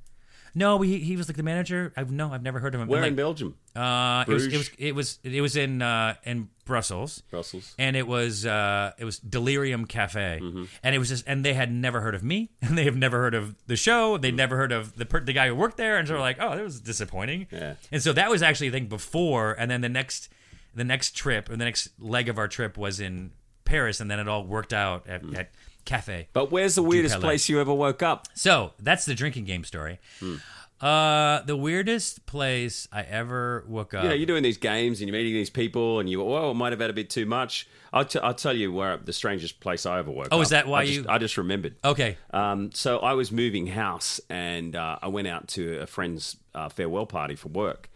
No, 0.55 0.79
he, 0.81 0.99
he 0.99 1.15
was 1.17 1.27
like 1.27 1.35
the 1.37 1.43
manager. 1.43 1.91
I've 1.97 2.11
no, 2.11 2.31
I've 2.31 2.43
never 2.43 2.59
heard 2.59 2.75
of 2.75 2.81
him. 2.81 2.87
Where 2.87 3.01
I'm 3.01 3.09
in 3.09 3.15
Belgium? 3.15 3.55
uh, 3.75 4.23
it 4.27 4.31
was, 4.31 4.45
it 4.45 4.53
was 4.57 4.71
it 4.77 4.95
was 4.95 5.19
it 5.23 5.41
was 5.41 5.55
in 5.55 5.81
uh, 5.81 6.15
in 6.23 6.49
Brussels. 6.65 7.23
Brussels. 7.31 7.73
And 7.79 7.95
it 7.95 8.07
was 8.07 8.45
uh, 8.45 8.91
it 8.99 9.05
was 9.05 9.17
Delirium 9.19 9.85
Cafe, 9.85 10.39
Mm-hmm. 10.41 10.63
and 10.83 10.95
it 10.95 10.99
was 10.99 11.09
just 11.09 11.23
and 11.27 11.43
they 11.43 11.53
had 11.55 11.71
never 11.71 12.01
heard 12.01 12.13
of 12.15 12.23
me, 12.23 12.51
and 12.61 12.77
they 12.77 12.83
have 12.85 12.95
never 12.95 13.17
heard 13.19 13.33
of 13.33 13.55
the 13.67 13.75
show. 13.75 14.17
Mm. 14.17 14.21
They'd 14.21 14.35
never 14.35 14.55
heard 14.57 14.71
of 14.71 14.95
the 14.95 15.05
per- 15.05 15.21
the 15.21 15.33
guy 15.33 15.47
who 15.47 15.55
worked 15.55 15.77
there, 15.77 15.97
and 15.97 16.07
so 16.07 16.13
we're 16.13 16.19
like, 16.19 16.37
oh, 16.39 16.55
that 16.55 16.63
was 16.63 16.79
disappointing. 16.81 17.47
Yeah. 17.51 17.73
And 17.91 18.01
so 18.03 18.13
that 18.13 18.29
was 18.29 18.43
actually 18.43 18.67
I 18.67 18.71
think 18.71 18.89
before, 18.89 19.53
and 19.53 19.71
then 19.71 19.81
the 19.81 19.89
next 19.89 20.29
the 20.75 20.83
next 20.83 21.15
trip 21.15 21.49
or 21.49 21.55
the 21.55 21.65
next 21.65 21.89
leg 21.99 22.29
of 22.29 22.37
our 22.37 22.47
trip 22.47 22.77
was 22.77 22.99
in 22.99 23.31
Paris, 23.65 23.99
and 23.99 24.11
then 24.11 24.19
it 24.19 24.27
all 24.27 24.43
worked 24.43 24.73
out 24.73 25.07
at, 25.07 25.23
Mm. 25.23 25.37
at 25.37 25.49
Cafe. 25.85 26.27
But 26.33 26.51
where's 26.51 26.75
the 26.75 26.83
weirdest 26.83 27.19
place 27.19 27.49
you 27.49 27.59
ever 27.59 27.73
woke 27.73 28.01
up? 28.03 28.27
So 28.33 28.73
that's 28.79 29.05
the 29.05 29.13
drinking 29.15 29.45
game 29.45 29.63
story. 29.63 29.99
Hmm. 30.19 30.35
Uh, 30.81 31.41
the 31.43 31.55
weirdest 31.55 32.25
place 32.25 32.89
I 32.91 33.03
ever 33.03 33.63
woke 33.69 33.93
up. 33.93 34.03
You 34.03 34.09
know, 34.09 34.15
you're 34.15 34.25
doing 34.25 34.43
these 34.43 34.57
games 34.57 34.99
and 34.99 35.07
you're 35.07 35.17
meeting 35.17 35.31
these 35.33 35.49
people, 35.49 35.99
and 36.01 36.09
you, 36.09 36.21
well, 36.21 36.49
I 36.49 36.53
might 36.53 36.73
have 36.73 36.81
had 36.81 36.89
a 36.89 36.93
bit 36.93 37.09
too 37.09 37.25
much. 37.25 37.69
I'll, 37.93 38.03
t- 38.03 38.19
I'll 38.19 38.33
tell 38.33 38.55
you 38.55 38.73
where 38.73 38.97
the 38.97 39.13
strangest 39.13 39.61
place 39.61 39.85
I 39.85 39.99
ever 39.99 40.11
woke 40.11 40.25
up. 40.25 40.33
Oh, 40.33 40.41
is 40.41 40.49
that 40.49 40.67
why 40.67 40.81
I 40.81 40.85
just, 40.85 40.99
you- 40.99 41.05
I 41.07 41.17
just 41.19 41.37
remembered. 41.37 41.75
okay. 41.85 42.17
Um, 42.31 42.71
so 42.73 42.99
I 42.99 43.13
was 43.13 43.31
moving 43.31 43.67
house, 43.67 44.19
and 44.29 44.75
uh, 44.75 44.99
I 45.01 45.07
went 45.07 45.27
out 45.27 45.47
to 45.49 45.79
a 45.79 45.87
friend's 45.87 46.35
uh, 46.53 46.67
farewell 46.67 47.05
party 47.05 47.35
for 47.35 47.47
work, 47.47 47.89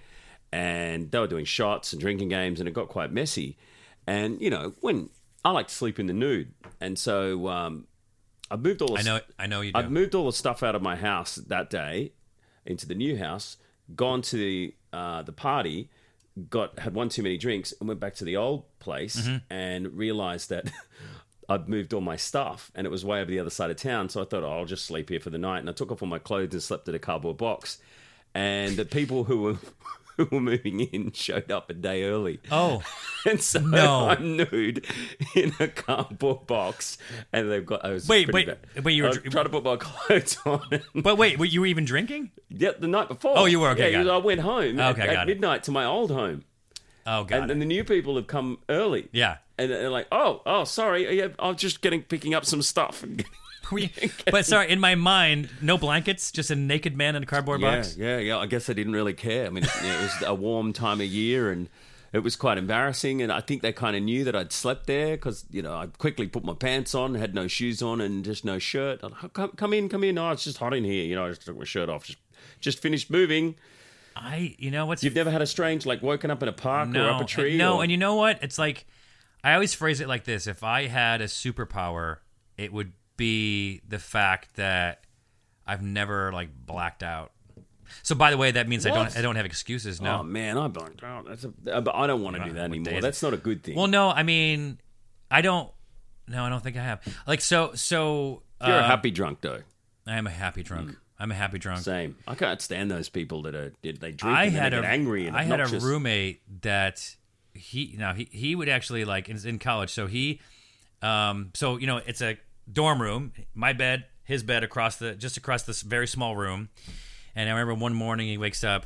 and 0.54 1.12
they 1.12 1.20
were 1.20 1.28
doing 1.28 1.46
shots 1.46 1.92
and 1.92 2.00
drinking 2.02 2.30
games, 2.30 2.60
and 2.62 2.70
it 2.70 2.74
got 2.74 2.88
quite 2.88 3.12
messy. 3.12 3.58
And 4.06 4.40
you 4.42 4.50
know, 4.50 4.76
when 4.80 5.10
I 5.48 5.52
like 5.52 5.70
to 5.70 5.74
sleep 5.74 5.98
in 5.98 6.08
the 6.08 6.14
nude, 6.14 6.52
and 6.82 7.00
so 7.00 7.48
um, 7.48 7.88
I 8.52 8.58
moved 8.58 8.82
all. 8.82 8.96
The 8.96 9.00
I 9.00 9.02
know. 9.04 9.20
I 9.40 9.48
know 9.48 9.62
you 9.62 9.72
do. 9.72 9.80
I 9.80 9.88
moved 9.88 10.14
all 10.14 10.26
the 10.26 10.34
stuff 10.34 10.62
out 10.62 10.76
of 10.76 10.82
my 10.82 10.98
house 10.98 11.36
that 11.36 11.70
day, 11.70 12.12
into 12.66 12.86
the 12.86 12.96
new 12.96 13.18
house, 13.18 13.56
gone 13.96 14.22
to 14.24 14.36
the 14.36 14.76
uh, 14.92 15.22
the 15.22 15.32
party, 15.32 15.90
got 16.50 16.78
had 16.80 16.94
one 16.94 17.08
too 17.08 17.24
many 17.24 17.38
drinks, 17.38 17.74
and 17.80 17.88
went 17.88 18.02
back 18.02 18.16
to 18.16 18.26
the 18.26 18.36
old 18.36 18.66
place 18.80 19.26
and 19.50 19.98
realized 19.98 20.50
that. 20.50 20.70
I'd 21.50 21.70
moved 21.70 21.94
all 21.94 22.02
my 22.02 22.18
stuff 22.18 22.74
and 22.76 22.86
it 22.86 22.90
was 22.90 23.06
way 23.06 23.22
over 23.22 23.32
the 23.32 23.40
other 23.40 23.50
side 23.50 23.72
of 23.72 23.78
town. 23.78 24.10
So 24.10 24.22
I 24.22 24.26
thought, 24.26 24.44
oh, 24.44 24.52
I'll 24.52 24.66
just 24.66 24.86
sleep 24.86 25.08
here 25.08 25.22
for 25.22 25.30
the 25.30 25.38
night. 25.38 25.60
And 25.60 25.70
I 25.70 25.72
took 25.72 25.94
off 25.94 26.02
all 26.02 26.08
my 26.10 26.20
clothes 26.20 26.52
and 26.52 26.62
slept 26.62 26.90
in 26.90 26.94
a 26.96 27.00
cardboard 27.00 27.38
box. 27.38 27.78
And 28.36 28.76
the 28.76 28.84
people 28.84 29.24
who 29.24 29.42
were 29.44 29.58
who 30.30 30.30
were 30.32 30.40
moving 30.42 30.80
in 30.82 31.12
showed 31.14 31.52
up 31.52 31.70
a 31.70 31.74
day 31.74 32.04
early. 32.04 32.40
Oh, 32.52 32.82
And 33.26 33.42
so 33.42 33.60
No. 33.60 34.08
I'm 34.10 34.38
nude 34.38 34.86
in 35.36 35.54
a 35.60 35.68
cardboard 35.68 36.48
box, 36.48 36.98
and 37.34 37.52
they've 37.52 37.66
got. 37.66 37.84
I 37.86 37.92
was 37.92 38.08
Wait, 38.08 38.32
wait, 38.32 38.48
bad. 38.48 38.84
wait, 38.86 38.94
you 38.94 39.04
were 39.04 39.10
dr- 39.12 39.30
trying 39.32 39.46
to 39.46 39.50
put 39.50 39.64
my 39.64 39.76
clothes 39.80 40.38
on. 40.46 40.82
but 40.96 41.18
wait, 41.18 41.38
were 41.40 41.46
you 41.46 41.66
even 41.66 41.86
drinking? 41.86 42.32
yeah, 42.50 42.72
the 42.80 42.88
night 42.88 43.08
before. 43.10 43.34
Oh, 43.38 43.46
you 43.46 43.60
were? 43.60 43.70
Okay, 43.70 43.92
Yeah. 43.92 44.12
I 44.12 44.18
went 44.18 44.42
home 44.42 44.80
Okay, 44.80 45.02
at, 45.02 45.10
at 45.10 45.14
got 45.14 45.24
it. 45.30 45.34
midnight 45.34 45.64
to 45.64 45.72
my 45.72 45.84
old 45.86 46.12
home, 46.12 46.44
Oh, 47.06 47.24
God. 47.26 47.42
and, 47.44 47.52
and 47.52 47.62
the 47.62 47.66
new 47.66 47.84
people 47.84 48.16
have 48.16 48.28
come 48.28 48.60
early. 48.70 49.08
yeah. 49.12 49.38
and 49.58 49.72
they're 49.72 49.90
like, 49.90 50.08
"Oh, 50.12 50.42
oh, 50.46 50.64
sorry, 50.64 51.18
yeah, 51.20 51.30
I'm 51.40 51.56
just 51.56 51.82
getting 51.82 52.04
picking 52.04 52.34
up 52.34 52.46
some 52.46 52.62
stuff." 52.62 53.04
Were 53.04 53.10
you- 53.78 53.90
but 54.32 54.46
sorry, 54.46 54.70
in 54.72 54.80
my 54.80 54.96
mind, 54.96 55.50
no 55.62 55.78
blankets, 55.78 56.32
just 56.32 56.52
a 56.52 56.56
naked 56.56 56.96
man 56.96 57.16
in 57.16 57.24
a 57.24 57.26
cardboard 57.26 57.62
yeah, 57.62 57.78
box. 57.78 57.98
yeah, 57.98 58.18
yeah. 58.18 58.38
I 58.38 58.46
guess 58.46 58.70
I 58.70 58.74
didn't 58.74 58.94
really 58.94 59.14
care. 59.14 59.46
I 59.46 59.50
mean, 59.50 59.64
it 59.64 60.02
was 60.02 60.24
a 60.26 60.34
warm 60.34 60.74
time 60.74 61.02
of 61.02 61.08
year, 61.08 61.52
and 61.52 61.70
it 62.14 62.20
was 62.20 62.36
quite 62.36 62.58
embarrassing. 62.58 63.22
And 63.22 63.32
I 63.32 63.42
think 63.42 63.62
they 63.62 63.74
kind 63.74 63.96
of 63.96 64.04
knew 64.04 64.24
that 64.24 64.36
I'd 64.36 64.52
slept 64.52 64.88
there 64.88 65.16
because 65.18 65.46
you 65.52 65.62
know 65.62 65.74
I 65.76 65.88
quickly 65.88 66.28
put 66.28 66.44
my 66.44 66.54
pants 66.54 66.96
on, 66.96 67.16
had 67.16 67.36
no 67.36 67.48
shoes 67.48 67.82
on, 67.82 68.02
and 68.02 68.24
just 68.24 68.46
no 68.46 68.60
shirt. 68.60 69.04
Like, 69.04 69.34
come, 69.34 69.52
come 69.52 69.74
in, 69.74 69.90
come 69.90 70.04
in. 70.04 70.18
Oh, 70.18 70.32
it's 70.32 70.44
just 70.44 70.58
hot 70.58 70.74
in 70.74 70.84
here. 70.84 71.06
You 71.06 71.16
know, 71.16 71.26
I 71.26 71.30
just 71.30 71.46
took 71.46 71.58
my 71.58 71.66
shirt 71.66 71.90
off. 71.90 72.06
Just, 72.06 72.20
just 72.60 72.80
finished 72.80 73.10
moving. 73.10 73.56
I, 74.16 74.56
you 74.58 74.72
know 74.72 74.86
what's 74.88 75.04
You've 75.04 75.16
never 75.16 75.30
had 75.30 75.42
a 75.42 75.46
strange 75.46 75.86
like 75.86 76.02
woken 76.02 76.32
up 76.32 76.42
in 76.42 76.50
a 76.50 76.54
park 76.54 76.96
or 76.96 77.08
up 77.10 77.22
a 77.22 77.26
tree? 77.26 77.58
No, 77.58 77.78
or- 77.78 77.84
and 77.84 77.92
you 77.92 77.98
know 77.98 78.16
what? 78.16 78.40
It's 78.42 78.58
like 78.58 78.86
I 79.44 79.54
always 79.54 79.74
phrase 79.74 80.02
it 80.02 80.08
like 80.08 80.24
this: 80.24 80.48
if 80.48 80.64
I 80.64 80.88
had 80.88 81.22
a 81.22 81.26
superpower, 81.26 82.18
it 82.58 82.74
would 82.74 82.94
be 83.18 83.82
the 83.88 84.00
fact 84.00 84.56
that 84.56 85.04
I've 85.66 85.82
never 85.82 86.32
like 86.32 86.50
blacked 86.66 87.04
out. 87.04 87.32
So, 88.04 88.16
by 88.16 88.32
the 88.32 88.38
way, 88.38 88.52
that 88.52 88.68
means 88.68 88.86
I 88.86 88.90
What? 88.92 88.96
don't 88.96 89.18
I 89.18 89.22
don't 89.22 89.36
have 89.36 89.46
excuses. 89.46 90.00
now. 90.02 90.20
Oh 90.20 90.24
man, 90.24 90.58
I 90.58 90.68
blanked 90.68 91.04
out. 91.04 91.26
That's 91.28 91.44
a, 91.46 91.50
but 91.82 91.96
I 91.96 92.08
don't 92.08 92.22
want 92.22 92.36
to 92.38 92.44
do 92.44 92.54
that 92.54 92.66
anymore. 92.66 93.02
That's 93.02 93.22
not 93.24 93.34
a 93.34 93.38
good 93.38 93.64
thing. 93.64 93.76
well, 93.76 93.88
no, 93.88 94.10
I 94.10 94.24
mean, 94.24 94.80
I 95.32 95.42
don't. 95.42 95.70
No, 96.28 96.44
I 96.44 96.50
don't 96.50 96.62
think 96.62 96.76
I 96.76 96.84
have. 96.84 97.02
Like, 97.26 97.40
so, 97.40 97.72
so 97.74 98.44
You're 98.66 98.76
a 98.76 98.80
uh, 98.80 98.88
happy 98.88 99.12
drunk 99.12 99.40
though. 99.42 99.60
I 100.06 100.18
am 100.18 100.28
a 100.28 100.32
happy 100.32 100.64
drunk. 100.64 100.96
I'm 101.20 101.32
a 101.32 101.36
happy 101.36 101.58
drunk. 101.58 101.80
Same. 101.82 102.16
I 102.28 102.36
can't 102.36 102.62
stand 102.62 102.92
those 102.92 103.10
people 103.10 103.42
that 103.44 103.56
are 103.56 103.72
did 103.82 104.00
they 104.02 104.12
drink 104.12 104.38
I 104.38 104.44
and 104.46 104.56
then 104.56 104.62
had 104.62 104.74
they 104.74 104.78
a 104.78 104.82
get 104.82 104.92
angry 104.92 105.28
and 105.28 105.36
I 105.36 105.44
had 105.44 105.60
a 105.60 105.64
obnoxious. 105.64 105.84
roommate 105.84 106.42
that 106.62 107.16
he 107.54 107.96
now 107.98 108.14
he 108.14 108.28
he 108.32 108.54
would 108.56 108.70
actually 108.70 109.04
like 109.06 109.28
in, 109.30 109.38
in 109.48 109.58
college. 109.60 109.90
So 109.90 110.06
he, 110.08 110.40
um, 111.02 111.52
so 111.56 111.78
you 111.78 111.88
know 111.88 112.02
it's 112.06 112.22
a 112.22 112.38
dorm 112.72 113.02
room, 113.02 113.32
my 113.54 113.74
bed, 113.74 114.06
his 114.24 114.44
bed 114.44 114.64
across 114.64 114.98
the 114.98 115.16
just 115.16 115.38
across 115.38 115.64
this 115.64 115.82
very 115.82 116.08
small 116.08 116.36
room. 116.36 116.70
And 117.36 117.50
I 117.50 117.52
remember 117.54 117.76
one 117.76 117.94
morning 117.94 118.28
he 118.28 118.38
wakes 118.38 118.64
up 118.64 118.86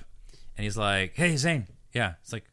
and 0.58 0.63
he's 0.63 0.78
like, 0.78 1.15
"Hey 1.15 1.36
Zane, 1.38 1.67
yeah." 1.94 2.13
It's 2.22 2.34
like, 2.34 2.46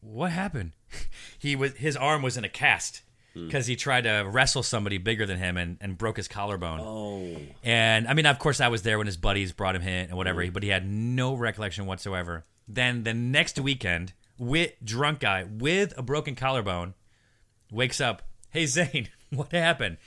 what 0.00 0.30
happened? 0.30 0.72
he 1.38 1.56
was 1.56 1.74
his 1.74 1.96
arm 1.96 2.22
was 2.22 2.36
in 2.36 2.44
a 2.44 2.48
cast. 2.48 3.02
Hmm. 3.34 3.46
Because 3.46 3.66
he 3.66 3.76
tried 3.76 4.04
to 4.04 4.26
wrestle 4.26 4.62
somebody 4.62 4.98
bigger 4.98 5.26
than 5.26 5.38
him 5.38 5.56
and, 5.56 5.76
and 5.80 5.98
broke 5.98 6.16
his 6.16 6.28
collarbone. 6.28 6.80
Oh. 6.80 7.36
And 7.62 8.08
I 8.08 8.14
mean, 8.14 8.24
of 8.24 8.38
course, 8.38 8.60
I 8.60 8.68
was 8.68 8.82
there 8.82 8.96
when 8.98 9.06
his 9.06 9.18
buddies 9.18 9.52
brought 9.52 9.76
him 9.76 9.82
in 9.82 10.06
and 10.08 10.16
whatever, 10.16 10.44
hmm. 10.44 10.52
but 10.52 10.62
he 10.62 10.70
had 10.70 10.88
no 10.88 11.34
recollection 11.34 11.86
whatsoever. 11.86 12.44
Then 12.68 13.04
the 13.04 13.14
next 13.14 13.60
weekend, 13.60 14.12
with 14.38 14.72
drunk 14.82 15.20
guy 15.20 15.44
with 15.44 15.96
a 15.96 16.02
broken 16.02 16.34
collarbone, 16.34 16.94
wakes 17.70 18.00
up. 18.00 18.22
Hey 18.50 18.66
Zane, 18.66 19.08
what 19.30 19.52
happened? 19.52 19.98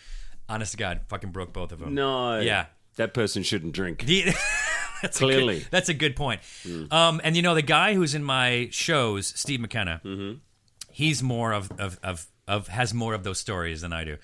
Honest 0.50 0.72
to 0.72 0.78
God, 0.78 1.02
fucking 1.08 1.32
broke 1.32 1.54
both 1.54 1.72
of 1.72 1.80
them. 1.80 1.94
No. 1.94 2.40
Yeah. 2.40 2.66
That 2.98 3.14
person 3.14 3.44
shouldn't 3.44 3.74
drink. 3.74 4.04
The- 4.06 4.24
that's 5.02 5.18
a 5.18 5.20
Clearly. 5.24 5.60
good, 5.60 5.68
that's 5.72 5.88
a 5.90 5.94
good 5.94 6.16
point. 6.16 6.42
Um, 6.92 7.22
and 7.24 7.36
you 7.36 7.42
know, 7.42 7.56
the 7.56 7.62
guy 7.62 7.94
who's 7.94 8.16
in 8.16 8.24
my 8.24 8.68
shows, 8.72 9.28
Steve 9.40 9.62
McKenna, 9.62 10.02
he's 10.92 11.24
more 11.24 11.54
of, 11.54 11.72
of, 11.80 12.00
of, 12.04 12.26
of 12.48 12.68
has 12.68 12.94
more 12.94 13.14
of 13.14 13.24
those 13.24 13.40
stories 13.40 13.82
than 13.82 13.94
I 13.94 14.04
do. 14.04 14.18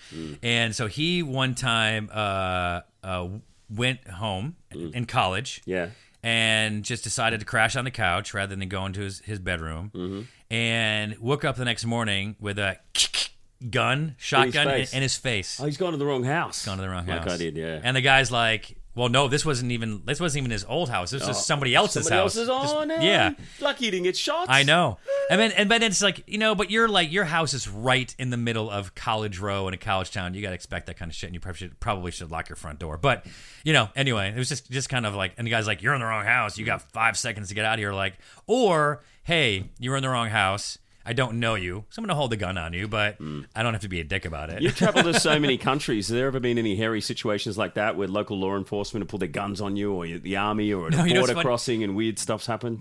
And 0.43 0.75
so 0.75 0.88
he 0.88 1.23
one 1.23 1.55
time 1.55 2.09
uh, 2.11 2.81
uh, 3.03 3.27
went 3.69 4.07
home 4.07 4.55
in 4.71 5.05
college 5.05 5.61
Yeah. 5.65 5.89
and 6.23 6.83
just 6.83 7.03
decided 7.03 7.39
to 7.41 7.45
crash 7.45 7.75
on 7.75 7.85
the 7.85 7.91
couch 7.91 8.33
rather 8.33 8.55
than 8.55 8.67
go 8.67 8.85
into 8.85 9.01
his, 9.01 9.19
his 9.19 9.39
bedroom 9.39 10.27
and 10.51 11.17
woke 11.19 11.45
up 11.45 11.55
the 11.55 11.65
next 11.65 11.85
morning 11.85 12.35
with 12.39 12.59
a 12.59 12.77
gun, 13.69 14.15
shotgun 14.17 14.67
in 14.67 14.73
face. 14.73 14.93
in 14.93 15.01
his 15.01 15.15
face 15.15 15.60
Oh, 15.62 15.65
he's 15.65 15.78
gone 15.78 15.91
to 15.91 15.97
the 15.97 16.06
wrong 16.06 16.23
house. 16.23 16.65
gone 16.65 16.78
to 16.78 16.84
the 16.84 16.89
wrong 16.89 17.06
like 17.06 17.21
house. 17.23 17.34
I 17.34 17.38
did, 17.38 17.56
yeah. 17.56 17.80
And 17.84 17.95
the 17.95 18.01
guy's 18.01 18.32
like, 18.32 18.75
"Well, 18.95 19.10
no, 19.10 19.28
this 19.28 19.45
wasn't 19.45 19.71
even 19.71 20.01
this 20.06 20.19
wasn't 20.19 20.43
even 20.43 20.51
his 20.51 20.65
old 20.65 20.89
house. 20.89 21.12
This 21.12 21.21
was 21.21 21.30
just 21.38 21.47
somebody 21.47 21.73
else's 21.75 22.08
Somebody 22.08 22.21
house." 22.21 22.38
on. 22.49 22.91
Oh, 22.91 23.01
yeah, 23.01 23.32
Lucky 23.62 23.86
you 23.86 23.91
didn't 23.91 24.04
get 24.04 24.17
shot. 24.17 24.47
I 24.49 24.63
know. 24.63 24.97
And 25.30 25.39
then 25.39 25.51
and 25.54 25.69
but 25.69 25.82
then 25.82 25.91
it's 25.91 26.01
like 26.01 26.23
you 26.28 26.38
know, 26.38 26.54
but 26.56 26.69
you're 26.69 26.88
like 26.88 27.12
your 27.12 27.25
house 27.25 27.54
is 27.54 27.67
right 27.67 28.13
in 28.19 28.30
the 28.30 28.38
middle 28.38 28.69
of 28.69 28.93
College 28.95 29.39
Row 29.39 29.67
in 29.67 29.73
a 29.73 29.78
college 29.78 30.12
town. 30.12 30.34
You 30.34 30.41
got 30.41 30.49
to 30.49 30.56
expect 30.56 30.86
that 30.88 30.97
kind 30.97 31.10
of 31.10 31.15
shit, 31.15 31.28
and 31.30 31.34
you 31.34 31.39
probably 31.39 31.58
should 31.58 31.80
probably 31.80 32.12
should 32.12 32.32
lock 32.32 32.49
your 32.49 32.56
front 32.58 32.80
door. 32.80 32.97
But 32.97 33.25
you 33.63 33.73
know, 33.73 33.89
anyway, 33.95 34.30
it 34.30 34.38
was 34.38 34.49
just 34.49 34.69
just 34.69 34.89
kind 34.89 35.06
of 35.06 35.15
like, 35.15 35.34
and 35.38 35.47
the 35.47 35.51
guy's 35.51 35.67
like, 35.67 35.82
"You're 35.82 35.93
in 35.95 35.99
the 36.01 36.06
wrong 36.06 36.25
house. 36.25 36.58
You 36.58 36.65
got 36.65 36.82
five 36.91 37.17
seconds 37.17 37.49
to 37.49 37.56
get 37.56 37.65
out 37.65 37.73
of 37.75 37.80
here." 37.80 37.93
Like, 37.93 38.13
or 38.47 39.01
hey, 39.23 39.69
you're 39.80 39.95
in 39.95 40.04
the 40.04 40.10
wrong 40.10 40.30
house. 40.30 40.78
I 41.05 41.13
don't 41.13 41.39
know 41.39 41.55
you, 41.55 41.85
so 41.89 41.99
I'm 41.99 42.05
gonna 42.05 42.15
hold 42.15 42.31
the 42.31 42.37
gun 42.37 42.57
on 42.57 42.73
you, 42.73 42.87
but 42.87 43.17
I 43.55 43.61
don't 43.63 43.73
have 43.73 43.81
to 43.83 43.87
be 43.89 43.99
a 43.99 44.03
dick 44.03 44.25
about 44.25 44.49
it. 44.49 44.61
You've 44.61 44.75
travelled 44.75 45.05
to 45.05 45.19
so 45.19 45.39
many 45.39 45.57
countries. 45.57 46.07
Has 46.07 46.15
there 46.15 46.27
ever 46.27 46.39
been 46.39 46.57
any 46.57 46.75
hairy 46.75 47.01
situations 47.01 47.57
like 47.57 47.75
that 47.75 47.95
where 47.95 48.07
local 48.07 48.39
law 48.39 48.57
enforcement 48.57 49.03
have 49.03 49.09
pulled 49.09 49.21
their 49.21 49.27
guns 49.29 49.61
on 49.61 49.75
you, 49.75 49.93
or 49.93 50.07
the 50.07 50.35
army, 50.37 50.73
or 50.73 50.87
at 50.87 50.93
No, 50.93 51.03
a 51.03 51.07
you 51.07 51.13
know 51.13 51.21
border 51.25 51.41
crossing 51.41 51.83
and 51.83 51.95
weird 51.95 52.17
stuff's 52.19 52.47
happened? 52.47 52.79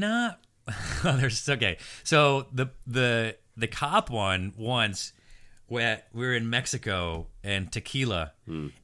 not 0.00 0.40
there's 1.04 1.48
okay 1.48 1.76
so 2.02 2.46
the 2.52 2.66
the 2.86 3.36
the 3.56 3.68
cop 3.68 4.10
one 4.10 4.52
once 4.56 5.12
where 5.68 6.02
we 6.12 6.24
were 6.26 6.34
in 6.34 6.48
mexico 6.48 7.26
and 7.42 7.70
tequila 7.72 8.32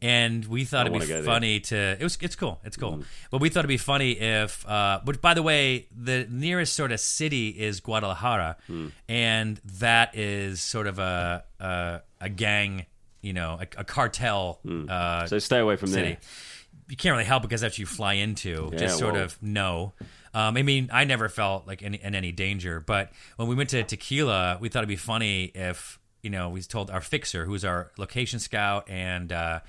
and 0.01 0.45
we 0.47 0.65
thought 0.65 0.83
it'd 0.83 0.93
wanna 0.93 1.05
be 1.05 1.09
go 1.09 1.15
there. 1.15 1.23
Hmm. 1.23 1.27
funny 1.29 1.61
to 1.61 1.77
it 1.77 2.03
was 2.03 2.19
it's 2.21 2.35
cool 2.37 2.61
it's 2.65 2.77
cool 2.77 3.03
but 3.31 3.41
we 3.41 3.49
thought 3.49 3.61
it'd 3.61 3.69
be 3.69 3.77
funny 3.77 4.13
if 4.13 4.67
uh 4.69 5.01
but 5.05 5.21
by 5.21 5.35
the 5.35 5.43
way 5.43 5.87
the 5.97 6.27
nearest 6.31 6.75
sort 6.75 6.91
of 6.93 7.01
city 7.01 7.49
is 7.51 7.81
guadalajara 7.81 8.57
Hmm. 8.67 8.89
and 9.09 9.61
that 9.79 10.17
is 10.17 10.61
sort 10.61 10.87
of 10.87 10.99
a 10.99 11.45
a, 11.61 12.01
a 12.21 12.29
gang 12.29 12.87
you 13.21 13.33
know 13.33 13.59
a, 13.61 13.81
a 13.81 13.85
cartel 13.85 14.59
uh 14.89 15.27
So 15.27 15.39
stay 15.39 15.59
away 15.61 15.77
from 15.77 15.89
city. 15.91 16.03
there. 16.03 16.19
You 16.89 16.97
can't 16.97 17.13
really 17.13 17.25
help 17.25 17.43
because 17.43 17.61
that's 17.63 17.75
what 17.75 17.79
you 17.79 17.87
fly 17.87 18.15
into. 18.15 18.69
Yeah, 18.73 18.79
just 18.79 18.99
sort 18.99 19.15
well. 19.15 19.23
of 19.23 19.39
no. 19.41 19.93
Um, 20.35 20.57
I 20.59 20.63
mean, 20.63 20.91
I 20.93 21.05
never 21.05 21.29
felt 21.31 21.67
like 21.67 21.83
any, 21.83 21.97
in 22.03 22.15
any 22.15 22.33
danger, 22.33 22.81
but 22.81 23.13
when 23.37 23.49
we 23.49 23.55
went 23.55 23.71
to 23.71 23.83
Tequila, 23.83 24.59
we 24.61 24.69
thought 24.69 24.81
it'd 24.81 24.89
be 24.89 24.97
funny 24.97 25.45
if 25.55 25.99
you 26.23 26.31
know 26.31 26.49
we 26.49 26.63
told 26.63 26.91
our 26.91 27.01
fixer, 27.01 27.45
who's 27.45 27.65
our 27.65 27.91
location 27.99 28.39
scout 28.39 28.89
and 28.89 29.33
uh, 29.33 29.61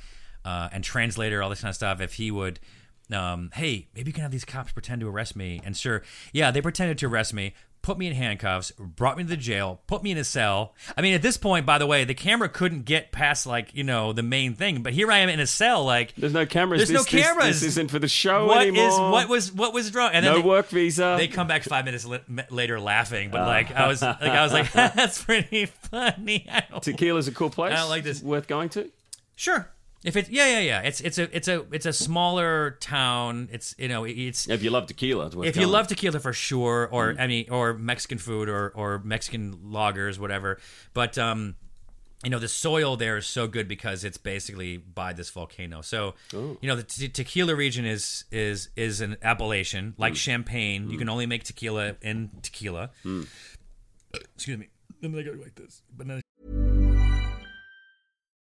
uh, 0.45 0.69
and 0.71 0.83
translator, 0.83 1.41
all 1.41 1.49
this 1.49 1.61
kind 1.61 1.69
of 1.69 1.75
stuff, 1.75 2.01
if 2.01 2.13
he 2.13 2.31
would. 2.31 2.59
Um, 3.11 3.51
hey, 3.53 3.87
maybe 3.93 4.09
you 4.09 4.13
can 4.13 4.23
have 4.23 4.31
these 4.31 4.45
cops 4.45 4.71
pretend 4.71 5.01
to 5.01 5.09
arrest 5.09 5.35
me. 5.35 5.61
And 5.65 5.75
sure, 5.75 6.03
yeah, 6.31 6.51
they 6.51 6.61
pretended 6.61 6.97
to 6.99 7.07
arrest 7.07 7.33
me, 7.33 7.53
put 7.83 7.99
me 7.99 8.07
in 8.07 8.13
handcuffs, 8.13 8.71
brought 8.79 9.17
me 9.17 9.23
to 9.23 9.29
the 9.29 9.37
jail, 9.37 9.81
put 9.85 10.01
me 10.01 10.09
in 10.11 10.17
a 10.17 10.23
cell. 10.23 10.73
I 10.97 11.01
mean, 11.01 11.13
at 11.13 11.21
this 11.21 11.37
point, 11.37 11.65
by 11.67 11.77
the 11.77 11.85
way, 11.85 12.05
the 12.05 12.15
camera 12.15 12.49
couldn't 12.49 12.85
get 12.85 13.11
past 13.11 13.45
like 13.45 13.75
you 13.75 13.83
know 13.83 14.11
the 14.13 14.23
main 14.23 14.55
thing, 14.55 14.81
but 14.81 14.93
here 14.93 15.11
I 15.11 15.19
am 15.19 15.29
in 15.29 15.39
a 15.39 15.45
cell, 15.45 15.83
like 15.85 16.15
There's 16.15 16.33
no 16.33 16.45
cameras. 16.47 16.79
There's 16.79 16.89
no 16.89 17.03
This- 17.03 17.11
this- 17.11 17.21
cameras. 17.25 17.61
This, 17.61 17.63
isn't 17.73 17.91
for 17.91 17.99
the 17.99 18.07
show 18.07 18.47
what 18.47 18.65
is 18.65 18.69
anymore. 18.75 19.11
what 19.11 19.29
was 19.29 19.51
what 19.51 19.73
was 19.73 19.93
wrong? 19.93 20.11
And 20.13 20.25
then 20.25 20.33
no 20.33 20.41
they, 20.41 20.47
work 20.47 20.69
visa. 20.69 21.15
They 21.19 21.27
come 21.27 21.45
back 21.47 21.63
five 21.63 21.85
minutes 21.85 22.05
li- 22.05 22.19
later 22.49 22.79
laughing, 22.79 23.29
Ah. 23.29 23.37
but 23.37 23.47
like 23.47 23.71
I 23.75 23.87
was 23.87 24.01
like 24.01 24.21
I 24.23 24.43
was 24.43 24.53
like 24.53 24.71
that's 24.73 25.21
pretty 25.23 25.65
funny. 25.67 26.47
Tequila's 26.81 27.27
a 27.27 27.31
cool 27.31 27.49
place. 27.49 27.73
I 27.73 27.75
don't 27.75 27.89
like 27.89 28.03
this. 28.03 28.23
Worth 28.23 28.47
going 28.47 28.69
to. 28.69 28.89
sure, 29.35 29.67
if 30.03 30.15
it's 30.17 30.29
yeah 30.29 30.47
yeah 30.47 30.59
yeah, 30.59 30.81
it's 30.81 30.99
it's 31.01 31.17
a 31.17 31.35
it's 31.35 31.47
a 31.47 31.65
it's 31.71 31.85
a 31.85 31.93
smaller 31.93 32.77
town. 32.81 33.49
It's 33.51 33.73
you 33.77 33.87
know 33.87 34.03
it's 34.03 34.47
If 34.49 34.61
you 34.63 34.69
love 34.69 34.87
tequila, 34.87 35.31
if 35.43 35.55
you 35.55 35.67
love 35.67 35.87
tequila 35.87 36.19
for 36.19 36.33
sure, 36.33 36.87
or 36.91 37.13
Mm. 37.13 37.19
I 37.19 37.27
mean, 37.27 37.45
or 37.49 37.73
Mexican 37.73 38.17
food, 38.17 38.49
or 38.49 38.69
or 38.75 38.99
Mexican 39.03 39.55
lagers, 39.71 40.19
whatever. 40.19 40.59
But 40.93 41.17
um, 41.17 41.55
you 42.23 42.29
know, 42.29 42.39
the 42.39 42.47
soil 42.47 42.95
there 42.95 43.17
is 43.17 43.27
so 43.27 43.47
good 43.47 43.67
because 43.67 44.03
it's 44.05 44.17
basically 44.17 44.77
by 44.77 45.11
this 45.13 45.29
volcano. 45.29 45.81
So 45.81 46.15
Oh. 46.33 46.57
you 46.61 46.67
know, 46.69 46.75
the 46.75 46.83
te- 46.83 47.09
tequila 47.09 47.55
region 47.55 47.85
is 47.85 48.25
is 48.31 48.69
is 48.75 49.01
an 49.01 49.17
appellation 49.21 49.91
Mm. 49.91 49.99
like 49.99 50.15
champagne. 50.15 50.89
You 50.89 50.97
can 50.97 51.09
only 51.09 51.25
make 51.25 51.43
tequila 51.43 51.95
in 52.01 52.29
tequila. 52.41 52.91
Excuse 54.35 54.57
me. 54.57 54.67
And 55.01 55.13
then 55.13 55.19
I 55.19 55.23
go 55.23 55.31
like 55.31 55.55
this, 55.55 55.81
but 55.97 56.07
then 56.07 56.21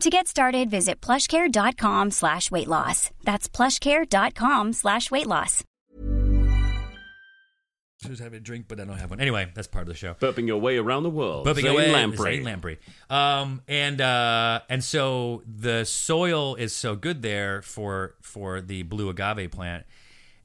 To 0.00 0.10
get 0.10 0.28
started, 0.28 0.70
visit 0.70 1.00
plushcare.com 1.00 2.12
slash 2.12 2.50
weight 2.52 2.68
loss. 2.68 3.10
That's 3.24 3.48
plushcare.com 3.48 4.72
slash 4.72 5.10
weight 5.10 5.26
loss. 5.26 5.64
Just 8.06 8.22
have 8.22 8.32
a 8.32 8.38
drink, 8.38 8.66
but 8.68 8.78
I 8.78 8.84
don't 8.84 8.96
have 8.96 9.10
one. 9.10 9.20
Anyway, 9.20 9.50
that's 9.56 9.66
part 9.66 9.82
of 9.82 9.88
the 9.88 9.94
show. 9.94 10.14
Burping 10.14 10.46
your 10.46 10.58
way 10.58 10.76
around 10.78 11.02
the 11.02 11.10
world. 11.10 11.44
Bumping 11.46 11.64
Zane 11.64 11.72
away, 11.74 11.90
Lamprey. 11.92 12.36
Zane 12.36 12.44
Lamprey. 12.44 12.78
Um, 13.10 13.60
and 13.66 14.00
uh, 14.00 14.60
and 14.68 14.84
so 14.84 15.42
the 15.52 15.84
soil 15.84 16.54
is 16.54 16.72
so 16.72 16.94
good 16.94 17.22
there 17.22 17.60
for 17.62 18.14
for 18.22 18.60
the 18.60 18.84
blue 18.84 19.08
agave 19.08 19.50
plant 19.50 19.84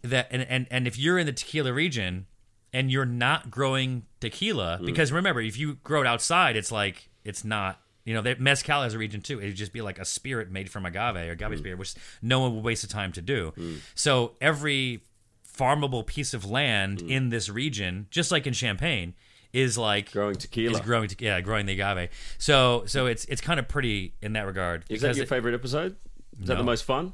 that 0.01 0.29
and 0.31 0.41
and, 0.49 0.65
and 0.71 0.87
if 0.87 0.97
you're 0.97 1.19
in 1.19 1.27
the 1.27 1.31
tequila 1.31 1.71
region 1.71 2.25
and 2.73 2.91
you're 2.91 3.05
not 3.05 3.51
growing 3.51 4.07
tequila 4.19 4.79
Mm. 4.81 4.87
because 4.87 5.11
remember 5.11 5.39
if 5.39 5.55
you 5.55 5.75
grow 5.83 6.01
it 6.01 6.07
outside 6.07 6.55
it's 6.57 6.71
like 6.71 7.09
it's 7.23 7.45
not 7.45 7.79
you 8.05 8.13
know 8.13 8.21
that 8.21 8.39
mezcal 8.39 8.81
has 8.83 8.93
a 8.93 8.97
region 8.97 9.21
too 9.21 9.39
it'd 9.41 9.55
just 9.55 9.71
be 9.73 9.81
like 9.81 9.97
a 9.99 10.05
spirit 10.05 10.51
made 10.51 10.69
from 10.69 10.85
agave 10.85 11.15
or 11.15 11.19
Mm. 11.19 11.31
agave 11.31 11.57
spirit 11.59 11.77
which 11.77 11.93
no 12.21 12.39
one 12.39 12.55
would 12.55 12.63
waste 12.63 12.81
the 12.81 12.87
time 12.87 13.11
to 13.13 13.21
do 13.21 13.53
so 13.95 14.33
every 14.41 15.01
farmable 15.57 16.05
piece 16.05 16.33
of 16.33 16.45
land 16.49 16.99
Mm. 16.99 17.09
in 17.09 17.29
this 17.29 17.49
region 17.49 18.07
just 18.09 18.31
like 18.31 18.47
in 18.47 18.53
champagne 18.53 19.13
is 19.53 19.77
like 19.77 20.11
Growing 20.11 20.35
tequila. 20.35 20.73
is 20.79 20.81
growing 20.81 21.07
te- 21.07 21.23
yeah 21.23 21.39
growing 21.41 21.65
the 21.67 21.73
agave 21.79 22.09
so 22.37 22.83
so 22.87 23.05
it's 23.05 23.25
it's 23.25 23.41
kind 23.41 23.59
of 23.59 23.67
pretty 23.67 24.15
in 24.21 24.33
that 24.33 24.47
regard 24.47 24.83
Is 24.89 25.01
that 25.01 25.15
your 25.15 25.23
it- 25.25 25.29
favorite 25.29 25.53
episode? 25.53 25.95
Is 26.41 26.47
that 26.47 26.57
the 26.57 26.63
most 26.63 26.83
fun? 26.85 27.13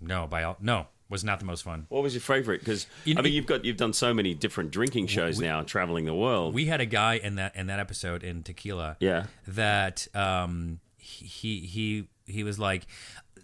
no 0.00 0.26
by 0.28 0.44
all 0.44 0.56
no 0.60 0.86
was 1.10 1.22
not 1.24 1.38
the 1.40 1.44
most 1.44 1.62
fun 1.64 1.84
What 1.90 2.02
was 2.02 2.14
your 2.14 2.20
favorite? 2.22 2.60
Because 2.60 2.86
You- 3.04 3.16
I 3.18 3.22
mean, 3.22 3.32
you've 3.34 3.46
got 3.46 3.64
you've 3.66 3.76
done 3.76 3.92
so 3.92 4.14
many 4.14 4.32
different 4.32 4.70
drinking 4.70 5.08
shows 5.08 5.38
now, 5.40 5.62
traveling 5.62 6.04
the 6.06 6.14
world. 6.14 6.54
we 6.54 6.64
had 6.66 6.80
a 6.80 6.86
guy 6.86 7.14
in 7.16 7.34
that 7.34 7.54
in 7.56 7.66
that 7.66 7.80
episode 7.80 8.22
in 8.22 8.42
tequila 8.42 8.96
Yeah. 9.00 9.26
that 9.48 10.06
um 10.14 10.80
he 10.96 11.60
he 11.60 12.08
he 12.26 12.44
was 12.44 12.58
like 12.58 12.86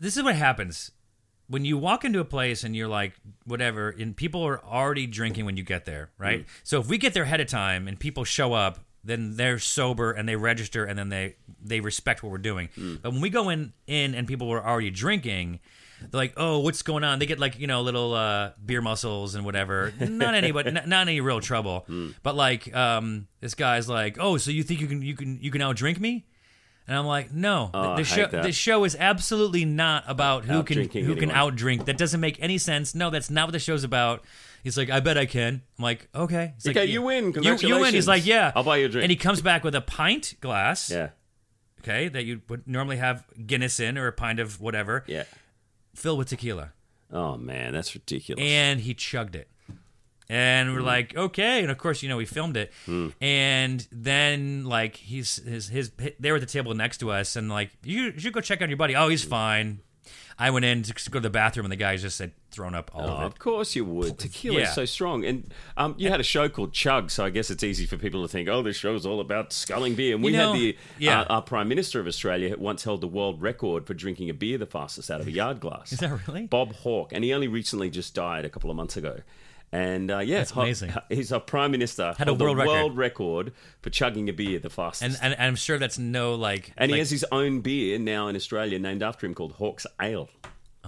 this 0.01 0.17
is 0.17 0.23
what 0.23 0.37
happens 0.37 0.93
when 1.49 1.65
you 1.65 1.77
walk 1.79 2.05
into 2.05 2.19
a 2.21 2.25
place 2.25 2.65
and 2.65 2.75
you're 2.77 2.89
like 2.89 3.13
whatever 3.45 3.91
and 3.91 4.17
people 4.17 4.43
are 4.47 4.65
already 4.65 5.07
drinking 5.07 5.45
when 5.45 5.57
you 5.57 5.63
get 5.65 5.85
there 5.85 6.11
right 6.19 6.41
Mm. 6.41 6.47
so 6.65 6.81
if 6.81 6.87
we 6.89 6.99
get 6.99 7.15
there 7.15 7.23
ahead 7.25 7.41
of 7.41 7.47
time 7.49 7.89
and 7.89 7.99
people 7.99 8.25
show 8.25 8.53
up 8.53 8.79
then 9.05 9.37
they're 9.37 9.59
sober 9.61 10.11
and 10.11 10.29
they 10.29 10.35
register 10.37 10.85
and 10.85 10.99
then 10.99 11.09
they 11.09 11.37
they 11.63 11.81
respect 11.81 12.23
what 12.23 12.31
we're 12.31 12.39
doing 12.39 12.69
Mm. 12.77 13.01
but 13.03 13.13
when 13.13 13.21
we 13.21 13.31
go 13.31 13.49
in 13.49 13.73
in 13.87 14.15
and 14.15 14.27
people 14.29 14.49
were 14.49 14.65
already 14.65 14.91
drinking 14.91 15.61
they're 16.01 16.09
like 16.13 16.35
oh 16.37 16.59
what's 16.61 16.83
going 16.83 17.05
on 17.05 17.19
they 17.19 17.27
get 17.27 17.39
like 17.39 17.59
you 17.59 17.67
know 17.67 17.83
little 17.83 18.13
uh, 18.15 18.51
beer 18.65 18.83
muscles 18.83 19.35
and 19.35 19.45
whatever 19.45 19.93
not 20.01 20.35
any 20.35 20.51
but 20.53 20.73
not, 20.73 20.87
not 20.87 21.09
any 21.09 21.21
real 21.21 21.41
trouble 21.41 21.85
Mm. 21.89 22.15
but 22.23 22.35
like 22.35 22.75
um 22.75 23.29
this 23.41 23.55
guy's 23.55 23.89
like 23.89 24.17
oh 24.21 24.37
so 24.37 24.51
you 24.51 24.63
think 24.63 24.81
you 24.81 24.87
can 24.87 25.03
you 25.03 25.15
can 25.15 25.39
you 25.41 25.51
can 25.51 25.61
outdrink 25.61 25.99
me 26.01 26.27
and 26.89 26.97
I'm 26.97 27.05
like, 27.05 27.33
no, 27.33 27.69
Oh, 27.75 27.97
the, 27.97 28.05
show 28.05 28.29
the 28.29 28.53
show 28.53 28.85
is 28.85 28.95
absolutely 28.95 29.65
not 29.65 30.05
about 30.07 30.45
who 30.45 30.63
can 30.63 30.89
who 30.89 31.17
can 31.17 31.31
outdrink. 31.31 31.87
That 31.87 31.99
doesn't 31.99 32.21
make 32.21 32.41
any 32.41 32.59
sense. 32.59 32.95
No, 32.95 33.11
that's 33.11 33.29
not 33.29 33.49
what 33.49 33.53
the 33.55 33.59
show's 33.59 33.83
about. 33.83 34.23
He's 34.63 34.79
like, 34.79 34.89
I 34.89 35.01
bet 35.01 35.19
I 35.19 35.27
can. 35.27 35.63
I'm 35.79 35.83
like, 35.83 36.09
okay. 36.15 36.53
He's 36.55 36.69
Okay, 36.71 36.83
like, 36.83 36.89
you 36.89 37.03
win. 37.03 37.33
You, 37.43 37.57
you 37.57 37.81
win. 37.81 37.93
He's 37.93 38.07
like, 38.07 38.25
yeah. 38.25 38.53
I'll 38.55 38.63
buy 38.63 38.77
you 38.77 38.87
a 38.87 38.89
drink. 38.89 39.03
And 39.03 39.11
he 39.11 39.17
comes 39.17 39.41
back 39.41 39.65
with 39.65 39.75
a 39.75 39.81
pint 39.81 40.35
glass. 40.41 40.89
yeah, 40.89 41.09
Okay, 41.81 42.07
that 42.07 42.25
you 42.25 42.41
would 42.49 42.69
normally 42.69 42.99
have 42.99 43.25
Guinness 43.45 43.81
in 43.81 43.99
or 43.99 44.07
a 44.07 44.13
pint 44.13 44.39
of 44.39 44.61
whatever, 44.61 45.03
yeah. 45.09 45.25
Filled 45.97 46.19
with 46.19 46.29
tequila, 46.29 46.73
Oh 47.13 47.37
man, 47.37 47.73
that's 47.73 47.95
ridiculous. 47.95 48.43
and 48.43 48.81
he 48.81 48.95
chugged 48.95 49.37
it. 49.37 49.49
And 50.29 50.73
we're 50.73 50.81
hmm. 50.81 50.87
like, 50.87 51.17
okay, 51.17 51.63
and 51.63 51.71
of 51.71 51.79
course, 51.79 52.03
you 52.03 52.09
know, 52.09 52.17
we 52.17 52.25
filmed 52.25 52.57
it, 52.57 52.73
hmm. 52.85 53.09
and 53.21 53.87
then 53.93 54.65
like 54.65 54.97
he's 54.97 55.37
his 55.37 55.69
his 55.69 55.93
they 56.19 56.31
were 56.31 56.37
at 56.37 56.41
the 56.41 56.47
table 56.47 56.75
next 56.75 56.99
to 56.99 57.13
us, 57.13 57.37
and 57.37 57.49
like 57.49 57.71
you 57.85 58.19
should 58.19 58.33
go 58.33 58.41
check 58.41 58.61
on 58.61 58.69
your 58.69 58.77
buddy. 58.77 58.97
Oh, 58.97 59.09
he's 59.09 59.23
hmm. 59.25 59.31
fine. 59.31 59.79
I 60.39 60.51
went 60.51 60.65
in 60.65 60.83
to 60.83 61.11
go 61.11 61.19
to 61.19 61.23
the 61.23 61.31
bathroom, 61.31 61.67
and 61.67 61.73
the 61.73 61.77
guy 61.77 61.97
just 61.97 62.17
said 62.17 62.33
thrown 62.57 62.75
up 62.75 62.91
all 62.95 63.03
Oh, 63.03 63.13
of 63.13 63.23
it. 63.23 63.27
of 63.27 63.39
course 63.39 63.77
you 63.77 63.85
would. 63.85 64.19
Tequila 64.19 64.61
Yeah. 64.61 64.69
is 64.69 64.75
so 64.75 64.85
strong, 64.87 65.25
and 65.25 65.53
um, 65.77 65.95
you 65.99 66.09
had 66.11 66.21
a 66.21 66.25
show 66.25 66.49
called 66.49 66.73
Chug, 66.73 67.11
so 67.11 67.25
I 67.25 67.31
guess 67.31 67.51
it's 67.51 67.63
easy 67.63 67.85
for 67.87 67.97
people 67.99 68.23
to 68.23 68.29
think, 68.29 68.49
"Oh, 68.49 68.63
this 68.63 68.77
show's 68.77 69.05
all 69.07 69.21
about 69.21 69.53
sculling 69.53 69.95
beer." 69.95 70.15
And 70.15 70.25
we 70.25 70.33
You 70.33 70.39
know, 70.39 70.53
had 70.53 70.61
the 70.61 70.77
yeah. 70.99 71.21
uh, 71.21 71.25
our 71.35 71.43
Prime 71.43 71.69
Minister 71.69 72.01
of 72.01 72.07
Australia 72.07 72.57
once 72.59 72.85
held 72.85 73.03
the 73.03 73.09
world 73.09 73.43
record 73.43 73.87
for 73.87 73.95
drinking 73.95 74.31
a 74.31 74.35
beer 74.35 74.59
the 74.59 74.67
fastest 74.67 75.11
out 75.11 75.21
of 75.21 75.27
a 75.27 75.31
yard 75.33 75.61
glass. 75.61 75.93
Is 75.93 75.99
that 76.01 76.27
really? 76.27 76.47
Bob 76.47 76.75
Hawke, 76.77 77.13
and 77.13 77.23
he 77.23 77.33
only 77.35 77.49
recently 77.49 77.91
just 77.91 78.15
died 78.15 78.45
a 78.45 78.49
couple 78.49 78.71
of 78.71 78.77
months 78.77 78.97
ago. 78.97 79.21
And 79.73 80.11
uh, 80.13 80.19
yeah, 80.21 80.39
That's 80.39 80.53
amazing. 80.53 80.95
He's 81.09 81.33
our 81.33 81.41
prime 81.41 81.73
minister. 81.73 82.15
Had 82.17 82.29
a 82.29 82.35
world 82.35 82.57
record. 82.57 82.73
world 82.73 82.97
record 82.97 83.53
for 83.83 83.91
chugging 83.91 84.29
a 84.29 84.33
beer 84.33 84.61
the 84.61 84.71
fastest. 84.71 85.03
And, 85.03 85.19
and 85.21 85.35
and 85.35 85.43
I'm 85.49 85.57
sure 85.57 85.77
that's 85.77 85.99
no 85.99 86.35
like. 86.37 86.73
And 86.77 86.91
he 86.91 86.99
has 86.99 87.11
his 87.11 87.25
own 87.33 87.61
beer 87.63 87.99
now 87.99 88.29
in 88.29 88.37
Australia 88.37 88.79
named 88.79 89.03
after 89.03 89.27
him 89.27 89.35
called 89.35 89.53
Hawke's 89.55 89.85
Ale. 90.01 90.29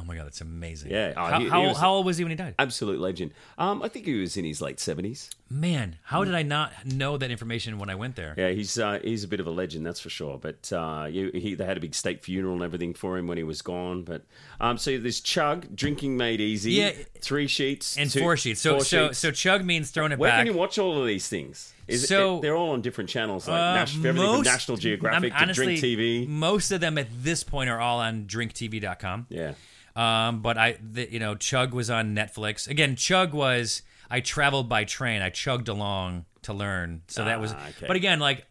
Oh 0.00 0.04
my 0.04 0.14
god, 0.14 0.26
that's 0.26 0.40
amazing. 0.40 0.92
Yeah. 0.92 1.12
Oh, 1.16 1.24
how, 1.24 1.38
he- 1.38 1.44
he 1.46 1.50
how, 1.50 1.62
was- 1.66 1.78
how 1.78 1.90
old 1.94 2.06
was 2.06 2.18
he 2.18 2.24
when 2.24 2.30
he 2.30 2.36
died? 2.36 2.54
Absolute 2.58 3.00
legend. 3.00 3.32
Um, 3.58 3.82
I 3.82 3.88
think 3.88 4.06
he 4.06 4.20
was 4.20 4.36
in 4.36 4.44
his 4.44 4.60
late 4.62 4.76
70s. 4.76 5.28
Man, 5.50 5.96
how 6.04 6.22
did 6.24 6.34
I 6.34 6.42
not 6.42 6.72
know 6.86 7.16
that 7.16 7.30
information 7.30 7.78
when 7.78 7.90
I 7.90 7.94
went 7.96 8.14
there? 8.14 8.34
Yeah, 8.36 8.50
he's 8.50 8.78
uh, 8.78 9.00
he's 9.02 9.24
a 9.24 9.28
bit 9.28 9.40
of 9.40 9.46
a 9.46 9.50
legend, 9.50 9.84
that's 9.86 9.98
for 10.00 10.10
sure. 10.10 10.38
But 10.38 10.70
uh, 10.72 11.08
you, 11.10 11.30
he, 11.34 11.54
they 11.54 11.64
had 11.64 11.76
a 11.76 11.80
big 11.80 11.94
state 11.94 12.22
funeral 12.22 12.54
and 12.54 12.62
everything 12.62 12.94
for 12.94 13.18
him 13.18 13.26
when 13.26 13.38
he 13.38 13.44
was 13.44 13.60
gone. 13.62 14.02
But 14.04 14.22
um, 14.60 14.78
so 14.78 14.98
this 14.98 15.20
chug, 15.20 15.74
drinking 15.74 16.16
made 16.16 16.40
easy. 16.40 16.72
Yeah. 16.72 16.92
three 17.20 17.46
sheets 17.48 17.96
And 17.96 18.10
two- 18.10 18.20
four 18.20 18.36
sheets. 18.36 18.60
So 18.60 18.74
four 18.76 18.84
so 18.84 19.06
sheets. 19.08 19.18
so 19.18 19.30
chug 19.32 19.64
means 19.64 19.90
throwing 19.90 20.12
it 20.12 20.18
Where 20.18 20.30
back. 20.30 20.40
can 20.44 20.46
you 20.52 20.58
watch 20.58 20.78
all 20.78 21.00
of 21.00 21.06
these 21.06 21.28
things? 21.28 21.72
Is 21.88 22.06
So- 22.06 22.36
it, 22.38 22.42
they're 22.42 22.54
all 22.56 22.70
on 22.70 22.82
different 22.82 23.10
channels, 23.10 23.48
like 23.48 23.58
Uh, 23.60 23.74
Nash, 23.74 23.96
everything 23.96 24.16
from 24.16 24.16
most- 24.36 24.44
National 24.46 24.76
Geographic 24.76 25.32
I'm- 25.32 25.42
honestly, 25.42 25.76
to 25.76 25.80
Drink 25.96 26.26
TV. 26.26 26.28
Most 26.28 26.70
of 26.70 26.80
them 26.80 26.98
at 26.98 27.08
this 27.22 27.42
point 27.42 27.70
are 27.70 27.80
all 27.80 27.98
on 28.00 28.26
drinktv.com. 28.26 29.26
Yeah, 29.30 29.52
Um, 29.96 30.42
but 30.42 30.56
I, 30.58 30.76
the, 30.82 31.10
you 31.10 31.18
know, 31.18 31.34
Chug 31.34 31.72
was 31.74 31.90
on 31.90 32.14
Netflix. 32.14 32.68
Again, 32.68 32.94
Chug 32.94 33.32
was 33.32 33.82
I 34.10 34.20
traveled 34.20 34.68
by 34.68 34.84
train. 34.84 35.22
I 35.22 35.30
chugged 35.30 35.68
along 35.68 36.24
to 36.42 36.52
learn. 36.54 37.02
So 37.08 37.24
that 37.24 37.40
was. 37.40 37.52
Ah, 37.52 37.68
okay. 37.70 37.86
But 37.86 37.96
again, 37.96 38.20
like 38.20 38.46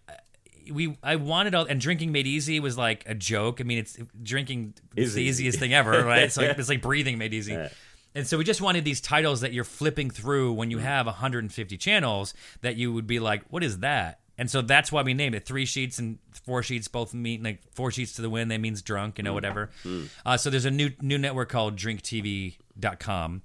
we, 0.72 0.98
I 1.02 1.16
wanted 1.16 1.56
all, 1.56 1.66
and 1.66 1.80
drinking 1.80 2.12
made 2.12 2.28
easy 2.28 2.60
was 2.60 2.78
like 2.78 3.04
a 3.08 3.16
joke. 3.16 3.62
I 3.62 3.64
mean, 3.64 3.78
it's 3.80 3.98
drinking 4.22 4.74
is 4.96 5.10
Is 5.10 5.14
the 5.16 5.24
easiest 5.24 5.60
thing 5.60 5.74
ever, 5.82 6.04
right? 6.04 6.24
It's 6.24 6.38
like 6.38 6.58
it's 6.58 6.70
like 6.70 6.82
breathing 6.90 7.18
made 7.18 7.34
easy. 7.34 7.54
Yeah. 7.54 7.70
And 8.16 8.26
so 8.26 8.38
we 8.38 8.44
just 8.44 8.62
wanted 8.62 8.84
these 8.84 9.00
titles 9.02 9.42
that 9.42 9.54
you're 9.54 9.64
flipping 9.64 10.10
through 10.10 10.54
when 10.54 10.72
you 10.72 10.80
have 10.80 11.06
150 11.06 11.78
channels 11.78 12.34
that 12.62 12.76
you 12.76 12.92
would 12.94 13.06
be 13.08 13.20
like, 13.20 13.44
what 13.50 13.64
is 13.64 13.80
that? 13.80 14.20
And 14.40 14.50
so 14.52 14.62
that's 14.62 14.92
why 14.92 15.02
we 15.02 15.14
named 15.16 15.34
it 15.36 15.46
three 15.46 15.66
sheets 15.66 15.98
and 16.00 16.20
four 16.46 16.62
sheets 16.62 16.88
both 16.88 17.14
mean 17.14 17.42
like 17.44 17.62
four 17.74 17.90
sheets 17.92 18.14
to 18.14 18.22
the 18.22 18.30
wind. 18.30 18.52
That 18.52 18.60
means 18.62 18.82
drunk, 18.84 19.18
you 19.18 19.24
Mm. 19.24 19.26
know, 19.26 19.34
whatever. 19.34 19.70
Uh, 20.26 20.38
so 20.38 20.50
there's 20.52 20.66
a 20.66 20.72
new 20.72 20.92
new 21.02 21.18
network 21.18 21.50
called 21.50 21.76
DrinkTV.com. 21.76 23.42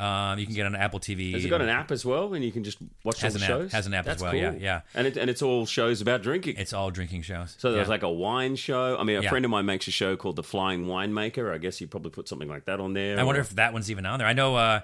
Um, 0.00 0.38
you 0.40 0.46
can 0.46 0.54
get 0.56 0.66
on 0.66 0.74
Apple 0.74 0.98
TV. 0.98 1.32
has 1.34 1.44
it 1.44 1.48
got 1.48 1.62
an 1.62 1.68
app 1.68 1.92
as 1.92 2.04
well, 2.04 2.34
and 2.34 2.44
you 2.44 2.50
can 2.50 2.64
just 2.64 2.78
watch 3.04 3.22
all 3.22 3.30
the 3.30 3.38
app. 3.40 3.46
shows? 3.46 3.72
Has 3.72 3.86
an 3.86 3.94
app 3.94 4.08
as 4.08 4.20
well, 4.20 4.32
cool. 4.32 4.40
yeah, 4.40 4.52
yeah. 4.52 4.80
And 4.94 5.06
it, 5.06 5.16
and 5.16 5.30
it's 5.30 5.40
all 5.40 5.66
shows 5.66 6.00
about 6.00 6.20
drinking. 6.22 6.56
It's 6.58 6.72
all 6.72 6.90
drinking 6.90 7.22
shows. 7.22 7.54
So 7.58 7.70
there's 7.70 7.86
Yeah. 7.86 7.90
like 7.90 8.02
a 8.02 8.10
wine 8.10 8.56
show. 8.56 8.96
I 8.98 9.04
mean, 9.04 9.18
a 9.18 9.22
Yeah. 9.22 9.28
friend 9.30 9.44
of 9.44 9.52
mine 9.52 9.66
makes 9.66 9.86
a 9.86 9.92
show 9.92 10.16
called 10.16 10.34
The 10.36 10.42
Flying 10.42 10.86
Winemaker. 10.86 11.54
I 11.54 11.58
guess 11.58 11.78
he 11.78 11.86
probably 11.86 12.10
put 12.10 12.26
something 12.28 12.48
like 12.48 12.64
that 12.64 12.80
on 12.80 12.92
there. 12.94 13.20
I 13.20 13.22
wonder 13.22 13.40
if 13.40 13.50
that 13.50 13.72
one's 13.72 13.88
even 13.90 14.04
on 14.04 14.18
there. 14.18 14.26
I 14.26 14.32
know 14.32 14.56
uh, 14.56 14.80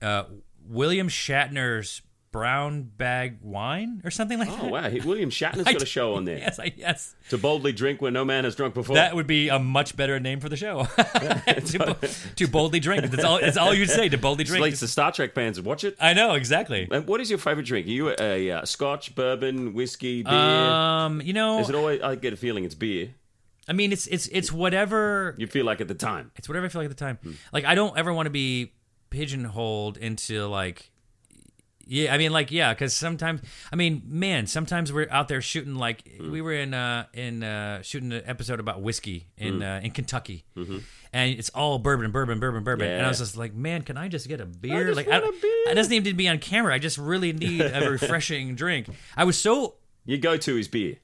uh, 0.00 0.24
William 0.68 1.08
Shatner's 1.08 2.00
brown 2.32 2.82
bag 2.82 3.38
wine 3.42 4.00
or 4.04 4.10
something 4.10 4.38
like 4.38 4.48
Oh 4.48 4.56
that. 4.56 4.64
Oh 4.64 4.68
wow, 4.68 4.88
he- 4.88 5.00
William 5.00 5.30
Shatner's 5.30 5.64
got 5.72 5.82
a 5.82 5.86
show 5.86 6.14
on 6.14 6.24
there. 6.24 6.38
Yes, 6.38 6.58
I, 6.58 6.72
yes. 6.76 7.14
To 7.30 7.38
boldly 7.38 7.72
drink 7.72 8.00
where 8.00 8.10
no 8.10 8.24
man 8.24 8.44
has 8.44 8.54
drunk 8.54 8.74
before. 8.74 8.96
That 8.96 9.14
would 9.14 9.26
be 9.26 9.48
a 9.48 9.58
much 9.58 9.96
better 9.96 10.18
name 10.20 10.40
for 10.40 10.48
the 10.48 10.56
show. 10.56 10.84
to, 10.96 11.96
to 12.36 12.46
boldly 12.48 12.80
drink. 12.80 13.10
That's 13.10 13.24
all. 13.24 13.40
That's 13.40 13.56
all 13.56 13.74
you'd 13.74 13.90
say. 13.90 14.08
To 14.08 14.18
boldly 14.18 14.44
drink. 14.44 14.62
Slates 14.62 14.80
the 14.80 14.88
Star 14.88 15.12
Trek 15.12 15.34
fans 15.34 15.58
would 15.58 15.66
watch 15.66 15.84
it. 15.84 15.96
I 16.00 16.14
know 16.14 16.34
exactly. 16.34 16.88
And 16.90 17.06
what 17.06 17.20
is 17.20 17.30
your 17.30 17.38
favorite 17.38 17.66
drink? 17.66 17.86
Are 17.86 17.90
you 17.90 18.14
a, 18.18 18.50
uh 18.50 18.64
Scotch, 18.64 19.14
bourbon, 19.14 19.74
whiskey, 19.74 20.22
beer? 20.22 20.32
Um, 20.32 21.20
you 21.20 21.32
know, 21.32 21.58
is 21.60 21.68
it 21.68 21.74
always? 21.74 22.00
I 22.02 22.14
get 22.14 22.32
a 22.32 22.36
feeling 22.36 22.64
it's 22.64 22.74
beer. 22.74 23.14
I 23.68 23.72
mean, 23.72 23.92
it's 23.92 24.06
it's 24.06 24.28
it's 24.28 24.52
whatever. 24.52 25.34
You 25.38 25.46
feel 25.46 25.64
like 25.64 25.80
at 25.80 25.88
the 25.88 25.94
time. 25.94 26.30
It's 26.36 26.48
whatever 26.48 26.66
I 26.66 26.68
feel 26.68 26.82
like 26.82 26.90
at 26.90 26.96
the 26.96 27.04
time. 27.04 27.18
Hmm. 27.22 27.32
Like 27.52 27.64
I 27.64 27.74
don't 27.74 27.96
ever 27.96 28.12
want 28.12 28.26
to 28.26 28.30
be 28.30 28.72
pigeonholed 29.10 29.96
into 29.96 30.46
like 30.46 30.89
Yeah, 31.92 32.14
I 32.14 32.18
mean, 32.18 32.30
like, 32.30 32.52
yeah, 32.52 32.72
because 32.72 32.94
sometimes, 32.94 33.40
I 33.72 33.74
mean, 33.74 34.02
man, 34.06 34.46
sometimes 34.46 34.92
we're 34.92 35.08
out 35.10 35.26
there 35.26 35.42
shooting. 35.42 35.74
Like, 35.74 36.04
we 36.20 36.40
were 36.40 36.52
in 36.52 36.72
uh 36.72 37.06
in 37.12 37.42
uh 37.42 37.82
shooting 37.82 38.12
an 38.12 38.22
episode 38.26 38.60
about 38.60 38.80
whiskey 38.80 39.26
in 39.36 39.60
uh, 39.60 39.80
in 39.82 39.90
Kentucky, 39.90 40.44
and 41.12 41.36
it's 41.36 41.48
all 41.50 41.80
bourbon, 41.80 42.12
bourbon, 42.12 42.38
bourbon, 42.38 42.62
bourbon. 42.62 42.86
And 42.88 43.04
I 43.04 43.08
was 43.08 43.18
just 43.18 43.36
like, 43.36 43.54
man, 43.54 43.82
can 43.82 43.96
I 43.96 44.06
just 44.06 44.28
get 44.28 44.40
a 44.40 44.46
beer? 44.46 44.86
just 44.86 44.98
like, 44.98 45.08
I, 45.08 45.16
a 45.16 45.20
beer. 45.32 45.64
it 45.66 45.74
doesn't 45.74 45.92
even 45.92 46.04
need 46.04 46.10
to 46.10 46.16
be 46.16 46.28
on 46.28 46.38
camera. 46.38 46.72
I 46.72 46.78
just 46.78 46.96
really 46.96 47.32
need 47.46 47.60
a 47.60 47.90
refreshing 47.90 48.54
drink. 48.54 48.86
I 49.16 49.24
was 49.24 49.36
so 49.36 49.74
Your 50.06 50.18
go-to 50.18 50.56
is 50.58 50.68
beer. 50.68 50.98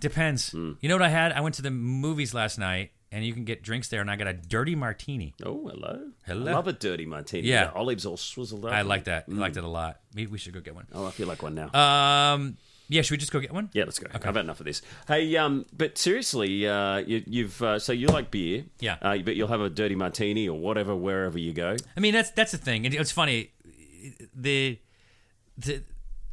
depends. 0.00 0.54
You 0.54 0.76
know 0.82 0.94
what 0.94 1.02
I 1.02 1.10
had? 1.10 1.32
I 1.32 1.42
went 1.42 1.56
to 1.56 1.62
the 1.62 1.70
movies 1.70 2.32
last 2.32 2.58
night, 2.58 2.92
and 3.14 3.24
you 3.24 3.32
can 3.32 3.44
get 3.44 3.62
drinks 3.62 3.88
there, 3.88 4.00
and 4.00 4.10
I 4.10 4.16
got 4.16 4.26
a 4.26 4.32
dirty 4.32 4.74
martini. 4.74 5.34
Oh, 5.44 5.68
hello. 5.68 6.10
Hello. 6.26 6.50
I 6.50 6.54
love 6.54 6.66
a 6.66 6.72
dirty 6.72 7.06
martini. 7.06 7.46
Yeah. 7.46 7.66
The 7.66 7.74
olives 7.74 8.04
all 8.04 8.16
swizzled 8.16 8.64
up. 8.64 8.72
I 8.72 8.82
like 8.82 9.04
that. 9.04 9.26
I 9.30 9.34
liked 9.34 9.56
it 9.56 9.62
a 9.62 9.68
lot. 9.68 10.00
Maybe 10.14 10.30
we 10.32 10.38
should 10.38 10.52
go 10.52 10.60
get 10.60 10.74
one. 10.74 10.86
Oh, 10.92 11.06
I 11.06 11.10
feel 11.12 11.28
like 11.28 11.40
one 11.42 11.54
now. 11.54 11.70
Um, 11.72 12.56
yeah, 12.88 13.02
should 13.02 13.12
we 13.12 13.16
just 13.18 13.32
go 13.32 13.38
get 13.40 13.52
one? 13.52 13.70
yeah, 13.72 13.84
let's 13.84 13.98
go. 14.00 14.08
Okay. 14.14 14.28
I've 14.28 14.34
had 14.34 14.44
enough 14.44 14.58
of 14.60 14.66
this. 14.66 14.82
Hey, 15.06 15.36
um, 15.36 15.64
but 15.72 15.96
seriously, 15.96 16.66
uh, 16.66 16.98
you, 16.98 17.22
you've 17.26 17.62
uh, 17.62 17.78
so 17.78 17.92
you 17.92 18.08
like 18.08 18.30
beer, 18.32 18.64
Yeah. 18.80 18.96
Uh, 19.00 19.16
but 19.18 19.36
you'll 19.36 19.48
have 19.48 19.60
a 19.60 19.70
dirty 19.70 19.94
martini 19.94 20.48
or 20.48 20.58
whatever 20.58 20.94
wherever 20.94 21.38
you 21.38 21.52
go. 21.52 21.76
I 21.96 22.00
mean, 22.00 22.12
that's 22.14 22.30
that's 22.32 22.52
the 22.52 22.58
thing. 22.58 22.84
And 22.84 22.94
it's 22.94 23.12
funny, 23.12 23.52
the 24.34 24.78
the 25.56 25.82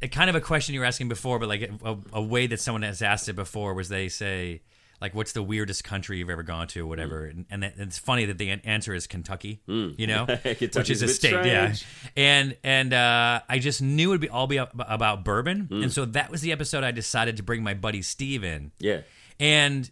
a 0.02 0.08
kind 0.08 0.30
of 0.30 0.36
a 0.36 0.42
question 0.42 0.74
you 0.74 0.80
were 0.82 0.86
asking 0.88 1.10
before, 1.10 1.38
but 1.38 1.48
like 1.48 1.62
a, 1.86 1.98
a 2.14 2.22
way 2.22 2.48
that 2.48 2.60
someone 2.60 2.82
has 2.82 3.02
asked 3.04 3.30
it 3.30 3.36
before 3.36 3.74
was 3.76 3.88
they 3.88 4.10
say 4.10 4.62
like, 5.02 5.14
"What's 5.16 5.32
the 5.34 5.44
weirdest 5.44 5.84
country 5.84 6.20
you've 6.20 6.30
ever 6.30 6.44
gone 6.44 6.68
to?" 6.68 6.82
or 6.82 6.86
whatever, 6.88 7.26
and, 7.26 7.46
and 7.50 7.64
that- 7.64 7.74
it's 7.78 7.98
funny 7.98 8.26
that 8.26 8.38
the 8.38 8.50
answer 8.52 8.94
is 8.94 9.08
Kentucky. 9.08 9.62
You 9.68 10.08
know, 10.08 10.26
which 10.44 10.90
is 10.90 11.02
a 11.02 11.06
a 11.06 11.08
state, 11.10 11.46
yeah. 11.46 11.74
And 12.16 12.56
and 12.64 12.94
uh, 12.94 13.42
I 13.50 13.60
just 13.60 13.82
knew 13.82 14.12
it'd 14.12 14.22
be 14.22 14.30
all 14.30 14.48
be 14.48 14.58
about 14.58 15.24
bourbon, 15.26 15.68
and 15.72 15.92
so 15.92 16.06
that 16.06 16.30
was 16.32 16.42
the 16.42 16.52
episode 16.52 16.84
I 16.84 16.92
decided 16.92 17.38
to 17.38 17.44
bring 17.44 17.64
my 17.64 17.74
buddy 17.74 18.02
Steve 18.02 18.44
in 18.44 18.72
Yeah. 18.80 19.02
and 19.40 19.90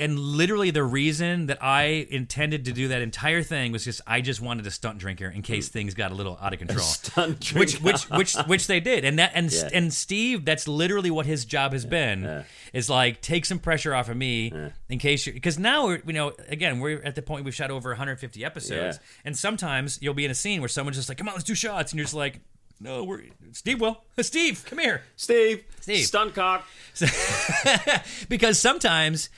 and 0.00 0.18
literally 0.18 0.70
the 0.70 0.82
reason 0.82 1.46
that 1.46 1.62
I 1.62 2.06
intended 2.10 2.64
to 2.64 2.72
do 2.72 2.88
that 2.88 3.02
entire 3.02 3.42
thing 3.42 3.70
was 3.70 3.84
just 3.84 4.00
I 4.06 4.22
just 4.22 4.40
wanted 4.40 4.66
a 4.66 4.70
stunt 4.70 4.98
drinker 4.98 5.28
in 5.28 5.42
case 5.42 5.68
hmm. 5.68 5.72
things 5.72 5.94
got 5.94 6.10
a 6.10 6.14
little 6.14 6.38
out 6.40 6.52
of 6.52 6.58
control. 6.58 6.80
stunt 6.80 7.40
drinker. 7.40 7.60
which 7.60 7.80
which 7.80 8.02
which 8.10 8.34
which 8.46 8.66
they 8.66 8.80
did, 8.80 9.04
and 9.04 9.18
that 9.18 9.32
and 9.34 9.52
Yeah. 9.52 9.68
and 9.72 9.92
Steve, 9.92 10.44
that's 10.44 10.66
literally 10.66 11.10
what 11.10 11.26
his 11.26 11.44
job 11.44 11.72
has 11.72 11.84
been. 11.84 12.44
Is 12.72 12.88
like 12.88 13.20
take 13.20 13.44
some 13.44 13.58
pressure 13.58 13.94
off 13.94 14.08
of 14.08 14.16
me 14.16 14.52
in 14.88 14.98
case 14.98 15.26
you 15.26 15.32
because 15.32 15.58
now 15.58 15.86
we're 15.86 16.02
you 16.06 16.14
know 16.14 16.32
again 16.48 16.80
we're 16.80 17.02
at 17.02 17.14
the 17.14 17.22
point 17.22 17.44
we've 17.44 17.54
shot 17.54 17.70
over 17.70 17.90
150 17.90 18.44
episodes, 18.44 18.96
Yeah. 18.96 19.02
and 19.24 19.36
sometimes 19.36 19.98
you'll 20.00 20.14
be 20.14 20.24
in 20.24 20.30
a 20.30 20.34
scene 20.34 20.60
where 20.60 20.68
someone's 20.68 20.96
just 20.96 21.08
like, 21.08 21.18
"Come 21.18 21.28
on, 21.28 21.34
let's 21.34 21.44
do 21.44 21.54
shots," 21.54 21.92
and 21.92 21.98
you're 21.98 22.04
just 22.04 22.14
like. 22.14 22.40
No, 22.82 23.04
we're 23.04 23.24
Steve. 23.52 23.78
Will 23.78 24.02
Steve, 24.20 24.64
come 24.64 24.78
here. 24.78 25.02
Steve. 25.14 25.64
Steve. 25.82 26.06
Stunt 26.06 26.34
cock. 26.34 26.66
because 28.30 28.58
sometimes 28.58 29.28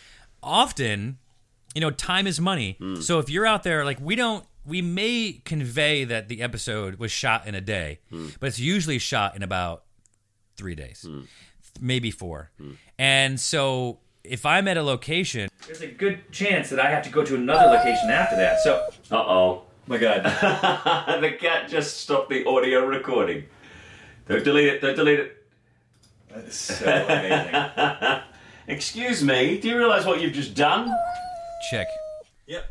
often 0.43 1.19
you 1.75 1.81
know 1.81 1.91
time 1.91 2.27
is 2.27 2.41
money 2.41 2.77
hmm. 2.79 2.97
so 2.97 3.19
if 3.19 3.31
you're 3.31 3.47
out 3.47 3.63
there 3.63 3.85
like 3.85 4.01
we 4.01 4.15
don't 4.15 4.45
we 4.65 4.81
may 4.81 5.41
convey 5.45 6.05
that 6.05 6.29
the 6.29 6.43
episode 6.43 6.97
was 6.97 7.11
shot 7.11 7.47
in 7.47 7.55
a 7.55 7.61
day 7.61 8.01
hmm. 8.11 8.29
but 8.41 8.47
it's 8.49 8.59
usually 8.59 8.99
shot 8.99 9.35
in 9.37 9.43
about 9.43 9.85
three 10.57 10.75
days 10.75 11.07
hmm. 11.09 11.21
maybe 11.81 12.11
four 12.11 12.51
and 12.99 13.41
so 13.41 13.99
if 14.25 14.45
i'm 14.47 14.69
at 14.69 14.77
a 14.77 14.83
location 14.83 15.49
there's 15.67 15.81
a 15.81 15.87
good 15.87 16.31
chance 16.33 16.71
that 16.71 16.79
i 16.79 16.91
have 16.91 17.03
to 17.03 17.11
go 17.11 17.25
to 17.25 17.35
another 17.35 17.71
location 17.71 18.11
after 18.11 18.37
that 18.37 18.61
so 18.61 18.89
Uh 19.11 19.17
oh. 19.17 19.63
my 19.87 19.99
god 19.99 20.23
the 21.23 21.33
cat 21.33 21.69
just 21.69 22.01
stopped 22.01 22.31
the 22.31 22.45
audio 22.47 22.85
recording. 22.87 23.45
Don't 24.29 24.45
delete 24.45 24.69
it. 24.69 24.81
Don't 24.81 24.95
delete 24.95 25.19
it. 25.19 25.47
that's 26.29 26.57
so 26.57 26.87
amazing 26.87 27.53
Excuse 28.69 29.23
me. 29.23 29.59
Do 29.59 29.69
you 29.69 29.77
realize 29.77 30.07
what 30.07 30.21
you've 30.21 30.33
just 30.33 30.55
done? 30.55 30.93
check 31.71 31.87
Yep. 32.47 32.65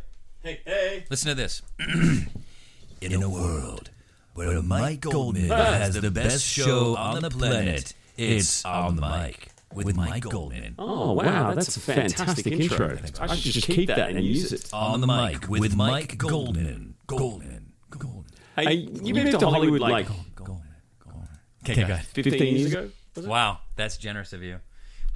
Hey, 0.44 0.60
hey. 0.66 1.06
listen 1.10 1.30
to 1.30 1.36
this 1.36 1.62
In 3.02 3.24
a 3.24 3.30
world 3.30 3.90
where 4.34 4.62
Mike 4.62 5.02
Goldman 5.02 5.50
has 5.50 5.96
the 6.00 6.12
best 6.12 6.46
show 6.46 6.96
on 6.96 7.22
the 7.22 7.30
planet, 7.30 7.94
it's 8.18 8.64
On 8.66 8.96
the 8.96 9.02
Mic 9.02 9.50
with 9.74 9.96
Mike 9.96 10.24
Goldman. 10.24 10.76
Oh, 10.78 11.14
wow. 11.14 11.54
That's, 11.54 11.78
a 11.78 11.80
fantastic, 11.80 12.48
intro. 12.48 12.98
I 13.20 13.36
should 13.36 13.54
just 13.54 13.68
keep 13.68 13.88
that 13.88 14.10
and 14.10 14.24
use 14.24 14.52
it. 14.52 14.70
On 14.74 15.02
the 15.02 15.08
Mic 15.08 15.48
with 15.48 15.76
Mike 15.76 16.18
Goldman. 16.18 16.96
Goldman. 17.08 17.72
Goldman. 17.90 18.26
Hey, 18.56 18.74
you 18.74 19.14
moved 19.14 19.40
to 19.40 19.50
Hollywood 19.50 19.82
like 19.82 20.08
Goldman. 20.36 20.62
Goldman. 21.04 21.28
okay 21.64 21.84
good 21.84 22.26
15 22.26 22.56
years 22.56 22.72
ago? 22.74 22.90
Was 23.16 23.26
it? 23.26 23.30
wow 23.30 23.60
that's 23.76 23.98
generous 23.98 24.34
of 24.34 24.42
you 24.44 24.60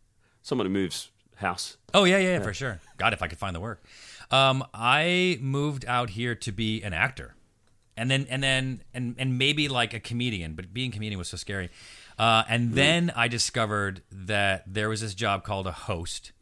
Someone 0.42 0.66
who 0.66 0.72
moves 0.72 1.10
house. 1.36 1.76
oh 1.92 2.04
yeah, 2.04 2.16
yeah 2.16 2.38
yeah 2.38 2.42
for 2.42 2.54
sure 2.54 2.80
god 2.96 3.12
if 3.12 3.22
i 3.22 3.28
could 3.28 3.38
find 3.38 3.54
the 3.54 3.60
work 3.60 3.84
um 4.30 4.64
i 4.72 5.38
moved 5.42 5.84
out 5.86 6.10
here 6.10 6.34
to 6.34 6.50
be 6.50 6.82
an 6.82 6.94
actor 6.94 7.35
and 7.96 8.10
then 8.10 8.26
and 8.30 8.42
then 8.42 8.82
and 8.94 9.14
and 9.18 9.38
maybe 9.38 9.68
like 9.68 9.94
a 9.94 10.00
comedian 10.00 10.54
but 10.54 10.72
being 10.74 10.90
a 10.90 10.94
comedian 10.94 11.18
was 11.18 11.28
so 11.28 11.36
scary. 11.36 11.70
Uh, 12.18 12.42
and 12.48 12.72
then 12.72 13.12
i 13.14 13.28
discovered 13.28 14.02
that 14.10 14.64
there 14.66 14.88
was 14.88 15.00
this 15.02 15.14
job 15.14 15.44
called 15.44 15.66
a 15.66 15.72
host. 15.72 16.32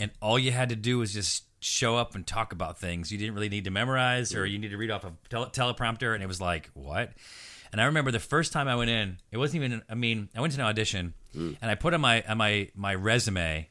And 0.00 0.10
all 0.20 0.38
you 0.38 0.52
had 0.52 0.68
to 0.68 0.76
do 0.76 0.98
was 0.98 1.12
just 1.12 1.44
show 1.60 1.96
up 1.96 2.14
and 2.16 2.26
talk 2.26 2.52
about 2.52 2.78
things. 2.78 3.12
You 3.12 3.18
didn't 3.18 3.34
really 3.34 3.48
need 3.48 3.64
to 3.64 3.70
memorize 3.70 4.34
or 4.34 4.44
you 4.46 4.58
need 4.58 4.70
to 4.70 4.76
read 4.76 4.90
off 4.90 5.04
a 5.04 5.12
tele- 5.28 5.50
teleprompter. 5.50 6.12
And 6.14 6.22
it 6.22 6.26
was 6.26 6.40
like 6.40 6.70
what? 6.74 7.10
And 7.72 7.80
i 7.80 7.84
remember 7.84 8.10
the 8.10 8.20
first 8.20 8.52
time 8.52 8.68
i 8.68 8.76
went 8.76 8.90
in 8.90 9.16
it 9.30 9.38
wasn't 9.38 9.62
even 9.64 9.82
i 9.88 9.94
mean 9.94 10.28
i 10.36 10.40
went 10.42 10.52
to 10.52 10.60
an 10.60 10.66
audition 10.66 11.14
and 11.34 11.56
i 11.62 11.74
put 11.74 11.94
on 11.94 12.00
my 12.02 12.22
on 12.28 12.36
my 12.36 12.68
my 12.74 12.94
resume 12.94 13.66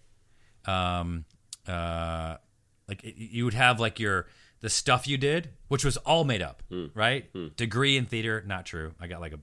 um 0.65 1.25
uh 1.67 2.37
like 2.87 3.03
it- 3.03 3.15
you 3.17 3.45
would 3.45 3.53
have 3.53 3.79
like 3.79 3.99
your 3.99 4.25
the 4.61 4.69
stuff 4.69 5.07
you 5.07 5.17
did 5.17 5.49
which 5.67 5.83
was 5.85 5.97
all 5.97 6.23
made 6.23 6.41
up 6.41 6.63
right? 6.93 7.25
Degree 7.57 7.97
in 7.97 8.05
theater 8.05 8.43
not 8.45 8.65
true. 8.65 8.93
I 8.99 9.07
got 9.07 9.21
like 9.21 9.33
a 9.33 9.39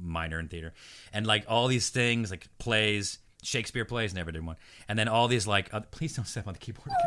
minor 0.00 0.38
in 0.40 0.48
theater. 0.48 0.72
And 1.12 1.26
like 1.26 1.44
all 1.48 1.68
these 1.68 1.88
things 1.90 2.30
like 2.30 2.48
plays 2.58 3.18
shakespeare 3.42 3.84
plays 3.84 4.12
never 4.14 4.32
did 4.32 4.44
one. 4.44 4.56
And 4.88 4.98
then 4.98 5.06
all 5.08 5.28
these 5.28 5.46
like 5.46 5.72
uh, 5.72 5.80
please 5.90 6.16
don't 6.16 6.24
step 6.26 6.46
on 6.46 6.52
the 6.54 6.58
keyboard 6.58 6.88
again. 6.88 7.04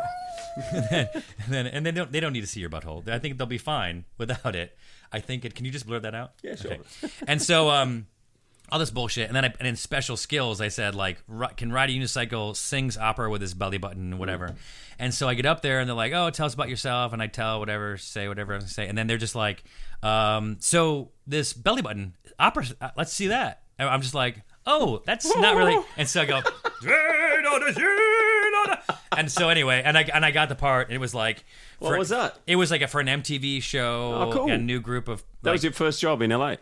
And 0.74 0.84
then 0.90 1.08
and 1.38 1.52
then 1.54 1.66
and 1.66 1.86
they 1.86 1.90
don't 1.92 2.12
they 2.12 2.20
don't 2.20 2.32
need 2.32 2.40
to 2.42 2.46
see 2.46 2.60
your 2.60 2.70
butthole. 2.70 3.06
I 3.08 3.18
think 3.18 3.36
they'll 3.38 3.46
be 3.46 3.58
fine 3.58 4.04
without 4.18 4.54
it. 4.56 4.76
I 5.12 5.20
think 5.20 5.44
it 5.44 5.54
can 5.54 5.64
you 5.64 5.70
just 5.72 5.86
blur 5.86 6.00
that 6.00 6.14
out? 6.14 6.32
Yeah 6.42 6.54
sure. 6.56 6.78
and 7.26 7.40
so 7.42 7.70
um 7.70 8.06
all 8.72 8.78
this 8.78 8.90
bullshit. 8.90 9.26
And 9.28 9.36
then 9.36 9.44
I, 9.44 9.54
and 9.58 9.66
in 9.68 9.76
special 9.76 10.16
skills, 10.16 10.60
I 10.60 10.68
said 10.68 10.94
like 10.94 11.18
can 11.56 11.72
ride 11.72 11.90
a 11.90 11.92
unicycle, 11.92 12.56
sings 12.56 12.96
opera 12.96 13.30
with 13.30 13.40
his 13.40 13.54
belly 13.54 13.78
button, 13.78 14.18
whatever. 14.18 14.54
And 14.98 15.14
so 15.14 15.28
I 15.28 15.34
get 15.34 15.46
up 15.46 15.62
there 15.62 15.80
and 15.80 15.88
they're 15.88 15.96
like, 15.96 16.12
oh, 16.12 16.30
tell 16.30 16.46
us 16.46 16.54
about 16.54 16.68
yourself, 16.68 17.12
and 17.12 17.22
I 17.22 17.26
tell 17.26 17.58
whatever, 17.58 17.96
say 17.96 18.28
whatever 18.28 18.52
I 18.52 18.56
was 18.56 18.64
gonna 18.64 18.72
say, 18.72 18.86
and 18.88 18.96
then 18.98 19.06
they're 19.06 19.16
just 19.18 19.34
like, 19.34 19.64
um, 20.02 20.56
so 20.60 21.10
this 21.26 21.52
belly 21.52 21.82
button 21.82 22.14
opera, 22.38 22.64
uh, 22.80 22.90
let's 22.96 23.12
see 23.12 23.28
that. 23.28 23.62
And 23.78 23.88
I'm 23.88 24.02
just 24.02 24.14
like, 24.14 24.42
oh, 24.66 25.02
that's 25.06 25.34
not 25.36 25.56
really. 25.56 25.78
And 25.96 26.06
so 26.08 26.20
I 26.20 26.24
go. 26.26 26.42
And 29.16 29.30
so 29.30 29.48
anyway, 29.48 29.82
and 29.84 29.98
I 29.98 30.02
and 30.14 30.24
I 30.24 30.30
got 30.30 30.48
the 30.48 30.54
part. 30.54 30.88
And 30.88 30.94
it 30.96 31.00
was 31.00 31.14
like, 31.14 31.44
What 31.78 31.98
was 31.98 32.10
that? 32.10 32.38
It 32.46 32.56
was 32.56 32.70
like 32.70 32.82
a, 32.82 32.88
for 32.88 33.00
an 33.00 33.06
MTV 33.06 33.62
show, 33.62 34.14
Oh, 34.14 34.32
cool. 34.32 34.50
a 34.50 34.56
new 34.58 34.80
group 34.80 35.08
of. 35.08 35.24
That 35.42 35.52
was 35.52 35.64
your 35.64 35.72
first 35.72 36.00
job 36.00 36.22
in 36.22 36.30
LA. 36.30 36.56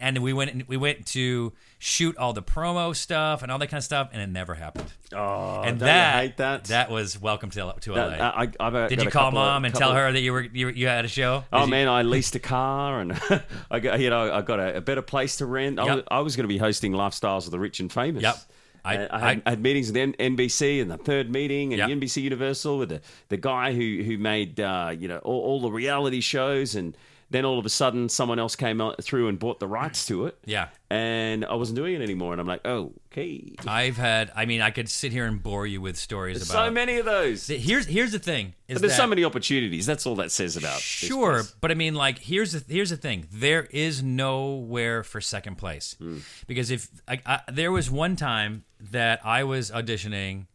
And 0.00 0.18
we 0.18 0.32
went 0.32 0.68
we 0.68 0.76
went 0.76 1.06
to 1.08 1.52
shoot 1.78 2.16
all 2.18 2.32
the 2.32 2.42
promo 2.42 2.94
stuff 2.94 3.42
and 3.42 3.50
all 3.50 3.58
that 3.58 3.68
kind 3.68 3.78
of 3.78 3.84
stuff, 3.84 4.10
and 4.12 4.20
it 4.20 4.28
never 4.28 4.54
happened. 4.54 4.92
Oh, 5.14 5.62
and 5.62 5.80
that, 5.80 6.20
hate 6.20 6.36
that 6.36 6.64
that 6.64 6.90
was 6.90 7.20
welcome 7.20 7.50
to 7.50 7.74
to 7.80 7.92
That- 7.94 8.18
LA. 8.18 8.24
I, 8.26 8.48
I've 8.60 8.88
Did 8.88 9.02
you 9.02 9.10
call 9.10 9.24
couple 9.26 9.38
of- 9.40 9.46
mom 9.46 9.64
and 9.64 9.74
tell 9.74 9.90
of- 9.90 9.96
her 9.96 10.12
that 10.12 10.20
you 10.20 10.32
were 10.32 10.42
you, 10.42 10.68
you 10.68 10.86
had 10.86 11.04
a 11.04 11.08
show? 11.08 11.44
Oh 11.52 11.60
Did 11.60 11.64
you- 11.66 11.70
man, 11.70 11.88
I 11.88 12.02
leased 12.02 12.34
a 12.36 12.40
car 12.40 13.00
and 13.00 13.12
I 13.70 13.80
got 13.80 14.00
you 14.00 14.10
know 14.10 14.32
I 14.32 14.42
got 14.42 14.60
a, 14.60 14.76
a 14.76 14.80
better 14.80 15.02
place 15.02 15.36
to 15.36 15.46
rent. 15.46 15.78
I, 15.78 15.94
was, 15.96 16.04
I 16.10 16.20
was 16.20 16.36
going 16.36 16.44
to 16.44 16.48
be 16.52 16.58
hosting 16.58 16.92
lifestyles 16.92 17.46
of 17.46 17.50
the 17.50 17.58
rich 17.58 17.80
and 17.80 17.90
famous. 17.92 18.22
Yep. 18.22 18.34
I- 18.36 18.40
I, 18.82 18.92
I, 18.94 18.96
had, 18.96 19.10
I- 19.12 19.42
I 19.44 19.50
had 19.50 19.60
meetings 19.62 19.92
with 19.92 19.96
NBC 20.16 20.80
and 20.80 20.90
the 20.90 20.96
third 20.96 21.30
meeting 21.30 21.74
and 21.74 21.78
Yep. 21.90 21.98
NBC 22.00 22.22
Universal 22.22 22.78
with 22.78 22.88
the, 22.88 23.02
the 23.28 23.36
guy 23.36 23.74
who 23.74 24.02
who 24.02 24.16
made 24.16 24.58
uh, 24.58 24.94
you 24.98 25.06
know 25.06 25.18
all, 25.18 25.40
all 25.42 25.60
the 25.60 25.70
reality 25.70 26.20
shows 26.22 26.74
and 26.74 26.96
Then 27.32 27.44
all 27.44 27.60
of 27.60 27.64
a 27.64 27.68
sudden, 27.68 28.08
someone 28.08 28.40
else 28.40 28.56
came 28.56 28.80
out 28.80 29.02
through 29.04 29.28
and 29.28 29.38
bought 29.38 29.60
the 29.60 29.68
rights 29.68 30.04
to 30.06 30.26
it. 30.26 30.36
Yeah. 30.44 30.66
and 30.90 31.44
I 31.44 31.54
wasn't 31.54 31.76
doing 31.76 31.94
it 31.94 32.02
anymore. 32.02 32.32
And 32.32 32.40
I'm 32.40 32.46
like, 32.48 32.62
oh, 32.64 32.92
okay. 33.12 33.54
I've 33.68 33.96
had. 33.96 34.32
I 34.34 34.46
mean, 34.46 34.60
I 34.60 34.70
could 34.72 34.88
sit 34.88 35.12
here 35.12 35.26
and 35.26 35.40
bore 35.40 35.64
you 35.64 35.80
with 35.80 35.96
stories 35.96 36.38
There's 36.38 36.50
about. 36.50 36.66
so 36.66 36.70
many 36.72 36.98
of 36.98 37.04
those. 37.04 37.46
Th- 37.46 37.62
Here's 37.62 37.86
here's 37.86 38.10
the 38.10 38.18
thing. 38.18 38.54
Is 38.66 38.74
But 38.74 38.82
there's 38.82 38.96
so 38.96 39.06
many 39.06 39.22
opportunities. 39.24 39.86
That's 39.86 40.06
all 40.06 40.16
that 40.16 40.32
says 40.32 40.56
about. 40.56 40.80
Sure, 40.80 41.42
but 41.60 41.70
I 41.70 41.74
mean, 41.74 41.94
like, 41.94 42.18
here's 42.18 42.50
the 42.52 42.64
here's 42.72 42.90
the 42.90 42.96
thing. 42.96 43.26
There 43.32 43.62
is 43.70 44.02
nowhere 44.02 45.02
for 45.04 45.20
second 45.20 45.56
place 45.56 45.94
Hmm. 45.98 46.18
because 46.48 46.70
if 46.72 46.88
I, 47.06 47.20
I, 47.24 47.40
there 47.52 47.70
was 47.70 47.90
one 47.90 48.16
time 48.16 48.64
that 48.90 49.20
I 49.24 49.44
was 49.44 49.70
auditioning, 49.70 50.46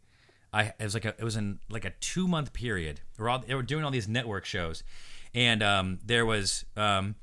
I 0.52 0.74
it 0.78 0.84
was 0.84 0.94
like 0.94 1.06
a 1.06 1.16
it 1.18 1.24
was 1.24 1.36
in 1.38 1.60
like 1.70 1.86
a 1.86 1.92
two 2.02 2.28
month 2.28 2.52
period. 2.52 3.00
We're 3.18 3.30
all 3.30 3.40
they 3.40 3.56
were 3.56 3.64
doing 3.64 3.84
all 3.86 3.92
these 3.92 4.08
network 4.10 4.44
shows, 4.46 4.84
and 5.36 5.62
um, 5.62 6.00
there 6.04 6.26
was 6.26 6.66
um, 6.76 7.14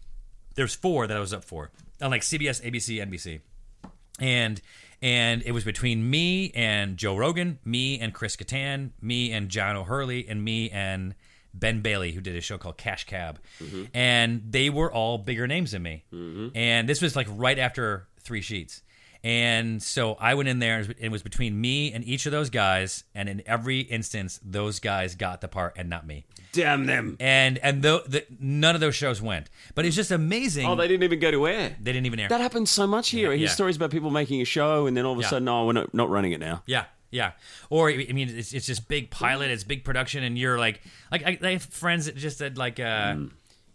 there's 0.54 0.74
four 0.74 1.08
that 1.08 1.16
I 1.16 1.20
was 1.20 1.32
up 1.32 1.42
for 1.42 1.70
on 2.00 2.10
like 2.10 2.22
CBS, 2.22 2.62
ABC, 2.62 3.04
NBC, 3.04 3.40
and 4.20 4.60
and 5.00 5.42
it 5.42 5.50
was 5.52 5.64
between 5.64 6.08
me 6.08 6.52
and 6.54 6.96
Joe 6.96 7.16
Rogan, 7.16 7.58
me 7.64 7.98
and 7.98 8.14
Chris 8.14 8.36
Kattan, 8.36 8.90
me 9.00 9.32
and 9.32 9.48
John 9.48 9.74
O'Hurley, 9.74 10.28
and 10.28 10.44
me 10.44 10.70
and 10.70 11.14
Ben 11.54 11.80
Bailey, 11.80 12.12
who 12.12 12.20
did 12.20 12.36
a 12.36 12.40
show 12.40 12.56
called 12.58 12.76
Cash 12.78 13.04
Cab, 13.06 13.40
and 13.92 14.42
they 14.48 14.70
were 14.70 14.92
all 14.92 15.18
bigger 15.18 15.46
names 15.48 15.72
than 15.72 15.82
me. 15.82 16.04
And 16.54 16.88
this 16.88 17.02
was 17.02 17.16
like 17.16 17.26
right 17.30 17.58
after 17.58 18.06
Three 18.20 18.42
Sheets. 18.42 18.82
And 19.24 19.80
so 19.80 20.14
I 20.14 20.34
went 20.34 20.48
in 20.48 20.58
there, 20.58 20.78
and 20.78 20.94
it 20.98 21.10
was 21.10 21.22
between 21.22 21.60
me 21.60 21.92
and 21.92 22.04
each 22.04 22.26
of 22.26 22.32
those 22.32 22.50
guys. 22.50 23.04
And 23.14 23.28
in 23.28 23.40
every 23.46 23.80
instance, 23.80 24.40
those 24.44 24.80
guys 24.80 25.14
got 25.14 25.40
the 25.40 25.46
part 25.46 25.74
and 25.76 25.88
not 25.88 26.04
me. 26.06 26.24
Damn 26.52 26.86
them. 26.86 27.16
And 27.20 27.58
and 27.58 27.82
tho- 27.82 28.02
the, 28.06 28.24
none 28.38 28.74
of 28.74 28.80
those 28.80 28.94
shows 28.94 29.20
went. 29.20 29.48
But 29.74 29.84
it's 29.84 29.96
just 29.96 30.10
amazing. 30.10 30.66
Oh, 30.66 30.74
they 30.76 30.88
didn't 30.88 31.02
even 31.02 31.18
go 31.18 31.30
to 31.30 31.46
air. 31.48 31.76
They 31.80 31.92
didn't 31.92 32.06
even 32.06 32.20
air. 32.20 32.28
That 32.28 32.40
happens 32.40 32.70
so 32.70 32.86
much 32.86 33.10
here. 33.10 33.30
I 33.32 33.36
hear 33.36 33.46
yeah. 33.46 33.52
stories 33.52 33.76
about 33.76 33.90
people 33.90 34.10
making 34.10 34.40
a 34.40 34.44
show 34.44 34.86
and 34.86 34.96
then 34.96 35.04
all 35.04 35.12
of 35.12 35.18
a 35.18 35.22
Yeah. 35.22 35.28
sudden, 35.28 35.48
oh, 35.48 35.66
we're 35.66 35.72
not, 35.72 35.92
not 35.94 36.10
running 36.10 36.32
it 36.32 36.40
now. 36.40 36.62
Yeah, 36.66 36.84
yeah. 37.10 37.32
Or 37.70 37.90
I 37.90 37.96
mean, 38.12 38.28
it's 38.28 38.52
it's 38.52 38.66
this 38.66 38.80
big 38.80 39.10
pilot, 39.10 39.50
it's 39.50 39.64
big 39.64 39.84
production, 39.84 40.22
and 40.22 40.38
you're 40.38 40.58
like, 40.58 40.80
like 41.10 41.26
I, 41.26 41.38
I 41.42 41.52
have 41.52 41.62
friends 41.62 42.06
that 42.06 42.16
just 42.16 42.38
said 42.38 42.56
like, 42.58 42.78
uh, 42.78 43.16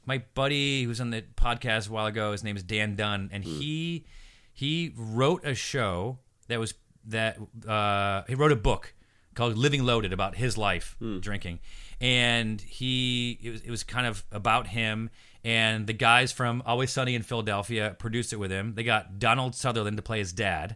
my 0.05 0.23
buddy 0.35 0.83
who 0.83 0.89
was 0.89 1.01
on 1.01 1.09
the 1.09 1.23
podcast 1.35 1.89
a 1.89 1.91
while 1.91 2.05
ago. 2.05 2.31
His 2.31 2.43
name 2.43 2.55
is 2.55 2.63
Dan 2.63 2.95
Dunn, 2.95 3.29
and 3.33 3.43
he 3.43 4.05
he 4.53 4.93
wrote 4.95 5.45
a 5.45 5.53
show 5.53 6.19
that 6.47 6.59
was 6.59 6.73
that 7.05 7.37
uh, 7.67 8.23
he 8.27 8.35
wrote 8.35 8.51
a 8.51 8.55
book 8.55 8.93
called 9.35 9.57
Living 9.57 9.83
Loaded 9.83 10.13
about 10.13 10.35
his 10.35 10.57
life 10.57 10.95
drinking, 11.19 11.59
and 12.01 12.61
he 12.61 13.39
it 13.43 13.49
was 13.51 13.61
it 13.61 13.69
was 13.71 13.83
kind 13.83 14.07
of 14.07 14.23
about 14.31 14.67
him. 14.67 15.09
And 15.43 15.87
the 15.87 15.93
guys 15.93 16.31
from 16.33 16.61
Always 16.65 16.91
Sunny 16.91 17.15
in 17.15 17.21
Philadelphia 17.23 17.95
produced 17.97 18.33
it 18.33 18.37
with 18.37 18.51
him. 18.51 18.73
They 18.75 18.83
got 18.83 19.17
Donald 19.19 19.55
Sutherland 19.55 19.95
to 19.97 20.03
play 20.03 20.19
his 20.19 20.33
dad 20.33 20.75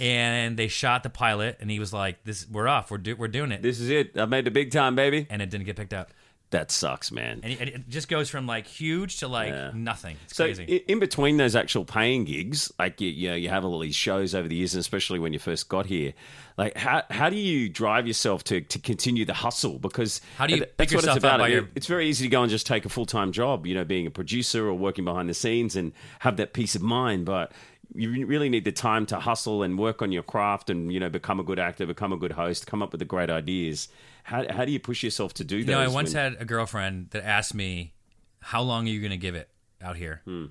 and 0.00 0.56
they 0.56 0.66
shot 0.66 1.04
the 1.04 1.10
pilot 1.10 1.56
and 1.60 1.70
he 1.70 1.78
was 1.78 1.92
like 1.92 2.24
this 2.24 2.48
we're 2.50 2.66
off 2.66 2.90
we're, 2.90 2.98
do- 2.98 3.14
we're 3.14 3.28
doing 3.28 3.52
it 3.52 3.62
This 3.62 3.78
is 3.78 3.90
it. 3.90 4.18
I 4.18 4.24
made 4.24 4.44
the 4.44 4.50
big 4.50 4.72
time, 4.72 4.96
baby. 4.96 5.26
and 5.30 5.40
it 5.40 5.50
didn't 5.50 5.66
get 5.66 5.76
picked 5.76 5.94
up 5.94 6.10
That 6.54 6.70
sucks, 6.70 7.10
man. 7.10 7.40
and 7.42 7.52
it, 7.68 7.88
just 7.88 8.08
goes 8.08 8.30
from 8.30 8.46
like 8.46 8.66
huge 8.68 9.18
to 9.18 9.26
like 9.28 9.48
Yeah. 9.48 9.72
nothing 9.74 10.16
it's 10.24 10.36
So 10.36 10.44
crazy 10.44 10.76
in 10.86 11.00
between 11.00 11.36
those 11.36 11.56
actual 11.56 11.84
paying 11.84 12.24
gigs, 12.24 12.72
like 12.78 13.00
you, 13.00 13.08
you 13.10 13.28
know, 13.30 13.34
you 13.34 13.48
have 13.48 13.64
all 13.64 13.80
these 13.80 13.96
shows 13.96 14.34
over 14.36 14.46
the 14.46 14.54
years, 14.54 14.72
and 14.74 14.80
especially 14.80 15.18
when 15.18 15.32
you 15.32 15.40
first 15.40 15.68
got 15.68 15.86
here, 15.86 16.12
like 16.56 16.76
how 16.76 17.02
how 17.10 17.28
do 17.28 17.36
you 17.36 17.68
drive 17.68 18.06
yourself 18.06 18.44
to 18.44 18.60
to 18.60 18.78
continue 18.78 19.24
the 19.24 19.34
hustle? 19.34 19.78
Because 19.80 20.20
How 20.38 20.46
do 20.46 20.54
you 20.54 20.60
that's 20.60 20.92
pick 20.92 20.92
what 20.96 21.04
it's 21.04 21.16
about. 21.16 21.50
your- 21.50 21.68
It's 21.74 21.88
very 21.88 22.08
easy 22.08 22.24
to 22.26 22.30
go 22.30 22.42
and 22.42 22.50
just 22.50 22.66
take 22.68 22.84
a 22.84 22.88
full 22.88 23.06
time 23.06 23.32
job, 23.32 23.66
you 23.66 23.74
know, 23.74 23.84
being 23.84 24.06
a 24.06 24.10
producer 24.12 24.66
or 24.68 24.74
working 24.74 25.04
behind 25.04 25.28
the 25.28 25.34
scenes 25.34 25.74
and 25.74 25.92
have 26.20 26.36
that 26.36 26.52
peace 26.52 26.74
of 26.76 26.82
mind, 26.82 27.26
but. 27.26 27.50
You 27.96 28.26
really 28.26 28.48
need 28.48 28.64
the 28.64 28.72
time 28.72 29.06
to 29.06 29.20
hustle 29.20 29.62
and 29.62 29.78
work 29.78 30.02
on 30.02 30.10
your 30.10 30.24
craft, 30.24 30.68
and 30.68 30.90
you 30.92 30.98
know, 30.98 31.08
become 31.10 31.38
a 31.38 31.44
good 31.44 31.60
actor, 31.60 31.86
become 31.86 32.12
a 32.12 32.16
good 32.16 32.32
host, 32.32 32.66
come 32.66 32.82
up 32.82 32.90
with 32.90 32.98
the 32.98 33.04
great 33.04 33.30
ideas. 33.30 33.86
How, 34.24 34.44
how 34.50 34.64
do 34.64 34.72
you 34.72 34.80
push 34.80 35.02
yourself 35.02 35.34
to 35.34 35.44
do 35.44 35.56
you 35.58 35.64
those? 35.64 35.72
know 35.74 35.80
i 35.80 35.88
once 35.88 36.14
when- 36.14 36.32
had 36.32 36.40
a 36.42 36.44
girlfriend 36.44 37.10
that 37.10 37.24
asked 37.24 37.54
me 37.54 37.92
how 38.40 38.62
long 38.62 38.86
are 38.86 38.90
you 38.90 39.00
going 39.00 39.10
to 39.10 39.16
give 39.18 39.34
it 39.34 39.48
out 39.82 39.96
here 39.96 40.22
Hmm. 40.24 40.46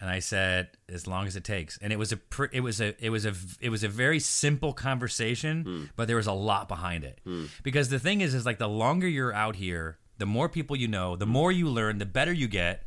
and 0.00 0.10
i 0.10 0.18
said 0.18 0.68
as 0.88 1.06
long 1.06 1.26
as 1.28 1.36
it 1.36 1.44
takes 1.44 1.78
and 1.82 1.92
it 1.92 1.98
was 1.98 2.10
a 2.12 2.16
pr- 2.16 2.52
it 2.52 2.60
was 2.60 2.80
a 2.80 2.94
it 3.04 3.10
was 3.10 3.24
a 3.24 3.32
it 3.60 3.68
was 3.70 3.82
a 3.84 3.88
very 3.88 4.18
simple 4.18 4.72
conversation 4.72 5.62
Hmm. 5.64 5.84
but 5.96 6.06
there 6.08 6.16
was 6.16 6.26
a 6.26 6.32
lot 6.32 6.68
behind 6.68 7.04
it 7.04 7.20
because 7.62 7.88
the 7.90 7.98
thing 7.98 8.20
is 8.20 8.34
is 8.34 8.44
like 8.46 8.58
the 8.58 8.68
longer 8.68 9.08
you're 9.08 9.32
out 9.34 9.56
here 9.56 9.98
the 10.18 10.26
more 10.26 10.48
people 10.48 10.74
you 10.76 10.88
know 10.88 11.12
Hmm. 11.14 11.18
the 11.20 11.26
more 11.26 11.52
you 11.52 11.68
learn 11.68 11.98
the 11.98 12.06
better 12.06 12.32
you 12.32 12.48
get 12.48 12.84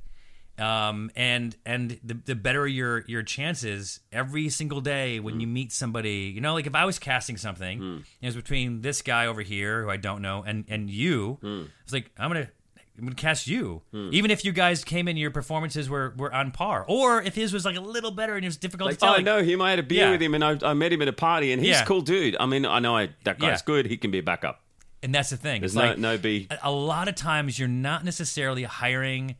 um, 0.57 1.11
and 1.15 1.55
and 1.65 1.99
the, 2.03 2.13
the 2.13 2.35
better 2.35 2.67
your 2.67 3.03
your 3.07 3.23
chances 3.23 3.99
every 4.11 4.49
single 4.49 4.81
day 4.81 5.19
when 5.19 5.39
you 5.39 5.47
hmm. 5.47 5.53
meet 5.53 5.71
somebody 5.71 6.31
you 6.33 6.41
know 6.41 6.53
like 6.53 6.65
if 6.65 6.75
i 6.75 6.85
was 6.85 6.99
casting 6.99 7.37
something 7.37 7.79
hmm. 7.79 7.97
it 8.21 8.25
was 8.27 8.35
between 8.35 8.81
this 8.81 9.01
guy 9.01 9.25
over 9.25 9.41
here 9.41 9.83
who 9.83 9.89
i 9.89 9.97
don't 9.97 10.21
know 10.21 10.43
and 10.45 10.65
and 10.67 10.89
you 10.89 11.37
hmm. 11.41 11.63
it's 11.83 11.93
like 11.93 12.11
i'm 12.17 12.29
gonna 12.29 12.49
I'm 12.97 13.03
gonna 13.03 13.15
cast 13.15 13.47
you, 13.47 13.81
even 13.91 14.31
if 14.31 14.45
you 14.45 14.53
guys 14.53 14.85
came 14.85 15.09
in, 15.09 15.17
your 15.17 15.31
performances 15.31 15.89
were, 15.89 16.13
were 16.15 16.33
on 16.33 16.51
par, 16.51 16.85
or 16.87 17.21
if 17.21 17.35
his 17.35 17.51
was 17.51 17.65
like 17.65 17.75
a 17.75 17.81
little 17.81 18.11
better 18.11 18.35
and 18.35 18.45
it 18.45 18.47
was 18.47 18.55
difficult 18.55 18.87
Like, 18.87 18.95
to 18.95 18.99
tell. 19.01 19.09
oh 19.09 19.15
like- 19.15 19.25
no, 19.25 19.43
him. 19.43 19.61
I 19.61 19.71
had 19.71 19.79
a 19.79 19.83
beer 19.83 20.05
Yeah. 20.05 20.11
with 20.11 20.21
him, 20.21 20.33
and 20.33 20.43
I, 20.43 20.57
I 20.63 20.73
met 20.73 20.93
him 20.93 21.01
at 21.01 21.09
a 21.09 21.13
party, 21.13 21.51
and 21.51 21.61
he's 21.61 21.71
Yeah. 21.71 21.83
a 21.83 21.85
cool 21.85 22.01
dude. 22.01 22.37
I 22.39 22.45
mean, 22.45 22.65
I 22.65 22.79
know 22.79 22.95
I, 22.95 23.09
that 23.25 23.37
guy's 23.39 23.59
Yeah. 23.59 23.65
good. 23.65 23.85
He 23.87 23.97
can 23.97 24.11
be 24.11 24.19
a 24.19 24.23
backup. 24.23 24.61
And 25.03 25.13
that's 25.13 25.29
the 25.29 25.37
thing. 25.37 25.59
There's 25.59 25.73
It's 25.73 25.81
no 25.81 25.89
like, 25.89 25.97
no 25.97 26.17
B. 26.17 26.47
a- 26.49 26.69
a 26.69 26.71
lot 26.71 27.09
of 27.09 27.15
times 27.15 27.59
you're 27.59 27.67
not 27.67 28.05
necessarily 28.05 28.63
hiring 28.63 29.35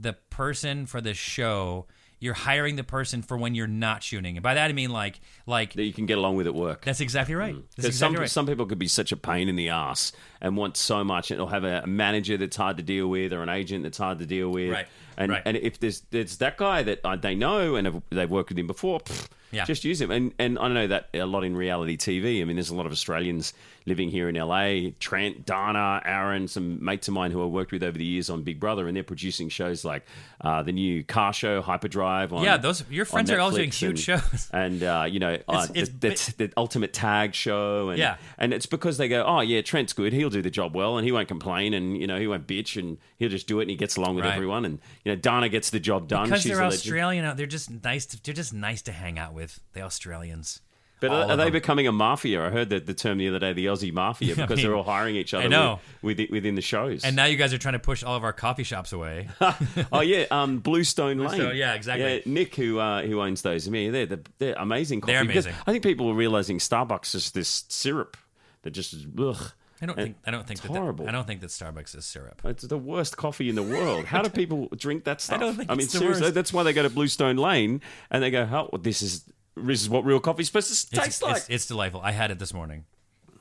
the 0.00 0.14
person 0.30 0.86
for 0.86 1.00
the 1.00 1.14
show. 1.14 1.86
You're 2.22 2.34
hiring 2.34 2.76
the 2.76 2.84
person 2.84 3.22
for 3.22 3.38
when 3.38 3.54
you're 3.54 3.66
not 3.66 4.02
shooting. 4.02 4.36
And 4.36 4.42
by 4.42 4.52
that 4.52 4.68
I 4.68 4.74
mean 4.74 4.90
like 4.90 5.20
like 5.46 5.72
That 5.72 5.84
you 5.84 5.92
can 5.94 6.04
get 6.04 6.18
along 6.18 6.36
with 6.36 6.46
at 6.46 6.54
work. 6.54 6.84
that's 6.84 7.00
exactly 7.00 7.34
right. 7.34 7.54
Because 7.54 7.86
exactly 7.86 8.16
some 8.16 8.20
right. 8.20 8.30
some 8.30 8.46
people 8.46 8.66
could 8.66 8.78
be 8.78 8.88
such 8.88 9.10
a 9.10 9.16
pain 9.16 9.48
in 9.48 9.56
the 9.56 9.70
ass 9.70 10.12
and 10.40 10.54
want 10.54 10.76
so 10.76 11.02
much, 11.02 11.30
and 11.30 11.40
they'll 11.40 11.46
have 11.46 11.64
a, 11.64 11.86
manager 11.86 12.36
that's 12.36 12.56
hard 12.56 12.76
to 12.76 12.82
deal 12.82 13.08
with, 13.08 13.32
or 13.32 13.42
an 13.42 13.48
agent 13.48 13.84
that's 13.84 13.96
hard 13.96 14.18
to 14.18 14.26
deal 14.26 14.50
with. 14.50 14.70
Right, 14.70 14.86
And 15.16 15.32
right. 15.32 15.42
and 15.46 15.56
if 15.56 15.80
there's 15.80 16.00
there's 16.10 16.36
that 16.38 16.58
guy 16.58 16.82
that 16.82 17.00
uh, 17.04 17.16
they 17.16 17.34
know 17.34 17.76
and 17.76 17.86
have, 17.86 18.02
they've 18.10 18.30
worked 18.30 18.50
with 18.50 18.58
him 18.58 18.66
before, 18.66 19.00
pff, 19.00 19.28
Yeah. 19.52 19.64
just 19.64 19.84
use 19.84 20.00
him. 20.00 20.10
And 20.10 20.32
and 20.38 20.58
I 20.58 20.68
know 20.68 20.86
that 20.86 21.08
a 21.14 21.24
lot 21.24 21.44
in 21.44 21.56
reality 21.56 21.96
TV. 21.96 22.40
I 22.40 22.44
mean, 22.44 22.56
there's 22.56 22.70
a 22.70 22.74
lot 22.74 22.86
of 22.86 22.92
Australians 22.92 23.52
living 23.86 24.10
here 24.10 24.28
in 24.28 24.34
LA. 24.36 24.90
Trent, 25.00 25.46
Dana, 25.46 26.02
Aaron, 26.04 26.46
some 26.48 26.84
mates 26.84 27.08
of 27.08 27.14
mine 27.14 27.30
who 27.30 27.42
I 27.42 27.46
worked 27.46 27.72
with 27.72 27.82
over 27.82 27.96
the 27.96 28.04
years 28.04 28.28
on 28.30 28.42
Big 28.42 28.60
Brother, 28.60 28.86
and 28.86 28.94
they're 28.96 29.02
producing 29.02 29.48
shows 29.48 29.84
like 29.84 30.04
uh, 30.42 30.62
the 30.62 30.70
new 30.72 31.02
car 31.02 31.32
show 31.32 31.62
Hyperdrive. 31.62 32.32
On, 32.32 32.44
Yeah, 32.44 32.58
those- 32.58 32.84
your 32.90 33.04
friends 33.06 33.30
are 33.30 33.40
all 33.40 33.50
doing 33.50 33.70
huge 33.70 34.08
and- 34.08 34.20
shows. 34.22 34.50
and 34.52 34.82
uh, 34.82 35.06
you 35.08 35.18
know 35.18 35.38
uh, 35.48 35.66
It's- 35.74 35.88
the, 35.88 36.06
it's- 36.08 36.32
the, 36.32 36.46
the 36.48 36.52
ultimate 36.56 36.92
tag 36.92 37.34
show 37.34 37.88
and 37.88 37.98
Yeah. 37.98 38.16
and 38.38 38.52
it's 38.52 38.66
because 38.66 38.98
they 38.98 39.08
go 39.08 39.24
oh 39.26 39.40
yeah 39.40 39.60
Trent's 39.62 39.92
good 39.92 40.12
he'll 40.12 40.30
do 40.30 40.42
the 40.42 40.50
job 40.50 40.74
well 40.76 40.96
and 40.98 41.04
he 41.06 41.12
won't 41.12 41.28
complain 41.28 41.74
and 41.74 41.98
you 42.00 42.06
know 42.06 42.18
he 42.18 42.26
won't 42.26 42.46
bitch 42.46 42.76
and 42.78 42.98
he'll 43.18 43.28
just 43.30 43.46
do 43.46 43.58
it 43.60 43.62
and 43.62 43.70
he 43.70 43.76
gets 43.76 43.96
along 43.96 44.14
with 44.16 44.24
Right. 44.24 44.34
everyone 44.34 44.64
and 44.64 44.78
you 45.04 45.12
know 45.12 45.16
Dana 45.16 45.48
gets 45.48 45.70
the 45.70 45.80
job 45.80 46.06
done 46.08 46.24
because 46.26 46.42
She's 46.42 46.52
they're 46.52 46.60
legend. 46.62 46.74
Australian, 46.80 47.36
they're 47.36 47.46
just 47.46 47.70
nice. 47.82 48.06
To, 48.06 48.22
they're 48.22 48.34
just 48.34 48.52
nice 48.52 48.82
to 48.82 48.92
hang 48.92 49.18
out 49.18 49.32
with. 49.32 49.39
With 49.40 49.60
the 49.72 49.80
Australians. 49.82 50.60
but 51.00 51.10
are, 51.10 51.30
are 51.30 51.36
they 51.36 51.44
them. 51.44 51.52
becoming 51.52 51.86
a 51.86 51.92
mafia 51.92 52.44
I 52.46 52.50
heard 52.50 52.68
that 52.70 52.84
the 52.84 52.92
term 52.92 53.16
the 53.16 53.28
other 53.28 53.38
day 53.38 53.54
the 53.54 53.66
Aussie 53.66 53.92
mafia 53.92 54.34
because 54.36 54.58
mean, 54.58 54.66
they're 54.66 54.76
all 54.76 54.84
hiring 54.84 55.16
each 55.16 55.32
other 55.32 55.44
I 55.44 55.48
know. 55.48 55.80
With, 56.02 56.18
with, 56.18 56.30
within 56.30 56.56
the 56.56 56.62
shows 56.62 57.04
And 57.04 57.16
now 57.16 57.24
you 57.24 57.36
guys 57.36 57.54
are 57.54 57.58
trying 57.58 57.72
to 57.72 57.78
push 57.78 58.04
all 58.04 58.16
of 58.16 58.22
our 58.22 58.34
coffee 58.34 58.64
shops 58.64 58.92
away. 58.92 59.28
oh 59.92 60.02
yeah 60.02 60.26
um 60.30 60.58
Bluestone 60.58 61.18
Lane 61.18 61.28
Bluestone, 61.28 61.56
yeah, 61.56 61.72
exactly. 61.72 62.16
yeah, 62.16 62.20
Nick 62.26 62.54
who 62.54 62.78
uh, 62.78 63.02
who 63.02 63.20
owns 63.20 63.42
those 63.42 63.66
I 63.66 63.70
mean 63.70 63.92
they're 63.92 64.06
the, 64.06 64.20
they're 64.38 64.54
amazing 64.58 65.00
coffee 65.00 65.12
They're 65.14 65.22
amazing. 65.22 65.54
I 65.66 65.72
think 65.72 65.82
people 65.82 66.10
are 66.10 66.14
realizing 66.14 66.58
Starbucks 66.58 67.14
is 67.14 67.30
this 67.30 67.64
syrup 67.68 68.16
that 68.62 68.72
just 68.72 68.94
ugh 69.18 69.52
I 69.82 69.86
don't 69.86 69.96
think. 69.96 70.16
I 70.26 70.30
don't 70.30 70.46
think 70.46 70.60
it's 70.60 70.68
that, 70.68 70.78
horrible. 70.78 71.08
I 71.08 71.12
don't 71.12 71.26
think 71.26 71.40
that 71.40 71.48
Starbucks 71.48 71.96
is 71.96 72.04
syrup. 72.04 72.42
It's 72.44 72.64
the 72.64 72.76
worst 72.78 73.16
coffee 73.16 73.48
in 73.48 73.54
the 73.54 73.62
world. 73.62 74.04
How 74.04 74.22
do 74.22 74.28
people 74.42 74.68
drink 74.76 75.04
that 75.04 75.20
stuff? 75.20 75.40
don't 75.40 75.54
think 75.56 75.70
I 75.70 75.74
mean, 75.74 75.84
it's 75.84 75.92
seriously, 75.92 76.22
worst. 76.24 76.34
that's 76.34 76.52
why 76.52 76.62
they 76.62 76.72
go 76.72 76.82
to 76.82 76.90
Bluestone 76.90 77.36
Lane 77.36 77.80
and 78.10 78.22
they 78.22 78.30
go, 78.30 78.42
"Oh, 78.42 78.68
well, 78.72 78.82
this 78.82 79.00
is 79.02 79.24
this 79.56 79.80
is 79.82 79.88
what 79.88 80.04
real 80.04 80.20
coffee's 80.20 80.46
supposed 80.48 80.68
to 80.68 80.72
It's, 80.96 81.04
taste 81.06 81.22
like." 81.22 81.36
it's, 81.38 81.48
it's 81.48 81.66
delightful. 81.66 82.00
I 82.02 82.12
had 82.12 82.30
it 82.30 82.38
this 82.38 82.52
morning. 82.52 82.84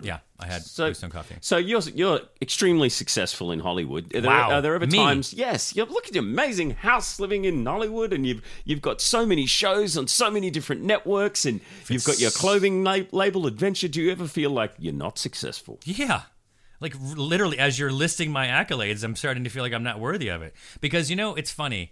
Yeah, 0.01 0.19
I 0.39 0.45
had 0.47 0.61
so, 0.63 0.85
Bluestone 0.85 1.09
coffee. 1.09 1.35
so 1.41 1.57
you're 1.57 1.81
you're 1.93 2.21
extremely 2.41 2.87
successful 2.89 3.51
in 3.51 3.59
Hollywood. 3.59 4.15
Are 4.15 4.21
there, 4.21 4.29
Wow. 4.31 4.51
are 4.51 4.61
there 4.61 4.75
ever 4.75 4.87
Me? 4.87 4.97
times? 4.97 5.33
Yes, 5.33 5.75
you 5.75 5.83
look 5.85 6.07
at 6.07 6.15
your 6.15 6.23
amazing 6.23 6.71
house 6.71 7.19
living 7.19 7.43
in 7.45 7.65
Hollywood, 7.65 8.13
and 8.13 8.25
you've 8.25 8.41
you've 8.63 8.81
got 8.81 9.01
so 9.01 9.25
many 9.25 9.45
shows 9.45 9.97
on 9.97 10.07
so 10.07 10.31
many 10.31 10.49
different 10.49 10.83
networks, 10.83 11.45
and 11.45 11.59
you've 11.89 12.05
got 12.05 12.19
your 12.19 12.31
clothing 12.31 12.83
la- 12.83 12.99
label 13.11 13.45
Adventure. 13.45 13.87
Do 13.89 14.01
you 14.01 14.11
ever 14.11 14.27
feel 14.27 14.51
like 14.51 14.73
you're 14.79 14.93
not 14.93 15.17
successful? 15.17 15.79
Yeah. 15.83 16.21
Like 16.81 16.95
literally, 17.01 17.59
as 17.59 17.77
you're 17.77 17.91
listing 17.91 18.31
my 18.31 18.47
accolades, 18.47 19.03
I'm 19.03 19.17
starting 19.17 19.43
to 19.43 19.49
feel 19.49 19.63
like 19.63 19.73
I'm 19.73 19.83
not 19.83 19.99
worthy 19.99 20.29
of 20.29 20.41
it. 20.41 20.55
Because 20.79 21.09
you 21.09 21.17
know, 21.17 21.35
it's 21.35 21.51
funny 21.51 21.91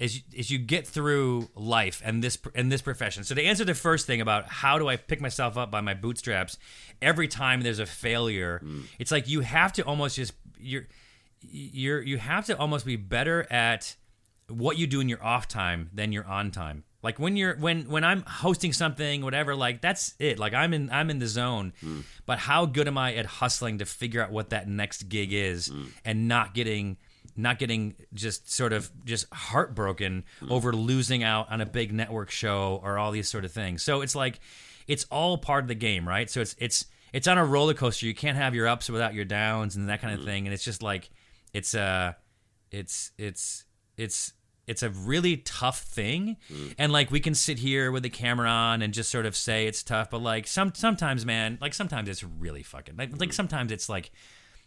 as 0.00 0.16
you, 0.16 0.22
as 0.38 0.50
you 0.50 0.58
get 0.58 0.86
through 0.86 1.48
life 1.54 2.00
and 2.04 2.22
this 2.22 2.38
and 2.54 2.70
this 2.70 2.82
profession. 2.82 3.24
So 3.24 3.34
to 3.34 3.42
answer 3.42 3.64
the 3.64 3.74
first 3.74 4.06
thing 4.06 4.20
about 4.20 4.48
how 4.48 4.78
do 4.78 4.88
I 4.88 4.96
pick 4.96 5.20
myself 5.20 5.56
up 5.56 5.70
by 5.70 5.80
my 5.80 5.94
bootstraps, 5.94 6.58
every 7.02 7.28
time 7.28 7.62
there's 7.62 7.78
a 7.78 7.86
failure, 7.86 8.60
mm. 8.64 8.84
it's 8.98 9.10
like 9.10 9.28
you 9.28 9.40
have 9.40 9.72
to 9.74 9.82
almost 9.82 10.16
just 10.16 10.32
you're 10.58 10.86
you're 11.40 12.00
you 12.00 12.18
have 12.18 12.46
to 12.46 12.56
almost 12.56 12.86
be 12.86 12.96
better 12.96 13.46
at 13.50 13.96
what 14.48 14.78
you 14.78 14.86
do 14.86 15.00
in 15.00 15.08
your 15.08 15.22
off 15.22 15.48
time 15.48 15.90
than 15.92 16.12
your 16.12 16.24
on 16.24 16.50
time. 16.50 16.84
Like 17.02 17.18
when 17.18 17.36
you're 17.36 17.56
when 17.56 17.88
when 17.88 18.02
I'm 18.02 18.22
hosting 18.22 18.72
something, 18.72 19.22
whatever, 19.22 19.54
like 19.54 19.80
that's 19.80 20.14
it. 20.18 20.38
Like 20.38 20.54
I'm 20.54 20.74
in 20.74 20.90
I'm 20.90 21.10
in 21.10 21.18
the 21.18 21.28
zone. 21.28 21.72
Mm. 21.82 22.02
But 22.26 22.38
how 22.38 22.66
good 22.66 22.88
am 22.88 22.98
I 22.98 23.14
at 23.14 23.26
hustling 23.26 23.78
to 23.78 23.86
figure 23.86 24.22
out 24.22 24.32
what 24.32 24.50
that 24.50 24.68
next 24.68 25.08
gig 25.08 25.32
is 25.32 25.68
mm. 25.68 25.90
and 26.04 26.26
not 26.26 26.54
getting 26.54 26.96
not 27.38 27.58
getting 27.58 27.94
just 28.12 28.50
sort 28.50 28.72
of 28.72 28.90
just 29.04 29.32
heartbroken 29.32 30.24
mm. 30.40 30.50
over 30.50 30.72
losing 30.72 31.22
out 31.22 31.50
on 31.50 31.60
a 31.60 31.66
big 31.66 31.92
network 31.92 32.30
show 32.30 32.80
or 32.82 32.98
all 32.98 33.10
these 33.10 33.28
sort 33.28 33.44
of 33.44 33.52
things. 33.52 33.82
So 33.82 34.00
it's 34.00 34.14
like 34.14 34.40
it's 34.86 35.04
all 35.10 35.38
part 35.38 35.64
of 35.64 35.68
the 35.68 35.74
game, 35.74 36.06
right? 36.06 36.28
So 36.28 36.40
it's 36.40 36.56
it's 36.58 36.86
it's 37.12 37.26
on 37.26 37.38
a 37.38 37.44
roller 37.44 37.74
coaster. 37.74 38.06
You 38.06 38.14
can't 38.14 38.36
have 38.36 38.54
your 38.54 38.66
ups 38.66 38.90
without 38.90 39.14
your 39.14 39.24
downs 39.24 39.76
and 39.76 39.88
that 39.88 40.00
kind 40.00 40.14
of 40.14 40.20
mm. 40.20 40.24
thing. 40.24 40.46
And 40.46 40.54
it's 40.54 40.64
just 40.64 40.82
like 40.82 41.10
it's 41.52 41.74
uh 41.74 42.12
it's 42.70 43.12
it's 43.18 43.64
it's 43.96 44.32
it's 44.66 44.82
a 44.82 44.90
really 44.90 45.38
tough 45.38 45.80
thing 45.80 46.36
mm. 46.52 46.74
and 46.76 46.92
like 46.92 47.10
we 47.10 47.20
can 47.20 47.34
sit 47.34 47.58
here 47.58 47.90
with 47.90 48.02
the 48.02 48.10
camera 48.10 48.48
on 48.48 48.82
and 48.82 48.92
just 48.92 49.10
sort 49.10 49.24
of 49.24 49.34
say 49.34 49.66
it's 49.66 49.82
tough 49.82 50.10
but 50.10 50.20
like 50.20 50.46
some 50.46 50.72
sometimes 50.74 51.24
man 51.24 51.56
like 51.60 51.72
sometimes 51.72 52.06
it's 52.08 52.22
really 52.22 52.62
fucking 52.62 52.94
like, 52.96 53.18
like 53.18 53.32
sometimes 53.32 53.72
it's 53.72 53.88
like 53.88 54.10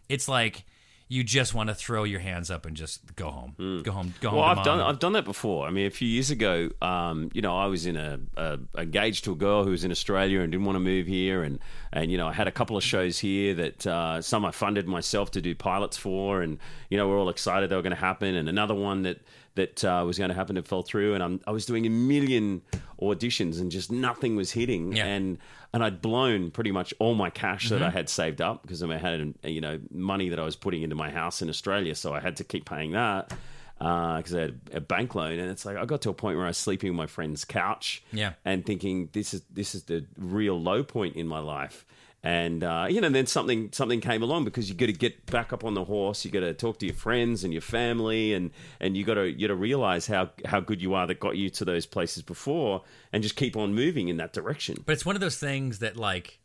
it's 0.10 0.28
like 0.28 0.66
you 1.12 1.26
just 1.26 1.54
want 1.54 1.68
to 1.68 1.76
throw 1.76 2.06
your 2.06 2.22
hands 2.22 2.50
up 2.50 2.66
and 2.66 2.74
just 2.78 3.16
go 3.18 3.30
home 3.30 3.54
go 3.84 3.92
home 3.92 4.14
go 4.22 4.30
home 4.30 4.40
Well, 4.40 4.48
I've 4.48 4.56
mom. 4.58 4.66
done 4.66 4.80
I've 4.80 5.00
done 5.00 5.12
that 5.12 5.26
before. 5.26 5.68
I 5.68 5.70
mean, 5.70 5.86
a 5.86 5.90
few 5.92 6.08
years 6.08 6.32
ago, 6.32 6.70
um, 6.82 7.30
you 7.34 7.42
know, 7.42 7.58
I 7.58 7.66
was 7.66 7.86
in 7.86 7.98
a, 7.98 8.18
a 8.38 8.60
engaged 8.78 9.26
to 9.26 9.34
a 9.34 9.36
girl 9.36 9.66
who 9.66 9.72
was 9.72 9.84
in 9.84 9.92
Australia 9.92 10.40
and 10.40 10.50
didn't 10.54 10.66
want 10.66 10.78
to 10.78 10.80
move 10.80 11.08
here, 11.08 11.44
and 11.44 11.60
and 11.92 12.10
you 12.12 12.18
know, 12.18 12.30
I 12.30 12.34
had 12.34 12.48
a 12.48 12.52
couple 12.52 12.78
of 12.78 12.84
shows 12.84 13.20
here 13.20 13.54
that 13.56 13.86
uh, 13.86 14.22
some 14.22 14.46
I 14.46 14.52
funded 14.52 14.88
myself 14.88 15.32
to 15.32 15.42
do 15.42 15.54
pilots 15.54 15.98
for, 15.98 16.42
and 16.42 16.58
you 16.90 16.98
know, 16.98 17.10
we're 17.10 17.20
all 17.20 17.28
excited 17.30 17.70
they 17.70 17.76
were 17.76 17.82
going 17.82 17.92
to 17.96 18.00
happen, 18.00 18.34
and 18.36 18.48
another 18.48 18.74
one 18.74 19.02
that 19.02 19.20
that 19.56 19.84
uh, 19.84 20.04
was 20.06 20.18
going 20.18 20.30
to 20.30 20.36
happen 20.36 20.56
that 20.56 20.68
fell 20.68 20.82
through, 20.82 21.14
and 21.14 21.22
I'm, 21.24 21.42
I 21.46 21.52
was 21.52 21.66
doing 21.66 21.86
a 21.86 21.90
million 21.90 22.62
auditions 23.02 23.60
and 23.60 23.72
just 23.72 23.92
nothing 23.92 24.36
was 24.36 24.52
hitting, 24.52 24.94
Yeah. 24.94 25.06
and 25.06 25.38
and 25.74 25.84
I'd 25.84 26.02
blown 26.02 26.52
pretty 26.52 26.72
much 26.72 26.94
all 27.00 27.16
my 27.16 27.30
cash 27.30 27.70
that 27.70 27.82
I 27.82 27.88
Mm-hmm. 27.88 27.98
had 27.98 28.10
saved 28.10 28.42
up 28.42 28.62
because 28.62 28.84
I 28.84 28.98
had 28.98 29.34
you 29.44 29.62
know 29.62 29.80
money 29.92 30.30
that 30.30 30.40
I 30.40 30.44
was 30.44 30.56
putting 30.56 30.84
into 30.84 30.96
my 30.96 31.10
house 31.10 31.42
in 31.42 31.50
Australia, 31.50 31.96
so 31.96 32.14
I 32.14 32.20
had 32.20 32.36
to 32.38 32.44
keep 32.44 32.66
paying 32.66 32.92
that 32.92 33.32
because 33.78 34.36
I 34.36 34.42
had 34.42 34.60
a 34.74 34.80
bank 34.82 35.16
loan, 35.16 35.40
and 35.40 35.50
it's 35.50 35.66
like 35.66 35.76
I 35.78 35.86
got 35.86 36.02
to 36.04 36.10
a 36.10 36.14
point 36.14 36.38
where 36.38 36.46
I 36.46 36.50
was 36.50 36.58
sleeping 36.58 36.90
on 36.92 36.96
my 36.96 37.08
friend's 37.08 37.44
couch, 37.46 38.04
Yeah. 38.14 38.34
and 38.46 38.66
thinking 38.66 39.10
this 39.12 39.34
is 39.34 39.42
this 39.52 39.74
is 39.76 39.84
the 39.84 40.06
real 40.18 40.60
low 40.62 40.84
point 40.84 41.16
in 41.16 41.28
my 41.28 41.40
life. 41.40 41.86
And 42.24 42.64
uh, 42.64 42.86
you 42.88 43.02
know, 43.02 43.10
then 43.10 43.26
something 43.26 43.70
something 43.72 44.00
came 44.00 44.22
along 44.22 44.46
because 44.46 44.70
you 44.70 44.76
got 44.76 44.86
to 44.86 44.94
get 44.94 45.26
back 45.26 45.52
up 45.52 45.64
on 45.64 45.74
the 45.74 45.86
horse. 45.86 46.24
You 46.24 46.30
got 46.30 46.42
to 46.42 46.54
talk 46.54 46.78
to 46.80 46.86
your 46.86 46.94
friends 46.94 47.44
and 47.44 47.52
your 47.52 47.64
family, 47.64 48.34
and 48.36 48.52
and 48.80 48.96
you 48.96 49.04
got 49.04 49.16
to 49.16 49.28
you 49.28 49.48
got 49.48 49.54
to 49.54 49.56
realize 49.56 50.06
how 50.06 50.30
how 50.46 50.60
good 50.60 50.84
you 50.84 50.94
are 50.94 51.08
that 51.08 51.20
got 51.20 51.36
you 51.36 51.50
to 51.50 51.66
those 51.66 51.88
places 51.88 52.22
before, 52.22 52.84
and 53.12 53.24
just 53.24 53.36
keep 53.36 53.58
on 53.58 53.74
moving 53.74 54.08
in 54.08 54.18
that 54.18 54.34
direction. 54.34 54.84
But 54.86 54.94
it's 54.94 55.06
one 55.06 55.16
of 55.16 55.22
those 55.22 55.38
things 55.38 55.80
that 55.80 55.98
like 55.98 56.40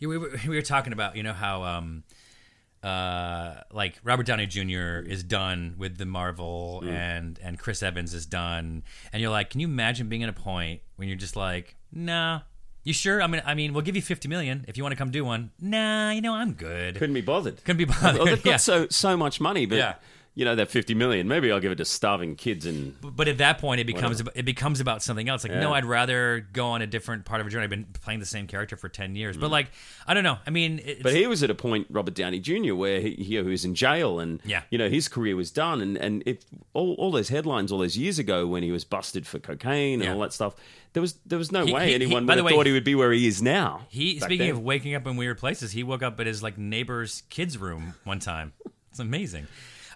we 0.00 0.18
were, 0.18 0.38
we 0.46 0.56
were 0.56 0.62
talking 0.62 0.92
about, 0.92 1.16
you 1.16 1.22
know 1.22 1.32
how 1.32 1.62
um 1.62 2.04
uh 2.82 3.54
like 3.72 4.00
Robert 4.04 4.26
Downey 4.26 4.46
Jr. 4.46 4.98
is 4.98 5.22
done 5.22 5.76
with 5.78 5.96
the 5.96 6.04
Marvel 6.04 6.82
and 6.86 7.38
and 7.42 7.58
Chris 7.58 7.82
Evans 7.82 8.12
is 8.12 8.26
done 8.26 8.82
and 9.12 9.22
you're 9.22 9.30
like, 9.30 9.48
can 9.50 9.60
you 9.60 9.68
imagine 9.68 10.08
being 10.08 10.24
at 10.24 10.28
a 10.28 10.34
point 10.34 10.82
when 10.96 11.08
you're 11.08 11.16
just 11.16 11.36
like, 11.36 11.76
nah, 11.92 12.40
you 12.84 12.92
sure? 12.92 13.22
I 13.22 13.26
mean, 13.26 13.42
I 13.44 13.54
mean, 13.54 13.72
we'll 13.72 13.82
give 13.84 13.96
you 13.96 14.02
fifty 14.02 14.28
million 14.28 14.64
if 14.68 14.76
you 14.76 14.82
want 14.82 14.92
to 14.92 14.96
come 14.96 15.10
do 15.10 15.24
one. 15.24 15.50
Nah, 15.60 16.10
you 16.10 16.20
know, 16.20 16.34
I'm 16.34 16.52
good. 16.52 16.96
Couldn't 16.96 17.14
be 17.14 17.20
bothered. 17.20 17.62
Couldn't 17.64 17.78
be 17.78 17.84
bothered. 17.84 18.16
Well, 18.16 18.26
they've 18.26 18.42
got 18.42 18.50
yeah. 18.50 18.56
so 18.56 18.86
so 18.88 19.16
much 19.16 19.40
money, 19.40 19.66
but 19.66 19.76
Yeah. 19.76 19.94
you 20.34 20.44
know 20.44 20.54
that 20.56 20.68
fifty 20.70 20.94
million. 20.94 21.28
Maybe 21.28 21.52
I'll 21.52 21.60
give 21.60 21.72
it 21.72 21.76
to 21.76 21.84
starving 21.84 22.36
kids 22.36 22.64
and 22.66 22.94
but 23.02 23.28
at 23.28 23.38
that 23.38 23.58
point, 23.58 23.80
it 23.80 23.86
becomes 23.86 24.22
it 24.34 24.44
becomes 24.44 24.80
about 24.80 25.02
something 25.02 25.28
else. 25.28 25.44
Like, 25.44 25.52
no, 25.52 25.72
I'd 25.74 25.84
rather 25.84 26.40
go 26.52 26.68
on 26.68 26.80
a 26.82 26.86
different 26.86 27.24
part 27.24 27.40
of 27.40 27.46
a 27.46 27.50
journey. 27.50 27.64
I've 27.64 27.70
been 27.70 27.86
playing 28.02 28.20
the 28.20 28.26
same 28.26 28.46
character 28.46 28.76
for 28.76 28.88
ten 28.88 29.14
years, 29.14 29.36
but 29.36 29.50
like, 29.50 29.70
I 30.06 30.14
don't 30.14 30.24
know. 30.24 30.38
I 30.46 30.50
mean, 30.50 30.80
it's, 30.84 31.00
Mm. 31.00 31.02
But 31.02 31.14
he 31.14 31.26
was 31.26 31.42
at 31.42 31.50
a 31.50 31.54
point, 31.54 31.86
Robert 31.90 32.14
Downey 32.14 32.38
Jr., 32.40 32.74
where 32.74 33.00
he, 33.00 33.10
he 33.14 33.38
was 33.42 33.64
in 33.64 33.74
jail, 33.74 34.18
and 34.20 34.40
Yeah. 34.44 34.62
you 34.70 34.78
know 34.78 34.88
his 34.88 35.06
career 35.08 35.36
was 35.36 35.50
done, 35.50 35.80
and 35.82 35.96
and 35.98 36.22
if 36.26 36.38
all, 36.72 36.94
all 36.94 37.10
those 37.12 37.28
headlines 37.28 37.70
all 37.70 37.78
those 37.78 37.96
years 37.98 38.18
ago 38.18 38.46
when 38.46 38.62
he 38.62 38.72
was 38.72 38.84
busted 38.84 39.26
for 39.26 39.38
cocaine 39.38 40.00
and 40.00 40.04
Yeah. 40.04 40.14
all 40.14 40.20
that 40.20 40.32
stuff, 40.32 40.54
there 40.92 41.00
was 41.00 41.14
there 41.26 41.38
was 41.38 41.50
no 41.52 41.64
He- 41.64 41.72
way 41.72 41.84
he- 41.84 41.88
he- 41.90 41.94
anyone 41.94 42.26
by 42.26 42.32
would 42.34 42.38
the 42.38 42.42
have 42.42 42.44
way, 42.46 42.52
thought 42.56 42.66
he 42.66 42.72
would 42.72 42.84
be 42.84 42.94
where 42.94 43.12
he 43.12 43.26
is 43.26 43.40
now. 43.42 43.86
He 43.88 44.18
back 44.18 44.28
speaking 44.28 44.46
then. 44.48 44.56
of 44.56 44.62
waking 44.62 44.94
up 44.94 45.06
in 45.06 45.16
weird 45.16 45.38
places, 45.38 45.72
he 45.72 45.82
woke 45.82 46.02
up 46.02 46.18
at 46.20 46.26
his 46.26 46.42
like 46.42 46.58
neighbor's 46.58 47.22
kids' 47.30 47.56
room 47.58 47.94
one 48.04 48.18
time. 48.20 48.52
It's 48.90 48.98
amazing. 49.00 49.46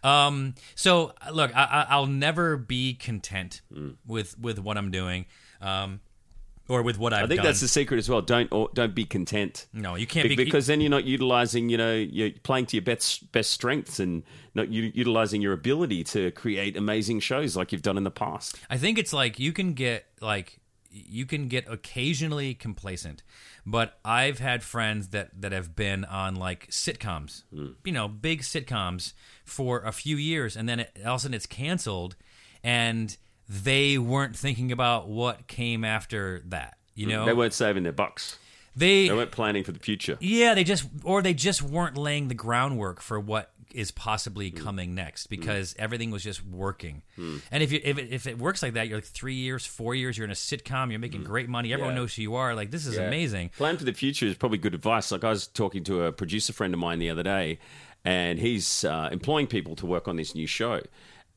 Um, 0.02 0.54
so 0.74 1.12
look, 1.30 1.54
I, 1.54 1.64
I, 1.64 1.86
I'll 1.90 2.06
never 2.06 2.56
be 2.56 2.94
content 2.94 3.60
Mm. 3.70 3.96
with 4.06 4.38
with 4.38 4.58
what 4.58 4.78
I'm 4.78 4.90
doing, 4.90 5.26
um, 5.60 6.00
or 6.68 6.82
with 6.82 6.98
what 6.98 7.12
I've 7.12 7.20
done. 7.20 7.24
I 7.24 7.28
think 7.28 7.38
done. 7.40 7.46
that's 7.46 7.60
the 7.60 7.68
secret 7.68 7.98
as 7.98 8.08
well. 8.08 8.22
Don't 8.22 8.48
or, 8.52 8.70
don't 8.72 8.94
be 8.94 9.04
content. 9.04 9.66
no, 9.72 9.96
you 9.96 10.06
can't 10.06 10.28
Be- 10.28 10.34
be 10.36 10.44
because 10.44 10.66
then 10.66 10.80
you're 10.80 10.90
not 10.90 11.04
utilizing, 11.04 11.68
you 11.68 11.76
know, 11.76 11.94
you're 11.94 12.30
playing 12.42 12.66
to 12.66 12.76
your 12.76 12.84
best 12.84 13.30
best 13.32 13.50
strengths 13.50 14.00
and 14.00 14.22
not 14.54 14.68
u- 14.70 14.92
utilizing 14.94 15.42
your 15.42 15.52
ability 15.52 16.04
to 16.04 16.30
create 16.30 16.76
amazing 16.76 17.20
shows 17.20 17.54
like 17.54 17.70
you've 17.72 17.82
done 17.82 17.98
in 17.98 18.04
the 18.04 18.10
past. 18.10 18.58
I 18.70 18.78
think 18.78 18.96
it's 18.98 19.12
like 19.12 19.38
you 19.38 19.52
can 19.52 19.74
get 19.74 20.06
like 20.20 20.58
you 21.06 21.26
can 21.26 21.48
get 21.48 21.70
occasionally 21.70 22.54
complacent, 22.54 23.22
but 23.64 23.98
I've 24.04 24.38
had 24.38 24.62
friends 24.62 25.08
that 25.08 25.40
that 25.40 25.52
have 25.52 25.76
been 25.76 26.04
on 26.04 26.36
like 26.36 26.68
sitcoms, 26.68 27.42
hmm. 27.52 27.72
you 27.84 27.92
know, 27.92 28.08
big 28.08 28.42
sitcoms 28.42 29.12
for 29.44 29.80
a 29.80 29.92
few 29.92 30.16
years, 30.16 30.56
and 30.56 30.68
then 30.68 30.80
it, 30.80 30.98
all 31.04 31.14
of 31.14 31.16
a 31.16 31.22
sudden 31.22 31.34
it's 31.34 31.46
canceled, 31.46 32.16
and 32.64 33.16
they 33.48 33.98
weren't 33.98 34.36
thinking 34.36 34.72
about 34.72 35.08
what 35.08 35.46
came 35.46 35.84
after 35.84 36.42
that. 36.46 36.78
You 36.94 37.06
hmm. 37.06 37.12
know, 37.12 37.26
They 37.26 37.34
weren't 37.34 37.54
saving 37.54 37.82
their 37.82 37.92
bucks. 37.92 38.38
they 38.74 39.08
They 39.08 39.14
weren't 39.14 39.32
planning 39.32 39.64
for 39.64 39.72
the 39.72 39.78
future. 39.78 40.16
yeah, 40.20 40.54
they 40.54 40.64
just 40.64 40.86
or 41.04 41.22
they 41.22 41.34
just 41.34 41.62
weren't 41.62 41.96
laying 41.96 42.28
the 42.28 42.34
groundwork 42.34 43.00
for 43.00 43.20
what 43.20 43.52
is 43.74 43.90
possibly 43.90 44.50
Hmm. 44.50 44.56
coming 44.56 44.94
next 44.94 45.26
because 45.26 45.74
everything 45.78 46.10
was 46.10 46.22
just 46.22 46.44
working. 46.46 47.02
And 47.16 47.62
if 47.62 47.72
you 47.72 47.80
if 47.82 47.98
it, 47.98 48.12
if 48.12 48.26
it 48.26 48.38
works 48.38 48.62
like 48.62 48.74
that, 48.74 48.88
you're 48.88 48.98
like 48.98 49.04
three 49.04 49.34
years, 49.34 49.66
four 49.66 49.94
years, 49.94 50.16
you're 50.16 50.24
in 50.24 50.30
a 50.30 50.34
sitcom, 50.34 50.90
you're 50.90 50.98
making 51.00 51.24
great 51.24 51.48
money, 51.48 51.72
everyone. 51.72 51.94
Yeah. 51.94 52.00
knows 52.00 52.14
who 52.14 52.22
you 52.22 52.34
are. 52.36 52.54
Like 52.54 52.70
this 52.70 52.86
is 52.86 52.96
Yeah. 52.96 53.02
amazing. 53.08 53.50
Plan 53.56 53.76
for 53.76 53.84
the 53.84 53.92
future 53.92 54.26
is 54.26 54.34
probably 54.36 54.58
good 54.58 54.74
advice. 54.74 55.10
Like 55.10 55.24
I 55.24 55.30
was 55.30 55.46
talking 55.46 55.84
to 55.84 56.04
a 56.04 56.12
producer 56.12 56.52
friend 56.52 56.72
of 56.74 56.80
mine 56.80 56.98
the 56.98 57.10
other 57.10 57.22
day, 57.22 57.58
and 58.04 58.38
he's 58.38 58.84
uh, 58.84 59.08
employing 59.12 59.46
people 59.46 59.74
to 59.76 59.86
work 59.86 60.08
on 60.08 60.16
this 60.16 60.34
new 60.34 60.46
show. 60.46 60.80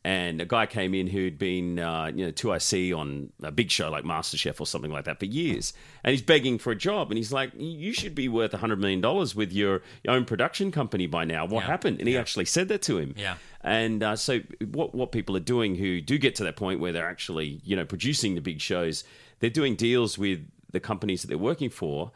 And 0.06 0.39
a 0.39 0.45
guy 0.45 0.66
came 0.66 0.93
in 0.93 1.08
who'd 1.08 1.38
been, 1.38 1.78
uh, 1.78 2.10
you 2.16 2.26
know, 2.26 2.32
2IC 2.32 2.97
on 2.97 3.32
a 3.43 3.52
big 3.52 3.70
show 3.70 3.89
like 3.91 4.06
MasterChef 4.06 4.62
or 4.62 4.66
something 4.66 4.91
like 4.91 5.04
that 5.06 5.20
for 5.20 5.26
years. 5.26 5.74
And 6.06 6.12
he's 6.12 6.22
begging 6.22 6.58
for 6.58 6.72
a 6.72 6.76
job. 6.76 7.12
And 7.12 7.18
he's 7.18 7.34
like, 7.34 7.52
You 7.58 7.91
should 7.91 8.16
be 8.16 8.30
worth 8.30 8.52
$100 8.54 8.80
million 8.80 9.02
with 9.36 9.52
your 9.52 9.82
own 10.08 10.24
production 10.24 10.72
company 10.72 11.06
by 11.06 11.26
now. 11.26 11.45
What 11.45 11.62
Yeah. 11.64 11.68
happened? 11.68 12.00
And 12.00 12.08
he 12.08 12.18
actually 12.18 12.45
said 12.45 12.70
that 12.70 12.82
to 12.84 12.97
him. 12.97 13.14
Yeah. 13.18 13.36
And 13.62 14.02
uh, 14.02 14.16
so, 14.16 14.39
what 14.72 14.95
what 14.95 15.12
people 15.12 15.36
are 15.36 15.41
doing 15.41 15.76
who 15.76 16.00
do 16.00 16.18
get 16.18 16.34
to 16.36 16.45
that 16.45 16.56
point 16.56 16.80
where 16.80 16.93
they're 16.93 17.10
actually, 17.10 17.60
you 17.66 17.76
know, 17.76 17.84
producing 17.84 18.36
the 18.36 18.41
big 18.41 18.62
shows, 18.62 19.04
they're 19.41 19.50
doing 19.50 19.76
deals 19.76 20.18
with 20.18 20.39
the 20.72 20.80
companies 20.80 21.24
that 21.24 21.28
they're 21.28 21.38
working 21.38 21.70
for 21.70 22.12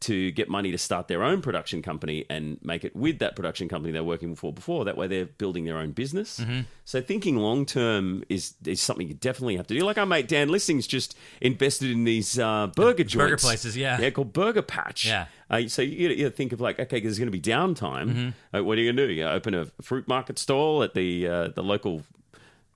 to 0.00 0.30
get 0.32 0.48
money 0.48 0.70
to 0.70 0.78
start 0.78 1.08
their 1.08 1.22
own 1.22 1.42
production 1.42 1.82
company 1.82 2.24
and 2.30 2.58
make 2.62 2.84
it 2.84 2.94
with 2.94 3.18
that 3.18 3.34
production 3.36 3.68
company 3.68 3.92
they're 3.92 4.04
working 4.04 4.34
for 4.34 4.52
before. 4.52 4.84
That 4.84 4.96
way, 4.96 5.06
they're 5.06 5.26
building 5.26 5.64
their 5.64 5.78
own 5.78 5.92
business. 5.92 6.38
Mm-hmm. 6.38 6.60
So, 6.84 7.00
thinking 7.00 7.36
long 7.36 7.66
term 7.66 8.24
is 8.28 8.54
is 8.64 8.80
something 8.80 9.08
you 9.08 9.14
definitely 9.14 9.56
have 9.56 9.66
to 9.68 9.78
do. 9.78 9.84
Like 9.84 9.98
our 9.98 10.06
mate 10.06 10.28
Dan 10.28 10.48
Listings 10.48 10.86
just 10.86 11.16
invested 11.40 11.90
in 11.90 12.04
these 12.04 12.38
uh, 12.38 12.68
burger 12.68 13.04
joints, 13.04 13.14
burger 13.14 13.36
places, 13.36 13.76
yeah. 13.76 14.00
yeah, 14.00 14.10
called 14.10 14.32
Burger 14.32 14.62
Patch. 14.62 15.06
Yeah. 15.06 15.26
Uh, 15.50 15.66
so 15.66 15.82
you, 15.82 16.10
you 16.10 16.30
think 16.30 16.52
of 16.52 16.60
like, 16.60 16.78
okay, 16.78 17.00
there's 17.00 17.18
going 17.18 17.30
to 17.30 17.32
be 17.32 17.40
downtime. 17.40 18.34
Uh, 18.54 18.62
what 18.62 18.78
are 18.78 18.80
you 18.82 18.92
going 18.92 18.96
to 18.96 19.06
do? 19.06 19.12
You 19.12 19.26
open 19.26 19.54
a 19.54 19.66
fruit 19.82 20.06
market 20.06 20.38
stall 20.38 20.82
at 20.82 20.94
the 20.94 21.26
uh, 21.26 21.48
the 21.48 21.62
local 21.62 22.02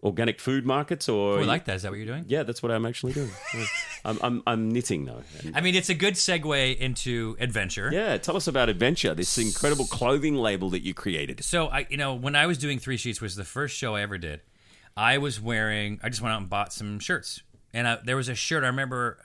organic 0.03 0.41
food 0.41 0.67
markets, 0.67 1.09
or 1.09 1.39
Oh, 1.39 1.43
I 1.43 1.45
like 1.45 1.65
that. 1.67 1.77
Is 1.77 1.83
that 1.83 1.91
what 1.93 1.99
you're 1.99 2.07
doing? 2.07 2.25
Yeah, 2.27 2.43
that's 2.43 2.63
what 2.63 2.73
I'm 2.73 2.85
actually 2.87 3.13
doing. 3.13 3.31
I'm, 4.05 4.19
I'm 4.23 4.43
I'm 4.47 4.71
knitting 4.73 5.05
though. 5.05 5.23
I 5.55 5.61
mean, 5.61 5.75
it's 5.77 5.89
a 5.91 5.95
good 5.95 6.15
segue 6.15 6.77
into 6.77 7.37
adventure. 7.39 7.91
yeah, 7.93 8.17
tell 8.19 8.37
us 8.37 8.49
about 8.49 8.69
Adventure, 8.69 9.15
this 9.15 9.39
incredible 9.39 9.85
clothing 9.87 10.35
label 10.35 10.71
that 10.71 10.81
you 10.83 10.93
created. 10.93 11.45
So 11.45 11.69
I, 11.69 11.87
you 11.89 11.97
know, 11.97 12.15
when 12.15 12.35
I 12.35 12.47
was 12.47 12.59
doing 12.59 12.79
Three 12.81 12.97
Sheets, 12.97 13.21
which 13.21 13.29
was 13.29 13.37
the 13.37 13.45
first 13.45 13.77
show 13.77 13.95
I 13.95 14.01
ever 14.03 14.19
did, 14.19 14.41
I 14.97 15.19
was 15.19 15.41
wearing. 15.41 16.01
I 16.03 16.09
just 16.09 16.21
went 16.21 16.33
out 16.35 16.41
and 16.41 16.51
bought 16.51 16.73
some 16.73 16.99
shirts, 16.99 17.43
and 17.73 17.87
I, 17.87 17.99
there 18.05 18.17
was 18.17 18.29
a 18.29 18.35
shirt 18.35 18.65
I 18.65 18.67
remember. 18.67 19.19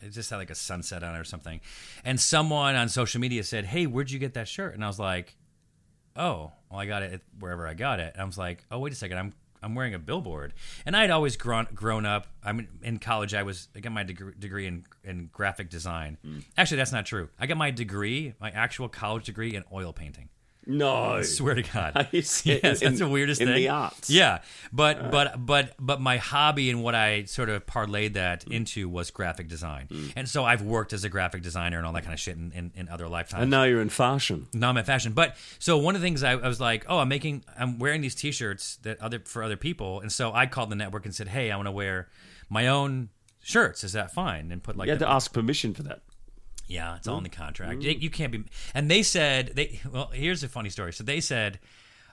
It 0.00 0.10
just 0.10 0.28
had 0.30 0.36
like 0.36 0.50
a 0.50 0.54
sunset 0.54 1.02
on 1.02 1.14
it 1.14 1.18
or 1.18 1.24
something, 1.24 1.60
and 2.04 2.20
someone 2.20 2.76
on 2.76 2.88
social 2.88 3.20
media 3.20 3.42
said, 3.42 3.64
"Hey, 3.64 3.86
where'd 3.86 4.10
you 4.12 4.18
get 4.20 4.34
that 4.34 4.46
shirt?" 4.46 4.74
And 4.74 4.84
I 4.84 4.86
was 4.86 4.98
like, 5.00 5.34
"Oh, 6.14 6.52
well, 6.70 6.78
I 6.80 6.86
got 6.86 7.02
it 7.02 7.22
wherever 7.40 7.66
I 7.66 7.74
got 7.74 7.98
it." 8.00 8.12
And 8.14 8.22
I 8.22 8.24
was 8.24 8.38
like, 8.38 8.64
"Oh, 8.70 8.78
wait 8.78 8.92
a 8.92 8.96
second, 8.96 9.18
I'm." 9.18 9.32
I'm 9.64 9.74
wearing 9.74 9.94
a 9.94 9.98
billboard, 9.98 10.52
and 10.84 10.96
I 10.96 11.00
had 11.00 11.10
always 11.10 11.36
grown 11.36 11.66
grown 11.74 12.04
up. 12.04 12.26
I 12.44 12.52
mean, 12.52 12.68
in 12.82 12.98
college, 12.98 13.34
I 13.34 13.42
was 13.42 13.68
I 13.74 13.80
got 13.80 13.92
my 13.92 14.04
degree, 14.04 14.34
degree 14.38 14.66
in 14.66 14.84
in 15.02 15.30
graphic 15.32 15.70
design. 15.70 16.18
Hmm. 16.22 16.40
Actually, 16.56 16.76
that's 16.76 16.92
not 16.92 17.06
true. 17.06 17.30
I 17.38 17.46
got 17.46 17.56
my 17.56 17.70
degree, 17.70 18.34
my 18.40 18.50
actual 18.50 18.88
college 18.88 19.24
degree 19.24 19.54
in 19.54 19.64
oil 19.72 19.92
painting. 19.92 20.28
No. 20.66 20.94
I 20.94 21.22
swear 21.22 21.54
to 21.54 21.62
God. 21.62 21.92
Are 21.94 22.06
you 22.10 22.22
serious? 22.22 22.62
yes, 22.62 22.80
that's 22.80 22.98
the 22.98 23.04
In- 23.04 23.10
weirdest 23.10 23.40
in 23.40 23.48
thing. 23.48 23.56
the 23.56 23.68
arts? 23.68 24.10
Yeah, 24.10 24.40
but 24.72 24.98
uh. 24.98 25.08
but 25.10 25.46
but 25.46 25.74
but 25.78 26.00
my 26.00 26.16
hobby 26.16 26.70
and 26.70 26.82
what 26.82 26.94
I 26.94 27.24
sort 27.24 27.48
of 27.48 27.66
parlayed 27.66 28.14
that 28.14 28.44
mm. 28.44 28.52
into 28.52 28.88
was 28.88 29.10
graphic 29.10 29.48
design, 29.48 29.88
mm. 29.90 30.12
and 30.16 30.28
so 30.28 30.44
I've 30.44 30.62
worked 30.62 30.92
as 30.92 31.04
a 31.04 31.08
graphic 31.08 31.42
designer 31.42 31.78
and 31.78 31.86
all 31.86 31.92
that 31.92 32.02
kind 32.02 32.14
of 32.14 32.20
shit 32.20 32.36
in, 32.36 32.52
in, 32.52 32.72
in 32.74 32.88
other 32.88 33.08
lifetimes. 33.08 33.42
And 33.42 33.50
now 33.50 33.64
you're 33.64 33.82
in 33.82 33.88
fashion. 33.88 34.46
Now 34.52 34.70
I'm 34.70 34.76
at 34.76 34.86
fashion. 34.86 35.12
But 35.12 35.36
so 35.58 35.76
one 35.76 35.94
of 35.94 36.00
the 36.00 36.06
things 36.06 36.22
I, 36.22 36.32
I 36.32 36.48
was 36.48 36.60
like, 36.60 36.84
oh, 36.88 36.98
I'm 36.98 37.08
making, 37.08 37.44
I'm 37.58 37.78
wearing 37.78 38.00
these 38.00 38.14
T-shirts 38.14 38.76
that 38.82 39.00
other 39.00 39.20
for 39.24 39.42
other 39.42 39.56
people, 39.56 40.00
and 40.00 40.10
so 40.10 40.32
I 40.32 40.46
called 40.46 40.70
the 40.70 40.76
network 40.76 41.04
and 41.04 41.14
said, 41.14 41.28
hey, 41.28 41.50
I 41.50 41.56
want 41.56 41.66
to 41.66 41.72
wear 41.72 42.08
my 42.48 42.68
own 42.68 43.10
shirts. 43.42 43.84
Is 43.84 43.92
that 43.92 44.12
fine? 44.12 44.50
And 44.50 44.62
put 44.62 44.76
like 44.76 44.86
You 44.86 44.92
had 44.92 45.00
to 45.00 45.10
ask 45.10 45.32
permission 45.32 45.74
for 45.74 45.82
that. 45.84 46.00
Yeah, 46.66 46.96
it's 46.96 47.06
all 47.06 47.18
in 47.18 47.24
the 47.24 47.30
contract. 47.30 47.82
You, 47.82 47.92
you 47.92 48.10
can't 48.10 48.32
be. 48.32 48.44
And 48.74 48.90
they 48.90 49.02
said 49.02 49.52
they. 49.54 49.80
Well, 49.90 50.10
here's 50.12 50.42
a 50.42 50.48
funny 50.48 50.70
story. 50.70 50.92
So 50.92 51.04
they 51.04 51.20
said, 51.20 51.58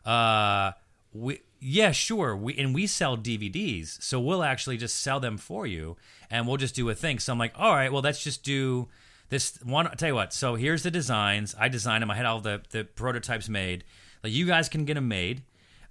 uh, 0.06 0.72
we 1.14 1.42
yeah, 1.60 1.92
sure. 1.92 2.36
We 2.36 2.58
and 2.58 2.74
we 2.74 2.88
sell 2.88 3.18
DVDs, 3.18 4.02
so 4.02 4.20
we'll 4.20 4.44
actually 4.44 4.78
just 4.78 5.00
sell 5.00 5.20
them 5.20 5.38
for 5.38 5.66
you, 5.68 5.96
and 6.30 6.48
we'll 6.48 6.58
just 6.58 6.76
do 6.76 6.90
a 6.90 6.96
thing. 6.96 7.20
So 7.20 7.32
I'm 7.32 7.40
like, 7.40 7.54
all 7.56 7.74
right, 7.74 7.92
well, 7.92 8.02
let's 8.02 8.24
just 8.24 8.44
do 8.44 8.90
this 9.30 9.58
one. 9.64 9.88
I'll 9.88 9.96
tell 9.96 10.10
you 10.10 10.16
what. 10.16 10.34
So 10.34 10.56
here's 10.56 10.84
the 10.84 10.92
designs. 10.92 11.56
I 11.58 11.70
designed 11.70 12.02
them. 12.02 12.12
I 12.12 12.16
had 12.16 12.26
all 12.26 12.42
the 12.42 12.62
the 12.72 12.84
prototypes 12.84 13.48
made. 13.48 13.84
Like 14.24 14.34
you 14.34 14.46
guys 14.46 14.70
can 14.70 14.86
get 14.86 14.96
them 14.96 15.08
made, 15.08 15.44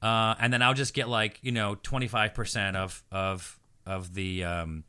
uh, 0.03 0.35
and 0.39 0.53
then 0.53 0.61
I'll 0.61 0.75
just 0.75 0.93
get 0.93 1.09
like 1.09 1.39
you 1.43 1.53
know 1.53 1.77
25 1.83 2.35
percent 2.35 2.77
of 2.77 3.03
of 3.11 3.59
of 3.87 4.15
the 4.15 4.45
um, 4.45 4.85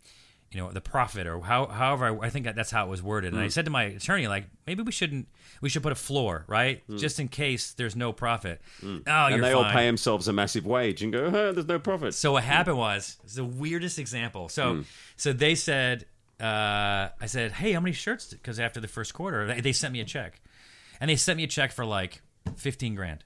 you 0.51 0.59
know 0.59 0.71
the 0.71 0.81
profit 0.81 1.27
or 1.27 1.39
how, 1.41 1.65
however 1.67 2.05
I, 2.21 2.27
I 2.27 2.29
think 2.29 2.45
that 2.45 2.55
that's 2.55 2.71
how 2.71 2.85
it 2.85 2.89
was 2.89 3.01
worded. 3.01 3.33
And 3.33 3.41
I 3.41 3.47
said 3.47 3.65
to 3.65 3.71
my 3.71 3.83
attorney 3.83 4.27
like 4.27 4.45
maybe 4.67 4.83
we 4.83 4.91
shouldn't 4.91 5.27
we 5.61 5.69
should 5.69 5.83
put 5.83 5.91
a 5.91 5.95
floor 5.95 6.43
right 6.47 6.83
just 6.97 7.19
in 7.19 7.27
case 7.29 7.73
there's 7.73 7.95
no 7.95 8.11
profit. 8.11 8.61
Oh, 8.83 8.87
you're 9.05 9.35
and 9.35 9.43
they 9.43 9.53
all 9.53 9.63
pay 9.71 9.85
themselves 9.85 10.27
a 10.27 10.33
massive 10.33 10.65
wage 10.65 11.03
and 11.03 11.13
go, 11.13 11.25
oh, 11.25 11.51
there's 11.53 11.67
no 11.67 11.79
profit. 11.79 12.13
So 12.13 12.33
what 12.33 12.43
happened 12.43 12.77
was 12.77 13.17
it's 13.23 13.35
the 13.35 13.45
weirdest 13.45 13.97
example. 13.99 14.49
So 14.49 14.83
so 15.15 15.31
they 15.33 15.55
said 15.55 16.05
uh, 16.39 17.09
I 17.21 17.25
said 17.27 17.51
hey 17.53 17.71
how 17.71 17.79
many 17.79 17.93
shirts 17.93 18.33
because 18.33 18.59
after 18.59 18.79
the 18.79 18.87
first 18.87 19.13
quarter 19.13 19.47
they, 19.47 19.61
they 19.61 19.71
sent 19.73 19.93
me 19.93 20.01
a 20.01 20.05
check 20.05 20.41
and 20.99 21.09
they 21.09 21.15
sent 21.15 21.37
me 21.37 21.43
a 21.43 21.47
check 21.47 21.71
for 21.71 21.85
like 21.85 22.21
fifteen 22.57 22.95
grand. 22.95 23.23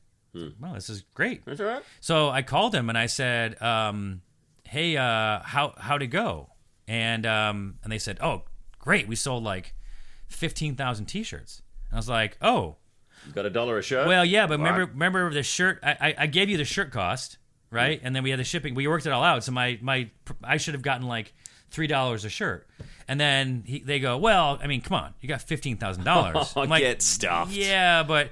Well, 0.59 0.73
this 0.73 0.89
is 0.89 1.03
great. 1.13 1.45
That's 1.45 1.61
all 1.61 1.67
right. 1.67 1.83
So 2.01 2.29
I 2.29 2.41
called 2.41 2.75
him 2.75 2.89
and 2.89 2.97
I 2.97 3.05
said, 3.05 3.61
um, 3.61 4.21
"Hey, 4.65 4.97
uh, 4.97 5.39
how 5.41 5.73
how'd 5.77 6.01
it 6.01 6.07
go?" 6.07 6.49
And 6.87 7.25
um, 7.25 7.75
and 7.83 7.91
they 7.91 7.97
said, 7.99 8.19
"Oh, 8.21 8.43
great, 8.79 9.07
we 9.07 9.15
sold 9.15 9.43
like 9.43 9.73
fifteen 10.27 10.75
thousand 10.75 11.05
T-shirts." 11.05 11.61
And 11.89 11.95
I 11.95 11.97
was 11.97 12.09
like, 12.09 12.37
"Oh, 12.41 12.75
You 13.25 13.33
got 13.33 13.45
a 13.45 13.49
dollar 13.49 13.77
a 13.77 13.81
shirt? 13.81 14.07
well, 14.07 14.23
yeah, 14.25 14.45
but 14.47 14.57
remember 14.59 14.85
remember 14.85 15.33
the 15.33 15.43
shirt? 15.43 15.79
I, 15.83 15.91
I, 15.99 16.15
I 16.19 16.27
gave 16.27 16.49
you 16.49 16.57
the 16.57 16.65
shirt 16.65 16.91
cost, 16.91 17.37
right? 17.71 17.99
And 18.03 18.15
then 18.15 18.21
we 18.23 18.29
had 18.29 18.39
the 18.39 18.43
shipping. 18.43 18.75
We 18.75 18.87
worked 18.87 19.05
it 19.05 19.11
all 19.11 19.23
out. 19.23 19.43
So 19.43 19.51
my 19.51 19.79
my 19.81 20.09
I 20.43 20.57
should 20.57 20.73
have 20.75 20.83
gotten 20.83 21.07
like 21.07 21.33
three 21.71 21.87
dollars 21.87 22.23
a 22.25 22.29
shirt. 22.29 22.67
And 23.07 23.19
then 23.19 23.63
he, 23.65 23.79
they 23.79 23.99
go, 23.99 24.17
"Well, 24.17 24.59
I 24.61 24.67
mean, 24.67 24.81
come 24.81 24.95
on, 24.95 25.13
you 25.21 25.27
got 25.27 25.41
fifteen 25.41 25.77
thousand 25.77 26.03
dollars." 26.03 26.53
I'm 26.55 26.69
like, 26.69 26.81
Get 26.81 27.01
stuffed. 27.01 27.51
yeah, 27.51 28.03
but 28.03 28.29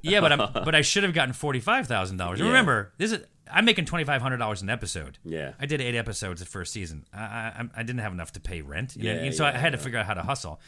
yeah, 0.00 0.20
but 0.22 0.32
I'm 0.32 0.38
but 0.64 0.74
I 0.74 0.80
should 0.80 1.02
have 1.02 1.12
gotten 1.12 1.34
forty 1.34 1.60
five 1.60 1.86
thousand 1.88 2.16
dollars. 2.16 2.40
Remember, 2.40 2.92
this 2.96 3.12
is 3.12 3.24
I'm 3.52 3.64
making 3.64 3.84
twenty 3.84 4.04
five 4.04 4.22
hundred 4.22 4.38
dollars 4.38 4.62
an 4.62 4.70
episode. 4.70 5.18
Yeah. 5.24 5.52
I 5.60 5.66
did 5.66 5.80
eight 5.80 5.94
episodes 5.96 6.40
the 6.40 6.46
first 6.46 6.72
season. 6.72 7.04
I 7.12 7.18
I, 7.20 7.68
I 7.76 7.82
didn't 7.82 8.00
have 8.00 8.12
enough 8.12 8.32
to 8.32 8.40
pay 8.40 8.62
rent, 8.62 8.96
you 8.96 9.12
know, 9.14 9.22
Yeah, 9.22 9.30
so 9.32 9.44
I 9.44 9.50
yeah, 9.52 9.58
had 9.58 9.72
to 9.72 9.78
figure 9.78 9.98
out 9.98 10.06
how 10.06 10.14
to 10.14 10.22
hustle. 10.22 10.60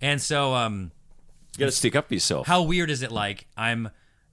And 0.00 0.20
so, 0.20 0.54
um, 0.54 0.92
You 1.56 1.60
got 1.60 1.66
to 1.66 1.72
stick 1.72 1.94
up 1.94 2.10
yourself. 2.10 2.46
how 2.46 2.62
weird 2.62 2.90
is 2.90 3.02
it? 3.02 3.12
Like 3.12 3.46
I'm, 3.56 3.90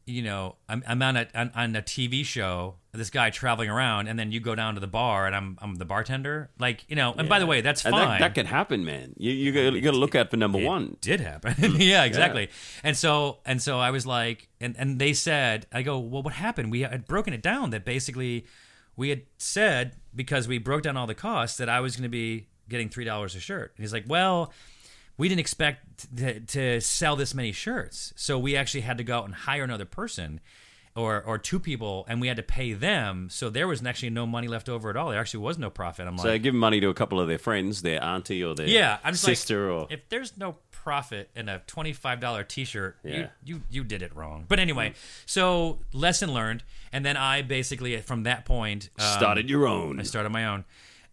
you 0.07 0.21
know, 0.21 0.55
I'm, 0.69 0.81
I'm 0.87 1.01
on 1.01 1.17
a 1.17 1.27
on, 1.35 1.51
on 1.53 1.75
a 1.75 1.81
TV 1.81 2.23
show. 2.23 2.75
This 2.93 3.09
guy 3.11 3.29
traveling 3.29 3.69
around, 3.69 4.07
and 4.07 4.17
then 4.17 4.31
you 4.31 4.39
go 4.39 4.55
down 4.55 4.73
to 4.75 4.79
the 4.79 4.87
bar, 4.87 5.27
and 5.27 5.35
I'm 5.35 5.57
I'm 5.61 5.75
the 5.75 5.85
bartender. 5.85 6.49
Like 6.57 6.85
you 6.87 6.95
know, 6.95 7.13
and 7.15 7.27
by 7.29 7.39
the 7.39 7.45
way, 7.45 7.61
that's 7.61 7.81
fine. 7.81 7.91
that, 7.91 8.19
that 8.19 8.33
can 8.33 8.45
happen, 8.45 8.85
man. 8.85 9.13
You 9.17 9.31
you 9.31 9.51
got, 9.51 9.73
you 9.73 9.81
got 9.81 9.91
to 9.91 9.97
look 9.97 10.15
out 10.15 10.31
for 10.31 10.37
number 10.37 10.57
one. 10.57 10.95
did 11.01 11.19
happen. 11.19 11.55
yeah, 11.75 12.05
exactly. 12.05 12.49
And 12.83 12.95
so 12.95 13.39
and 13.45 13.61
so 13.61 13.79
I 13.79 13.91
was 13.91 14.07
like, 14.07 14.47
and 14.61 14.75
and 14.79 14.97
they 14.97 15.13
said, 15.13 15.67
I 15.71 15.81
go, 15.81 15.99
well, 15.99 16.23
what 16.23 16.33
happened? 16.33 16.71
We 16.71 16.81
had 16.81 17.05
broken 17.05 17.33
it 17.33 17.41
down 17.41 17.69
that 17.71 17.83
basically 17.83 18.45
we 18.95 19.09
had 19.09 19.23
said 19.37 19.97
because 20.15 20.47
we 20.47 20.57
broke 20.57 20.83
down 20.83 20.97
all 20.97 21.05
the 21.05 21.15
costs 21.15 21.57
that 21.57 21.69
I 21.69 21.81
was 21.81 21.95
going 21.95 22.03
to 22.03 22.09
be 22.09 22.47
getting 22.69 22.89
three 22.89 23.05
dollars 23.05 23.35
a 23.35 23.39
shirt. 23.39 23.73
And 23.75 23.83
he's 23.83 23.93
like, 23.93 24.05
well. 24.07 24.53
We 25.17 25.27
didn't 25.29 25.39
expect 25.41 26.15
to, 26.17 26.39
to 26.41 26.81
sell 26.81 27.15
this 27.15 27.33
many 27.33 27.51
shirts, 27.51 28.13
so 28.15 28.37
we 28.37 28.55
actually 28.55 28.81
had 28.81 28.97
to 28.99 29.03
go 29.03 29.17
out 29.17 29.25
and 29.25 29.33
hire 29.33 29.63
another 29.63 29.85
person, 29.85 30.39
or 30.95 31.21
or 31.23 31.37
two 31.37 31.59
people, 31.59 32.05
and 32.07 32.21
we 32.21 32.27
had 32.27 32.37
to 32.37 32.43
pay 32.43 32.73
them. 32.73 33.27
So 33.31 33.49
there 33.49 33.67
was 33.67 33.83
actually 33.85 34.11
no 34.11 34.25
money 34.27 34.47
left 34.47 34.69
over 34.69 34.89
at 34.89 34.95
all. 34.97 35.09
There 35.09 35.19
actually 35.19 35.41
was 35.41 35.57
no 35.57 35.69
profit. 35.69 36.07
I'm 36.07 36.17
like, 36.17 36.23
So 36.23 36.29
like, 36.29 36.43
give 36.43 36.53
money 36.55 36.79
to 36.81 36.89
a 36.89 36.93
couple 36.93 37.19
of 37.19 37.27
their 37.27 37.37
friends, 37.39 37.81
their 37.81 38.03
auntie 38.03 38.43
or 38.43 38.53
their 38.55 38.67
yeah, 38.67 38.97
I'm 39.03 39.15
sister 39.15 39.73
like, 39.73 39.91
or 39.91 39.93
if 39.93 40.09
there's 40.09 40.37
no 40.37 40.55
profit 40.71 41.29
in 41.35 41.49
a 41.49 41.59
twenty 41.67 41.93
five 41.93 42.19
dollar 42.19 42.43
t 42.43 42.63
shirt, 42.63 42.97
Yeah. 43.03 43.15
you, 43.15 43.27
you 43.43 43.61
you 43.69 43.83
did 43.83 44.01
it 44.01 44.15
wrong. 44.15 44.45
But 44.47 44.59
anyway, 44.59 44.93
so 45.25 45.79
lesson 45.93 46.31
learned, 46.33 46.63
and 46.91 47.03
then 47.05 47.17
I 47.17 47.41
basically 47.41 47.99
from 48.01 48.23
that 48.23 48.45
point 48.45 48.89
um, 48.99 49.05
started 49.17 49.49
your 49.49 49.67
own. 49.67 49.99
I 49.99 50.03
started 50.03 50.29
my 50.29 50.45
own, 50.45 50.63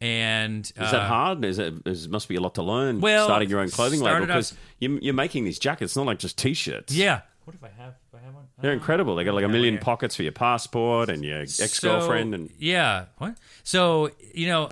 and 0.04 0.66
Is 0.66 0.72
uh, 0.76 0.90
that 0.92 1.08
hard? 1.08 1.44
Is 1.46 1.58
it 1.58 1.74
is, 1.86 2.10
must 2.10 2.28
be 2.28 2.36
a 2.36 2.40
lot 2.40 2.56
to 2.56 2.62
learn. 2.62 3.00
Well, 3.00 3.24
starting 3.24 3.48
your 3.48 3.60
own 3.60 3.70
clothing 3.70 4.00
label 4.00 4.26
because 4.26 4.52
you, 4.78 4.98
you're 5.00 5.14
making 5.14 5.44
these 5.44 5.58
jackets, 5.58 5.96
not 5.96 6.04
like 6.04 6.18
just 6.18 6.36
t-shirts. 6.36 6.94
Yeah. 6.94 7.22
What 7.44 7.56
if 7.56 7.64
I 7.64 7.68
have? 7.68 7.94
If 8.12 8.20
I 8.20 8.24
have 8.24 8.34
one? 8.34 8.44
they're 8.60 8.74
incredible. 8.74 9.16
They 9.16 9.24
got 9.24 9.34
like 9.34 9.44
a 9.44 9.48
million 9.48 9.78
pockets 9.78 10.14
for 10.14 10.22
your 10.22 10.32
passport 10.32 11.08
and 11.08 11.24
your 11.24 11.40
ex 11.40 11.80
girlfriend 11.80 12.32
So, 12.32 12.34
and 12.34 12.50
yeah, 12.58 13.06
what? 13.16 13.38
So 13.62 14.10
you 14.34 14.46
know, 14.46 14.68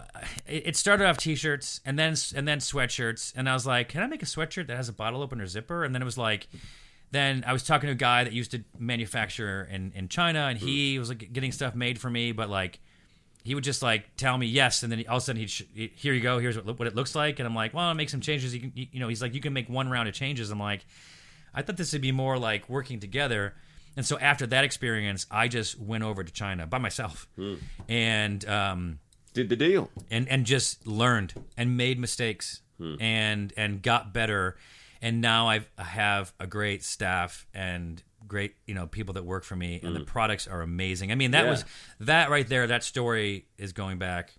it, 0.47 0.67
it 0.67 0.77
started 0.77 1.07
off 1.07 1.17
t-shirts 1.17 1.81
and 1.87 1.99
then 1.99 2.15
and 2.37 2.47
then 2.47 2.59
sweatshirts, 2.59 3.33
and 3.35 3.49
I 3.49 3.55
was 3.55 3.67
like, 3.67 3.89
can 3.89 4.03
I 4.03 4.09
make 4.09 4.23
a 4.23 4.27
sweatshirt 4.27 4.67
that 4.67 4.77
has 4.77 4.91
a 4.91 4.93
bottle 4.93 5.23
opener 5.23 5.47
zipper? 5.47 5.83
And 5.83 5.95
then 5.95 6.03
it 6.03 6.07
was 6.07 6.19
like. 6.19 6.49
Then 7.11 7.45
I 7.47 7.53
was 7.53 7.63
talking 7.63 7.89
to 7.89 7.93
a 7.93 7.95
guy 7.95 8.25
that 8.25 8.33
used 8.33 8.53
to 8.53 8.65
manufacture 8.79 9.69
in, 9.71 9.93
in 9.95 10.09
China, 10.09 10.47
and 10.49 10.59
he 10.59 10.99
was 10.99 11.11
like 11.11 11.31
getting 11.31 11.53
stuff 11.53 11.75
made 11.75 11.99
for 11.99 12.09
me, 12.09 12.33
but 12.33 12.49
like 12.49 12.81
he 13.45 13.55
would 13.55 13.65
just 13.65 13.83
like 13.83 14.17
tell 14.17 14.37
me 14.39 14.47
yes, 14.47 14.83
and 14.83 14.91
then 14.93 15.05
all 15.09 15.17
of 15.17 15.23
a 15.23 15.25
sudden 15.27 15.41
he'd 15.41 15.51
sh- 15.51 15.63
here 15.75 16.15
you 16.15 16.21
go, 16.21 16.39
here's 16.39 16.57
what, 16.57 16.79
what 16.79 16.89
it 16.89 16.95
looks 16.95 17.15
like, 17.15 17.39
and 17.39 17.47
I'm 17.47 17.55
like, 17.55 17.75
well, 17.75 17.87
I'll 17.87 17.95
make 17.95 18.11
some 18.11 18.21
changes. 18.21 18.55
You 18.55 18.61
can, 18.61 18.73
you 18.75 19.01
know, 19.01 19.09
he's 19.09 19.21
like, 19.23 19.35
you 19.35 19.41
can 19.41 19.53
make 19.53 19.69
one 19.69 19.89
round 19.91 20.09
of 20.09 20.15
changes. 20.15 20.51
I'm 20.51 20.59
like, 20.61 20.85
I 21.55 21.63
thought 21.63 21.77
this 21.77 21.93
would 21.93 22.03
be 22.03 22.13
more 22.13 22.39
like 22.39 22.69
working 22.69 23.01
together. 23.01 23.55
And 23.97 24.07
so 24.07 24.19
after 24.19 24.47
that 24.47 24.65
experience, 24.65 25.27
I 25.31 25.49
just 25.49 25.79
went 25.79 26.03
over 26.03 26.25
to 26.25 26.33
China 26.33 26.67
by 26.67 26.79
myself, 26.79 27.29
and 27.89 28.49
um, 28.49 28.99
did 29.35 29.49
the 29.49 29.57
deal. 29.57 29.91
and 30.11 30.29
and 30.29 30.47
just 30.47 30.87
learned 30.87 31.35
and 31.57 31.77
made 31.77 31.99
mistakes 31.99 32.61
and 33.01 33.53
and 33.57 33.83
got 33.83 34.13
better. 34.13 34.57
And 35.03 35.21
now 35.21 35.49
I've, 35.49 35.69
I 35.77 35.83
have 35.85 36.33
a 36.41 36.47
great 36.47 36.83
staff 36.85 37.47
and 37.53 38.03
great 38.33 38.55
you 38.67 38.75
know 38.75 38.87
people 38.89 39.15
that 39.15 39.25
work 39.25 39.45
for 39.45 39.55
me, 39.57 39.79
and 39.83 39.95
the 39.95 40.01
products 40.01 40.49
are 40.49 40.63
amazing. 40.63 41.13
I 41.13 41.15
mean 41.15 41.31
that 41.33 41.45
Yeah. 41.45 41.51
was 41.51 41.65
that 42.01 42.31
right 42.31 42.49
there. 42.49 42.67
That 42.67 42.83
story 42.83 43.47
is 43.59 43.73
going 43.73 43.99
back 43.99 44.33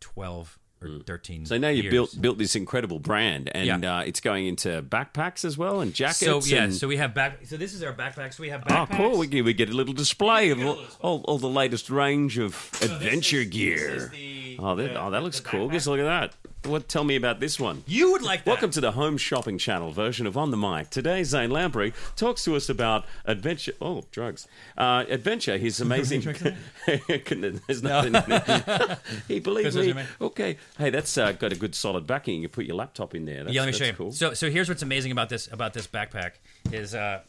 twelve 0.00 0.58
or 0.82 0.88
thirteen. 1.06 1.46
So 1.46 1.56
now 1.58 1.68
you've 1.68 1.90
built 1.90 2.20
built 2.20 2.38
this 2.38 2.54
incredible 2.56 2.98
brand, 2.98 3.50
and 3.54 3.66
Yeah. 3.82 3.98
uh, 3.98 4.00
it's 4.02 4.20
going 4.20 4.46
into 4.46 4.82
backpacks 4.82 5.44
as 5.44 5.56
well 5.56 5.80
and 5.80 5.94
jackets. 5.94 6.20
So 6.20 6.40
yeah, 6.44 6.64
and- 6.64 6.74
so 6.74 6.86
we 6.88 6.96
have 6.98 7.14
back. 7.14 7.46
So 7.46 7.56
this 7.56 7.72
is 7.74 7.82
our 7.82 7.92
backpacks. 7.94 8.34
So 8.34 8.42
we 8.42 8.50
have 8.50 8.62
Oh, 8.66 8.72
backpacks. 8.72 8.96
cool! 8.96 9.18
We 9.18 9.26
get, 9.26 9.44
we 9.44 9.54
get 9.54 9.70
a 9.70 9.74
little 9.74 9.94
display 9.94 10.50
of 10.50 10.60
all, 10.64 10.78
all, 11.00 11.20
all 11.28 11.38
the 11.38 11.48
latest 11.48 11.88
range 11.90 12.38
of 12.38 12.54
So 12.74 12.86
adventure 12.86 13.40
is- 13.40 13.48
gear. 13.48 14.10
the- 14.12 14.56
oh, 14.58 14.74
that, 14.76 14.82
the- 14.94 15.00
oh, 15.02 15.10
that 15.10 15.22
looks 15.22 15.40
cool. 15.40 15.68
Just 15.70 15.86
look 15.86 15.98
at 16.00 16.04
that. 16.04 16.34
What? 16.64 16.88
Tell 16.88 17.04
me 17.04 17.14
about 17.14 17.38
this 17.38 17.60
one. 17.60 17.84
You 17.86 18.10
would 18.12 18.22
like 18.22 18.42
that. 18.44 18.50
Welcome 18.50 18.70
to 18.72 18.80
the 18.80 18.90
Home 18.92 19.18
Shopping 19.18 19.56
Channel 19.56 19.92
version 19.92 20.26
of 20.26 20.36
On 20.36 20.50
the 20.50 20.56
Mic. 20.56 20.90
Today, 20.90 21.22
Zane 21.22 21.50
Lamprey 21.50 21.92
talks 22.16 22.42
to 22.44 22.56
us 22.56 22.68
about 22.68 23.04
adventure. 23.24 23.72
Oh, 23.80 24.02
drugs. 24.10 24.48
Uh, 24.76 25.04
adventure. 25.08 25.58
His 25.58 25.80
amazing. 25.80 26.22
There's 26.86 27.82
nothing. 27.84 28.16
in 28.16 28.24
there. 28.26 28.98
he 29.28 29.38
believes 29.38 29.76
me. 29.76 29.94
Okay. 30.20 30.56
Hey, 30.76 30.90
that's 30.90 31.16
uh, 31.16 31.30
got 31.32 31.52
a 31.52 31.56
good 31.56 31.76
solid 31.76 32.04
backing. 32.04 32.42
You 32.42 32.48
can 32.48 32.54
put 32.54 32.64
your 32.66 32.76
laptop 32.76 33.14
in 33.14 33.26
there. 33.26 33.44
That's, 33.44 33.54
yeah, 33.54 33.60
let 33.60 33.66
me 33.68 33.72
show 33.72 33.84
you. 33.84 33.92
Cool. 33.92 34.10
So, 34.12 34.34
so 34.34 34.50
here's 34.50 34.68
what's 34.68 34.82
amazing 34.82 35.12
about 35.12 35.28
this 35.28 35.46
about 35.52 35.72
this 35.72 35.86
backpack 35.86 36.32
is 36.72 36.96
uh, 36.96 37.20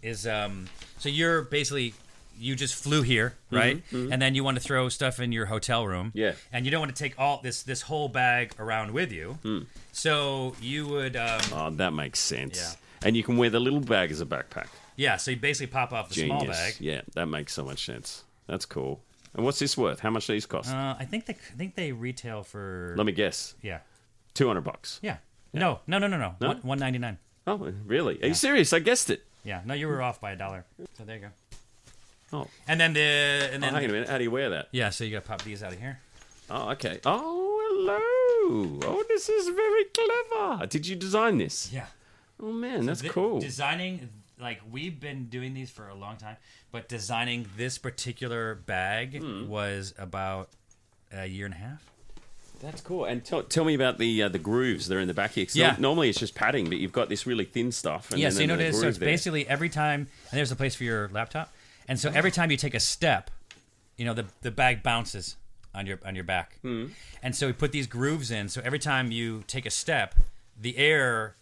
is 0.00 0.28
um, 0.28 0.68
so 0.98 1.08
you're 1.08 1.42
basically 1.42 1.92
you 2.40 2.56
just 2.56 2.74
flew 2.74 3.02
here, 3.02 3.34
right? 3.50 3.82
And 3.92 4.20
then 4.22 4.34
you 4.34 4.42
want 4.42 4.56
to 4.56 4.62
throw 4.62 4.88
stuff 4.88 5.20
in 5.20 5.30
your 5.32 5.46
hotel 5.46 5.86
room, 5.86 6.08
Mm-hmm, 6.08 6.18
Yeah. 6.18 6.32
And 6.52 6.64
you 6.64 6.70
don't 6.70 6.80
want 6.80 6.94
to 6.96 7.02
take 7.02 7.14
all 7.18 7.40
this 7.42 7.62
this 7.62 7.82
whole 7.82 8.08
bag 8.08 8.52
around 8.58 8.92
with 8.92 9.12
you, 9.12 9.38
Hmm. 9.42 9.60
so 9.92 10.54
you 10.60 10.86
would 10.88 11.16
um, 11.16 11.40
oh, 11.52 11.70
that 11.70 11.92
makes 11.92 12.18
sense. 12.18 12.56
Yeah. 12.58 13.06
And 13.06 13.16
you 13.16 13.22
can 13.22 13.36
wear 13.36 13.50
the 13.50 13.60
little 13.60 13.80
bag 13.80 14.10
as 14.10 14.20
a 14.20 14.26
backpack. 14.26 14.66
yeah. 14.96 15.16
So 15.18 15.30
you 15.30 15.36
basically 15.38 15.72
pop 15.72 15.92
off 15.92 16.08
the 16.08 16.14
Genius. 16.16 16.40
small 16.42 16.46
bag. 16.52 16.74
Yeah, 16.80 17.02
that 17.14 17.26
makes 17.26 17.52
so 17.52 17.64
much 17.64 17.84
sense. 17.84 18.24
That's 18.46 18.66
cool. 18.66 19.00
And 19.34 19.44
what's 19.44 19.58
this 19.60 19.76
worth? 19.78 20.00
How 20.00 20.10
much 20.10 20.26
do 20.26 20.32
these 20.32 20.46
cost? 20.46 20.70
Uh, 20.72 20.96
I 20.98 21.04
think 21.04 21.26
they 21.26 21.34
I 21.34 21.56
think 21.56 21.74
they 21.76 21.92
retail 21.92 22.42
for 22.42 22.94
Let 22.96 23.06
me 23.06 23.12
guess. 23.12 23.54
yeah 23.62 23.80
Two 24.34 24.46
hundred 24.48 24.62
bucks. 24.62 24.98
yeah. 25.02 25.18
No, 25.52 25.80
no, 25.86 25.98
no, 25.98 26.06
no, 26.06 26.16
no. 26.16 26.34
No? 26.40 26.48
One 26.48 26.56
one 26.62 26.78
ninety 26.78 26.98
nine. 26.98 27.18
Oh, 27.46 27.72
really? 27.86 28.22
Are 28.22 28.26
you 28.26 28.34
serious? 28.34 28.72
I 28.72 28.78
guessed 28.80 29.10
it. 29.10 29.24
Yeah, 29.42 29.62
no, 29.64 29.74
you 29.74 29.88
were 29.88 30.02
off 30.02 30.20
by 30.20 30.32
a 30.32 30.36
dollar. 30.36 30.64
So 30.98 31.04
there 31.04 31.16
you 31.16 31.22
go. 31.22 31.28
Oh, 32.32 32.46
And 32.68 32.80
then 32.80 32.92
the 32.92 33.00
and 33.00 33.64
oh 33.64 33.66
then 33.66 33.74
hang 33.74 33.84
a 33.86 33.88
minute. 33.92 34.08
How 34.08 34.18
do 34.18 34.24
you 34.24 34.30
wear 34.30 34.50
that? 34.50 34.68
yeah, 34.72 34.90
so 34.90 35.04
you 35.04 35.10
got 35.12 35.22
to 35.24 35.28
pop 35.28 35.42
these 35.42 35.62
out 35.62 35.72
of 35.72 35.78
here. 35.80 35.98
Oh, 36.48 36.70
okay. 36.70 37.00
Oh, 37.04 37.60
hello. 37.70 38.78
Oh, 38.84 39.04
this 39.08 39.28
is 39.28 39.48
very 39.48 39.84
clever. 39.84 40.66
Did 40.66 40.86
you 40.86 40.96
design 40.96 41.38
this? 41.38 41.70
Yeah, 41.72 41.86
Oh 42.42 42.52
man, 42.52 42.86
that's 42.86 43.00
Th- 43.02 43.12
cool. 43.12 43.40
Designing 43.40 44.08
like 44.40 44.60
we've 44.70 44.98
been 44.98 45.26
doing 45.26 45.54
these 45.54 45.70
for 45.70 45.88
a 45.88 45.94
long 45.94 46.16
time, 46.16 46.36
but 46.72 46.88
designing 46.88 47.46
this 47.56 47.78
particular 47.78 48.54
bag 48.54 49.20
Hmm. 49.22 49.48
was 49.48 49.92
about 49.98 50.48
a 51.12 51.26
year 51.26 51.44
and 51.46 51.54
a 51.54 51.58
half. 51.58 51.84
That's 52.62 52.80
cool. 52.82 53.04
And 53.06 53.24
tell, 53.24 53.42
tell 53.42 53.64
me 53.64 53.74
about 53.74 53.98
the 53.98 54.22
uh, 54.22 54.28
the 54.28 54.38
grooves 54.38 54.86
that 54.88 54.96
are 54.96 55.00
in 55.00 55.08
the 55.08 55.14
back 55.14 55.32
here. 55.32 55.46
'cause 55.46 55.56
Yeah. 55.56 55.72
nor- 55.72 55.80
normally 55.80 56.08
it's 56.10 56.18
just 56.20 56.34
padding, 56.34 56.68
but 56.68 56.78
you've 56.78 56.92
got 56.92 57.08
this 57.08 57.26
really 57.26 57.44
thin 57.44 57.72
stuff. 57.72 58.10
And 58.12 58.20
yeah, 58.20 58.30
so 58.30 58.40
you 58.40 58.46
know 58.46 58.54
what 58.54 58.60
it 58.62 58.68
is. 58.68 58.80
So 58.80 58.88
it's 58.88 58.98
there. 58.98 59.08
basically 59.08 59.46
every 59.48 59.68
time, 59.68 60.08
and 60.30 60.38
there's 60.38 60.52
a 60.52 60.56
place 60.56 60.74
for 60.74 60.84
your 60.84 61.08
laptop, 61.08 61.52
and 61.88 61.98
so 61.98 62.10
every 62.14 62.30
time 62.30 62.50
you 62.50 62.56
take 62.56 62.74
a 62.74 62.80
step, 62.80 63.30
you 63.96 64.04
know 64.04 64.14
the 64.14 64.26
the 64.42 64.50
bag 64.50 64.82
bounces 64.82 65.36
on 65.74 65.86
your 65.86 65.98
on 66.04 66.14
your 66.14 66.24
back, 66.24 66.58
Hmm. 66.62 66.86
and 67.22 67.34
so 67.36 67.46
we 67.46 67.52
put 67.52 67.72
these 67.72 67.86
grooves 67.86 68.30
in. 68.30 68.48
So 68.48 68.60
every 68.64 68.78
time 68.78 69.10
you 69.12 69.44
take 69.46 69.66
a 69.66 69.70
step, 69.70 70.14
the 70.60 70.76
air 70.78 71.36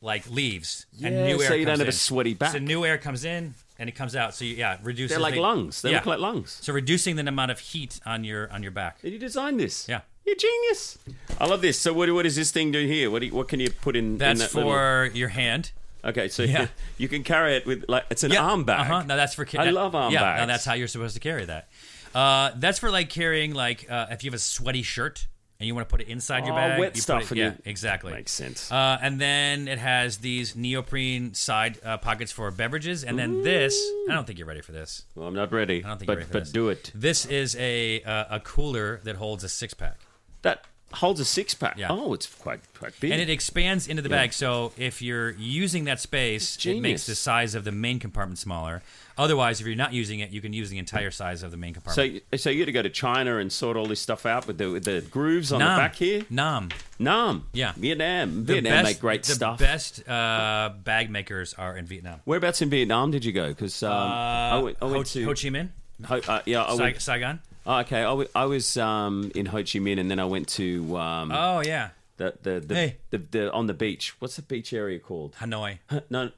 like 0.00 0.30
leaves, 0.30 0.86
and 1.02 1.14
new 1.26 1.40
air 1.42 1.48
so 1.48 1.54
you 1.54 1.64
don't 1.66 1.78
have 1.78 1.86
a 1.88 1.90
in. 1.90 1.92
sweaty 1.92 2.34
back. 2.34 2.52
So 2.52 2.58
new 2.58 2.84
air 2.84 2.98
comes 2.98 3.24
in 3.24 3.54
and 3.80 3.88
it 3.88 3.92
comes 3.96 4.14
out. 4.14 4.34
So 4.34 4.44
you, 4.44 4.54
yeah, 4.54 4.78
reduces. 4.82 5.10
They're 5.16 5.20
like 5.22 5.34
the- 5.34 5.40
lungs. 5.40 5.82
They 5.82 5.90
yeah. 5.90 5.96
look 5.98 6.06
like 6.06 6.18
lungs. 6.20 6.58
So 6.62 6.72
reducing 6.72 7.16
the 7.16 7.26
amount 7.26 7.50
of 7.50 7.58
heat 7.58 7.98
on 8.06 8.24
your 8.24 8.50
on 8.52 8.62
your 8.62 8.72
back. 8.72 9.00
Did 9.02 9.12
you 9.12 9.18
design 9.18 9.56
this? 9.56 9.88
Yeah. 9.88 10.00
You're 10.24 10.36
genius. 10.36 10.98
I 11.40 11.46
love 11.46 11.62
this. 11.62 11.78
So 11.78 11.94
what, 11.94 12.12
what 12.12 12.24
does 12.24 12.36
this 12.36 12.50
thing 12.50 12.70
do 12.70 12.86
here? 12.86 13.10
What 13.10 13.20
do 13.20 13.26
you, 13.26 13.34
what 13.34 13.48
can 13.48 13.60
you 13.60 13.70
put 13.70 13.96
in? 13.96 14.04
in 14.04 14.18
That's 14.18 14.40
that 14.40 14.50
for 14.50 15.06
your 15.14 15.28
hand. 15.28 15.72
Okay, 16.04 16.28
so 16.28 16.42
Yeah. 16.44 16.68
you 16.98 17.08
can 17.08 17.22
carry 17.24 17.56
it 17.56 17.66
with 17.66 17.84
like 17.88 18.04
it's 18.10 18.22
an 18.24 18.30
Yeah. 18.32 18.44
arm 18.44 18.64
bag. 18.64 18.80
Uh-huh. 18.90 19.02
Now 19.02 19.16
that's 19.16 19.34
for. 19.34 19.44
ca- 19.44 19.58
I 19.60 19.70
love 19.70 19.94
arm 19.94 20.12
yeah, 20.12 20.20
bags. 20.22 20.40
Now 20.40 20.46
that's 20.46 20.64
how 20.64 20.74
you're 20.74 20.88
supposed 20.88 21.14
to 21.14 21.20
carry 21.20 21.44
that. 21.46 21.68
Uh, 22.14 22.52
that's 22.56 22.78
for 22.78 22.90
like 22.90 23.10
carrying 23.10 23.52
like 23.54 23.90
uh, 23.90 24.06
if 24.10 24.24
you 24.24 24.30
have 24.30 24.34
a 24.36 24.38
sweaty 24.38 24.82
shirt 24.82 25.26
and 25.60 25.66
you 25.66 25.74
want 25.74 25.88
to 25.88 25.92
put 25.92 26.00
it 26.00 26.06
inside 26.08 26.44
your 26.46 26.54
Oh, 26.54 26.56
bag. 26.56 26.78
wet 26.78 26.94
you 26.94 27.02
stuff 27.02 27.28
Put 27.28 27.36
it, 27.36 27.40
yeah, 27.40 27.52
exactly. 27.64 28.12
Makes 28.12 28.30
sense. 28.30 28.70
Uh, 28.70 28.96
and 29.02 29.20
then 29.20 29.66
it 29.66 29.78
has 29.78 30.18
these 30.18 30.54
neoprene 30.54 31.34
side 31.34 31.78
uh, 31.84 31.98
pockets 31.98 32.30
for 32.30 32.48
beverages, 32.52 33.02
and 33.02 33.18
then 33.18 33.42
this. 33.42 33.76
I 34.08 34.14
don't 34.14 34.24
think 34.26 34.38
you're 34.38 34.46
ready 34.48 34.60
for 34.60 34.70
this. 34.72 35.02
well, 35.16 35.26
I'm 35.26 35.34
not 35.34 35.52
ready. 35.52 35.84
I 35.84 35.88
don't 35.88 35.98
think 35.98 36.06
but 36.06 36.12
you're 36.12 36.18
ready 36.20 36.26
for 36.28 36.32
but 36.32 36.44
this. 36.44 36.52
do 36.52 36.68
it. 36.68 36.92
This 36.94 37.26
is 37.26 37.56
a 37.56 38.02
uh, 38.02 38.36
a 38.36 38.40
cooler 38.40 39.00
that 39.02 39.16
holds 39.16 39.42
a 39.42 39.48
six 39.48 39.74
pack. 39.74 39.98
That 40.42 40.64
holds 40.92 41.20
a 41.20 41.24
six 41.24 41.54
pack. 41.54 41.76
Yeah. 41.76 41.88
Oh, 41.90 42.14
it's 42.14 42.26
quite 42.26 42.60
quite 42.78 42.98
big. 43.00 43.10
And 43.12 43.20
it 43.20 43.28
expands 43.30 43.86
into 43.88 44.02
the 44.02 44.08
bag, 44.08 44.32
so 44.32 44.72
if 44.76 45.02
you're 45.02 45.30
using 45.32 45.84
that 45.84 46.00
space, 46.00 46.64
it 46.64 46.80
makes 46.80 47.06
the 47.06 47.14
size 47.14 47.54
of 47.54 47.64
the 47.64 47.72
main 47.72 47.98
compartment 47.98 48.38
smaller. 48.38 48.82
Otherwise, 49.18 49.60
if 49.60 49.66
you're 49.66 49.74
not 49.74 49.92
using 49.92 50.20
it, 50.20 50.30
you 50.30 50.40
can 50.40 50.52
use 50.52 50.70
the 50.70 50.78
entire 50.78 51.10
size 51.10 51.42
of 51.42 51.50
the 51.50 51.56
main 51.56 51.74
compartment. 51.74 52.22
so 52.30 52.36
so 52.36 52.50
you 52.50 52.60
got 52.62 52.66
to 52.66 52.72
go 52.72 52.82
to 52.82 52.88
China 52.90 53.38
and 53.38 53.52
sort 53.52 53.76
all 53.76 53.86
this 53.86 54.00
stuff 54.00 54.24
out 54.24 54.46
with 54.46 54.58
the 54.58 54.70
with 54.70 54.84
the 54.84 55.00
grooves 55.10 55.50
on 55.52 55.58
Nam. 55.58 55.76
the 55.76 55.82
back 55.82 55.94
here. 55.96 56.24
Nam. 56.30 56.68
Nam. 57.00 57.46
Yeah. 57.52 57.72
Vietnam. 57.76 58.44
The 58.46 58.52
Vietnam 58.54 58.72
best, 58.72 58.84
make 58.84 59.00
great 59.00 59.22
the 59.24 59.32
stuff. 59.34 59.58
best 59.58 60.08
uh, 60.08 60.70
bag 60.84 61.10
makers 61.10 61.52
are 61.54 61.76
in 61.76 61.84
Vietnam. 61.86 62.20
Whereabouts 62.24 62.62
in 62.62 62.70
Vietnam 62.70 63.10
did 63.10 63.24
you 63.24 63.32
go? 63.32 63.48
Because 63.48 63.82
um, 63.82 63.92
I 63.92 64.58
went, 64.60 64.76
I 64.80 64.86
Ho, 64.86 64.92
went 64.94 65.06
to 65.08 65.24
Ho 65.24 65.30
Chi 65.30 65.48
Minh, 65.48 65.68
Ho- 66.04 66.20
uh, 66.28 66.40
yeah, 66.46 66.64
I 66.64 66.76
Sai- 66.76 66.82
went, 66.82 67.02
Saigon. 67.02 67.40
Oh, 67.68 67.78
okay. 67.80 68.00
I, 68.00 68.04
w- 68.04 68.28
I 68.34 68.46
was 68.46 68.76
um, 68.76 69.30
in 69.36 69.46
Ho 69.46 69.58
Chi 69.58 69.78
Minh, 69.78 70.00
and 70.00 70.10
then 70.10 70.18
I 70.18 70.24
went 70.24 70.48
to 70.58 70.96
um, 70.98 71.30
Oh 71.32 71.60
yeah, 71.60 71.90
the, 72.16 72.34
the, 72.42 72.58
the, 72.60 72.74
Hey. 72.74 72.96
the 73.10 73.18
the 73.18 73.52
on 73.52 73.66
the 73.68 73.74
beach. 73.74 74.14
What's 74.18 74.34
the 74.36 74.42
beach 74.42 74.72
area 74.72 74.98
called? 74.98 75.36
Hanoi. 75.40 75.78
no, 76.10 76.30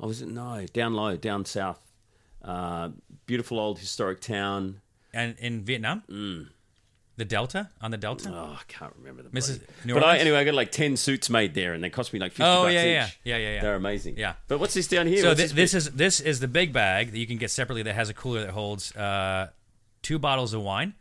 I 0.00 0.06
was 0.06 0.20
no 0.22 0.66
down 0.72 0.92
low, 0.94 1.16
down 1.16 1.44
south. 1.46 1.80
Uh, 2.44 2.90
beautiful 3.26 3.58
old 3.58 3.78
historic 3.78 4.20
town. 4.20 4.80
And 5.14 5.36
in 5.38 5.62
Vietnam, 5.62 6.02
Mm. 6.10 6.48
the 7.18 7.24
Delta 7.26 7.68
on 7.82 7.90
the 7.90 7.98
Delta. 7.98 8.30
Oh, 8.34 8.56
I 8.58 8.62
can't 8.66 8.94
remember 8.98 9.22
the. 9.22 9.28
Mrs. 9.28 9.58
bloody- 9.58 9.66
New 9.84 9.94
but 9.94 10.02
I, 10.02 10.06
Orleans? 10.06 10.20
anyway, 10.22 10.38
I 10.38 10.44
got 10.44 10.54
like 10.54 10.72
ten 10.72 10.96
suits 10.96 11.28
made 11.28 11.52
there, 11.54 11.74
and 11.74 11.84
they 11.84 11.90
cost 11.90 12.12
me 12.14 12.18
like 12.18 12.32
fifty 12.32 12.44
Oh, 12.44 12.62
bucks 12.62 12.72
yeah, 12.74 12.80
each. 12.80 12.86
yeah. 12.86 13.08
Yeah, 13.24 13.36
yeah, 13.36 13.54
yeah. 13.56 13.60
They're 13.60 13.74
amazing. 13.76 14.16
Yeah. 14.16 14.32
But 14.48 14.58
what's 14.58 14.72
this 14.74 14.88
down 14.88 15.06
here? 15.06 15.18
so 15.20 15.28
What's 15.28 15.40
thi- 15.42 15.46
this 15.48 15.72
bit? 15.72 15.74
is 15.78 15.90
this 15.90 16.20
is 16.20 16.40
the 16.40 16.48
big 16.48 16.72
bag 16.72 17.12
that 17.12 17.18
you 17.18 17.26
can 17.26 17.36
get 17.36 17.50
separately 17.50 17.82
that 17.82 17.94
has 17.94 18.08
a 18.08 18.14
cooler 18.14 18.40
that 18.40 18.50
holds 18.52 18.96
uh, 18.96 19.50
two 20.02 20.18
bottles 20.18 20.52
of 20.52 20.62
wine 20.62 20.94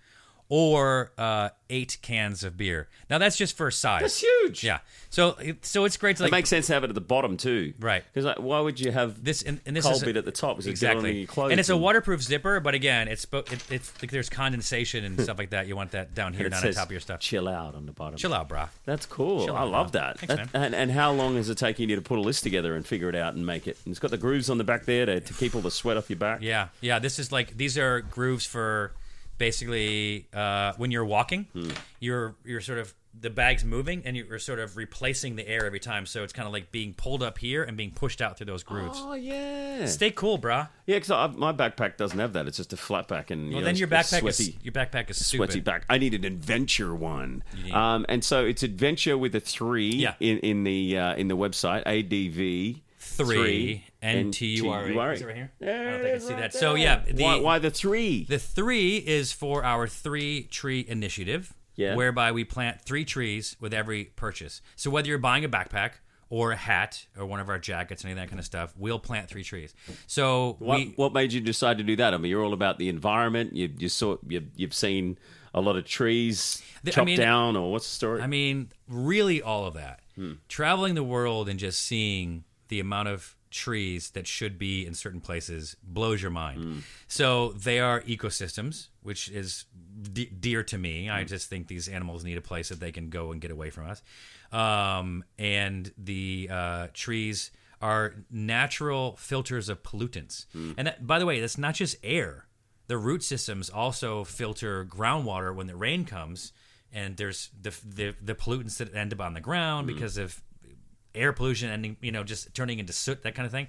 or 0.54 1.14
uh, 1.18 1.48
eight 1.70 1.98
cans 2.02 2.44
of 2.44 2.58
beer. 2.58 2.90
Now 3.10 3.18
that's 3.20 3.38
just 3.38 3.56
for 3.56 3.72
size. 3.72 4.02
That's 4.02 4.20
huge. 4.20 4.66
Yeah. 4.66 4.80
So 5.10 5.38
so 5.62 5.86
it's 5.86 5.96
great 5.96 6.18
to 6.18 6.26
It 6.26 6.32
makes 6.32 6.50
sense 6.50 6.68
to 6.68 6.74
have 6.74 6.84
it 6.84 6.90
at 6.90 6.94
the 6.94 7.00
bottom 7.00 7.38
too, 7.38 7.74
Right. 7.80 8.04
Because 8.14 8.26
like, 8.26 8.38
why 8.38 8.60
would 8.60 8.78
you 8.78 8.92
have 8.92 9.24
this 9.24 9.44
and, 9.44 9.62
and 9.66 9.74
this 9.78 9.86
cold 9.86 9.96
is 9.96 10.04
a- 10.04 10.06
bit 10.08 10.18
at 10.18 10.26
the 10.26 10.32
top? 10.34 10.60
Is 10.60 10.68
exactly 10.68 11.10
on 11.12 11.16
your 11.16 11.28
clothes 11.28 11.52
and 11.52 11.60
it's 11.62 11.70
a 11.70 11.78
waterproof 11.78 12.22
zipper 12.22 12.60
but 12.60 12.74
again 12.74 13.08
it's 13.08 13.26
spo- 13.26 13.50
it, 13.50 13.64
it's 13.72 13.94
like 14.02 14.12
there's 14.12 14.30
condensation 14.30 15.06
and 15.06 15.22
stuff 15.22 15.38
like 15.38 15.52
that 15.52 15.68
you 15.68 15.78
want 15.78 15.92
that 15.92 16.14
down 16.14 16.34
here 16.34 16.50
not 16.50 16.66
on 16.66 16.74
top 16.74 16.86
of 16.88 16.92
your 16.92 17.00
stuff 17.00 17.22
Chill 17.22 17.48
out 17.48 17.74
on 17.74 17.86
the 17.86 17.94
bottom. 17.94 18.18
chill 18.18 18.34
out 18.34 18.50
brah 18.50 18.68
That's 18.84 19.06
cool. 19.06 19.46
Chill 19.46 19.56
I 19.56 19.62
out, 19.62 19.72
love 19.72 19.92
bro. 19.94 20.02
that. 20.02 20.20
Thanks, 20.20 20.36
That- 20.36 20.54
man. 20.54 20.66
And, 20.66 20.76
and 20.76 20.92
how 20.92 21.14
long 21.14 21.38
is 21.38 21.50
it 21.50 21.58
taking 21.58 21.90
you 21.90 21.96
to 21.96 22.02
put 22.02 22.20
a 22.20 22.22
list 22.22 22.44
together 22.44 22.76
and 22.76 22.86
figure 22.86 23.08
it 23.08 23.16
out 23.16 23.36
and 23.36 23.46
make 23.46 23.68
it? 23.68 23.78
And 23.86 23.92
it's 23.94 24.00
got 24.00 24.12
the 24.12 24.18
grooves 24.18 24.50
on 24.50 24.58
the 24.58 24.66
back 24.66 24.84
there 24.84 25.06
to, 25.06 25.22
to 25.22 25.34
keep 25.34 25.56
all 25.56 25.62
the 25.62 25.72
sweat 25.72 25.96
off 25.96 26.10
your 26.10 26.20
back. 26.20 26.40
yeah 26.42 26.68
yeah 26.82 27.00
this 27.00 27.20
is 27.20 27.32
like 27.32 27.56
these 27.56 27.78
are 27.78 28.02
grooves 28.02 28.46
for 28.46 28.92
basically 29.42 30.28
uh, 30.34 30.74
when 30.78 30.92
you're 30.92 31.06
walking 31.06 31.48
Hmm. 31.54 31.70
you're 32.00 32.36
you're 32.46 32.62
sort 32.62 32.80
of 32.80 32.94
the 33.20 33.30
bag's 33.30 33.66
moving 33.66 34.04
and 34.06 34.16
you're 34.16 34.40
sort 34.40 34.60
of 34.60 34.78
replacing 34.78 35.36
the 35.36 35.46
air 35.46 35.66
every 35.66 35.82
time 35.82 36.06
so 36.06 36.24
it's 36.24 36.32
kind 36.32 36.48
of 36.48 36.54
like 36.54 36.72
being 36.72 36.94
pulled 36.94 37.22
up 37.22 37.38
here 37.40 37.62
and 37.62 37.76
being 37.76 37.92
pushed 37.92 38.22
out 38.22 38.38
through 38.38 38.46
those 38.46 38.64
grooves 38.64 38.98
Oh 39.02 39.16
yeah. 39.16 39.86
stay 39.86 40.12
cool 40.12 40.40
brah 40.40 40.70
Yeah, 40.86 41.00
because 41.00 41.36
my 41.38 41.52
backpack 41.52 41.98
doesn't 41.98 42.18
have 42.20 42.32
that. 42.34 42.48
It's 42.48 42.56
just 42.58 42.72
a 42.72 42.78
flat 42.78 43.10
back 43.10 43.30
and 43.32 43.48
you 43.48 43.52
well 43.56 43.60
know, 43.62 43.66
then 43.66 43.76
your 43.76 43.90
backpack 43.90 44.20
sweaty. 44.22 44.44
is 44.44 44.54
your 44.64 44.72
backpack 44.72 45.10
is 45.10 45.26
sweaty 45.26 45.60
back. 45.60 45.86
I 45.90 45.98
need 45.98 46.14
an 46.14 46.24
adventure 46.24 46.96
one. 46.96 47.44
Um, 47.74 48.06
and 48.08 48.24
so 48.24 48.46
it's 48.46 48.64
adventure 48.64 49.18
with 49.18 49.36
a 49.36 49.42
three 49.42 49.90
Yeah. 49.90 50.14
in 50.22 50.38
in 50.40 50.64
the 50.64 50.98
uh, 50.98 51.16
in 51.16 51.28
the 51.28 51.36
website 51.36 51.84
ADV 51.86 52.82
Three, 53.26 53.84
N-T-U-R-E. 54.02 54.20
N-T-U-R-E. 54.20 55.14
Is 55.16 55.22
it 55.22 55.26
right 55.26 55.36
here? 55.36 55.52
There 55.60 55.88
I 55.88 55.92
don't 55.92 56.02
think 56.02 56.16
I 56.16 56.18
see 56.20 56.34
right 56.34 56.40
that. 56.42 56.54
So, 56.54 56.76
yeah, 56.76 57.04
the- 57.10 57.24
why, 57.24 57.40
why 57.40 57.60
the 57.60 57.72
three? 57.72 58.26
The 58.26 58.40
three 58.40 58.98
is 58.98 59.32
for 59.32 59.64
our 59.64 59.88
three 59.88 60.44
tree 60.44 60.86
initiative, 60.88 61.54
Yeah. 61.76 61.96
whereby 61.96 62.32
we 62.32 62.44
plant 62.44 62.82
three 62.82 63.06
trees 63.06 63.56
with 63.60 63.74
every 63.74 64.06
purchase. 64.06 64.62
So 64.76 64.90
whether 64.90 65.08
you're 65.08 65.18
buying 65.18 65.46
a 65.46 65.50
backpack 65.50 65.92
or 66.30 66.52
a 66.54 66.56
hat 66.56 67.06
or 67.18 67.26
one 67.26 67.40
of 67.42 67.50
our 67.50 67.60
jackets, 67.60 68.04
any 68.06 68.14
of 68.14 68.18
that 68.18 68.30
kind 68.30 68.40
of 68.40 68.46
stuff, 68.46 68.74
we'll 68.78 69.00
plant 69.00 69.28
three 69.30 69.44
trees. 69.44 69.74
So 70.08 70.56
What, 70.60 70.78
we, 70.80 70.94
what 70.96 71.14
made 71.14 71.34
you 71.34 71.42
decide 71.42 71.78
to 71.80 71.84
do 71.84 71.96
that? 71.98 72.14
I 72.14 72.18
mean, 72.18 72.30
you're 72.30 72.44
all 72.44 72.54
about 72.54 72.78
the 72.80 72.88
environment. 72.90 73.54
You 73.56 73.70
you 73.78 73.90
saw 73.90 74.16
you, 74.28 74.48
you've 74.56 74.74
seen 74.74 75.18
a 75.54 75.60
lot 75.60 75.76
of 75.76 75.84
trees 75.86 76.62
The- 76.84 76.92
I 76.92 76.96
chopped 76.96 77.06
mean- 77.08 77.18
down, 77.20 77.58
or 77.58 77.72
what's 77.74 77.86
the 77.86 77.94
story? 77.96 78.22
I 78.22 78.28
mean, 78.28 78.72
really 78.88 79.42
all 79.42 79.66
of 79.66 79.74
that. 79.74 80.00
Hmm. 80.16 80.34
Traveling 80.48 80.96
the 80.96 81.04
world 81.04 81.50
and 81.50 81.60
just 81.60 81.82
seeing 81.82 82.44
the 82.72 82.80
amount 82.80 83.08
of 83.10 83.36
trees 83.52 84.12
that 84.12 84.26
should 84.26 84.58
be 84.58 84.86
in 84.88 84.94
certain 84.96 85.20
places 85.22 85.76
blows 85.84 86.22
your 86.22 86.32
mind. 86.32 86.84
So 87.08 87.52
they 87.52 87.80
are 87.80 88.02
ecosystems, 88.02 88.88
which 89.04 89.30
is 89.30 89.66
de- 90.02 90.26
dear 90.30 90.64
to 90.64 90.78
me. 90.78 91.10
I 91.10 91.24
just 91.26 91.50
think 91.50 91.68
these 91.68 91.88
animals 91.88 92.24
need 92.24 92.38
a 92.38 92.42
place 92.42 92.70
that 92.70 92.80
they 92.80 92.92
can 92.94 93.10
go 93.10 93.32
and 93.32 93.40
get 93.42 93.52
away 93.52 93.70
from 93.70 93.88
us. 93.90 94.02
Um, 94.52 95.24
and 95.38 95.92
the 95.98 96.50
uh, 96.52 96.88
trees 96.94 97.52
are 97.82 98.14
natural 98.32 99.16
filters 99.18 99.68
of 99.70 99.84
pollutants. 99.84 100.46
And 100.78 100.88
that, 100.88 101.06
by 101.06 101.20
the 101.20 101.26
way, 101.26 101.40
that's 101.42 101.58
not 101.58 101.76
just 101.76 101.98
air. 102.04 102.46
The 102.88 102.98
root 102.98 103.24
systems 103.24 103.70
also 103.70 104.24
filter 104.24 104.86
groundwater 104.86 105.54
when 105.56 105.68
the 105.68 105.76
rain 105.76 106.06
comes, 106.06 106.52
and 106.92 107.18
there's 107.18 107.50
the 107.62 107.74
the, 107.86 108.16
the 108.22 108.36
pollutants 108.36 108.78
that 108.78 108.94
end 108.96 109.14
up 109.14 109.20
on 109.22 109.34
the 109.34 109.42
ground 109.42 109.88
Mm. 109.90 109.94
because 109.94 110.18
of 110.18 110.42
air 111.16 111.34
pollution 111.34 111.70
ending, 111.70 111.98
you 112.02 112.12
know, 112.12 112.24
just 112.24 112.54
turning 112.54 112.80
into 112.80 112.94
soot, 112.94 113.24
that 113.24 113.36
kind 113.36 113.46
of 113.46 113.52
thing. 113.52 113.68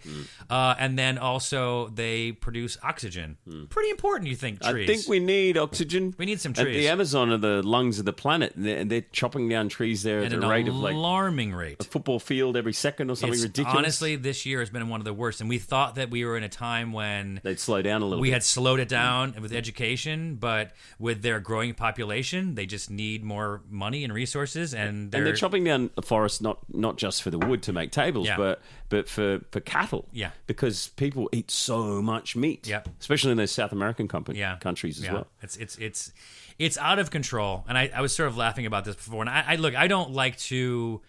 Uh, 0.49 0.74
and 0.78 0.99
then 0.99 1.18
also 1.18 1.88
they 1.88 2.32
produce 2.32 2.78
oxygen. 2.82 3.36
Pretty 3.70 3.90
important, 3.90 4.28
you 4.28 4.36
think? 4.36 4.61
Trees. 4.62 4.72
Mm. 4.72 4.82
I 4.82 4.86
think 4.97 5.09
we 5.09 5.18
need 5.20 5.57
oxygen. 5.59 6.14
We 6.18 6.26
need 6.26 6.40
some 6.40 6.53
trees. 6.53 6.76
The 6.76 6.88
Amazon 6.88 7.30
are 7.30 7.36
the 7.38 7.62
lungs 7.62 7.99
of 7.99 8.05
the 8.05 8.12
planet, 8.12 8.55
and 8.57 8.64
they're, 8.64 8.84
they're 8.84 9.05
chopping 9.12 9.49
down 9.49 9.68
trees 9.68 10.03
there 10.03 10.20
at 10.20 10.26
at 10.26 10.32
an 10.34 10.49
rate 10.49 10.68
of 10.68 10.74
like 10.76 10.95
alarming 10.95 11.53
rate. 11.55 11.76
a 11.80 11.84
football 11.84 12.18
field 12.18 12.57
every 12.57 12.72
second 12.72 13.11
or 13.11 13.16
something 13.16 13.34
It's- 13.34 13.43
ridiculous. 13.43 13.76
Honestly, 13.78 14.16
this 14.16 14.47
year 14.47 14.61
has 14.61 14.70
been 14.70 14.88
one 14.88 15.01
of 15.01 15.05
the 15.05 15.14
worst, 15.14 15.40
and 15.40 15.49
we 15.49 15.59
thought 15.59 15.97
that 15.97 16.11
we 16.11 16.24
were 16.24 16.36
in 16.36 16.43
a 16.45 16.49
time 16.49 16.93
when 16.93 17.40
they'd 17.43 17.59
slow 17.61 17.82
down 17.82 18.03
a 18.03 18.05
little. 18.07 18.20
we 18.20 18.28
bit. 18.28 18.34
had 18.34 18.43
slowed 18.45 18.80
it 18.80 18.88
down 18.88 19.34
with 19.40 19.53
education, 19.53 20.36
but 20.36 20.72
with 20.99 21.22
their 21.22 21.40
growing 21.40 21.74
population, 21.74 22.55
they 22.55 22.66
just 22.66 22.90
need 22.90 23.24
more 23.24 23.62
money 23.68 24.05
and 24.05 24.12
resources, 24.12 24.74
and 24.74 25.11
they're, 25.11 25.18
and 25.20 25.26
they're 25.26 25.34
chopping 25.34 25.64
down 25.64 25.90
the 25.95 26.03
forest 26.03 26.40
not 26.43 26.59
not 26.72 26.97
just 26.99 27.22
for 27.22 27.30
the 27.33 27.39
wood 27.39 27.62
to 27.64 27.72
make 27.72 27.91
tables, 27.91 28.28
Yeah. 28.28 28.37
but 28.37 28.62
but 28.89 29.09
for 29.09 29.41
for 29.51 29.59
cattle. 29.61 30.07
Yeah. 30.12 30.30
because 30.47 30.89
people 30.97 31.28
eat 31.33 31.51
so 31.51 32.01
much 32.01 32.37
meat. 32.37 32.68
Yeah. 32.68 32.83
especially 33.01 33.33
in 33.33 33.39
those 33.39 33.51
South 33.51 33.72
American 33.72 34.07
company, 34.07 34.39
yeah. 34.39 34.57
countries 34.59 34.99
as 34.99 35.05
Yeah. 35.07 35.12
well. 35.14 35.26
It's 35.43 35.57
it's 35.57 35.76
it's 35.78 36.12
it's 36.59 36.78
out 36.78 36.99
of 37.01 37.11
control, 37.11 37.64
and 37.68 37.76
I, 37.76 37.91
I 37.95 38.01
was 38.03 38.14
sort 38.14 38.28
of 38.28 38.37
laughing 38.37 38.66
about 38.66 38.85
this 38.85 38.95
before. 38.95 39.22
And 39.22 39.30
I, 39.30 39.45
I 39.49 39.57
look, 39.57 39.74
I 39.74 39.89
don't 39.89 40.12
like 40.12 40.37
to 40.53 41.01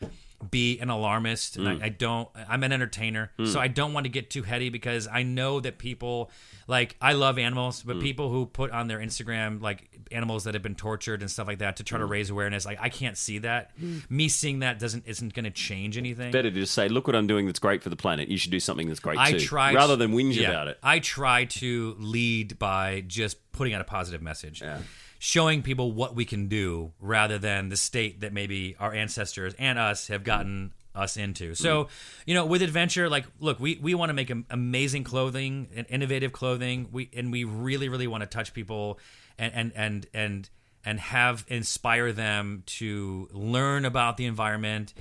be 0.52 0.80
an 0.80 0.90
alarmist. 0.90 1.58
And 1.58 1.68
I, 1.68 1.76
mm. 1.76 1.84
I 1.84 1.90
don't. 1.90 2.30
I'm 2.48 2.64
an 2.64 2.72
entertainer, 2.72 3.32
mm. 3.38 3.48
so 3.48 3.60
I 3.60 3.68
don't 3.68 3.94
want 3.94 4.06
to 4.06 4.10
get 4.10 4.30
too 4.30 4.44
heady 4.44 4.70
because 4.70 5.08
I 5.08 5.24
know 5.24 5.60
that 5.60 5.78
people 5.78 6.32
like 6.68 6.96
I 7.02 7.14
love 7.14 7.38
animals, 7.38 7.84
but 7.84 7.98
mm. 7.98 8.02
people 8.02 8.30
who 8.30 8.46
put 8.46 8.72
on 8.72 8.88
their 8.88 9.00
Instagram 9.00 9.62
like 9.62 9.90
animals 10.12 10.44
that 10.44 10.54
have 10.54 10.64
been 10.64 10.76
tortured 10.76 11.22
and 11.22 11.30
stuff 11.30 11.48
like 11.48 11.60
that 11.60 11.78
to 11.78 11.84
try 11.84 11.98
to 12.00 12.06
raise 12.06 12.30
awareness, 12.30 12.66
like 12.66 12.80
I 12.82 12.90
can't 12.90 13.18
see 13.18 13.40
that. 13.40 13.72
Me 14.10 14.28
seeing 14.30 14.60
that 14.60 14.80
doesn't 14.80 15.06
isn't 15.08 15.34
going 15.34 15.46
to 15.46 15.52
change 15.52 15.98
anything. 15.98 16.32
Better 16.32 16.50
to 16.50 16.60
just 16.60 16.74
say, 16.74 16.88
look 16.90 17.08
what 17.08 17.16
I'm 17.16 17.28
doing 17.28 17.46
that's 17.46 17.60
great 17.60 17.84
for 17.84 17.90
the 17.90 17.96
planet. 17.96 18.30
You 18.30 18.38
should 18.38 18.52
do 18.52 18.60
something 18.60 18.88
that's 18.88 19.00
great 19.00 19.18
I 19.18 19.34
too. 19.34 19.40
try 19.40 19.74
rather 19.74 19.94
to- 19.94 19.98
than 19.98 20.14
whinge 20.14 20.36
yeah, 20.36 20.50
about 20.50 20.68
it. 20.68 20.80
I 20.84 21.00
try 21.00 21.46
to 21.46 21.96
lead 22.00 22.60
by 22.60 23.04
just 23.08 23.52
putting 23.52 23.74
out 23.74 23.82
a 23.82 23.86
positive 23.86 24.22
message. 24.22 24.62
Yeah. 24.62 24.80
Showing 25.26 25.62
people 25.62 25.94
what 25.94 26.16
we 26.16 26.26
can 26.26 26.50
do 26.50 26.92
rather 27.00 27.38
than 27.38 27.70
the 27.70 27.78
state 27.78 28.20
that 28.20 28.34
maybe 28.34 28.76
our 28.78 28.94
ancestors 28.94 29.54
and 29.58 29.80
us 29.80 30.08
have 30.08 30.26
gotten 30.26 30.74
us 30.94 31.16
into. 31.16 31.56
So, 31.56 31.86
mm-hmm. 31.86 31.94
you 32.26 32.34
know, 32.34 32.46
with 32.46 32.62
adventure, 32.62 33.08
like, 33.08 33.24
look, 33.40 33.58
we, 33.58 33.80
we 33.82 33.96
want 33.96 34.10
to 34.10 34.14
make 34.14 34.30
amazing 34.50 35.06
clothing 35.06 35.70
and 35.78 35.88
innovative 35.90 36.34
clothing. 36.34 36.90
We 36.92 37.10
and 37.14 37.32
we 37.32 37.46
really, 37.46 37.88
really 37.88 38.06
want 38.06 38.20
to 38.20 38.28
touch 38.28 38.54
people 38.54 39.00
and 39.40 39.54
and 39.54 39.72
and 39.78 40.08
and 40.14 40.50
and 40.84 41.00
have 41.00 41.46
inspire 41.48 42.12
them 42.12 42.64
to 42.66 43.30
learn 43.32 43.86
about 43.86 44.18
the 44.18 44.26
environment 44.26 44.94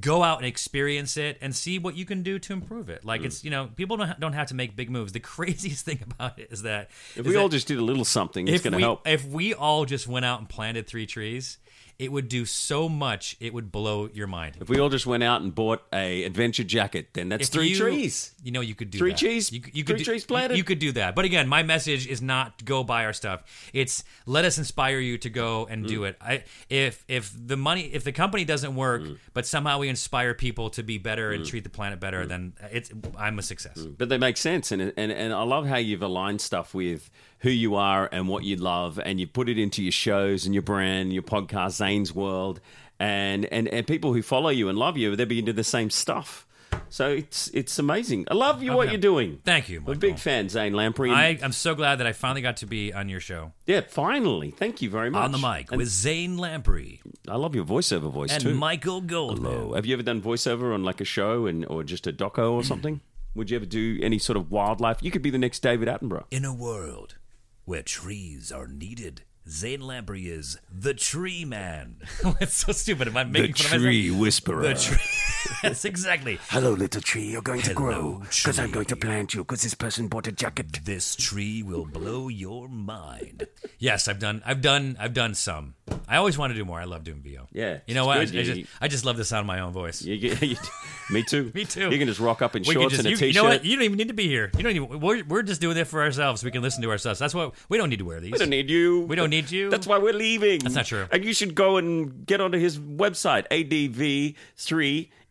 go 0.00 0.22
out 0.22 0.38
and 0.38 0.46
experience 0.46 1.16
it 1.16 1.38
and 1.40 1.54
see 1.54 1.78
what 1.78 1.96
you 1.96 2.04
can 2.04 2.22
do 2.22 2.38
to 2.38 2.52
improve 2.52 2.90
it. 2.90 3.04
Like 3.04 3.22
it's 3.22 3.40
mm. 3.40 3.44
you 3.44 3.50
know 3.50 3.70
people 3.74 3.96
don't, 3.96 4.08
ha- 4.08 4.16
don't 4.18 4.34
have 4.34 4.48
to 4.48 4.54
make 4.54 4.76
big 4.76 4.90
moves. 4.90 5.12
The 5.12 5.20
craziest 5.38 5.84
thing 5.84 6.00
about 6.02 6.38
it 6.38 6.48
is 6.50 6.62
that 6.62 6.90
If 7.14 7.20
is 7.20 7.26
we 7.26 7.32
that 7.32 7.40
all 7.40 7.48
just 7.48 7.68
did 7.68 7.78
a 7.78 7.82
little 7.82 8.04
something, 8.04 8.48
it's 8.48 8.62
going 8.62 8.74
to 8.74 8.80
help. 8.80 9.08
if 9.08 9.24
we 9.26 9.54
all 9.54 9.84
just 9.84 10.06
went 10.06 10.24
out 10.24 10.40
and 10.40 10.48
planted 10.48 10.86
three 10.86 11.06
trees 11.06 11.58
it 11.98 12.12
would 12.12 12.28
do 12.28 12.44
so 12.44 12.88
much 12.88 13.36
it 13.40 13.52
would 13.52 13.72
blow 13.72 14.08
your 14.14 14.28
mind 14.28 14.56
If 14.60 14.68
we 14.68 14.78
all 14.78 14.88
just 14.88 15.04
went 15.06 15.24
out 15.24 15.42
and 15.42 15.52
bought 15.52 15.82
a 15.92 16.22
adventure 16.22 16.62
jacket, 16.62 17.08
then 17.14 17.28
that's 17.28 17.48
If 17.48 17.52
three 17.52 17.68
you- 17.70 17.76
trees. 17.78 18.32
You 18.42 18.52
know, 18.52 18.60
you 18.60 18.74
could 18.76 18.90
do 18.90 18.98
Three 18.98 19.10
that. 19.10 19.18
trees- 19.18 19.50
You, 19.52 19.60
you 19.60 19.70
three 19.72 19.82
could 19.82 19.96
do, 19.98 20.04
trees 20.04 20.24
planted. 20.24 20.56
You 20.56 20.64
could 20.64 20.78
do 20.78 20.92
that. 20.92 21.16
But 21.16 21.24
again, 21.24 21.48
my 21.48 21.64
message 21.64 22.06
is 22.06 22.22
not 22.22 22.64
go 22.64 22.84
buy 22.84 23.04
our 23.04 23.12
stuff. 23.12 23.42
It's 23.72 24.04
let 24.26 24.44
us 24.44 24.58
inspire 24.58 25.00
you 25.00 25.18
to 25.18 25.28
go 25.30 25.66
and 25.68 25.84
Mm. 25.84 25.88
do 25.88 26.04
it. 26.04 26.16
I, 26.20 26.44
if 26.70 27.04
if 27.08 27.32
the 27.36 27.56
money 27.56 27.90
if 27.92 28.04
the 28.04 28.12
company 28.12 28.44
doesn't 28.44 28.74
work, 28.76 29.02
Mm. 29.02 29.18
but 29.34 29.44
somehow 29.44 29.78
we 29.80 29.88
inspire 29.88 30.34
people 30.34 30.70
to 30.70 30.82
be 30.84 30.98
better 30.98 31.32
and 31.32 31.44
treat 31.44 31.64
the 31.64 31.70
planet 31.70 31.98
better, 31.98 32.24
Mm. 32.24 32.28
then 32.28 32.52
it's 32.70 32.90
I'm 33.18 33.38
a 33.38 33.42
success. 33.42 33.78
But 33.78 34.08
they 34.08 34.18
make 34.18 34.36
sense, 34.36 34.70
and 34.70 34.80
and 34.96 35.10
and 35.10 35.32
I 35.32 35.42
love 35.42 35.66
how 35.66 35.76
you've 35.78 36.02
aligned 36.02 36.40
stuff 36.40 36.74
with 36.74 37.10
who 37.40 37.50
you 37.50 37.74
are 37.76 38.08
and 38.10 38.28
what 38.28 38.44
you 38.44 38.56
love, 38.56 38.98
and 39.04 39.20
you 39.20 39.26
put 39.26 39.48
it 39.48 39.58
into 39.58 39.82
your 39.82 39.92
shows 39.92 40.44
and 40.46 40.54
your 40.54 40.62
brand, 40.62 41.12
your 41.12 41.22
podcast, 41.22 41.72
Zane's 41.72 42.14
World, 42.14 42.60
and 42.98 43.44
and 43.46 43.68
and 43.68 43.86
people 43.86 44.12
who 44.12 44.22
follow 44.22 44.50
you 44.50 44.68
and 44.68 44.78
love 44.78 44.96
you, 44.96 45.14
they're 45.16 45.26
into 45.30 45.52
the 45.52 45.64
same 45.64 45.90
stuff. 45.90 46.46
So 46.90 47.10
it's 47.10 47.48
it's 47.48 47.78
amazing. 47.78 48.26
I 48.30 48.34
love 48.34 48.62
you 48.62 48.72
what 48.72 48.90
you're 48.90 49.00
doing. 49.00 49.40
Thank 49.44 49.68
you. 49.68 49.82
I'm 49.86 49.92
a 49.92 49.96
big 49.96 50.18
fan, 50.18 50.48
Zane 50.48 50.72
Lamprey. 50.72 51.10
I, 51.10 51.38
I'm 51.42 51.52
so 51.52 51.74
glad 51.74 51.96
that 51.96 52.06
I 52.06 52.12
finally 52.12 52.40
got 52.40 52.58
to 52.58 52.66
be 52.66 52.92
on 52.92 53.08
your 53.08 53.20
show. 53.20 53.52
yeah, 53.66 53.82
finally. 53.88 54.50
Thank 54.52 54.82
you 54.82 54.90
very 54.90 55.10
much. 55.10 55.24
On 55.24 55.32
the 55.32 55.38
mic 55.38 55.70
And 55.70 55.78
with 55.78 55.88
Zane 55.88 56.38
Lamprey 56.38 57.00
I 57.28 57.36
love 57.36 57.54
your 57.54 57.64
voiceover 57.64 58.10
voice 58.10 58.32
and 58.32 58.42
too. 58.42 58.54
Michael 58.54 59.00
Goldman. 59.00 59.52
Hello. 59.52 59.74
Have 59.74 59.86
you 59.86 59.94
ever 59.94 60.02
done 60.02 60.20
voiceover 60.22 60.74
on 60.74 60.82
like 60.82 61.00
a 61.00 61.04
show 61.04 61.46
and 61.46 61.66
or 61.66 61.84
just 61.84 62.06
a 62.06 62.12
doco 62.12 62.52
or 62.52 62.64
something? 62.72 63.00
Would 63.34 63.50
you 63.50 63.56
ever 63.56 63.66
do 63.66 63.98
any 64.02 64.18
sort 64.18 64.36
of 64.36 64.50
wildlife? 64.50 64.98
You 65.02 65.10
could 65.10 65.22
be 65.22 65.30
the 65.30 65.38
next 65.38 65.60
David 65.60 65.88
Attenborough. 65.88 66.24
In 66.30 66.44
a 66.44 66.54
world 66.54 67.16
where 67.68 67.82
trees 67.82 68.50
are 68.50 68.66
needed, 68.66 69.20
Zane 69.48 69.80
Lamprey 69.80 70.28
is 70.28 70.58
the 70.70 70.94
tree 70.94 71.44
man. 71.44 71.96
Oh, 72.24 72.36
it's 72.40 72.54
so 72.54 72.72
stupid. 72.72 73.06
Am 73.08 73.16
I 73.16 73.22
making 73.24 73.54
fun 73.54 73.76
of 73.78 73.82
myself? 73.84 74.18
whisperer. 74.20 74.62
The 74.62 74.74
tree. 74.74 74.98
yes, 75.62 75.84
exactly. 75.84 76.38
Hello, 76.48 76.72
little 76.72 77.00
tree. 77.00 77.30
You're 77.30 77.42
going 77.42 77.62
to 77.62 77.72
Hello, 77.72 77.76
grow 77.92 78.18
because 78.28 78.58
I'm 78.58 78.72
going 78.72 78.86
to 78.86 78.96
plant 78.96 79.34
you 79.34 79.44
because 79.44 79.62
this 79.62 79.74
person 79.74 80.08
bought 80.08 80.26
a 80.26 80.32
jacket. 80.32 80.80
This 80.84 81.14
tree 81.14 81.62
will 81.62 81.86
blow 81.86 82.26
your 82.26 82.68
mind. 82.68 83.46
Yes, 83.78 84.08
I've 84.08 84.18
done. 84.18 84.42
I've 84.44 84.60
done. 84.60 84.96
I've 84.98 85.14
done 85.14 85.34
some. 85.34 85.74
I 86.08 86.16
always 86.16 86.36
want 86.36 86.50
to 86.52 86.54
do 86.58 86.64
more. 86.64 86.80
I 86.80 86.84
love 86.84 87.04
doing 87.04 87.20
VO. 87.22 87.46
Yeah, 87.52 87.78
You 87.86 87.94
know 87.94 88.04
what? 88.06 88.18
I. 88.18 88.22
I 88.22 88.24
just, 88.26 88.60
I 88.80 88.88
just 88.88 89.04
love 89.04 89.16
the 89.16 89.24
sound 89.24 89.40
of 89.42 89.46
my 89.46 89.60
own 89.60 89.72
voice. 89.72 90.02
You 90.02 90.18
get, 90.18 90.42
you, 90.42 90.56
me 91.10 91.22
too. 91.22 91.52
Me 91.54 91.64
too. 91.64 91.90
You 91.90 91.98
can 91.98 92.08
just 92.08 92.20
rock 92.20 92.42
up 92.42 92.56
in 92.56 92.64
We 92.66 92.74
shorts 92.74 92.90
just, 92.96 92.98
and 93.00 93.06
a 93.06 93.10
you, 93.10 93.16
t-shirt. 93.16 93.34
you 93.34 93.40
know 93.42 93.48
what? 93.48 93.64
You 93.64 93.76
don't 93.76 93.84
even 93.84 93.96
need 93.96 94.08
to 94.08 94.14
be 94.14 94.26
here. 94.26 94.50
You 94.56 94.62
don't 94.64 94.74
even. 94.76 95.00
We're, 95.00 95.24
we're 95.24 95.42
just 95.42 95.60
doing 95.60 95.76
it 95.76 95.86
for 95.86 96.02
ourselves. 96.02 96.42
We 96.44 96.50
can 96.50 96.62
listen 96.62 96.82
to 96.82 96.90
ourselves. 96.90 97.18
That's 97.20 97.34
what 97.34 97.54
we 97.68 97.78
don't 97.78 97.88
need 97.90 98.00
to 98.00 98.04
wear 98.04 98.20
these. 98.20 98.32
we 98.32 98.38
don't 98.38 98.50
need 98.50 98.68
you. 98.68 99.02
We 99.02 99.16
don't 99.16 99.30
need 99.30 99.37
you. 99.50 99.70
That's 99.70 99.86
why 99.86 99.98
we're 99.98 100.12
leaving. 100.12 100.60
That's 100.60 100.74
not 100.74 100.86
true. 100.86 101.06
And 101.10 101.24
you 101.24 101.32
should 101.32 101.54
go 101.54 101.76
and 101.76 102.26
get 102.26 102.40
onto 102.40 102.58
his 102.58 102.78
website, 102.78 103.46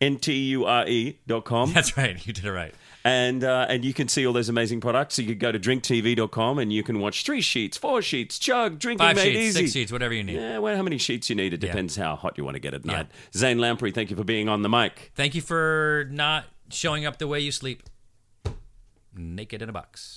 adv3nture 0.01 0.88
E 0.88 1.20
dot 1.28 1.45
com. 1.45 1.74
That's 1.76 1.97
right. 1.97 2.26
You 2.26 2.34
did 2.34 2.45
it 2.45 2.51
right. 2.51 2.74
and 3.03 3.43
uh, 3.43 3.66
and 3.70 3.84
you 3.86 3.93
can 3.93 4.08
see 4.08 4.26
all 4.28 4.34
those 4.34 4.49
amazing 4.49 4.82
products. 4.82 5.16
So 5.16 5.22
you 5.22 5.30
could 5.30 5.39
go 5.39 5.51
to 5.51 5.60
drinktv.com 5.60 6.60
and 6.60 6.72
you 6.74 6.84
can 6.84 6.99
watch 6.99 7.24
three 7.24 7.41
sheets, 7.41 7.78
four 7.78 8.01
sheets, 8.01 8.38
chug, 8.39 8.80
drinking 8.80 9.05
Five 9.05 9.16
made 9.16 9.24
sheets, 9.34 9.39
easy. 9.39 9.60
six 9.62 9.72
sheets, 9.74 9.91
whatever 9.91 10.14
you 10.14 10.24
need. 10.24 10.36
Yeah, 10.36 10.58
well, 10.60 10.76
how 10.76 10.84
many 10.84 10.97
sheets 10.97 11.30
you 11.30 11.36
need? 11.36 11.53
It 11.53 11.64
Yeah. 11.64 11.70
depends 11.72 11.95
how 11.95 12.16
hot 12.16 12.38
you 12.38 12.43
want 12.43 12.55
to 12.55 12.60
get 12.60 12.74
at 12.74 12.86
night. 12.86 13.08
Zane 13.36 13.60
Lamprey, 13.60 13.91
thank 13.91 14.10
you 14.10 14.16
for 14.16 14.24
being 14.24 14.49
on 14.49 14.62
the 14.62 14.70
mic. 14.70 15.12
Thank 15.16 15.36
you 15.36 15.41
for 15.41 16.08
not 16.12 16.45
showing 16.70 17.05
up 17.05 17.18
the 17.18 17.28
way 17.28 17.39
you 17.39 17.51
sleep. 17.51 17.84
Naked 19.16 19.62
in 19.64 19.70
a 19.70 19.74
box. 19.74 20.16